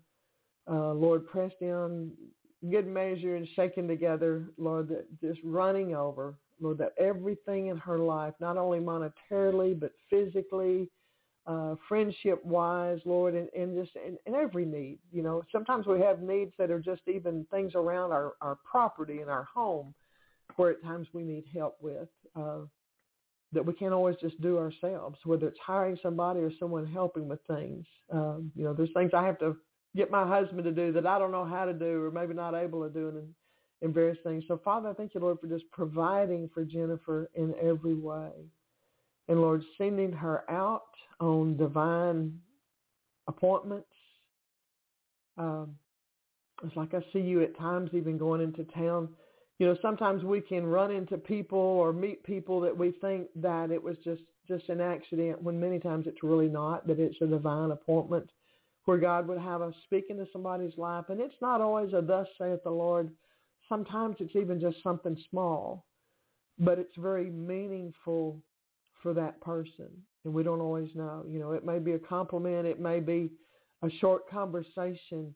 Uh, 0.70 0.92
Lord, 0.92 1.28
press 1.28 1.52
down, 1.62 2.12
good 2.70 2.88
measure 2.88 3.36
and 3.36 3.48
shaken 3.56 3.88
together, 3.88 4.50
Lord, 4.58 4.90
that 4.90 5.06
just 5.22 5.40
running 5.44 5.96
over, 5.96 6.38
Lord, 6.60 6.80
that 6.80 6.94
everything 6.98 7.68
in 7.68 7.78
her 7.78 8.00
life, 8.00 8.34
not 8.40 8.58
only 8.58 8.80
monetarily, 8.80 9.80
but 9.80 9.92
physically, 10.10 10.90
uh, 11.46 11.76
friendship 11.88 12.44
wise, 12.44 13.00
Lord, 13.06 13.36
and, 13.36 13.48
and 13.56 13.82
just 13.82 13.96
in, 13.96 14.18
in 14.26 14.36
every 14.36 14.66
need. 14.66 15.00
You 15.12 15.24
know, 15.24 15.44
sometimes 15.52 15.86
we 15.86 16.02
have 16.02 16.22
needs 16.22 16.52
that 16.58 16.72
are 16.72 16.80
just 16.80 17.02
even 17.08 17.46
things 17.52 17.74
around 17.76 18.12
our, 18.12 18.34
our 18.42 18.58
property 18.70 19.22
and 19.22 19.30
our 19.30 19.48
home 19.54 19.94
where 20.56 20.72
at 20.72 20.84
times 20.84 21.08
we 21.14 21.24
need 21.24 21.46
help 21.54 21.78
with 21.80 22.10
uh, 22.36 22.60
that 23.54 23.66
we 23.66 23.74
can't 23.74 23.94
always 23.94 24.16
just 24.22 24.40
do 24.42 24.58
ourselves, 24.58 25.18
whether 25.24 25.48
it's 25.48 25.60
hiring 25.66 25.98
somebody 26.04 26.42
or 26.42 26.52
someone 26.60 26.86
helping 26.86 27.30
with 27.30 27.40
things. 27.48 27.86
Um, 28.12 28.52
you 28.56 28.64
know, 28.64 28.74
there's 28.74 28.90
things 28.94 29.12
I 29.14 29.26
have 29.26 29.40
to 29.40 29.56
get 29.98 30.10
my 30.12 30.26
husband 30.28 30.64
to 30.64 30.72
do 30.72 30.92
that 30.94 31.06
I 31.06 31.20
don't 31.20 31.32
know 31.32 31.46
how 31.46 31.66
to 31.66 31.74
do 31.74 32.04
or 32.06 32.12
maybe 32.12 32.34
not 32.34 32.56
able 32.56 32.84
to 32.88 32.94
do 32.94 33.10
and, 33.10 33.28
and 33.82 33.94
various 33.94 34.20
things. 34.24 34.44
So 34.48 34.62
Father, 34.64 34.90
I 34.90 34.94
thank 34.94 35.14
you, 35.14 35.22
Lord, 35.22 35.40
for 35.42 35.48
just 35.48 35.66
providing 35.72 36.50
for 36.54 36.64
Jennifer 36.64 37.30
in 37.36 37.54
every 37.62 37.96
way. 37.96 38.32
And 39.28 39.42
Lord, 39.42 39.64
sending 39.78 40.14
her 40.14 40.50
out 40.50 40.94
on 41.20 41.58
divine 41.58 42.40
appointments, 43.28 43.88
Um, 45.38 45.76
it's 46.64 46.76
like 46.76 46.94
I 46.94 47.02
see 47.14 47.20
you 47.20 47.44
at 47.44 47.58
times 47.58 47.92
even 47.94 48.18
going 48.18 48.42
into 48.42 48.64
town. 48.74 49.10
You 49.60 49.68
know, 49.68 49.78
sometimes 49.82 50.24
we 50.24 50.42
can 50.42 50.66
run 50.66 50.92
into 50.92 51.18
people 51.18 51.60
or 51.82 51.94
meet 51.94 52.24
people 52.24 52.60
that 52.62 52.76
we 52.76 52.92
think 53.02 53.28
that 53.36 53.70
it 53.72 53.82
was 53.82 53.98
just 54.04 54.24
just 54.48 54.70
an 54.70 54.82
accident 54.82 55.42
when 55.44 55.60
many 55.60 55.80
times 55.80 56.08
it's 56.08 56.24
really 56.24 56.48
not, 56.48 56.88
that 56.88 57.00
it's 57.00 57.22
a 57.22 57.28
divine 57.28 57.72
appointment 57.72 58.30
where 58.88 58.98
God 58.98 59.28
would 59.28 59.38
have 59.38 59.62
us 59.62 59.74
speak 59.84 60.06
into 60.10 60.26
somebody's 60.32 60.78
life. 60.78 61.10
And 61.10 61.20
it's 61.20 61.36
not 61.42 61.60
always 61.60 61.92
a 61.92 62.02
thus 62.02 62.26
saith 62.38 62.64
the 62.64 62.70
Lord. 62.70 63.12
Sometimes 63.68 64.16
it's 64.22 64.36
even 64.38 64.62
just 64.62 64.82
something 64.82 65.22
small, 65.30 65.86
but 66.58 66.80
it's 66.80 66.96
very 66.98 67.30
meaningful 67.30 68.42
for 69.04 69.14
that 69.14 69.42
person. 69.42 69.90
And 70.24 70.34
we 70.34 70.42
don't 70.42 70.62
always 70.62 70.88
know. 70.96 71.26
You 71.28 71.38
know, 71.38 71.52
it 71.52 71.66
may 71.66 71.80
be 71.80 71.92
a 71.92 72.00
compliment. 72.00 72.66
It 72.66 72.80
may 72.80 73.02
be 73.02 73.30
a 73.84 73.90
short 74.00 74.30
conversation, 74.30 75.36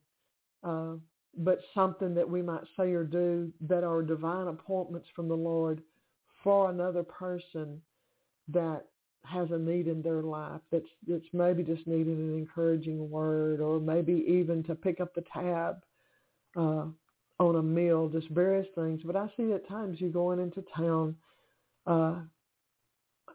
uh, 0.63 0.93
but 1.37 1.59
something 1.75 2.13
that 2.15 2.29
we 2.29 2.41
might 2.41 2.63
say 2.79 2.93
or 2.93 3.03
do 3.03 3.51
that 3.67 3.83
are 3.83 4.01
divine 4.01 4.47
appointments 4.47 5.09
from 5.13 5.27
the 5.27 5.35
Lord 5.35 5.81
for 6.41 6.69
another 6.69 7.03
person 7.03 7.81
that 8.47 8.85
has 9.23 9.49
a 9.51 9.57
need 9.57 9.87
in 9.87 10.01
their 10.01 10.21
life 10.21 10.61
that's 10.71 10.85
that's 11.07 11.25
maybe 11.33 11.63
just 11.63 11.85
needing 11.87 12.15
an 12.15 12.37
encouraging 12.37 13.09
word 13.09 13.61
or 13.61 13.79
maybe 13.79 14.25
even 14.27 14.63
to 14.63 14.75
pick 14.75 14.99
up 14.99 15.13
the 15.13 15.23
tab 15.33 15.77
uh, 16.57 16.85
on 17.39 17.55
a 17.55 17.61
meal, 17.61 18.09
just 18.09 18.29
various 18.29 18.67
things. 18.75 19.01
But 19.03 19.15
I 19.15 19.27
see 19.37 19.51
at 19.53 19.67
times 19.67 20.01
you 20.01 20.09
going 20.09 20.39
into 20.39 20.63
town 20.75 21.15
uh, 21.85 22.15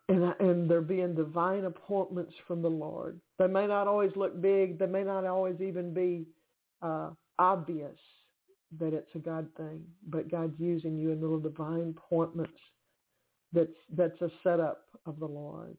and 0.09 0.35
and 0.41 0.71
there 0.71 0.81
being 0.81 1.15
divine 1.15 1.65
appointments 1.65 2.35
from 2.47 2.63
the 2.63 2.69
Lord. 2.69 3.21
They 3.39 3.47
may 3.47 3.67
not 3.67 3.87
always 3.87 4.13
look 4.17 4.41
big. 4.41 4.79
They 4.79 4.87
may 4.87 5.05
not 5.05 5.25
always 5.25 5.61
even 5.61 5.95
be 5.95 6.27
uh, 6.83 7.11
obvious 7.39 7.99
that 8.79 8.93
it's 8.93 9.15
a 9.15 9.19
God 9.19 9.49
thing, 9.57 9.83
but 10.09 10.31
God's 10.31 10.59
using 10.59 10.99
you 10.99 11.11
in 11.13 11.21
little 11.21 11.39
divine 11.39 11.95
appointments 11.97 12.59
that's 13.53 13.71
that's 13.97 14.21
a 14.21 14.31
setup 14.43 14.85
of 15.07 15.19
the 15.19 15.27
Lord. 15.27 15.77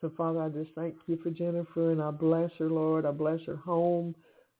So 0.00 0.10
Father, 0.16 0.40
I 0.40 0.48
just 0.48 0.70
thank 0.74 0.94
you 1.06 1.18
for 1.22 1.30
Jennifer 1.30 1.90
and 1.92 2.00
I 2.02 2.10
bless 2.10 2.50
her, 2.58 2.70
Lord. 2.70 3.04
I 3.04 3.10
bless 3.10 3.40
her 3.46 3.56
home. 3.56 4.14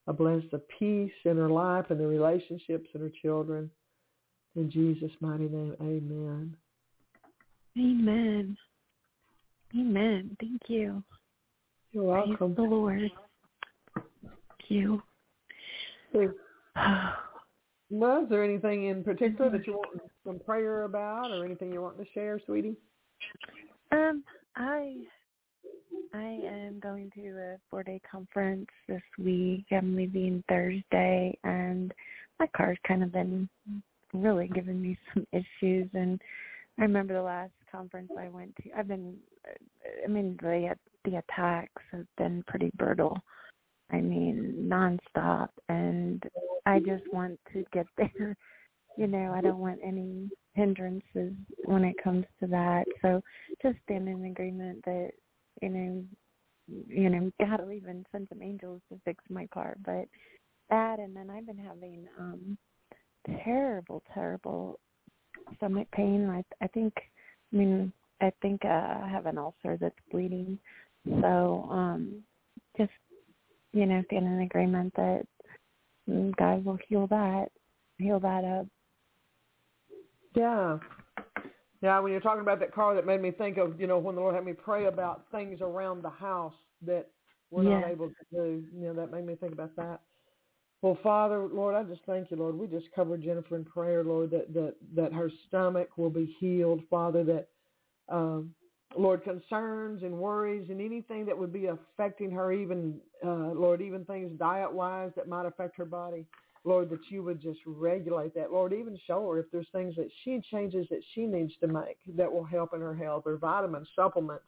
I 0.06 0.12
bless 0.12 0.42
the 0.50 0.60
peace 0.78 1.12
in 1.24 1.36
her 1.36 1.48
life 1.48 1.86
and 1.90 2.00
the 2.00 2.06
relationships 2.06 2.88
and 2.94 3.02
her 3.02 3.12
children. 3.22 3.70
In 4.56 4.70
Jesus' 4.70 5.12
mighty 5.20 5.48
name, 5.48 5.76
amen. 5.80 6.56
Amen. 7.78 8.56
Amen. 9.78 10.36
Thank 10.40 10.62
you. 10.66 11.02
You're 11.92 12.04
welcome. 12.04 12.36
Praise 12.36 12.56
the 12.56 12.62
Lord. 12.62 13.10
Thank 13.94 14.68
you. 14.68 15.02
Was 17.90 18.26
there 18.28 18.44
anything 18.44 18.86
in 18.86 19.04
particular 19.04 19.50
that 19.50 19.66
you 19.66 19.74
want 19.74 20.00
some 20.26 20.38
prayer 20.38 20.84
about 20.84 21.30
or 21.30 21.44
anything 21.44 21.72
you 21.72 21.82
want 21.82 21.98
to 21.98 22.04
share, 22.12 22.40
sweetie? 22.46 22.76
Um, 23.92 24.22
I 24.56 24.96
I 26.12 26.40
am 26.44 26.80
going 26.80 27.10
to 27.14 27.28
a 27.30 27.56
four 27.70 27.82
day 27.82 28.00
conference 28.10 28.66
this 28.88 29.02
week. 29.18 29.66
I'm 29.70 29.96
leaving 29.96 30.42
Thursday 30.48 31.36
and 31.44 31.92
my 32.38 32.46
car's 32.56 32.78
kind 32.86 33.02
of 33.02 33.12
been 33.12 33.48
really 34.12 34.48
giving 34.48 34.80
me 34.80 34.98
some 35.14 35.26
issues 35.32 35.88
and 35.94 36.20
I 36.78 36.82
remember 36.82 37.14
the 37.14 37.22
last 37.22 37.52
conference 37.70 38.10
I 38.18 38.28
went 38.28 38.54
to. 38.56 38.70
I've 38.76 38.88
been 38.88 39.16
I 40.04 40.08
mean 40.08 40.38
the 40.42 40.74
the 41.04 41.16
attacks 41.16 41.82
have 41.92 42.06
been 42.18 42.44
pretty 42.46 42.70
brutal. 42.76 43.16
I 43.92 44.00
mean, 44.00 44.68
nonstop 44.68 45.48
and 45.68 46.22
I 46.66 46.78
just 46.80 47.04
want 47.12 47.38
to 47.52 47.64
get 47.72 47.86
there 47.96 48.36
you 48.96 49.06
know, 49.06 49.32
I 49.34 49.40
don't 49.40 49.58
want 49.58 49.80
any 49.84 50.30
hindrances 50.54 51.32
when 51.64 51.84
it 51.84 51.96
comes 52.02 52.24
to 52.40 52.46
that. 52.48 52.84
So 53.02 53.22
just 53.62 53.76
stand 53.84 54.08
in 54.08 54.24
agreement 54.24 54.84
that, 54.84 55.10
you 55.62 55.68
know, 55.68 56.04
you 56.86 57.10
know, 57.10 57.30
God 57.40 57.60
will 57.60 57.72
even 57.72 58.04
send 58.12 58.28
some 58.28 58.42
angels 58.42 58.80
to 58.88 59.00
fix 59.04 59.22
my 59.28 59.46
car. 59.48 59.76
But 59.84 60.06
that 60.68 60.98
and 60.98 61.16
then 61.16 61.30
I've 61.30 61.46
been 61.46 61.58
having 61.58 62.06
um 62.18 62.56
terrible, 63.44 64.02
terrible 64.14 64.78
stomach 65.56 65.88
pain. 65.92 66.28
I 66.28 66.44
I 66.64 66.68
think 66.68 66.92
I 67.52 67.56
mean 67.56 67.92
I 68.20 68.32
think 68.42 68.64
uh, 68.64 68.68
I 69.02 69.08
have 69.10 69.26
an 69.26 69.38
ulcer 69.38 69.76
that's 69.80 69.94
bleeding. 70.10 70.58
So, 71.22 71.66
um 71.70 72.22
just 72.76 72.92
you 73.72 73.86
know, 73.86 74.02
stand 74.06 74.26
in 74.26 74.40
agreement 74.40 74.92
that 74.96 75.22
God 76.36 76.64
will 76.64 76.78
heal 76.88 77.06
that, 77.08 77.46
heal 77.98 78.18
that 78.20 78.44
up. 78.44 78.66
Yeah. 80.34 80.78
Yeah, 81.82 81.98
when 82.00 82.12
you're 82.12 82.20
talking 82.20 82.42
about 82.42 82.60
that 82.60 82.74
car, 82.74 82.94
that 82.94 83.06
made 83.06 83.22
me 83.22 83.30
think 83.30 83.56
of, 83.58 83.80
you 83.80 83.86
know, 83.86 83.98
when 83.98 84.14
the 84.14 84.20
Lord 84.20 84.34
had 84.34 84.44
me 84.44 84.52
pray 84.52 84.86
about 84.86 85.24
things 85.32 85.60
around 85.62 86.02
the 86.02 86.10
house 86.10 86.54
that 86.82 87.08
we're 87.50 87.64
Yeah. 87.64 87.80
not 87.80 87.88
able 87.90 88.08
to 88.08 88.14
do. 88.32 88.64
You 88.74 88.88
know, 88.88 88.94
that 88.94 89.10
made 89.10 89.26
me 89.26 89.34
think 89.34 89.52
about 89.52 89.74
that. 89.76 90.00
Well, 90.82 90.98
Father, 91.02 91.46
Lord, 91.46 91.74
I 91.74 91.82
just 91.84 92.02
thank 92.06 92.30
you, 92.30 92.36
Lord. 92.38 92.56
We 92.56 92.66
just 92.66 92.86
cover 92.94 93.16
Jennifer 93.18 93.56
in 93.56 93.64
prayer, 93.64 94.04
Lord, 94.04 94.30
that 94.30 94.52
that 94.54 94.76
that 94.94 95.12
her 95.12 95.30
stomach 95.48 95.98
will 95.98 96.10
be 96.10 96.36
healed, 96.38 96.82
Father. 96.90 97.24
That, 97.24 97.48
um, 98.08 98.54
Lord, 98.96 99.22
concerns 99.24 100.02
and 100.02 100.18
worries 100.18 100.70
and 100.70 100.80
anything 100.80 101.26
that 101.26 101.36
would 101.38 101.52
be 101.52 101.66
affecting 101.66 102.30
her, 102.32 102.52
even 102.52 103.00
uh, 103.24 103.52
Lord, 103.52 103.82
even 103.82 104.04
things 104.06 104.38
diet 104.38 104.72
wise 104.72 105.12
that 105.16 105.28
might 105.28 105.46
affect 105.46 105.76
her 105.76 105.84
body. 105.84 106.26
Lord, 106.64 106.90
that 106.90 107.00
you 107.08 107.22
would 107.22 107.40
just 107.40 107.60
regulate 107.64 108.34
that. 108.34 108.52
Lord, 108.52 108.72
even 108.72 108.98
show 109.06 109.30
her 109.30 109.38
if 109.38 109.46
there's 109.50 109.68
things 109.72 109.96
that 109.96 110.10
she 110.24 110.42
changes 110.50 110.86
that 110.90 111.02
she 111.14 111.26
needs 111.26 111.52
to 111.60 111.66
make 111.66 111.98
that 112.16 112.30
will 112.30 112.44
help 112.44 112.74
in 112.74 112.80
her 112.80 112.94
health 112.94 113.22
or 113.26 113.38
vitamins, 113.38 113.88
supplements. 113.96 114.44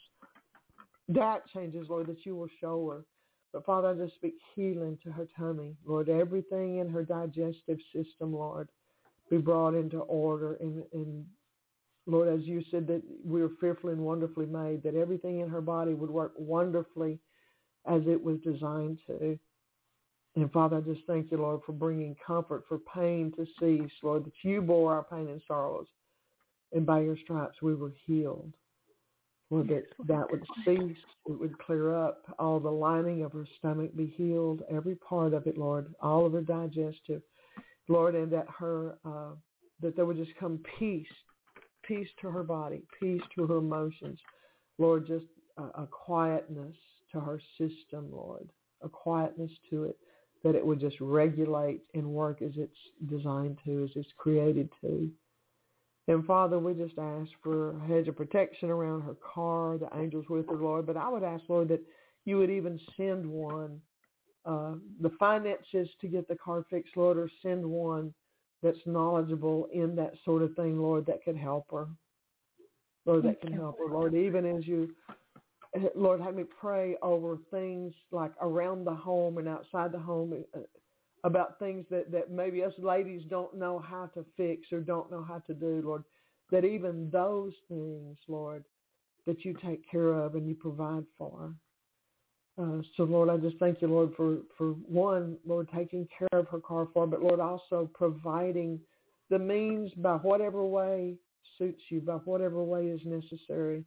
That 1.09 1.47
changes, 1.52 1.86
Lord, 1.89 2.06
that 2.09 2.24
you 2.26 2.36
will 2.36 2.51
show 2.60 2.89
her. 2.90 3.05
But 3.52 3.64
Father, 3.66 3.89
I 3.89 3.94
just 3.94 4.14
speak 4.16 4.34
healing 4.55 4.98
to 5.05 5.12
her 5.12 5.26
tummy. 5.36 5.76
Lord, 5.84 6.09
everything 6.09 6.78
in 6.78 6.89
her 6.89 7.02
digestive 7.02 7.78
system, 7.94 8.32
Lord, 8.34 8.68
be 9.30 9.39
brought 9.39 9.74
into 9.74 9.98
order. 9.98 10.55
And, 10.55 10.82
and 10.93 11.24
Lord, 12.06 12.28
as 12.28 12.47
you 12.47 12.62
said 12.70 12.86
that 12.89 13.02
we 13.24 13.43
were 13.43 13.52
fearfully 13.60 13.93
and 13.94 14.02
wonderfully 14.02 14.47
made, 14.47 14.82
that 14.82 14.94
everything 14.94 15.40
in 15.40 15.48
her 15.48 15.60
body 15.60 15.94
would 15.94 16.10
work 16.10 16.32
wonderfully 16.36 17.18
as 17.86 18.02
it 18.06 18.22
was 18.22 18.39
designed 18.40 18.98
to. 19.06 19.39
And 20.34 20.50
Father, 20.50 20.78
I 20.78 20.80
just 20.80 21.06
thank 21.06 21.30
you, 21.30 21.38
Lord, 21.38 21.60
for 21.66 21.72
bringing 21.72 22.16
comfort, 22.26 22.64
for 22.68 22.78
pain 22.78 23.32
to 23.36 23.46
cease, 23.60 23.92
Lord, 24.02 24.24
that 24.24 24.32
you 24.42 24.62
bore 24.62 24.94
our 24.94 25.04
pain 25.04 25.28
and 25.28 25.42
sorrows. 25.46 25.86
And 26.72 26.86
by 26.86 27.00
your 27.00 27.18
stripes 27.22 27.60
we 27.60 27.74
were 27.74 27.92
healed. 28.06 28.54
Lord, 29.50 29.68
that 29.68 29.84
that 30.06 30.30
would 30.30 30.42
cease, 30.64 30.96
it 31.26 31.38
would 31.38 31.59
clear 31.59 31.94
up, 31.94 32.22
all 32.38 32.59
the 32.59 32.70
lining 32.70 33.22
of 33.22 33.32
her 33.32 33.46
stomach 33.59 33.94
be 33.94 34.06
healed, 34.06 34.62
every 34.70 34.94
part 34.94 35.34
of 35.34 35.46
it, 35.46 35.59
Lord, 35.59 35.94
all 36.00 36.24
of 36.24 36.32
her 36.32 36.40
digestive, 36.40 37.20
Lord, 37.86 38.14
and 38.14 38.32
that 38.32 38.46
her, 38.59 38.96
uh, 39.04 39.34
that 39.82 39.94
there 39.94 40.06
would 40.06 40.16
just 40.16 40.34
come 40.40 40.59
peace, 40.78 41.06
peace 41.82 42.09
to 42.22 42.30
her 42.30 42.42
body, 42.42 42.80
peace 42.98 43.20
to 43.34 43.46
her 43.46 43.59
emotions, 43.59 44.18
Lord, 44.78 45.06
just 45.06 45.26
a, 45.59 45.82
a 45.82 45.88
quietness 45.90 46.74
to 47.12 47.20
her 47.20 47.38
system, 47.59 48.09
Lord, 48.10 48.48
a 48.80 48.88
quietness 48.88 49.50
to 49.68 49.84
it, 49.84 49.98
that 50.44 50.55
it 50.55 50.66
would 50.66 50.81
just 50.81 50.97
regulate 51.01 51.82
and 51.94 52.06
work 52.06 52.43
as 52.43 52.52
it's 52.56 52.77
designed 53.09 53.59
to, 53.64 53.85
as 53.85 53.90
it's 53.94 54.12
created 54.16 54.69
to. 54.81 55.10
And 56.09 56.24
Father, 56.24 56.59
we 56.59 56.74
just 56.74 56.98
ask 56.98 57.31
for 57.43 57.77
a 57.77 57.86
hedge 57.86 58.09
of 58.09 58.16
protection 58.16 58.70
around 58.70 59.02
her 59.02 59.16
car, 59.35 59.78
the 59.78 59.89
angels 59.97 60.27
with 60.28 60.48
her, 60.48 60.56
Lord. 60.56 60.86
But 60.86 60.97
I 60.97 61.09
would 61.09 61.23
ask, 61.23 61.44
Lord, 61.48 61.69
that 61.69 61.81
you 62.24 62.39
would 62.39 62.51
even 62.51 62.81
send 62.97 63.24
one, 63.24 63.81
uh, 64.44 64.74
the 65.01 65.10
finances 65.19 65.89
to 66.01 66.09
get 66.09 66.27
the 66.27 66.36
car 66.36 66.64
fixed, 66.69 66.97
Lord, 66.97 67.19
or 67.19 67.31
send 67.40 67.64
one 67.64 68.12
that's 68.62 68.78
knowledgeable 68.85 69.69
in 69.73 69.94
that 69.97 70.14
sort 70.24 70.43
of 70.43 70.55
thing, 70.55 70.81
Lord, 70.81 71.06
that 71.06 71.24
could 71.24 71.36
help 71.36 71.66
her. 71.70 71.86
Lord, 73.06 73.24
that 73.24 73.40
can 73.40 73.52
help 73.52 73.78
her, 73.78 73.93
Lord, 73.93 74.14
even 74.14 74.47
as 74.47 74.66
you, 74.66 74.94
Lord, 75.94 76.20
have 76.20 76.35
me 76.35 76.44
pray 76.44 76.97
over 77.03 77.39
things 77.51 77.94
like 78.11 78.32
around 78.40 78.85
the 78.85 78.94
home 78.94 79.39
and 79.39 79.49
outside 79.49 79.93
the 79.93 79.99
home 79.99 80.44
uh, 80.55 80.61
about 81.24 81.59
things 81.59 81.86
that, 81.90 82.11
that 82.11 82.31
maybe 82.31 82.62
us 82.65 82.73
ladies 82.78 83.23
don't 83.31 83.55
know 83.55 83.78
how 83.78 84.07
to 84.15 84.24
fix 84.36 84.73
or 84.73 84.81
don't 84.81 85.11
know 85.11 85.23
how 85.23 85.39
to 85.39 85.55
do, 85.55 85.81
Lord, 85.85 86.05
that 86.51 86.65
even 86.65 87.11
those 87.11 87.53
things, 87.69 88.19
Lord, 88.28 88.65
that 89.27 89.44
you 89.44 89.55
take 89.65 89.89
care 89.89 90.12
of 90.12 90.35
and 90.35 90.47
you 90.49 90.55
provide 90.55 91.05
for. 91.16 91.55
Uh, 92.61 92.82
so, 92.97 93.05
Lord, 93.05 93.31
I 93.31 93.39
just 93.39 93.57
thank 93.59 93.81
you, 93.81 93.89
Lord, 93.89 94.12
for, 94.16 94.39
for 94.59 94.73
one, 94.73 95.39
Lord, 95.47 95.69
taking 95.74 96.07
care 96.19 96.39
of 96.39 96.49
her 96.49 96.61
car 96.61 96.89
for 96.93 97.07
but, 97.07 97.23
Lord, 97.23 97.40
also 97.40 97.89
providing 97.94 98.78
the 99.31 99.39
means 99.39 99.90
by 99.97 100.16
whatever 100.16 100.62
way 100.65 101.15
suits 101.57 101.81
you, 101.89 102.01
by 102.01 102.15
whatever 102.16 102.62
way 102.62 102.89
is 102.89 103.01
necessary, 103.07 103.85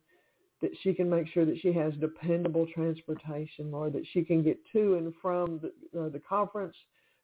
that 0.65 0.75
she 0.81 0.95
can 0.95 1.07
make 1.07 1.27
sure 1.27 1.45
that 1.45 1.59
she 1.61 1.71
has 1.71 1.93
dependable 1.99 2.65
transportation, 2.73 3.69
Lord, 3.71 3.93
that 3.93 4.05
she 4.13 4.23
can 4.23 4.41
get 4.41 4.57
to 4.73 4.95
and 4.95 5.13
from 5.21 5.59
the, 5.59 6.05
uh, 6.05 6.09
the 6.09 6.21
conference, 6.27 6.75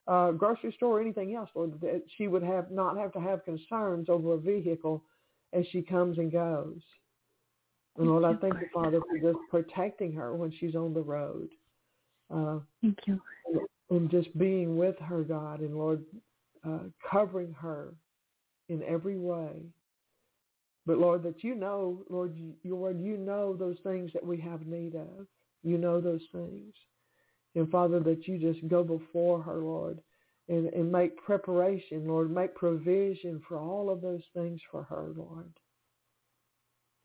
uh, 0.08 0.30
grocery 0.30 0.72
store, 0.78 1.00
or 1.00 1.02
anything 1.02 1.34
else, 1.34 1.50
Lord, 1.56 1.82
that 1.82 2.04
she 2.18 2.28
would 2.28 2.44
have 2.44 2.70
not 2.70 2.98
have 2.98 3.12
to 3.14 3.20
have 3.20 3.44
concerns 3.44 4.10
over 4.10 4.34
a 4.34 4.38
vehicle 4.38 5.04
as 5.54 5.66
she 5.72 5.82
comes 5.82 6.20
and 6.20 6.32
goes. 6.32 6.82
And 7.98 8.10
Lord, 8.10 8.26
I 8.26 8.36
thank 8.36 8.62
you, 8.62 8.68
Father, 8.72 9.00
for 9.00 9.18
just 9.18 9.40
protecting 9.50 10.14
her 10.14 10.36
when 10.36 10.54
she's 10.60 10.76
on 10.76 10.94
the 10.94 11.02
road. 11.02 11.50
Uh, 12.32 12.60
Thank 12.82 13.00
you. 13.08 13.20
and 13.90 14.10
just 14.12 14.38
being 14.38 14.78
with 14.78 15.00
her, 15.00 15.24
God, 15.24 15.62
and 15.62 15.76
Lord, 15.76 16.06
uh, 16.64 16.84
covering 17.10 17.54
her 17.54 17.96
in 18.70 18.84
every 18.84 19.18
way. 19.18 19.64
But 20.86 20.98
Lord, 20.98 21.24
that 21.24 21.44
you 21.44 21.56
know, 21.56 22.04
Lord, 22.10 22.36
you- 22.36 22.76
word, 22.76 23.00
you 23.00 23.18
know 23.18 23.56
those 23.56 23.78
things 23.84 24.12
that 24.14 24.26
we 24.26 24.38
have 24.38 24.66
need 24.66 24.96
of. 24.96 25.28
You 25.64 25.78
know 25.78 26.02
those 26.02 26.26
things. 26.32 26.74
And 27.56 27.70
Father, 27.70 28.00
that 28.02 28.28
you 28.28 28.38
just 28.40 28.68
go 28.68 28.84
before 28.84 29.42
her, 29.44 29.58
Lord, 29.58 30.02
and, 30.50 30.68
and 30.68 30.92
make 30.92 31.18
preparation, 31.18 32.08
Lord, 32.08 32.32
make 32.32 32.56
provision 32.56 33.42
for 33.48 33.58
all 33.58 33.90
of 33.90 34.02
those 34.02 34.24
things 34.34 34.60
for 34.72 34.84
her, 34.84 35.12
Lord. 35.16 35.52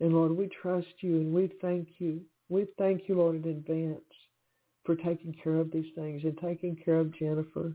And 0.00 0.12
Lord, 0.12 0.32
we 0.32 0.48
trust 0.48 0.88
you 1.00 1.16
and 1.16 1.34
we 1.34 1.50
thank 1.60 1.88
you. 1.98 2.22
We 2.48 2.66
thank 2.78 3.08
you, 3.08 3.16
Lord, 3.16 3.44
in 3.44 3.50
advance 3.50 4.00
for 4.84 4.94
taking 4.96 5.34
care 5.42 5.56
of 5.56 5.70
these 5.72 5.92
things 5.94 6.22
and 6.24 6.38
taking 6.38 6.76
care 6.76 7.00
of 7.00 7.16
Jennifer. 7.18 7.72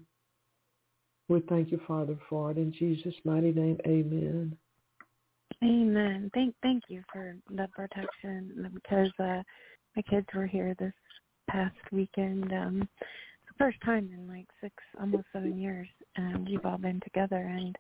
We 1.28 1.42
thank 1.42 1.72
you, 1.72 1.80
Father, 1.88 2.18
for 2.30 2.52
it. 2.52 2.58
In 2.58 2.72
Jesus' 2.74 3.16
mighty 3.26 3.52
name, 3.52 3.78
amen. 3.88 4.56
Amen. 5.64 6.32
Thank 6.34 6.56
thank 6.64 6.84
you 6.88 7.04
for 7.12 7.36
the 7.50 7.68
protection 7.76 8.72
because 8.74 9.12
uh 9.20 9.44
my 9.96 10.02
kids 10.10 10.26
were 10.34 10.48
here 10.48 10.76
this 10.80 10.94
past 11.50 11.76
weekend. 11.92 12.52
Um 12.52 12.90
the 13.00 13.54
first 13.58 13.78
time 13.86 14.10
in 14.14 14.28
like 14.28 14.48
six 14.62 14.74
almost 15.00 15.26
seven 15.34 15.60
years 15.60 15.88
and 16.16 16.48
we've 16.48 16.66
all 16.66 16.78
been 16.78 17.00
together 17.02 17.38
and 17.38 17.76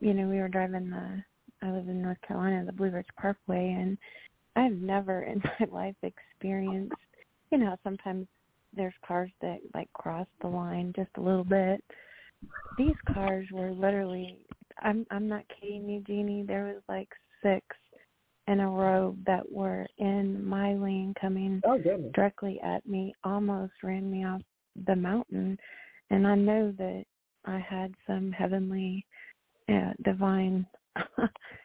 you 0.00 0.14
know, 0.14 0.28
we 0.28 0.38
were 0.38 0.48
driving 0.48 0.90
the 0.90 1.22
I 1.60 1.70
live 1.72 1.88
in 1.88 2.02
North 2.02 2.20
Carolina, 2.26 2.64
the 2.64 2.72
Blue 2.72 2.90
Ridge 2.90 3.06
Parkway 3.20 3.76
and 3.78 3.98
I've 4.54 4.76
never 4.80 5.22
in 5.24 5.42
my 5.58 5.66
life 5.70 5.96
experienced 6.02 6.94
you 7.50 7.58
know, 7.58 7.76
sometimes 7.82 8.26
there's 8.74 8.94
cars 9.06 9.30
that 9.40 9.58
like 9.74 9.92
cross 9.92 10.26
the 10.40 10.48
line 10.48 10.92
just 10.94 11.10
a 11.16 11.20
little 11.20 11.44
bit. 11.44 11.82
These 12.76 12.94
cars 13.12 13.46
were 13.50 13.72
literally 13.72 14.38
I'm 14.82 15.06
I'm 15.10 15.28
not 15.28 15.44
kidding 15.60 15.88
you, 15.88 16.00
Jeannie. 16.06 16.44
There 16.46 16.64
was 16.64 16.82
like 16.88 17.08
six 17.42 17.64
in 18.48 18.60
a 18.60 18.68
row 18.68 19.14
that 19.26 19.50
were 19.50 19.86
in 19.98 20.44
my 20.44 20.74
lane 20.74 21.14
coming 21.20 21.60
Oh, 21.64 21.78
directly 22.14 22.58
at 22.62 22.86
me, 22.86 23.14
almost 23.22 23.74
ran 23.82 24.10
me 24.10 24.24
off 24.24 24.40
the 24.86 24.96
mountain. 24.96 25.58
And 26.10 26.26
I 26.26 26.34
know 26.34 26.72
that 26.78 27.04
I 27.44 27.58
had 27.58 27.92
some 28.06 28.32
heavenly, 28.32 29.04
uh, 29.68 29.92
divine 30.02 30.66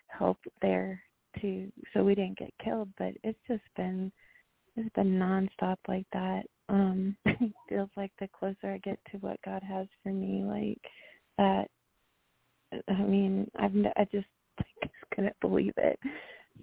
help 0.07 0.37
there 0.61 1.01
too, 1.39 1.71
so 1.93 2.03
we 2.03 2.15
didn't 2.15 2.37
get 2.37 2.53
killed. 2.63 2.89
But 2.97 3.13
it's 3.23 3.39
just 3.47 3.63
been, 3.77 4.11
it's 4.75 4.93
been 4.93 5.17
nonstop 5.17 5.77
like 5.87 6.05
that. 6.11 6.43
Um, 6.67 7.15
it 7.25 7.51
feels 7.69 7.89
like 7.95 8.11
the 8.19 8.27
closer 8.37 8.73
I 8.73 8.77
get 8.79 8.99
to 9.11 9.17
what 9.17 9.39
God 9.45 9.63
has 9.63 9.87
for 10.03 10.09
me, 10.11 10.43
like 10.43 10.81
that. 11.37 11.67
I 12.87 13.01
mean, 13.01 13.49
I've 13.57 13.75
n- 13.75 13.91
I 13.95 14.05
just 14.11 14.27
I 14.59 14.63
just 14.83 14.93
couldn't 15.13 15.39
believe 15.41 15.73
it. 15.77 15.99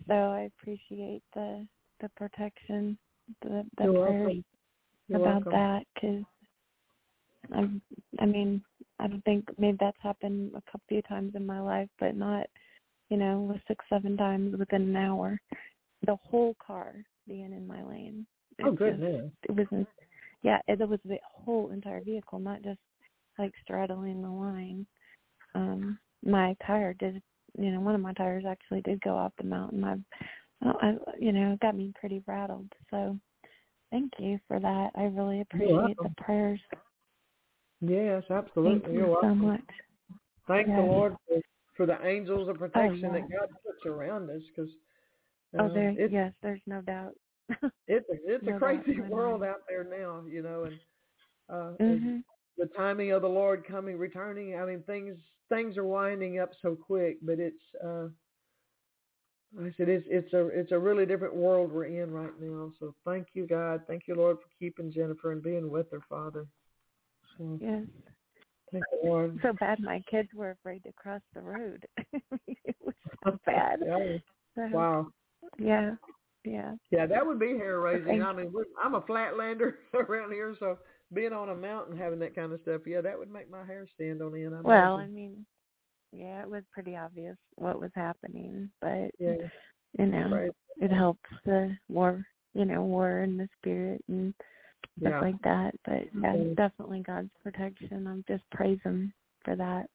So 0.08 0.14
I 0.14 0.50
appreciate 0.60 1.22
the 1.34 1.66
the 2.00 2.08
protection, 2.16 2.98
the 3.42 3.64
the 3.78 3.84
You're 3.84 4.04
prayers. 4.04 4.44
You're 5.08 5.20
about 5.20 5.44
welcome. 5.44 5.52
that 5.52 5.82
because 5.94 6.24
I'm 7.52 7.82
I 8.18 8.26
mean 8.26 8.62
I 8.98 9.06
don't 9.08 9.24
think 9.24 9.44
maybe 9.58 9.76
that's 9.80 9.96
happened 10.02 10.52
a 10.54 10.62
couple 10.70 10.82
few 10.88 11.02
times 11.02 11.32
in 11.34 11.44
my 11.46 11.60
life, 11.60 11.88
but 11.98 12.16
not 12.16 12.46
you 13.08 13.16
know 13.16 13.58
six 13.66 13.84
seven 13.88 14.16
times 14.16 14.56
within 14.58 14.82
an 14.82 14.96
hour. 14.96 15.40
The 16.06 16.16
whole 16.16 16.54
car 16.64 16.94
being 17.28 17.52
in 17.52 17.66
my 17.66 17.82
lane. 17.82 18.26
Oh, 18.62 18.68
It's 18.70 18.78
just- 18.78 18.78
goodness. 19.00 19.32
it 19.48 19.52
wasn't 19.52 19.88
yeah 20.42 20.58
it, 20.68 20.80
it 20.80 20.88
was 20.88 21.00
the 21.04 21.18
whole 21.24 21.70
entire 21.70 22.02
vehicle 22.02 22.38
not 22.38 22.62
just 22.62 22.78
like 23.38 23.52
straddling 23.62 24.22
the 24.22 24.28
line 24.28 24.86
um 25.54 25.98
my 26.24 26.56
tire 26.66 26.94
did 26.94 27.22
you 27.58 27.70
know 27.70 27.80
one 27.80 27.94
of 27.94 28.00
my 28.00 28.12
tires 28.14 28.44
actually 28.46 28.80
did 28.82 29.00
go 29.02 29.16
off 29.16 29.32
the 29.38 29.44
mountain. 29.44 29.84
I've 29.84 30.00
I, 30.62 30.94
you 31.18 31.32
know 31.32 31.52
it 31.52 31.60
got 31.60 31.76
me 31.76 31.92
pretty 31.98 32.22
rattled. 32.26 32.70
So 32.90 33.16
thank 33.90 34.12
you 34.18 34.38
for 34.46 34.60
that. 34.60 34.90
I 34.96 35.04
really 35.04 35.40
appreciate 35.40 35.96
the 35.96 36.12
prayers. 36.18 36.60
Yes, 37.80 38.24
thank 38.28 38.46
absolutely. 38.46 38.92
You're 38.92 39.06
you 39.06 39.16
so 39.20 39.28
welcome. 39.28 39.46
much. 39.46 39.60
Thank 40.46 40.66
the 40.66 40.82
Lord 40.82 41.16
for, 41.26 41.40
for 41.76 41.86
the 41.86 42.06
angels 42.06 42.48
of 42.48 42.58
protection 42.58 43.00
yeah. 43.00 43.12
that 43.12 43.30
God 43.30 43.48
puts 43.64 43.86
around 43.86 44.28
us 44.30 44.42
because 44.54 44.70
oh 45.58 45.72
there 45.72 45.94
it's, 45.96 46.12
yes 46.12 46.32
there's 46.42 46.62
no 46.66 46.80
doubt. 46.82 47.14
It's, 47.88 48.08
a, 48.08 48.14
it's 48.24 48.44
No 48.44 48.54
a 48.54 48.58
crazy 48.58 48.94
my 48.96 49.08
world 49.08 49.42
out 49.42 49.62
there 49.68 49.82
now, 49.82 50.22
you 50.30 50.42
know, 50.42 50.64
and 50.64 50.78
uh, 51.48 51.72
and 51.80 52.00
mhm 52.00 52.22
the 52.60 52.66
timing 52.76 53.10
of 53.10 53.22
the 53.22 53.28
Lord 53.28 53.66
coming, 53.66 53.98
returning. 53.98 54.54
I 54.54 54.66
mean, 54.66 54.82
things 54.82 55.16
things 55.50 55.76
are 55.76 55.84
winding 55.84 56.38
up 56.38 56.50
so 56.62 56.74
quick, 56.74 57.18
but 57.22 57.38
it's. 57.38 57.62
uh 57.84 58.08
I 59.60 59.74
said 59.76 59.88
it's 59.88 60.06
it's 60.08 60.32
a 60.32 60.46
it's 60.46 60.70
a 60.72 60.78
really 60.78 61.04
different 61.04 61.34
world 61.34 61.72
we're 61.72 61.86
in 61.86 62.12
right 62.12 62.30
now. 62.40 62.72
So 62.78 62.94
thank 63.04 63.26
you, 63.34 63.46
God. 63.48 63.82
Thank 63.88 64.02
you, 64.06 64.14
Lord, 64.14 64.36
for 64.38 64.48
keeping 64.58 64.92
Jennifer 64.92 65.32
and 65.32 65.42
being 65.42 65.68
with 65.70 65.90
her, 65.90 66.00
Father. 66.08 66.46
So 67.36 67.58
yes 67.60 67.82
thank 68.72 68.84
the 68.92 69.08
Lord. 69.08 69.38
so 69.42 69.52
bad 69.58 69.80
my 69.80 70.00
kids 70.10 70.28
were 70.34 70.50
afraid 70.52 70.82
to 70.84 70.92
cross 70.92 71.20
the 71.34 71.40
road 71.40 71.84
it 72.46 72.76
was 72.80 72.94
so 73.24 73.38
bad 73.46 73.80
Yeah. 73.84 74.16
so, 74.54 74.68
Wow. 74.72 75.08
yeah 75.58 75.94
yeah 76.44 76.74
Yeah, 76.90 77.06
that 77.06 77.26
would 77.26 77.38
be 77.40 77.56
hair 77.56 77.80
raising. 77.80 78.22
I 78.22 78.32
mean, 78.32 78.52
we're, 78.52 78.64
I'm 78.82 78.94
a 78.94 79.00
flatlander 79.00 79.74
around 79.94 80.32
here, 80.32 80.54
so 80.60 80.78
being 81.12 81.32
on 81.32 81.48
a 81.50 81.54
mountain 81.54 81.96
having 81.96 82.18
that 82.20 82.34
kind 82.34 82.52
of 82.52 82.60
stuff, 82.62 82.82
yeah, 82.86 83.00
that 83.00 83.18
would 83.18 83.30
make 83.30 83.50
my 83.50 83.64
hair 83.64 83.86
stand 83.94 84.22
on 84.22 84.34
end. 84.34 84.54
I 84.54 84.60
Well, 84.60 84.96
I 84.96 85.06
mean, 85.06 85.44
yeah, 86.12 86.42
it 86.42 86.50
was 86.50 86.62
pretty 86.72 86.96
obvious 86.96 87.36
what 87.56 87.80
was 87.80 87.90
happening, 87.94 88.70
but 88.80 89.10
yeah, 89.18 89.34
you 89.98 90.06
know, 90.06 90.28
right. 90.28 90.50
it 90.78 90.90
helps 90.90 91.28
the 91.44 91.76
war, 91.88 92.24
you 92.54 92.64
know, 92.64 92.82
war 92.82 93.20
in 93.20 93.36
the 93.36 93.48
spirit 93.58 94.02
and 94.08 94.34
stuff 95.00 95.12
Yeah. 95.12 95.20
like 95.20 95.40
that. 95.42 95.74
But 95.84 96.12
yeah, 96.14 96.36
Mhm. 96.36 96.56
definitely 96.56 97.00
God's 97.02 97.30
protection. 97.42 98.06
I'm 98.06 98.24
just 98.28 98.48
praise 98.50 98.80
Him 98.82 99.12
for 99.44 99.56
that. 99.56 99.88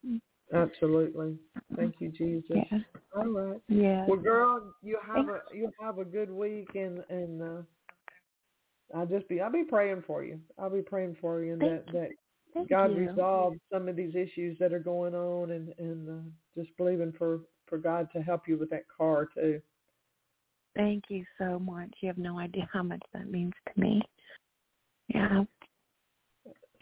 Absolutely. 0.53 1.37
Thank 1.75 1.99
you, 1.99 2.09
Jesus. 2.09 2.49
Yeah, 2.71 2.79
All 3.15 3.27
right. 3.27 3.61
yeah. 3.67 4.05
Well, 4.07 4.17
girl, 4.19 4.73
you 4.81 4.99
have 5.05 5.25
Thanks. 5.27 5.51
a 5.51 5.55
you 5.57 5.71
have 5.79 5.97
a 5.97 6.05
good 6.05 6.29
week, 6.31 6.69
and 6.75 7.03
and 7.09 7.41
uh, 7.41 7.61
I'll 8.93 9.05
just 9.05 9.27
be 9.27 9.41
I'll 9.41 9.51
be 9.51 9.63
praying 9.63 10.03
for 10.05 10.23
you. 10.23 10.39
I'll 10.59 10.69
be 10.69 10.81
praying 10.81 11.17
for 11.19 11.43
you, 11.43 11.53
and 11.53 11.61
Thank 11.61 11.85
that 11.85 11.93
that 11.93 12.09
Thank 12.53 12.69
God 12.69 12.91
you. 12.91 13.09
resolve 13.09 13.55
some 13.71 13.89
of 13.89 13.95
these 13.95 14.15
issues 14.15 14.57
that 14.59 14.73
are 14.73 14.79
going 14.79 15.15
on, 15.15 15.51
and 15.51 15.73
and 15.77 16.09
uh, 16.09 16.61
just 16.61 16.75
believing 16.77 17.13
for 17.17 17.41
for 17.67 17.77
God 17.77 18.09
to 18.13 18.21
help 18.21 18.47
you 18.47 18.57
with 18.57 18.69
that 18.69 18.85
car 18.95 19.27
too. 19.33 19.61
Thank 20.75 21.05
you 21.09 21.25
so 21.37 21.57
much. 21.57 21.89
You 22.01 22.07
have 22.07 22.17
no 22.17 22.37
idea 22.37 22.67
how 22.71 22.83
much 22.83 23.01
that 23.13 23.29
means 23.31 23.53
to 23.73 23.81
me. 23.81 24.01
Yeah. 25.07 25.43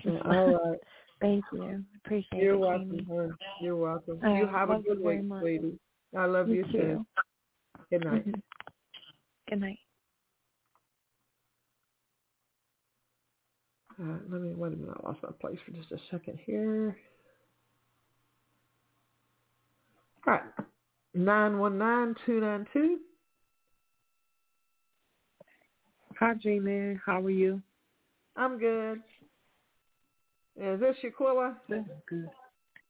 All 0.05 0.53
right. 0.69 0.80
Thank 1.21 1.45
you. 1.53 1.84
Appreciate 2.03 2.41
You're 2.41 2.55
it, 2.55 2.59
welcome, 2.59 2.89
Jamie. 2.89 3.07
hon. 3.07 3.38
You're 3.61 3.75
welcome. 3.77 4.19
You 4.23 4.47
have 4.47 4.69
a 4.69 4.73
Love 4.73 4.84
you 4.85 4.95
good 4.95 5.03
week, 5.03 5.39
sweetie. 5.39 5.80
I 6.17 6.25
love 6.25 6.49
you, 6.49 6.55
You 6.55 6.63
too. 6.65 7.05
Good 7.89 8.03
night. 8.03 8.27
Mhm. 8.27 8.41
Good 9.49 9.61
night. 9.61 9.80
Uh, 14.01 14.17
let 14.29 14.41
me 14.41 14.53
wait 14.55 14.73
a 14.73 14.75
minute. 14.75 14.95
I 15.03 15.07
lost 15.07 15.19
my 15.23 15.29
place 15.39 15.59
for 15.65 15.71
just 15.71 15.91
a 15.91 15.97
second 16.09 16.39
here. 16.45 16.97
All 20.25 20.33
right. 20.33 20.43
Nine 21.13 21.59
one 21.59 21.77
nine 21.77 22.15
two 22.25 22.39
nine 22.39 22.65
two. 22.73 22.99
Hi, 26.19 26.33
G-Man. 26.35 27.01
How 27.05 27.21
are 27.21 27.29
you? 27.29 27.61
I'm 28.35 28.57
good. 28.57 29.01
Is 30.55 30.79
this 30.79 30.95
Shaquilla? 31.03 31.55
That's 31.67 31.87
good. 32.07 32.27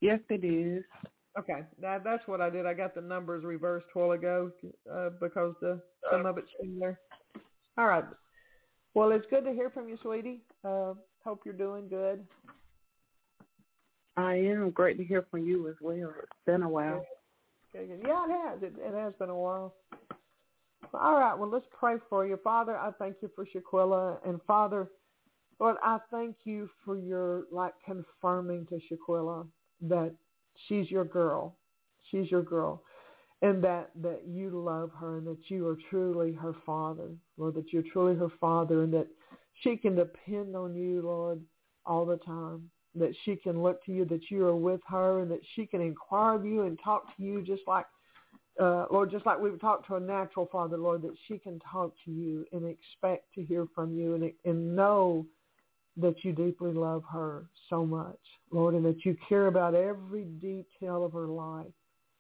Yes, 0.01 0.19
it 0.29 0.43
is. 0.43 0.83
Okay, 1.39 1.63
that, 1.81 2.03
that's 2.03 2.27
what 2.27 2.41
I 2.41 2.49
did. 2.49 2.65
I 2.65 2.73
got 2.73 2.93
the 2.93 3.01
numbers 3.01 3.43
reversed 3.43 3.87
a 3.95 3.99
while 3.99 4.11
ago 4.11 4.51
uh, 4.93 5.09
because 5.19 5.55
the 5.61 5.81
some 6.11 6.25
of 6.25 6.37
it's 6.37 6.49
there. 6.79 6.99
All 7.77 7.87
right. 7.87 8.03
Well, 8.93 9.11
it's 9.11 9.25
good 9.29 9.45
to 9.45 9.51
hear 9.51 9.69
from 9.71 9.89
you, 9.89 9.97
sweetie. 10.01 10.41
Uh, 10.63 10.93
hope 11.23 11.41
you're 11.45 11.53
doing 11.53 11.87
good. 11.87 12.25
I 14.15 14.35
am. 14.35 14.69
Great 14.71 14.97
to 14.97 15.03
hear 15.03 15.25
from 15.29 15.45
you 15.45 15.67
as 15.67 15.75
well. 15.81 16.13
It's 16.19 16.31
been 16.45 16.63
a 16.63 16.69
while. 16.69 17.05
Okay, 17.75 17.87
good. 17.87 18.01
Yeah, 18.07 18.25
it 18.25 18.31
has. 18.31 18.63
It, 18.63 18.75
it 18.79 18.93
has 18.93 19.13
been 19.19 19.29
a 19.29 19.35
while. 19.35 19.73
All 20.93 21.19
right, 21.19 21.33
well, 21.33 21.49
let's 21.49 21.65
pray 21.77 21.95
for 22.09 22.25
you. 22.27 22.37
Father, 22.43 22.77
I 22.77 22.91
thank 22.99 23.15
you 23.21 23.31
for 23.35 23.45
Shaquilla. 23.45 24.17
And 24.27 24.39
Father, 24.45 24.89
Lord, 25.59 25.77
I 25.83 25.97
thank 26.11 26.35
you 26.43 26.69
for 26.85 26.97
your, 26.97 27.45
like, 27.51 27.73
confirming 27.83 28.67
to 28.67 28.79
Shaquilla 28.91 29.47
that 29.81 30.13
she's 30.67 30.91
your 30.91 31.05
girl. 31.05 31.55
She's 32.11 32.29
your 32.29 32.43
girl. 32.43 32.83
And 33.41 33.63
that, 33.63 33.89
that 34.01 34.21
you 34.27 34.51
love 34.51 34.91
her 34.99 35.17
and 35.17 35.27
that 35.27 35.49
you 35.49 35.67
are 35.67 35.77
truly 35.89 36.33
her 36.33 36.53
father. 36.65 37.09
Lord, 37.37 37.55
that 37.55 37.73
you're 37.73 37.83
truly 37.91 38.15
her 38.15 38.31
father 38.39 38.83
and 38.83 38.93
that 38.93 39.07
she 39.63 39.77
can 39.77 39.95
depend 39.95 40.55
on 40.55 40.75
you, 40.75 41.01
Lord, 41.01 41.41
all 41.85 42.05
the 42.05 42.17
time. 42.17 42.69
That 42.95 43.15
she 43.25 43.35
can 43.35 43.63
look 43.63 43.83
to 43.85 43.91
you, 43.91 44.05
that 44.05 44.29
you 44.29 44.45
are 44.45 44.55
with 44.55 44.81
her 44.87 45.21
and 45.21 45.31
that 45.31 45.41
she 45.55 45.65
can 45.65 45.81
inquire 45.81 46.35
of 46.35 46.45
you 46.45 46.61
and 46.61 46.77
talk 46.83 47.05
to 47.17 47.23
you 47.23 47.41
just 47.41 47.63
like 47.65 47.87
uh, 48.59 48.85
Lord, 48.91 49.09
just 49.09 49.25
like 49.25 49.39
we 49.39 49.49
would 49.49 49.61
talk 49.61 49.85
to 49.87 49.95
a 49.95 49.99
natural 49.99 50.47
father, 50.51 50.77
Lord, 50.77 51.01
that 51.01 51.15
she 51.27 51.39
can 51.39 51.59
talk 51.59 51.93
to 52.05 52.11
you 52.11 52.45
and 52.51 52.65
expect 52.67 53.33
to 53.33 53.43
hear 53.43 53.65
from 53.73 53.97
you 53.97 54.13
and, 54.13 54.31
and 54.45 54.75
know 54.75 55.25
that 55.97 56.23
you 56.23 56.33
deeply 56.33 56.71
love 56.71 57.03
her 57.11 57.45
so 57.69 57.85
much, 57.85 58.19
Lord, 58.51 58.75
and 58.75 58.85
that 58.85 59.05
you 59.05 59.15
care 59.27 59.47
about 59.47 59.75
every 59.75 60.23
detail 60.23 61.03
of 61.03 61.13
her 61.13 61.27
life, 61.27 61.65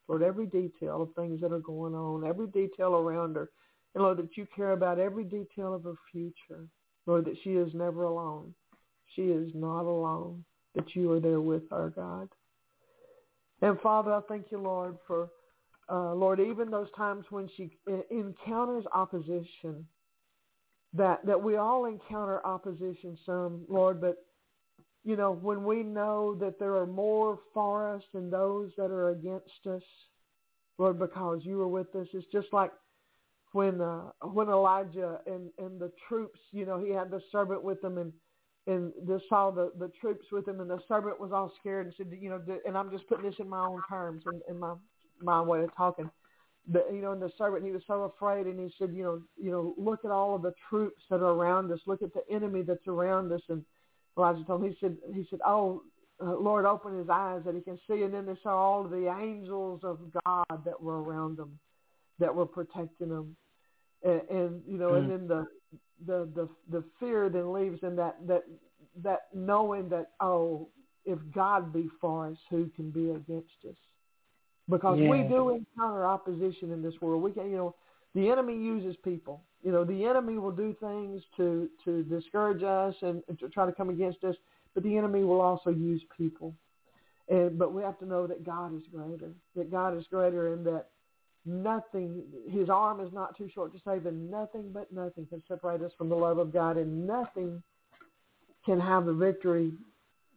Lord, 0.07 0.21
every 0.21 0.45
detail 0.45 1.03
of 1.03 1.13
things 1.15 1.41
that 1.41 1.51
are 1.51 1.59
going 1.59 1.95
on, 1.95 2.25
every 2.25 2.47
detail 2.47 2.95
around 2.95 3.35
her, 3.35 3.49
and 3.95 4.03
Lord, 4.03 4.17
that 4.17 4.35
you 4.35 4.47
care 4.55 4.71
about 4.71 4.99
every 4.99 5.23
detail 5.23 5.73
of 5.73 5.83
her 5.83 5.95
future, 6.11 6.65
Lord, 7.05 7.25
that 7.25 7.37
she 7.43 7.51
is 7.51 7.73
never 7.73 8.03
alone. 8.03 8.53
She 9.15 9.23
is 9.23 9.51
not 9.53 9.81
alone, 9.81 10.43
that 10.75 10.95
you 10.95 11.11
are 11.11 11.19
there 11.19 11.41
with 11.41 11.63
her, 11.69 11.91
God. 11.95 12.29
And 13.61 13.79
Father, 13.81 14.13
I 14.13 14.21
thank 14.27 14.47
you, 14.51 14.59
Lord, 14.59 14.97
for 15.07 15.29
uh, 15.89 16.13
Lord, 16.13 16.39
even 16.39 16.71
those 16.71 16.87
times 16.95 17.25
when 17.29 17.49
she 17.55 17.77
encounters 18.09 18.85
opposition, 18.93 19.85
that 20.93 21.25
that 21.25 21.41
we 21.41 21.57
all 21.57 21.85
encounter 21.85 22.45
opposition 22.45 23.17
some, 23.25 23.65
Lord, 23.67 23.99
but 23.99 24.17
you 25.03 25.15
know 25.15 25.31
when 25.33 25.63
we 25.63 25.83
know 25.83 26.35
that 26.35 26.57
there 26.59 26.75
are 26.75 26.85
more 26.85 27.39
for 27.53 27.93
us 27.93 28.03
than 28.13 28.29
those 28.29 28.71
that 28.77 28.91
are 28.91 29.09
against 29.09 29.67
us, 29.69 29.81
Lord, 30.77 30.99
because 30.99 31.41
you 31.43 31.61
are 31.61 31.67
with 31.67 31.93
us. 31.95 32.07
It's 32.13 32.31
just 32.31 32.47
like 32.53 32.71
when 33.53 33.79
uh, 33.79 34.09
when 34.21 34.49
Elijah 34.49 35.19
and 35.25 35.49
and 35.57 35.79
the 35.79 35.91
troops, 36.07 36.39
you 36.51 36.65
know, 36.65 36.83
he 36.83 36.91
had 36.91 37.09
the 37.09 37.21
servant 37.31 37.63
with 37.63 37.83
him 37.83 37.97
and 37.97 38.11
and 38.67 38.91
just 39.07 39.25
saw 39.29 39.51
the 39.51 39.71
the 39.79 39.91
troops 40.01 40.25
with 40.31 40.47
him, 40.47 40.59
and 40.59 40.69
the 40.69 40.79
servant 40.87 41.19
was 41.19 41.31
all 41.31 41.51
scared 41.59 41.85
and 41.85 41.95
said, 41.95 42.17
you 42.19 42.29
know, 42.29 42.41
and 42.65 42.77
I'm 42.77 42.91
just 42.91 43.07
putting 43.07 43.25
this 43.25 43.39
in 43.39 43.47
my 43.49 43.65
own 43.65 43.81
terms 43.87 44.23
and 44.25 44.41
in, 44.47 44.55
in 44.55 44.59
my 44.59 44.73
my 45.21 45.41
way 45.41 45.63
of 45.63 45.75
talking. 45.77 46.09
But 46.67 46.87
you 46.93 47.01
know, 47.01 47.11
and 47.11 47.21
the 47.21 47.31
servant 47.37 47.65
he 47.65 47.71
was 47.71 47.83
so 47.87 48.03
afraid, 48.03 48.47
and 48.47 48.59
he 48.59 48.73
said, 48.79 48.93
you 48.93 49.03
know, 49.03 49.21
you 49.37 49.51
know, 49.51 49.75
look 49.77 50.05
at 50.05 50.11
all 50.11 50.35
of 50.35 50.41
the 50.41 50.53
troops 50.69 51.01
that 51.09 51.17
are 51.21 51.33
around 51.33 51.71
us. 51.71 51.79
Look 51.85 52.01
at 52.01 52.13
the 52.13 52.23
enemy 52.33 52.61
that's 52.61 52.87
around 52.87 53.31
us. 53.31 53.41
And 53.49 53.63
Elijah 54.17 54.43
told 54.45 54.63
him, 54.63 54.71
he 54.71 54.77
said, 54.79 54.97
he 55.13 55.27
said, 55.29 55.39
oh, 55.45 55.83
uh, 56.21 56.35
Lord, 56.37 56.65
open 56.65 56.97
his 56.97 57.09
eyes 57.09 57.41
that 57.45 57.55
he 57.55 57.61
can 57.61 57.77
see. 57.87 58.03
And 58.03 58.13
then 58.13 58.25
they 58.25 58.37
saw 58.41 58.55
all 58.55 58.85
of 58.85 58.91
the 58.91 59.13
angels 59.13 59.81
of 59.83 59.99
God 60.25 60.65
that 60.65 60.81
were 60.81 61.03
around 61.03 61.37
them, 61.37 61.59
that 62.19 62.33
were 62.33 62.45
protecting 62.45 63.09
them. 63.09 63.35
And, 64.03 64.21
and 64.29 64.61
you 64.67 64.77
know, 64.77 64.91
mm. 64.91 64.97
and 64.97 65.11
then 65.11 65.27
the 65.27 65.47
the 66.05 66.29
the 66.35 66.49
the 66.69 66.83
fear 66.99 67.29
then 67.29 67.53
leaves 67.53 67.79
in 67.83 67.95
that 67.95 68.17
that 68.27 68.43
that 69.01 69.27
knowing 69.33 69.89
that 69.89 70.11
oh, 70.19 70.67
if 71.05 71.19
God 71.33 71.73
be 71.73 71.89
for 72.01 72.27
us, 72.27 72.37
who 72.49 72.69
can 72.75 72.91
be 72.91 73.11
against 73.11 73.65
us? 73.67 73.75
because 74.69 74.99
yeah. 74.99 75.09
we 75.09 75.23
do 75.23 75.49
encounter 75.49 76.05
opposition 76.05 76.71
in 76.71 76.81
this 76.81 76.93
world. 77.01 77.21
We 77.21 77.31
can, 77.31 77.49
you 77.49 77.57
know, 77.57 77.75
the 78.15 78.29
enemy 78.29 78.53
uses 78.53 78.95
people. 79.03 79.43
You 79.63 79.71
know, 79.71 79.83
the 79.83 80.05
enemy 80.05 80.37
will 80.37 80.51
do 80.51 80.75
things 80.79 81.21
to 81.37 81.69
to 81.85 82.03
discourage 82.03 82.63
us 82.63 82.95
and, 83.01 83.23
and 83.27 83.39
to 83.39 83.49
try 83.49 83.65
to 83.65 83.71
come 83.71 83.89
against 83.89 84.23
us, 84.23 84.35
but 84.73 84.83
the 84.83 84.97
enemy 84.97 85.23
will 85.23 85.41
also 85.41 85.69
use 85.69 86.01
people. 86.17 86.53
And 87.29 87.57
but 87.57 87.73
we 87.73 87.81
have 87.81 87.97
to 87.99 88.05
know 88.05 88.27
that 88.27 88.45
God 88.45 88.75
is 88.75 88.83
greater. 88.93 89.31
That 89.55 89.71
God 89.71 89.97
is 89.97 90.05
greater, 90.09 90.53
and 90.53 90.65
that 90.65 90.87
nothing, 91.45 92.23
His 92.49 92.69
arm 92.69 92.99
is 92.99 93.11
not 93.13 93.37
too 93.37 93.49
short 93.53 93.73
to 93.73 93.81
save, 93.85 94.05
and 94.05 94.29
nothing 94.29 94.71
but 94.73 94.91
nothing 94.91 95.25
can 95.27 95.41
separate 95.47 95.81
us 95.81 95.91
from 95.97 96.09
the 96.09 96.15
love 96.15 96.37
of 96.37 96.53
God, 96.53 96.77
and 96.77 97.05
nothing 97.07 97.61
can 98.65 98.79
have 98.79 99.05
the 99.05 99.13
victory 99.13 99.73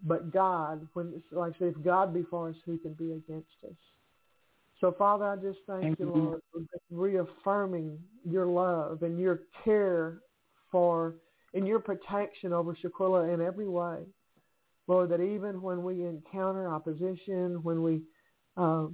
but 0.05 0.33
God. 0.33 0.87
When, 0.95 1.23
like 1.33 1.55
I 1.57 1.59
say, 1.59 1.67
if 1.67 1.85
God 1.85 2.13
be 2.13 2.25
for 2.29 2.49
us, 2.49 2.57
who 2.65 2.79
can 2.79 2.95
be 2.95 3.13
against 3.13 3.49
us? 3.65 3.77
So, 4.81 4.95
Father, 4.99 5.25
I 5.25 5.37
just 5.37 5.59
thank 5.67 5.99
you, 5.99 6.13
Lord, 6.13 6.41
for 6.53 6.61
reaffirming 6.91 7.99
your 8.29 8.47
love 8.47 9.03
and 9.03 9.19
your 9.19 9.41
care 9.65 10.19
for 10.71 11.15
and 11.55 11.67
your 11.67 11.79
protection 11.81 12.53
over 12.53 12.77
Shaquilla 12.77 13.33
in 13.33 13.41
every 13.41 13.69
way. 13.69 14.01
Lord, 14.87 15.09
that 15.11 15.21
even 15.21 15.63
when 15.63 15.83
we 15.83 16.05
encounter 16.05 16.69
opposition, 16.69 17.63
when 17.63 17.83
we 17.83 18.03
uh, 18.59 18.87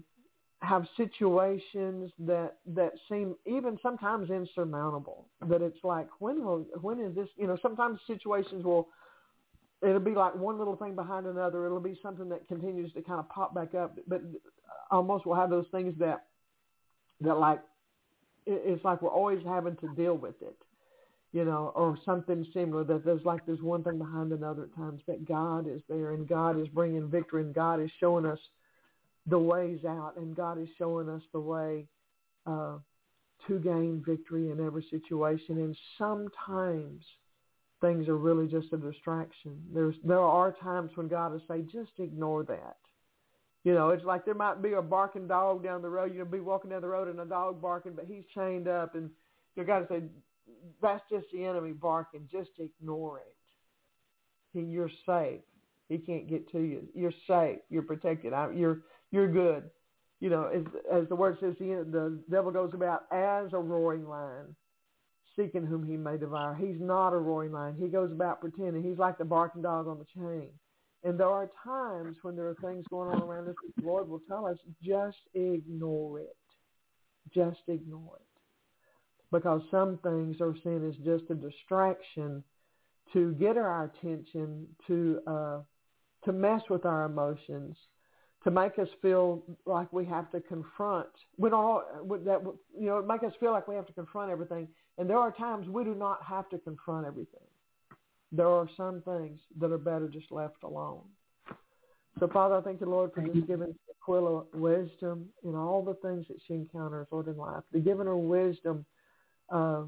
have 0.63 0.87
situations 0.97 2.13
that 2.21 2.59
that 2.69 2.93
seem 3.09 3.35
even 3.47 3.79
sometimes 3.83 4.31
insurmountable, 4.31 5.27
that 5.49 5.61
it's 5.61 5.83
like 5.83 6.09
when 6.21 6.45
will 6.45 6.65
when 6.81 7.01
is 7.01 7.15
this? 7.15 7.29
You 7.37 7.49
know, 7.49 7.59
sometimes 7.61 7.99
situations 8.07 8.65
will 8.65 8.89
it'll 9.83 9.99
be 9.99 10.15
like 10.15 10.35
one 10.37 10.59
little 10.59 10.77
thing 10.77 10.95
behind 10.95 11.27
another. 11.27 11.67
It'll 11.67 11.81
be 11.81 11.99
something 12.01 12.29
that 12.29 12.47
continues 12.47 12.93
to 12.93 13.03
kind 13.03 13.19
of 13.19 13.29
pop 13.29 13.55
back 13.55 13.75
up. 13.75 13.99
But 14.07 14.23
almost 14.91 15.27
we'll 15.27 15.37
have 15.37 15.51
those 15.51 15.67
things 15.73 15.95
that 15.99 16.27
that 17.21 17.35
like 17.35 17.61
it's 18.47 18.85
like 18.85 19.03
we're 19.03 19.11
always 19.11 19.41
having 19.45 19.77
to 19.77 19.89
deal 19.97 20.17
with 20.17 20.41
it, 20.43 20.57
you 21.33 21.45
know, 21.45 21.73
or 21.75 21.99
something 22.05 22.47
similar. 22.55 22.85
That 22.85 23.05
there's 23.05 23.25
like 23.25 23.45
there's 23.47 23.63
one 23.63 23.83
thing 23.83 23.99
behind 23.99 24.33
another 24.33 24.65
at 24.65 24.77
times. 24.77 25.03
That 25.09 25.27
God 25.27 25.67
is 25.69 25.83
there 25.89 26.13
and 26.13 26.29
God 26.29 26.61
is 26.61 26.69
bringing 26.69 27.09
victory 27.09 27.43
and 27.43 27.53
God 27.53 27.81
is 27.81 27.91
showing 27.99 28.27
us 28.27 28.39
the 29.27 29.39
ways 29.39 29.81
out 29.87 30.15
and 30.17 30.35
God 30.35 30.61
is 30.61 30.69
showing 30.79 31.09
us 31.09 31.23
the 31.33 31.41
way 31.41 31.87
uh, 32.47 32.79
to 33.47 33.59
gain 33.59 34.03
victory 34.07 34.51
in 34.51 34.65
every 34.65 34.85
situation. 34.91 35.59
And 35.59 35.77
sometimes 35.99 37.05
things 37.81 38.09
are 38.09 38.17
really 38.17 38.47
just 38.47 38.73
a 38.73 38.77
distraction. 38.77 39.61
There's 39.73 39.97
there 40.05 40.21
are 40.21 40.53
times 40.53 40.91
when 40.95 41.09
God 41.09 41.33
will 41.33 41.43
say, 41.49 41.63
just 41.63 41.93
ignore 41.99 42.45
that. 42.45 42.77
You 43.65 43.75
know, 43.75 43.91
it's 43.91 44.05
like 44.05 44.25
there 44.25 44.35
might 44.35 44.61
be 44.61 44.73
a 44.73 44.83
barking 44.83 45.29
dog 45.29 45.63
down 45.63 45.83
the 45.83 45.89
road. 45.89 46.13
You'll 46.15 46.27
be 46.27 46.41
walking 46.41 46.71
down 46.71 46.83
the 46.83 46.89
road 46.89 47.09
and 47.09 47.21
a 47.21 47.25
dog 47.25 47.63
barking, 47.63 47.93
but 47.95 48.07
he's 48.07 48.25
chained 48.35 48.67
up, 48.67 48.97
and 48.97 49.09
you 49.55 49.63
got 49.65 49.81
to 49.81 49.87
say, 49.89 50.03
that's 50.81 51.03
just 51.09 51.27
the 51.33 51.45
enemy 51.45 51.73
barking. 51.73 52.29
Just 52.31 52.51
ignore 52.59 53.19
it. 53.19 54.59
You're 54.59 54.91
safe. 55.07 55.41
He 55.89 55.99
can't 55.99 56.29
get 56.29 56.51
to 56.53 56.59
you. 56.59 56.89
You're 56.95 57.13
safe. 57.29 57.59
You're 57.71 57.83
protected. 57.83 58.33
I, 58.33 58.51
you're 58.51 58.79
you're 59.13 59.31
good. 59.31 59.71
You 60.21 60.31
know, 60.31 60.51
as, 60.55 60.63
as 60.93 61.09
the 61.09 61.17
word 61.17 61.37
says, 61.41 61.55
the, 61.59 61.87
the 61.91 62.21
devil 62.31 62.51
goes 62.51 62.73
about 62.75 63.03
as 63.13 63.53
a 63.53 63.59
roaring 63.59 64.09
lion, 64.09 64.57
seeking 65.37 65.67
whom 65.67 65.85
he 65.85 65.97
may 65.97 66.17
devour. 66.17 66.55
He's 66.55 66.81
not 66.81 67.13
a 67.13 67.17
roaring 67.17 67.53
lion. 67.53 67.77
He 67.79 67.89
goes 67.89 68.11
about 68.11 68.41
pretending. 68.41 68.83
He's 68.83 68.99
like 68.99 69.19
the 69.19 69.25
barking 69.25 69.63
dog 69.63 69.87
on 69.87 69.99
the 69.99 70.07
chain. 70.21 70.51
And 71.05 71.19
there 71.19 71.29
are 71.29 71.51
times 71.65 72.17
when 72.23 72.37
there 72.37 72.47
are 72.47 72.57
things 72.63 72.85
going 72.89 73.11
on 73.11 73.23
around 73.23 73.49
us 73.49 73.55
the 73.77 73.85
Lord 73.85 74.09
will 74.09 74.23
tell 74.29 74.47
us, 74.47 74.57
just 74.83 75.19
ignore 75.35 76.21
it. 76.21 76.37
Just 77.35 77.63
ignore 77.67 78.17
it. 78.17 78.27
Because 79.33 79.63
some 79.71 79.99
things 80.05 80.41
are 80.41 80.55
seen 80.63 80.87
as 80.89 80.95
just 81.05 81.31
a 81.31 81.35
distraction 81.35 82.45
to 83.13 83.33
get 83.33 83.57
our 83.57 83.85
attention, 83.85 84.69
to 84.87 85.21
uh, 85.27 85.59
to 86.25 86.33
mess 86.33 86.63
with 86.71 86.85
our 86.87 87.05
emotions, 87.07 87.77
to 88.45 88.51
make 88.51 88.79
us 88.79 88.89
feel 89.01 89.43
like 89.67 89.93
we 89.93 90.05
have 90.07 90.31
to 90.33 90.41
confront. 90.41 91.09
We 91.39 91.51
don't 91.51 91.85
that 92.25 92.41
you 92.79 92.87
know 92.87 93.03
make 93.03 93.23
us 93.23 93.33
feel 93.39 93.53
like 93.53 93.69
we 93.69 93.75
have 93.77 93.87
to 93.87 93.93
confront 93.93 94.31
everything. 94.31 94.69
And 94.99 95.09
there 95.09 95.19
are 95.19 95.33
times 95.33 95.69
we 95.69 95.85
do 95.85 95.95
not 95.95 96.23
have 96.25 96.49
to 96.51 96.59
confront 96.59 97.07
everything. 97.07 97.41
There 98.33 98.49
are 98.49 98.69
some 98.77 99.03
things 99.03 99.41
that 99.59 99.71
are 99.71 99.79
better 99.79 100.09
just 100.09 100.31
left 100.33 100.63
alone. 100.65 101.03
So 102.19 102.29
Father, 102.29 102.57
I 102.57 102.61
thank 102.61 102.81
you, 102.81 102.87
Lord, 102.87 103.13
for 103.15 103.23
just 103.23 103.47
giving 103.47 103.75
Aquila 104.03 104.45
wisdom 104.55 105.29
in 105.45 105.55
all 105.55 105.83
the 105.83 105.95
things 106.07 106.27
that 106.29 106.39
she 106.47 106.55
encounters, 106.55 107.07
Lord, 107.11 107.29
in 107.29 107.37
life. 107.37 107.63
For 107.71 107.79
giving 107.79 108.07
her 108.07 108.17
wisdom 108.17 108.85
uh, 109.51 109.85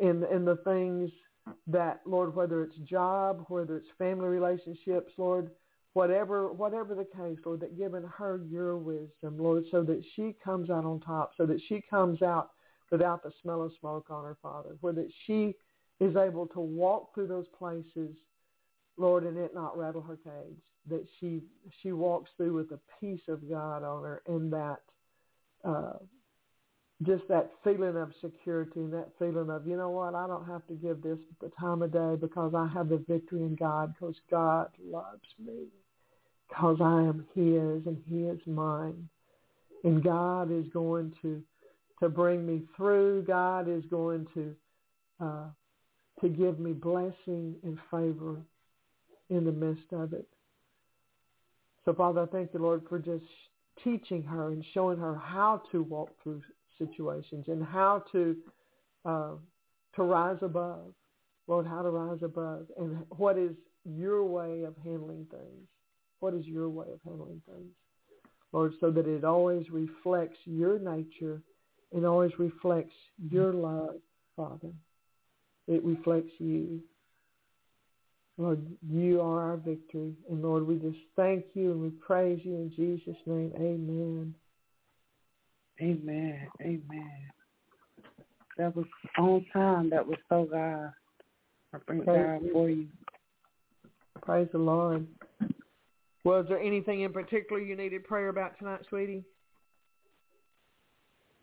in 0.00 0.24
in 0.32 0.44
the 0.44 0.58
things 0.64 1.10
that, 1.66 2.00
Lord, 2.06 2.36
whether 2.36 2.62
it's 2.62 2.76
job, 2.88 3.44
whether 3.48 3.76
it's 3.76 3.88
family 3.98 4.28
relationships, 4.28 5.10
Lord, 5.16 5.50
whatever 5.94 6.52
whatever 6.52 6.94
the 6.94 7.04
case, 7.04 7.38
Lord, 7.44 7.60
that 7.60 7.76
given 7.76 8.04
her 8.04 8.40
your 8.48 8.76
wisdom, 8.76 9.38
Lord, 9.38 9.64
so 9.70 9.82
that 9.82 10.02
she 10.16 10.34
comes 10.42 10.70
out 10.70 10.84
on 10.84 11.00
top, 11.00 11.32
so 11.36 11.46
that 11.46 11.60
she 11.68 11.82
comes 11.88 12.22
out 12.22 12.50
without 12.90 13.22
the 13.22 13.32
smell 13.42 13.62
of 13.62 13.72
smoke 13.80 14.06
on 14.10 14.24
her, 14.24 14.36
Father, 14.42 14.76
where 14.80 14.92
that 14.92 15.10
she 15.26 15.54
is 16.00 16.16
able 16.16 16.46
to 16.48 16.60
walk 16.60 17.14
through 17.14 17.28
those 17.28 17.46
places, 17.58 18.16
Lord, 18.96 19.24
and 19.24 19.36
it 19.36 19.54
not 19.54 19.76
rattle 19.76 20.02
her 20.02 20.16
cage. 20.16 20.58
That 20.88 21.06
she 21.20 21.42
she 21.82 21.92
walks 21.92 22.30
through 22.36 22.54
with 22.54 22.70
the 22.70 22.80
peace 23.00 23.22
of 23.28 23.48
God 23.48 23.84
on 23.84 24.02
her, 24.02 24.22
and 24.26 24.52
that 24.52 24.80
uh, 25.64 25.98
just 27.02 27.26
that 27.28 27.50
feeling 27.64 27.96
of 27.96 28.12
security 28.20 28.80
and 28.80 28.92
that 28.92 29.10
feeling 29.18 29.50
of, 29.50 29.66
you 29.66 29.76
know 29.76 29.90
what, 29.90 30.14
I 30.14 30.26
don't 30.26 30.46
have 30.46 30.66
to 30.68 30.74
give 30.74 31.02
this 31.02 31.18
the 31.40 31.50
time 31.58 31.82
of 31.82 31.92
day 31.92 32.16
because 32.20 32.54
I 32.54 32.68
have 32.68 32.88
the 32.88 33.04
victory 33.08 33.42
in 33.42 33.54
God 33.56 33.94
because 33.94 34.16
God 34.30 34.68
loves 34.84 35.20
me 35.44 35.66
because 36.52 36.78
I 36.82 37.02
am 37.02 37.24
his 37.34 37.86
and 37.86 37.96
he 38.06 38.24
is 38.24 38.40
mine. 38.46 39.08
And 39.84 40.02
God 40.02 40.50
is 40.52 40.66
going 40.72 41.12
to 41.22 41.42
to 42.00 42.08
bring 42.08 42.44
me 42.44 42.62
through. 42.76 43.22
God 43.22 43.68
is 43.68 43.84
going 43.86 44.26
to 44.34 44.54
uh, 45.20 45.46
to 46.20 46.28
give 46.28 46.58
me 46.58 46.72
blessing 46.72 47.54
and 47.62 47.78
favor 47.90 48.36
in 49.30 49.44
the 49.44 49.52
midst 49.52 49.92
of 49.92 50.12
it. 50.12 50.28
So 51.84 51.94
Father, 51.94 52.22
I 52.22 52.26
thank 52.26 52.50
you, 52.52 52.60
Lord, 52.60 52.82
for 52.88 52.98
just 52.98 53.24
teaching 53.82 54.22
her 54.22 54.48
and 54.48 54.64
showing 54.74 54.98
her 54.98 55.16
how 55.16 55.62
to 55.72 55.82
walk 55.82 56.10
through 56.22 56.42
situations 56.78 57.46
and 57.48 57.64
how 57.64 58.04
to 58.12 58.36
uh, 59.04 59.32
to 59.96 60.02
rise 60.02 60.38
above. 60.42 60.92
Lord, 61.48 61.66
how 61.66 61.82
to 61.82 61.90
rise 61.90 62.22
above 62.22 62.66
and 62.78 63.04
what 63.16 63.36
is 63.36 63.52
your 63.84 64.24
way 64.24 64.62
of 64.62 64.74
handling 64.84 65.26
things. 65.30 65.68
What 66.22 66.34
is 66.34 66.46
your 66.46 66.68
way 66.68 66.86
of 66.92 67.00
handling 67.04 67.42
things? 67.50 67.72
Lord, 68.52 68.74
so 68.78 68.92
that 68.92 69.08
it 69.08 69.24
always 69.24 69.68
reflects 69.72 70.38
your 70.44 70.78
nature 70.78 71.42
and 71.92 72.06
always 72.06 72.30
reflects 72.38 72.94
your 73.28 73.52
love, 73.52 73.96
Father. 74.36 74.70
It 75.66 75.84
reflects 75.84 76.30
you. 76.38 76.78
Lord, 78.38 78.64
you 78.88 79.20
are 79.20 79.50
our 79.50 79.56
victory. 79.56 80.14
And 80.30 80.42
Lord, 80.42 80.64
we 80.64 80.76
just 80.76 81.02
thank 81.16 81.44
you 81.54 81.72
and 81.72 81.82
we 81.82 81.88
praise 81.88 82.38
you 82.44 82.54
in 82.54 82.72
Jesus' 82.76 83.20
name. 83.26 83.52
Amen. 83.56 84.32
Amen. 85.80 86.46
Amen. 86.60 87.30
That 88.58 88.76
was 88.76 88.86
on 89.18 89.44
time. 89.52 89.90
That 89.90 90.06
was 90.06 90.18
so 90.28 90.46
God. 90.48 90.92
I 91.74 91.78
thank 91.88 92.06
God 92.06 92.42
for 92.52 92.70
you. 92.70 92.86
Praise 94.24 94.46
the 94.52 94.58
Lord. 94.58 95.04
Was 96.24 96.46
there 96.48 96.60
anything 96.60 97.00
in 97.00 97.12
particular 97.12 97.60
you 97.60 97.76
needed 97.76 98.04
prayer 98.04 98.28
about 98.28 98.58
tonight, 98.58 98.80
sweetie? 98.88 99.24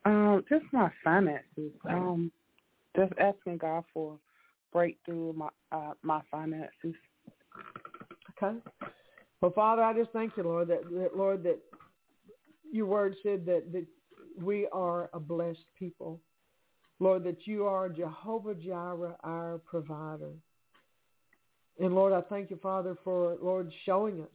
Um, 0.06 0.44
just 0.48 0.66
my 0.72 0.90
finances. 1.04 1.72
Um, 1.88 2.32
just 2.96 3.14
asking 3.20 3.58
God 3.58 3.84
for 3.94 4.18
breakthrough 4.72 5.34
my 5.34 5.50
uh, 5.72 5.94
my 6.02 6.22
finances. 6.32 6.96
Okay. 8.42 8.58
Well, 9.42 9.52
Father, 9.52 9.84
I 9.84 9.94
just 9.94 10.12
thank 10.12 10.36
you, 10.38 10.44
Lord, 10.44 10.70
that, 10.70 10.84
that 10.90 11.16
Lord 11.16 11.44
that 11.44 11.60
your 12.72 12.86
word 12.86 13.16
said 13.22 13.46
that 13.46 13.72
that 13.74 13.86
we 14.42 14.68
are 14.72 15.10
a 15.14 15.20
blessed 15.20 15.66
people. 15.78 16.20
Lord, 17.02 17.24
that 17.24 17.46
you 17.46 17.66
are 17.66 17.88
Jehovah 17.88 18.56
Jireh, 18.56 19.16
our 19.24 19.62
provider. 19.66 20.32
And 21.80 21.96
Lord, 21.96 22.12
I 22.12 22.22
thank 22.22 22.50
you, 22.50 22.60
Father, 22.62 22.98
for 23.04 23.38
Lord 23.42 23.72
showing 23.86 24.22
us, 24.22 24.28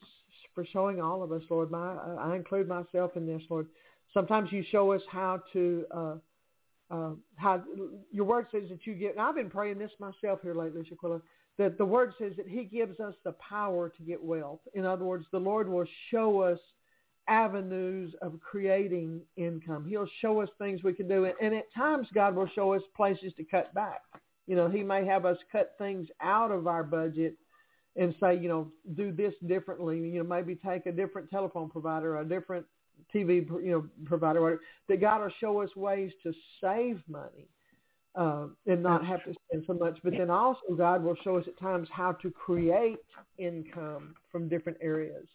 for 0.55 0.65
showing 0.67 1.01
all 1.01 1.23
of 1.23 1.33
us, 1.33 1.43
Lord. 1.51 1.71
My, 1.71 1.95
I 2.19 2.37
include 2.37 2.69
myself 2.69 3.17
in 3.17 3.27
this, 3.27 3.43
Lord. 3.49 3.67
Sometimes 4.13 4.53
you 4.53 4.65
show 4.71 4.93
us 4.93 5.03
how 5.11 5.43
to, 5.53 5.85
uh, 5.91 6.15
uh, 6.91 7.11
how 7.37 7.63
your 8.13 8.25
word 8.25 8.47
says 8.53 8.65
that 8.71 8.87
you 8.87 8.95
get. 8.95 9.13
And 9.13 9.21
I've 9.21 9.35
been 9.35 9.51
praying 9.51 9.79
this 9.79 9.91
myself 9.99 10.41
here 10.43 10.55
lately, 10.55 10.83
Shaquilla, 10.83 11.21
that 11.59 11.79
the 11.79 11.85
word 11.85 12.15
says 12.19 12.33
that 12.37 12.49
He 12.49 12.65
gives 12.65 13.01
us 13.01 13.15
the 13.25 13.33
power 13.33 13.89
to 13.89 14.03
get 14.03 14.23
wealth. 14.23 14.61
In 14.75 14.85
other 14.85 15.05
words, 15.05 15.27
the 15.33 15.39
Lord 15.39 15.69
will 15.69 15.87
show 16.11 16.41
us 16.41 16.59
avenues 17.27 18.15
of 18.23 18.39
creating 18.41 19.21
income. 19.37 19.87
He'll 19.89 20.09
show 20.21 20.41
us 20.41 20.49
things 20.59 20.83
we 20.83 20.93
can 20.93 21.09
do. 21.09 21.25
And 21.41 21.55
at 21.55 21.73
times, 21.75 22.07
God 22.15 22.37
will 22.37 22.49
show 22.55 22.75
us 22.75 22.83
places 22.97 23.33
to 23.37 23.45
cut 23.45 23.73
back. 23.75 24.03
You 24.47 24.57
know, 24.57 24.69
he 24.69 24.83
may 24.83 25.07
have 25.07 25.25
us 25.25 25.39
cut 25.51 25.75
things 25.79 26.09
out 26.21 26.51
of 26.51 26.67
our 26.67 26.85
budget 26.85 27.37
and 27.97 28.15
say, 28.21 28.37
you 28.37 28.49
know, 28.49 28.71
do 28.97 29.13
this 29.13 29.35
differently. 29.47 29.99
You 29.99 30.23
know, 30.23 30.29
maybe 30.29 30.57
take 30.57 30.87
a 30.87 30.93
different 30.93 31.31
telephone 31.31 31.71
provider, 31.71 32.19
a 32.19 32.25
different 32.25 32.67
TV, 33.15 33.47
you 33.63 33.71
know, 33.71 33.87
provider. 34.05 34.41
Whatever. 34.41 34.61
That 34.89 35.01
God 35.01 35.21
will 35.23 35.33
show 35.41 35.61
us 35.61 35.75
ways 35.77 36.11
to 36.23 36.33
save 36.61 37.01
money 37.09 37.49
uh, 38.15 38.47
and 38.67 38.83
not 38.83 39.05
have 39.05 39.25
to 39.25 39.35
spend 39.49 39.65
so 39.67 39.75
much. 39.75 39.99
But 40.03 40.15
then 40.17 40.31
also, 40.31 40.61
God 40.77 41.03
will 41.03 41.17
show 41.23 41.37
us 41.37 41.45
at 41.47 41.59
times 41.59 41.89
how 41.93 42.13
to 42.13 42.31
create 42.31 42.99
income 43.39 44.15
from 44.31 44.49
different 44.49 44.79
areas. 44.81 45.27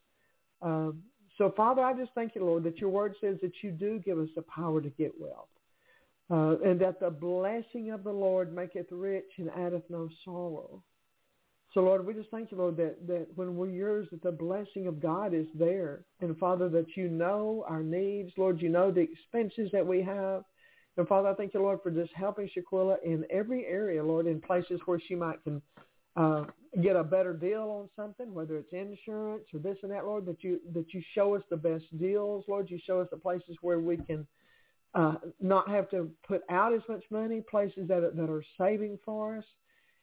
Um, 0.62 1.04
so, 1.38 1.54
Father, 1.56 1.82
I 1.82 1.94
just 1.94 2.12
thank 2.16 2.36
you, 2.36 2.44
Lord, 2.44 2.64
that 2.64 2.80
your 2.80 2.90
word 2.90 3.16
says 3.22 3.38
that 3.42 3.54
you 3.62 3.72
do 3.72 4.00
give 4.00 4.20
us 4.20 4.28
the 4.36 4.42
power 4.44 4.82
to 4.82 4.90
get 4.90 5.14
wealth. 5.20 5.48
Uh, 6.32 6.58
and 6.64 6.80
that 6.80 7.00
the 7.00 7.10
blessing 7.10 7.92
of 7.92 8.04
the 8.04 8.12
Lord 8.12 8.54
maketh 8.54 8.86
rich 8.92 9.32
and 9.38 9.50
addeth 9.50 9.84
no 9.90 10.10
sorrow. 10.24 10.84
So, 11.74 11.82
Lord, 11.82 12.06
we 12.06 12.16
just 12.16 12.32
thank 12.32 12.52
you, 12.52 12.58
Lord, 12.58 12.78
that, 12.78 13.06
that 13.08 13.28
when 13.36 13.56
we're 13.56 13.70
yours, 13.70 14.08
that 14.12 14.24
the 14.24 14.32
blessing 14.32 14.88
of 14.88 15.00
God 15.00 15.34
is 15.36 15.46
there. 15.54 16.04
And, 16.20 16.36
Father, 16.38 16.68
that 16.70 16.96
you 16.96 17.10
know 17.10 17.64
our 17.68 17.84
needs. 17.84 18.32
Lord, 18.38 18.60
you 18.62 18.70
know 18.70 18.92
the 18.92 19.02
expenses 19.02 19.70
that 19.72 19.86
we 19.86 20.02
have. 20.02 20.44
And, 20.98 21.08
Father, 21.08 21.30
I 21.30 21.36
thank 21.36 21.54
you, 21.54 21.62
Lord, 21.62 21.80
for 21.84 21.92
just 21.92 22.12
helping 22.14 22.50
Shaquilla 22.50 22.96
in 23.06 23.24
every 23.30 23.66
area, 23.66 24.04
Lord, 24.04 24.26
in 24.26 24.42
places 24.42 24.80
where 24.86 25.00
she 25.00 25.14
might 25.14 25.44
can 25.44 25.62
uh, 26.16 26.46
get 26.82 26.96
a 26.96 27.04
better 27.04 27.34
deal 27.34 27.70
on 27.70 27.90
something, 27.96 28.34
whether 28.34 28.58
it's 28.58 28.74
insurance 28.74 29.46
or 29.54 29.60
this 29.60 29.78
and 29.84 29.92
that, 29.92 30.06
Lord, 30.06 30.26
that 30.26 30.44
you 30.44 30.60
that 30.74 30.94
you 30.94 31.02
show 31.14 31.36
us 31.36 31.44
the 31.50 31.58
best 31.58 31.86
deals, 32.00 32.46
Lord. 32.48 32.70
You 32.70 32.80
show 32.86 33.00
us 33.00 33.08
the 33.12 33.18
places 33.18 33.56
where 33.62 33.80
we 33.80 33.98
can 33.98 34.28
uh, 34.94 35.16
not 35.40 35.70
have 35.70 35.90
to 35.92 36.10
put 36.28 36.42
out 36.50 36.74
as 36.74 36.82
much 36.90 37.04
money, 37.12 37.42
places 37.50 37.88
that 37.88 38.16
that 38.16 38.30
are 38.30 38.44
saving 38.60 39.00
for 39.06 39.38
us. 39.38 39.46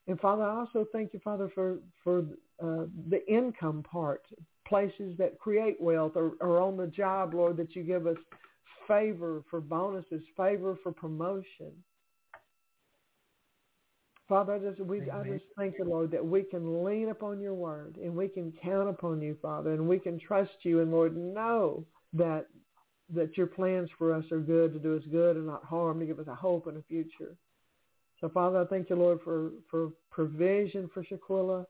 And 0.09 0.21
Father, 0.21 0.45
I 0.45 0.61
also 0.61 0.87
thank 0.93 1.13
you, 1.13 1.21
Father, 1.25 1.51
for 1.55 1.79
for 2.05 2.21
uh, 2.63 2.87
the 3.09 3.21
income 3.29 3.83
part, 3.83 4.23
places 4.67 5.17
that 5.19 5.39
create 5.39 5.81
wealth, 5.81 6.13
or, 6.15 6.33
or 6.41 6.61
on 6.61 6.77
the 6.77 6.87
job, 6.87 7.35
Lord, 7.35 7.57
that 7.57 7.75
you 7.75 7.83
give 7.83 8.07
us 8.07 8.17
favor 8.87 9.43
for 9.51 9.61
bonuses, 9.61 10.23
favor 10.37 10.79
for 10.83 10.93
promotion. 10.93 11.73
Father, 14.29 14.55
I 14.55 14.59
just 14.59 14.81
we 14.81 15.09
I 15.11 15.23
just 15.25 15.45
thank 15.57 15.75
you, 15.79 15.85
Lord, 15.85 16.11
that 16.11 16.25
we 16.25 16.43
can 16.43 16.85
lean 16.85 17.11
upon 17.11 17.41
your 17.41 17.55
word 17.55 17.97
and 17.97 18.15
we 18.15 18.29
can 18.29 18.53
count 18.63 18.89
upon 18.89 19.23
you, 19.23 19.37
Father, 19.41 19.73
and 19.73 19.89
we 19.89 19.99
can 19.99 20.19
trust 20.19 20.51
you 20.63 20.81
and 20.81 20.91
Lord 20.91 21.17
know 21.17 21.85
that 22.13 22.47
that 23.15 23.37
your 23.37 23.47
plans 23.47 23.89
for 23.99 24.13
us 24.13 24.25
are 24.33 24.41
good 24.41 24.73
to 24.73 24.81
do 24.81 24.97
us 24.97 25.03
good 25.13 25.37
and 25.37 25.47
not 25.47 25.65
harm, 25.65 26.01
to 26.01 26.07
give 26.07 26.19
us 26.19 26.27
a 26.27 26.35
hope 26.35 26.67
and 26.67 26.77
a 26.77 26.83
future. 26.83 27.37
So 28.21 28.29
Father, 28.29 28.63
I 28.63 28.65
thank 28.67 28.91
you, 28.91 28.97
Lord, 28.97 29.21
for, 29.23 29.51
for 29.71 29.91
provision 30.11 30.91
for 30.93 31.05
Shaquilla 31.05 31.67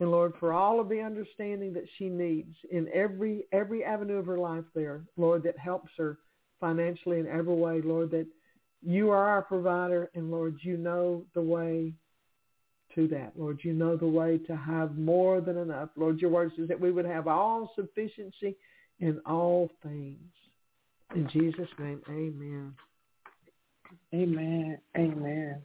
and 0.00 0.10
Lord, 0.10 0.32
for 0.40 0.52
all 0.52 0.80
of 0.80 0.88
the 0.88 1.00
understanding 1.00 1.74
that 1.74 1.86
she 1.98 2.08
needs 2.08 2.56
in 2.70 2.88
every 2.94 3.44
every 3.52 3.84
avenue 3.84 4.16
of 4.16 4.26
her 4.26 4.38
life 4.38 4.64
there, 4.74 5.02
Lord, 5.18 5.42
that 5.42 5.58
helps 5.58 5.90
her 5.98 6.18
financially 6.58 7.20
in 7.20 7.26
every 7.26 7.54
way, 7.54 7.82
Lord, 7.82 8.10
that 8.12 8.26
you 8.82 9.10
are 9.10 9.26
our 9.26 9.42
provider, 9.42 10.10
and 10.14 10.30
Lord, 10.30 10.56
you 10.62 10.78
know 10.78 11.24
the 11.34 11.42
way 11.42 11.92
to 12.94 13.06
that. 13.08 13.32
Lord, 13.36 13.60
you 13.62 13.74
know 13.74 13.96
the 13.96 14.06
way 14.06 14.38
to 14.38 14.56
have 14.56 14.96
more 14.96 15.40
than 15.40 15.58
enough. 15.58 15.90
Lord, 15.96 16.20
your 16.20 16.30
word 16.30 16.52
says 16.56 16.68
that 16.68 16.80
we 16.80 16.90
would 16.90 17.04
have 17.04 17.28
all 17.28 17.70
sufficiency 17.76 18.56
in 19.00 19.20
all 19.26 19.70
things. 19.82 20.18
In 21.14 21.28
Jesus' 21.28 21.68
name, 21.78 22.00
amen. 22.08 22.74
Amen. 24.14 24.78
Amen. 24.96 25.62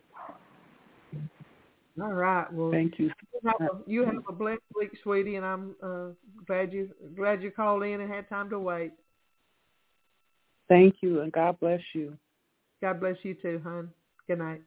All 2.02 2.14
right. 2.14 2.52
Well, 2.52 2.72
thank 2.72 2.99
you. 2.99 3.10
You 3.34 3.39
have 3.45 3.69
a, 3.69 3.89
you 3.89 4.06
have 4.06 4.15
a 4.27 4.34
blessed 4.34 4.61
week, 4.76 4.91
sweetie, 5.02 5.35
and 5.35 5.45
I'm 5.45 5.76
uh, 5.81 6.07
glad 6.45 6.73
you 6.73 6.89
glad 7.15 7.41
you 7.41 7.52
called 7.52 7.84
in 7.84 8.02
and 8.02 8.11
had 8.11 8.27
time 8.27 8.49
to 8.49 8.60
wait. 8.60 8.91
Thank 10.68 10.95
you, 11.02 11.22
and 11.22 11.31
God 11.31 11.60
bless 11.60 11.81
you. 11.93 12.18
God 12.81 12.99
bless 12.99 13.15
you 13.23 13.35
too, 13.35 13.61
hon. 13.64 13.89
Good 14.27 14.39
night. 14.39 14.61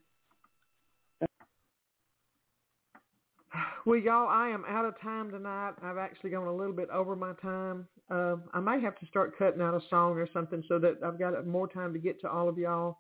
Well, 3.87 3.99
y'all, 3.99 4.29
I 4.29 4.49
am 4.49 4.65
out 4.69 4.85
of 4.85 5.01
time 5.01 5.31
tonight. 5.31 5.73
I've 5.83 5.97
actually 5.97 6.31
gone 6.31 6.47
a 6.47 6.55
little 6.55 6.75
bit 6.75 6.91
over 6.91 7.17
my 7.17 7.33
time. 7.41 7.89
Uh, 8.11 8.37
I 8.53 8.61
may 8.61 8.81
have 8.81 8.99
to 8.99 9.07
start 9.07 9.39
cutting 9.39 9.63
out 9.63 9.75
a 9.75 9.81
song 9.89 10.19
or 10.19 10.29
something 10.33 10.63
so 10.69 10.79
that 10.79 10.99
I've 11.03 11.19
got 11.19 11.47
more 11.47 11.67
time 11.67 11.95
to 11.95 11.99
get 11.99 12.21
to 12.21 12.31
all 12.31 12.49
of 12.49 12.59
y'all 12.59 12.99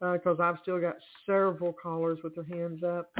because 0.00 0.38
uh, 0.38 0.42
I've 0.42 0.58
still 0.62 0.80
got 0.80 0.96
several 1.24 1.72
callers 1.72 2.18
with 2.22 2.34
their 2.34 2.44
hands 2.44 2.82
up. 2.82 3.10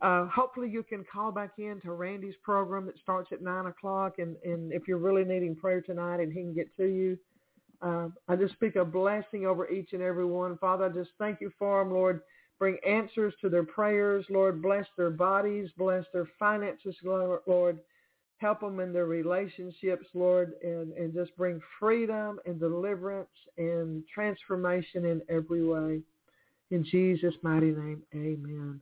Uh, 0.00 0.26
hopefully 0.26 0.68
you 0.68 0.82
can 0.82 1.04
call 1.12 1.32
back 1.32 1.52
in 1.58 1.80
to 1.82 1.92
Randy's 1.92 2.36
program 2.42 2.86
that 2.86 2.98
starts 3.02 3.30
at 3.32 3.42
9 3.42 3.66
o'clock. 3.66 4.18
And, 4.18 4.36
and 4.44 4.72
if 4.72 4.86
you're 4.86 4.98
really 4.98 5.24
needing 5.24 5.56
prayer 5.56 5.80
tonight 5.80 6.20
and 6.20 6.32
he 6.32 6.40
can 6.40 6.54
get 6.54 6.74
to 6.76 6.84
you, 6.86 7.18
uh, 7.82 8.08
I 8.28 8.36
just 8.36 8.54
speak 8.54 8.76
a 8.76 8.84
blessing 8.84 9.46
over 9.46 9.68
each 9.68 9.92
and 9.92 10.02
every 10.02 10.24
one. 10.24 10.56
Father, 10.58 10.86
I 10.86 10.88
just 10.88 11.10
thank 11.18 11.40
you 11.40 11.52
for 11.58 11.82
them, 11.82 11.92
Lord. 11.92 12.20
Bring 12.58 12.76
answers 12.86 13.34
to 13.40 13.48
their 13.48 13.64
prayers, 13.64 14.24
Lord. 14.30 14.60
Bless 14.60 14.86
their 14.96 15.10
bodies. 15.10 15.68
Bless 15.76 16.04
their 16.12 16.28
finances, 16.38 16.96
Lord. 17.04 17.78
Help 18.38 18.60
them 18.60 18.80
in 18.80 18.92
their 18.92 19.06
relationships, 19.06 20.06
Lord, 20.14 20.52
and, 20.62 20.92
and 20.92 21.12
just 21.12 21.36
bring 21.36 21.60
freedom 21.78 22.38
and 22.46 22.58
deliverance 22.58 23.28
and 23.56 24.04
transformation 24.12 25.04
in 25.04 25.22
every 25.28 25.64
way. 25.64 26.00
In 26.70 26.84
Jesus' 26.84 27.34
mighty 27.42 27.72
name, 27.72 28.02
amen. 28.14 28.80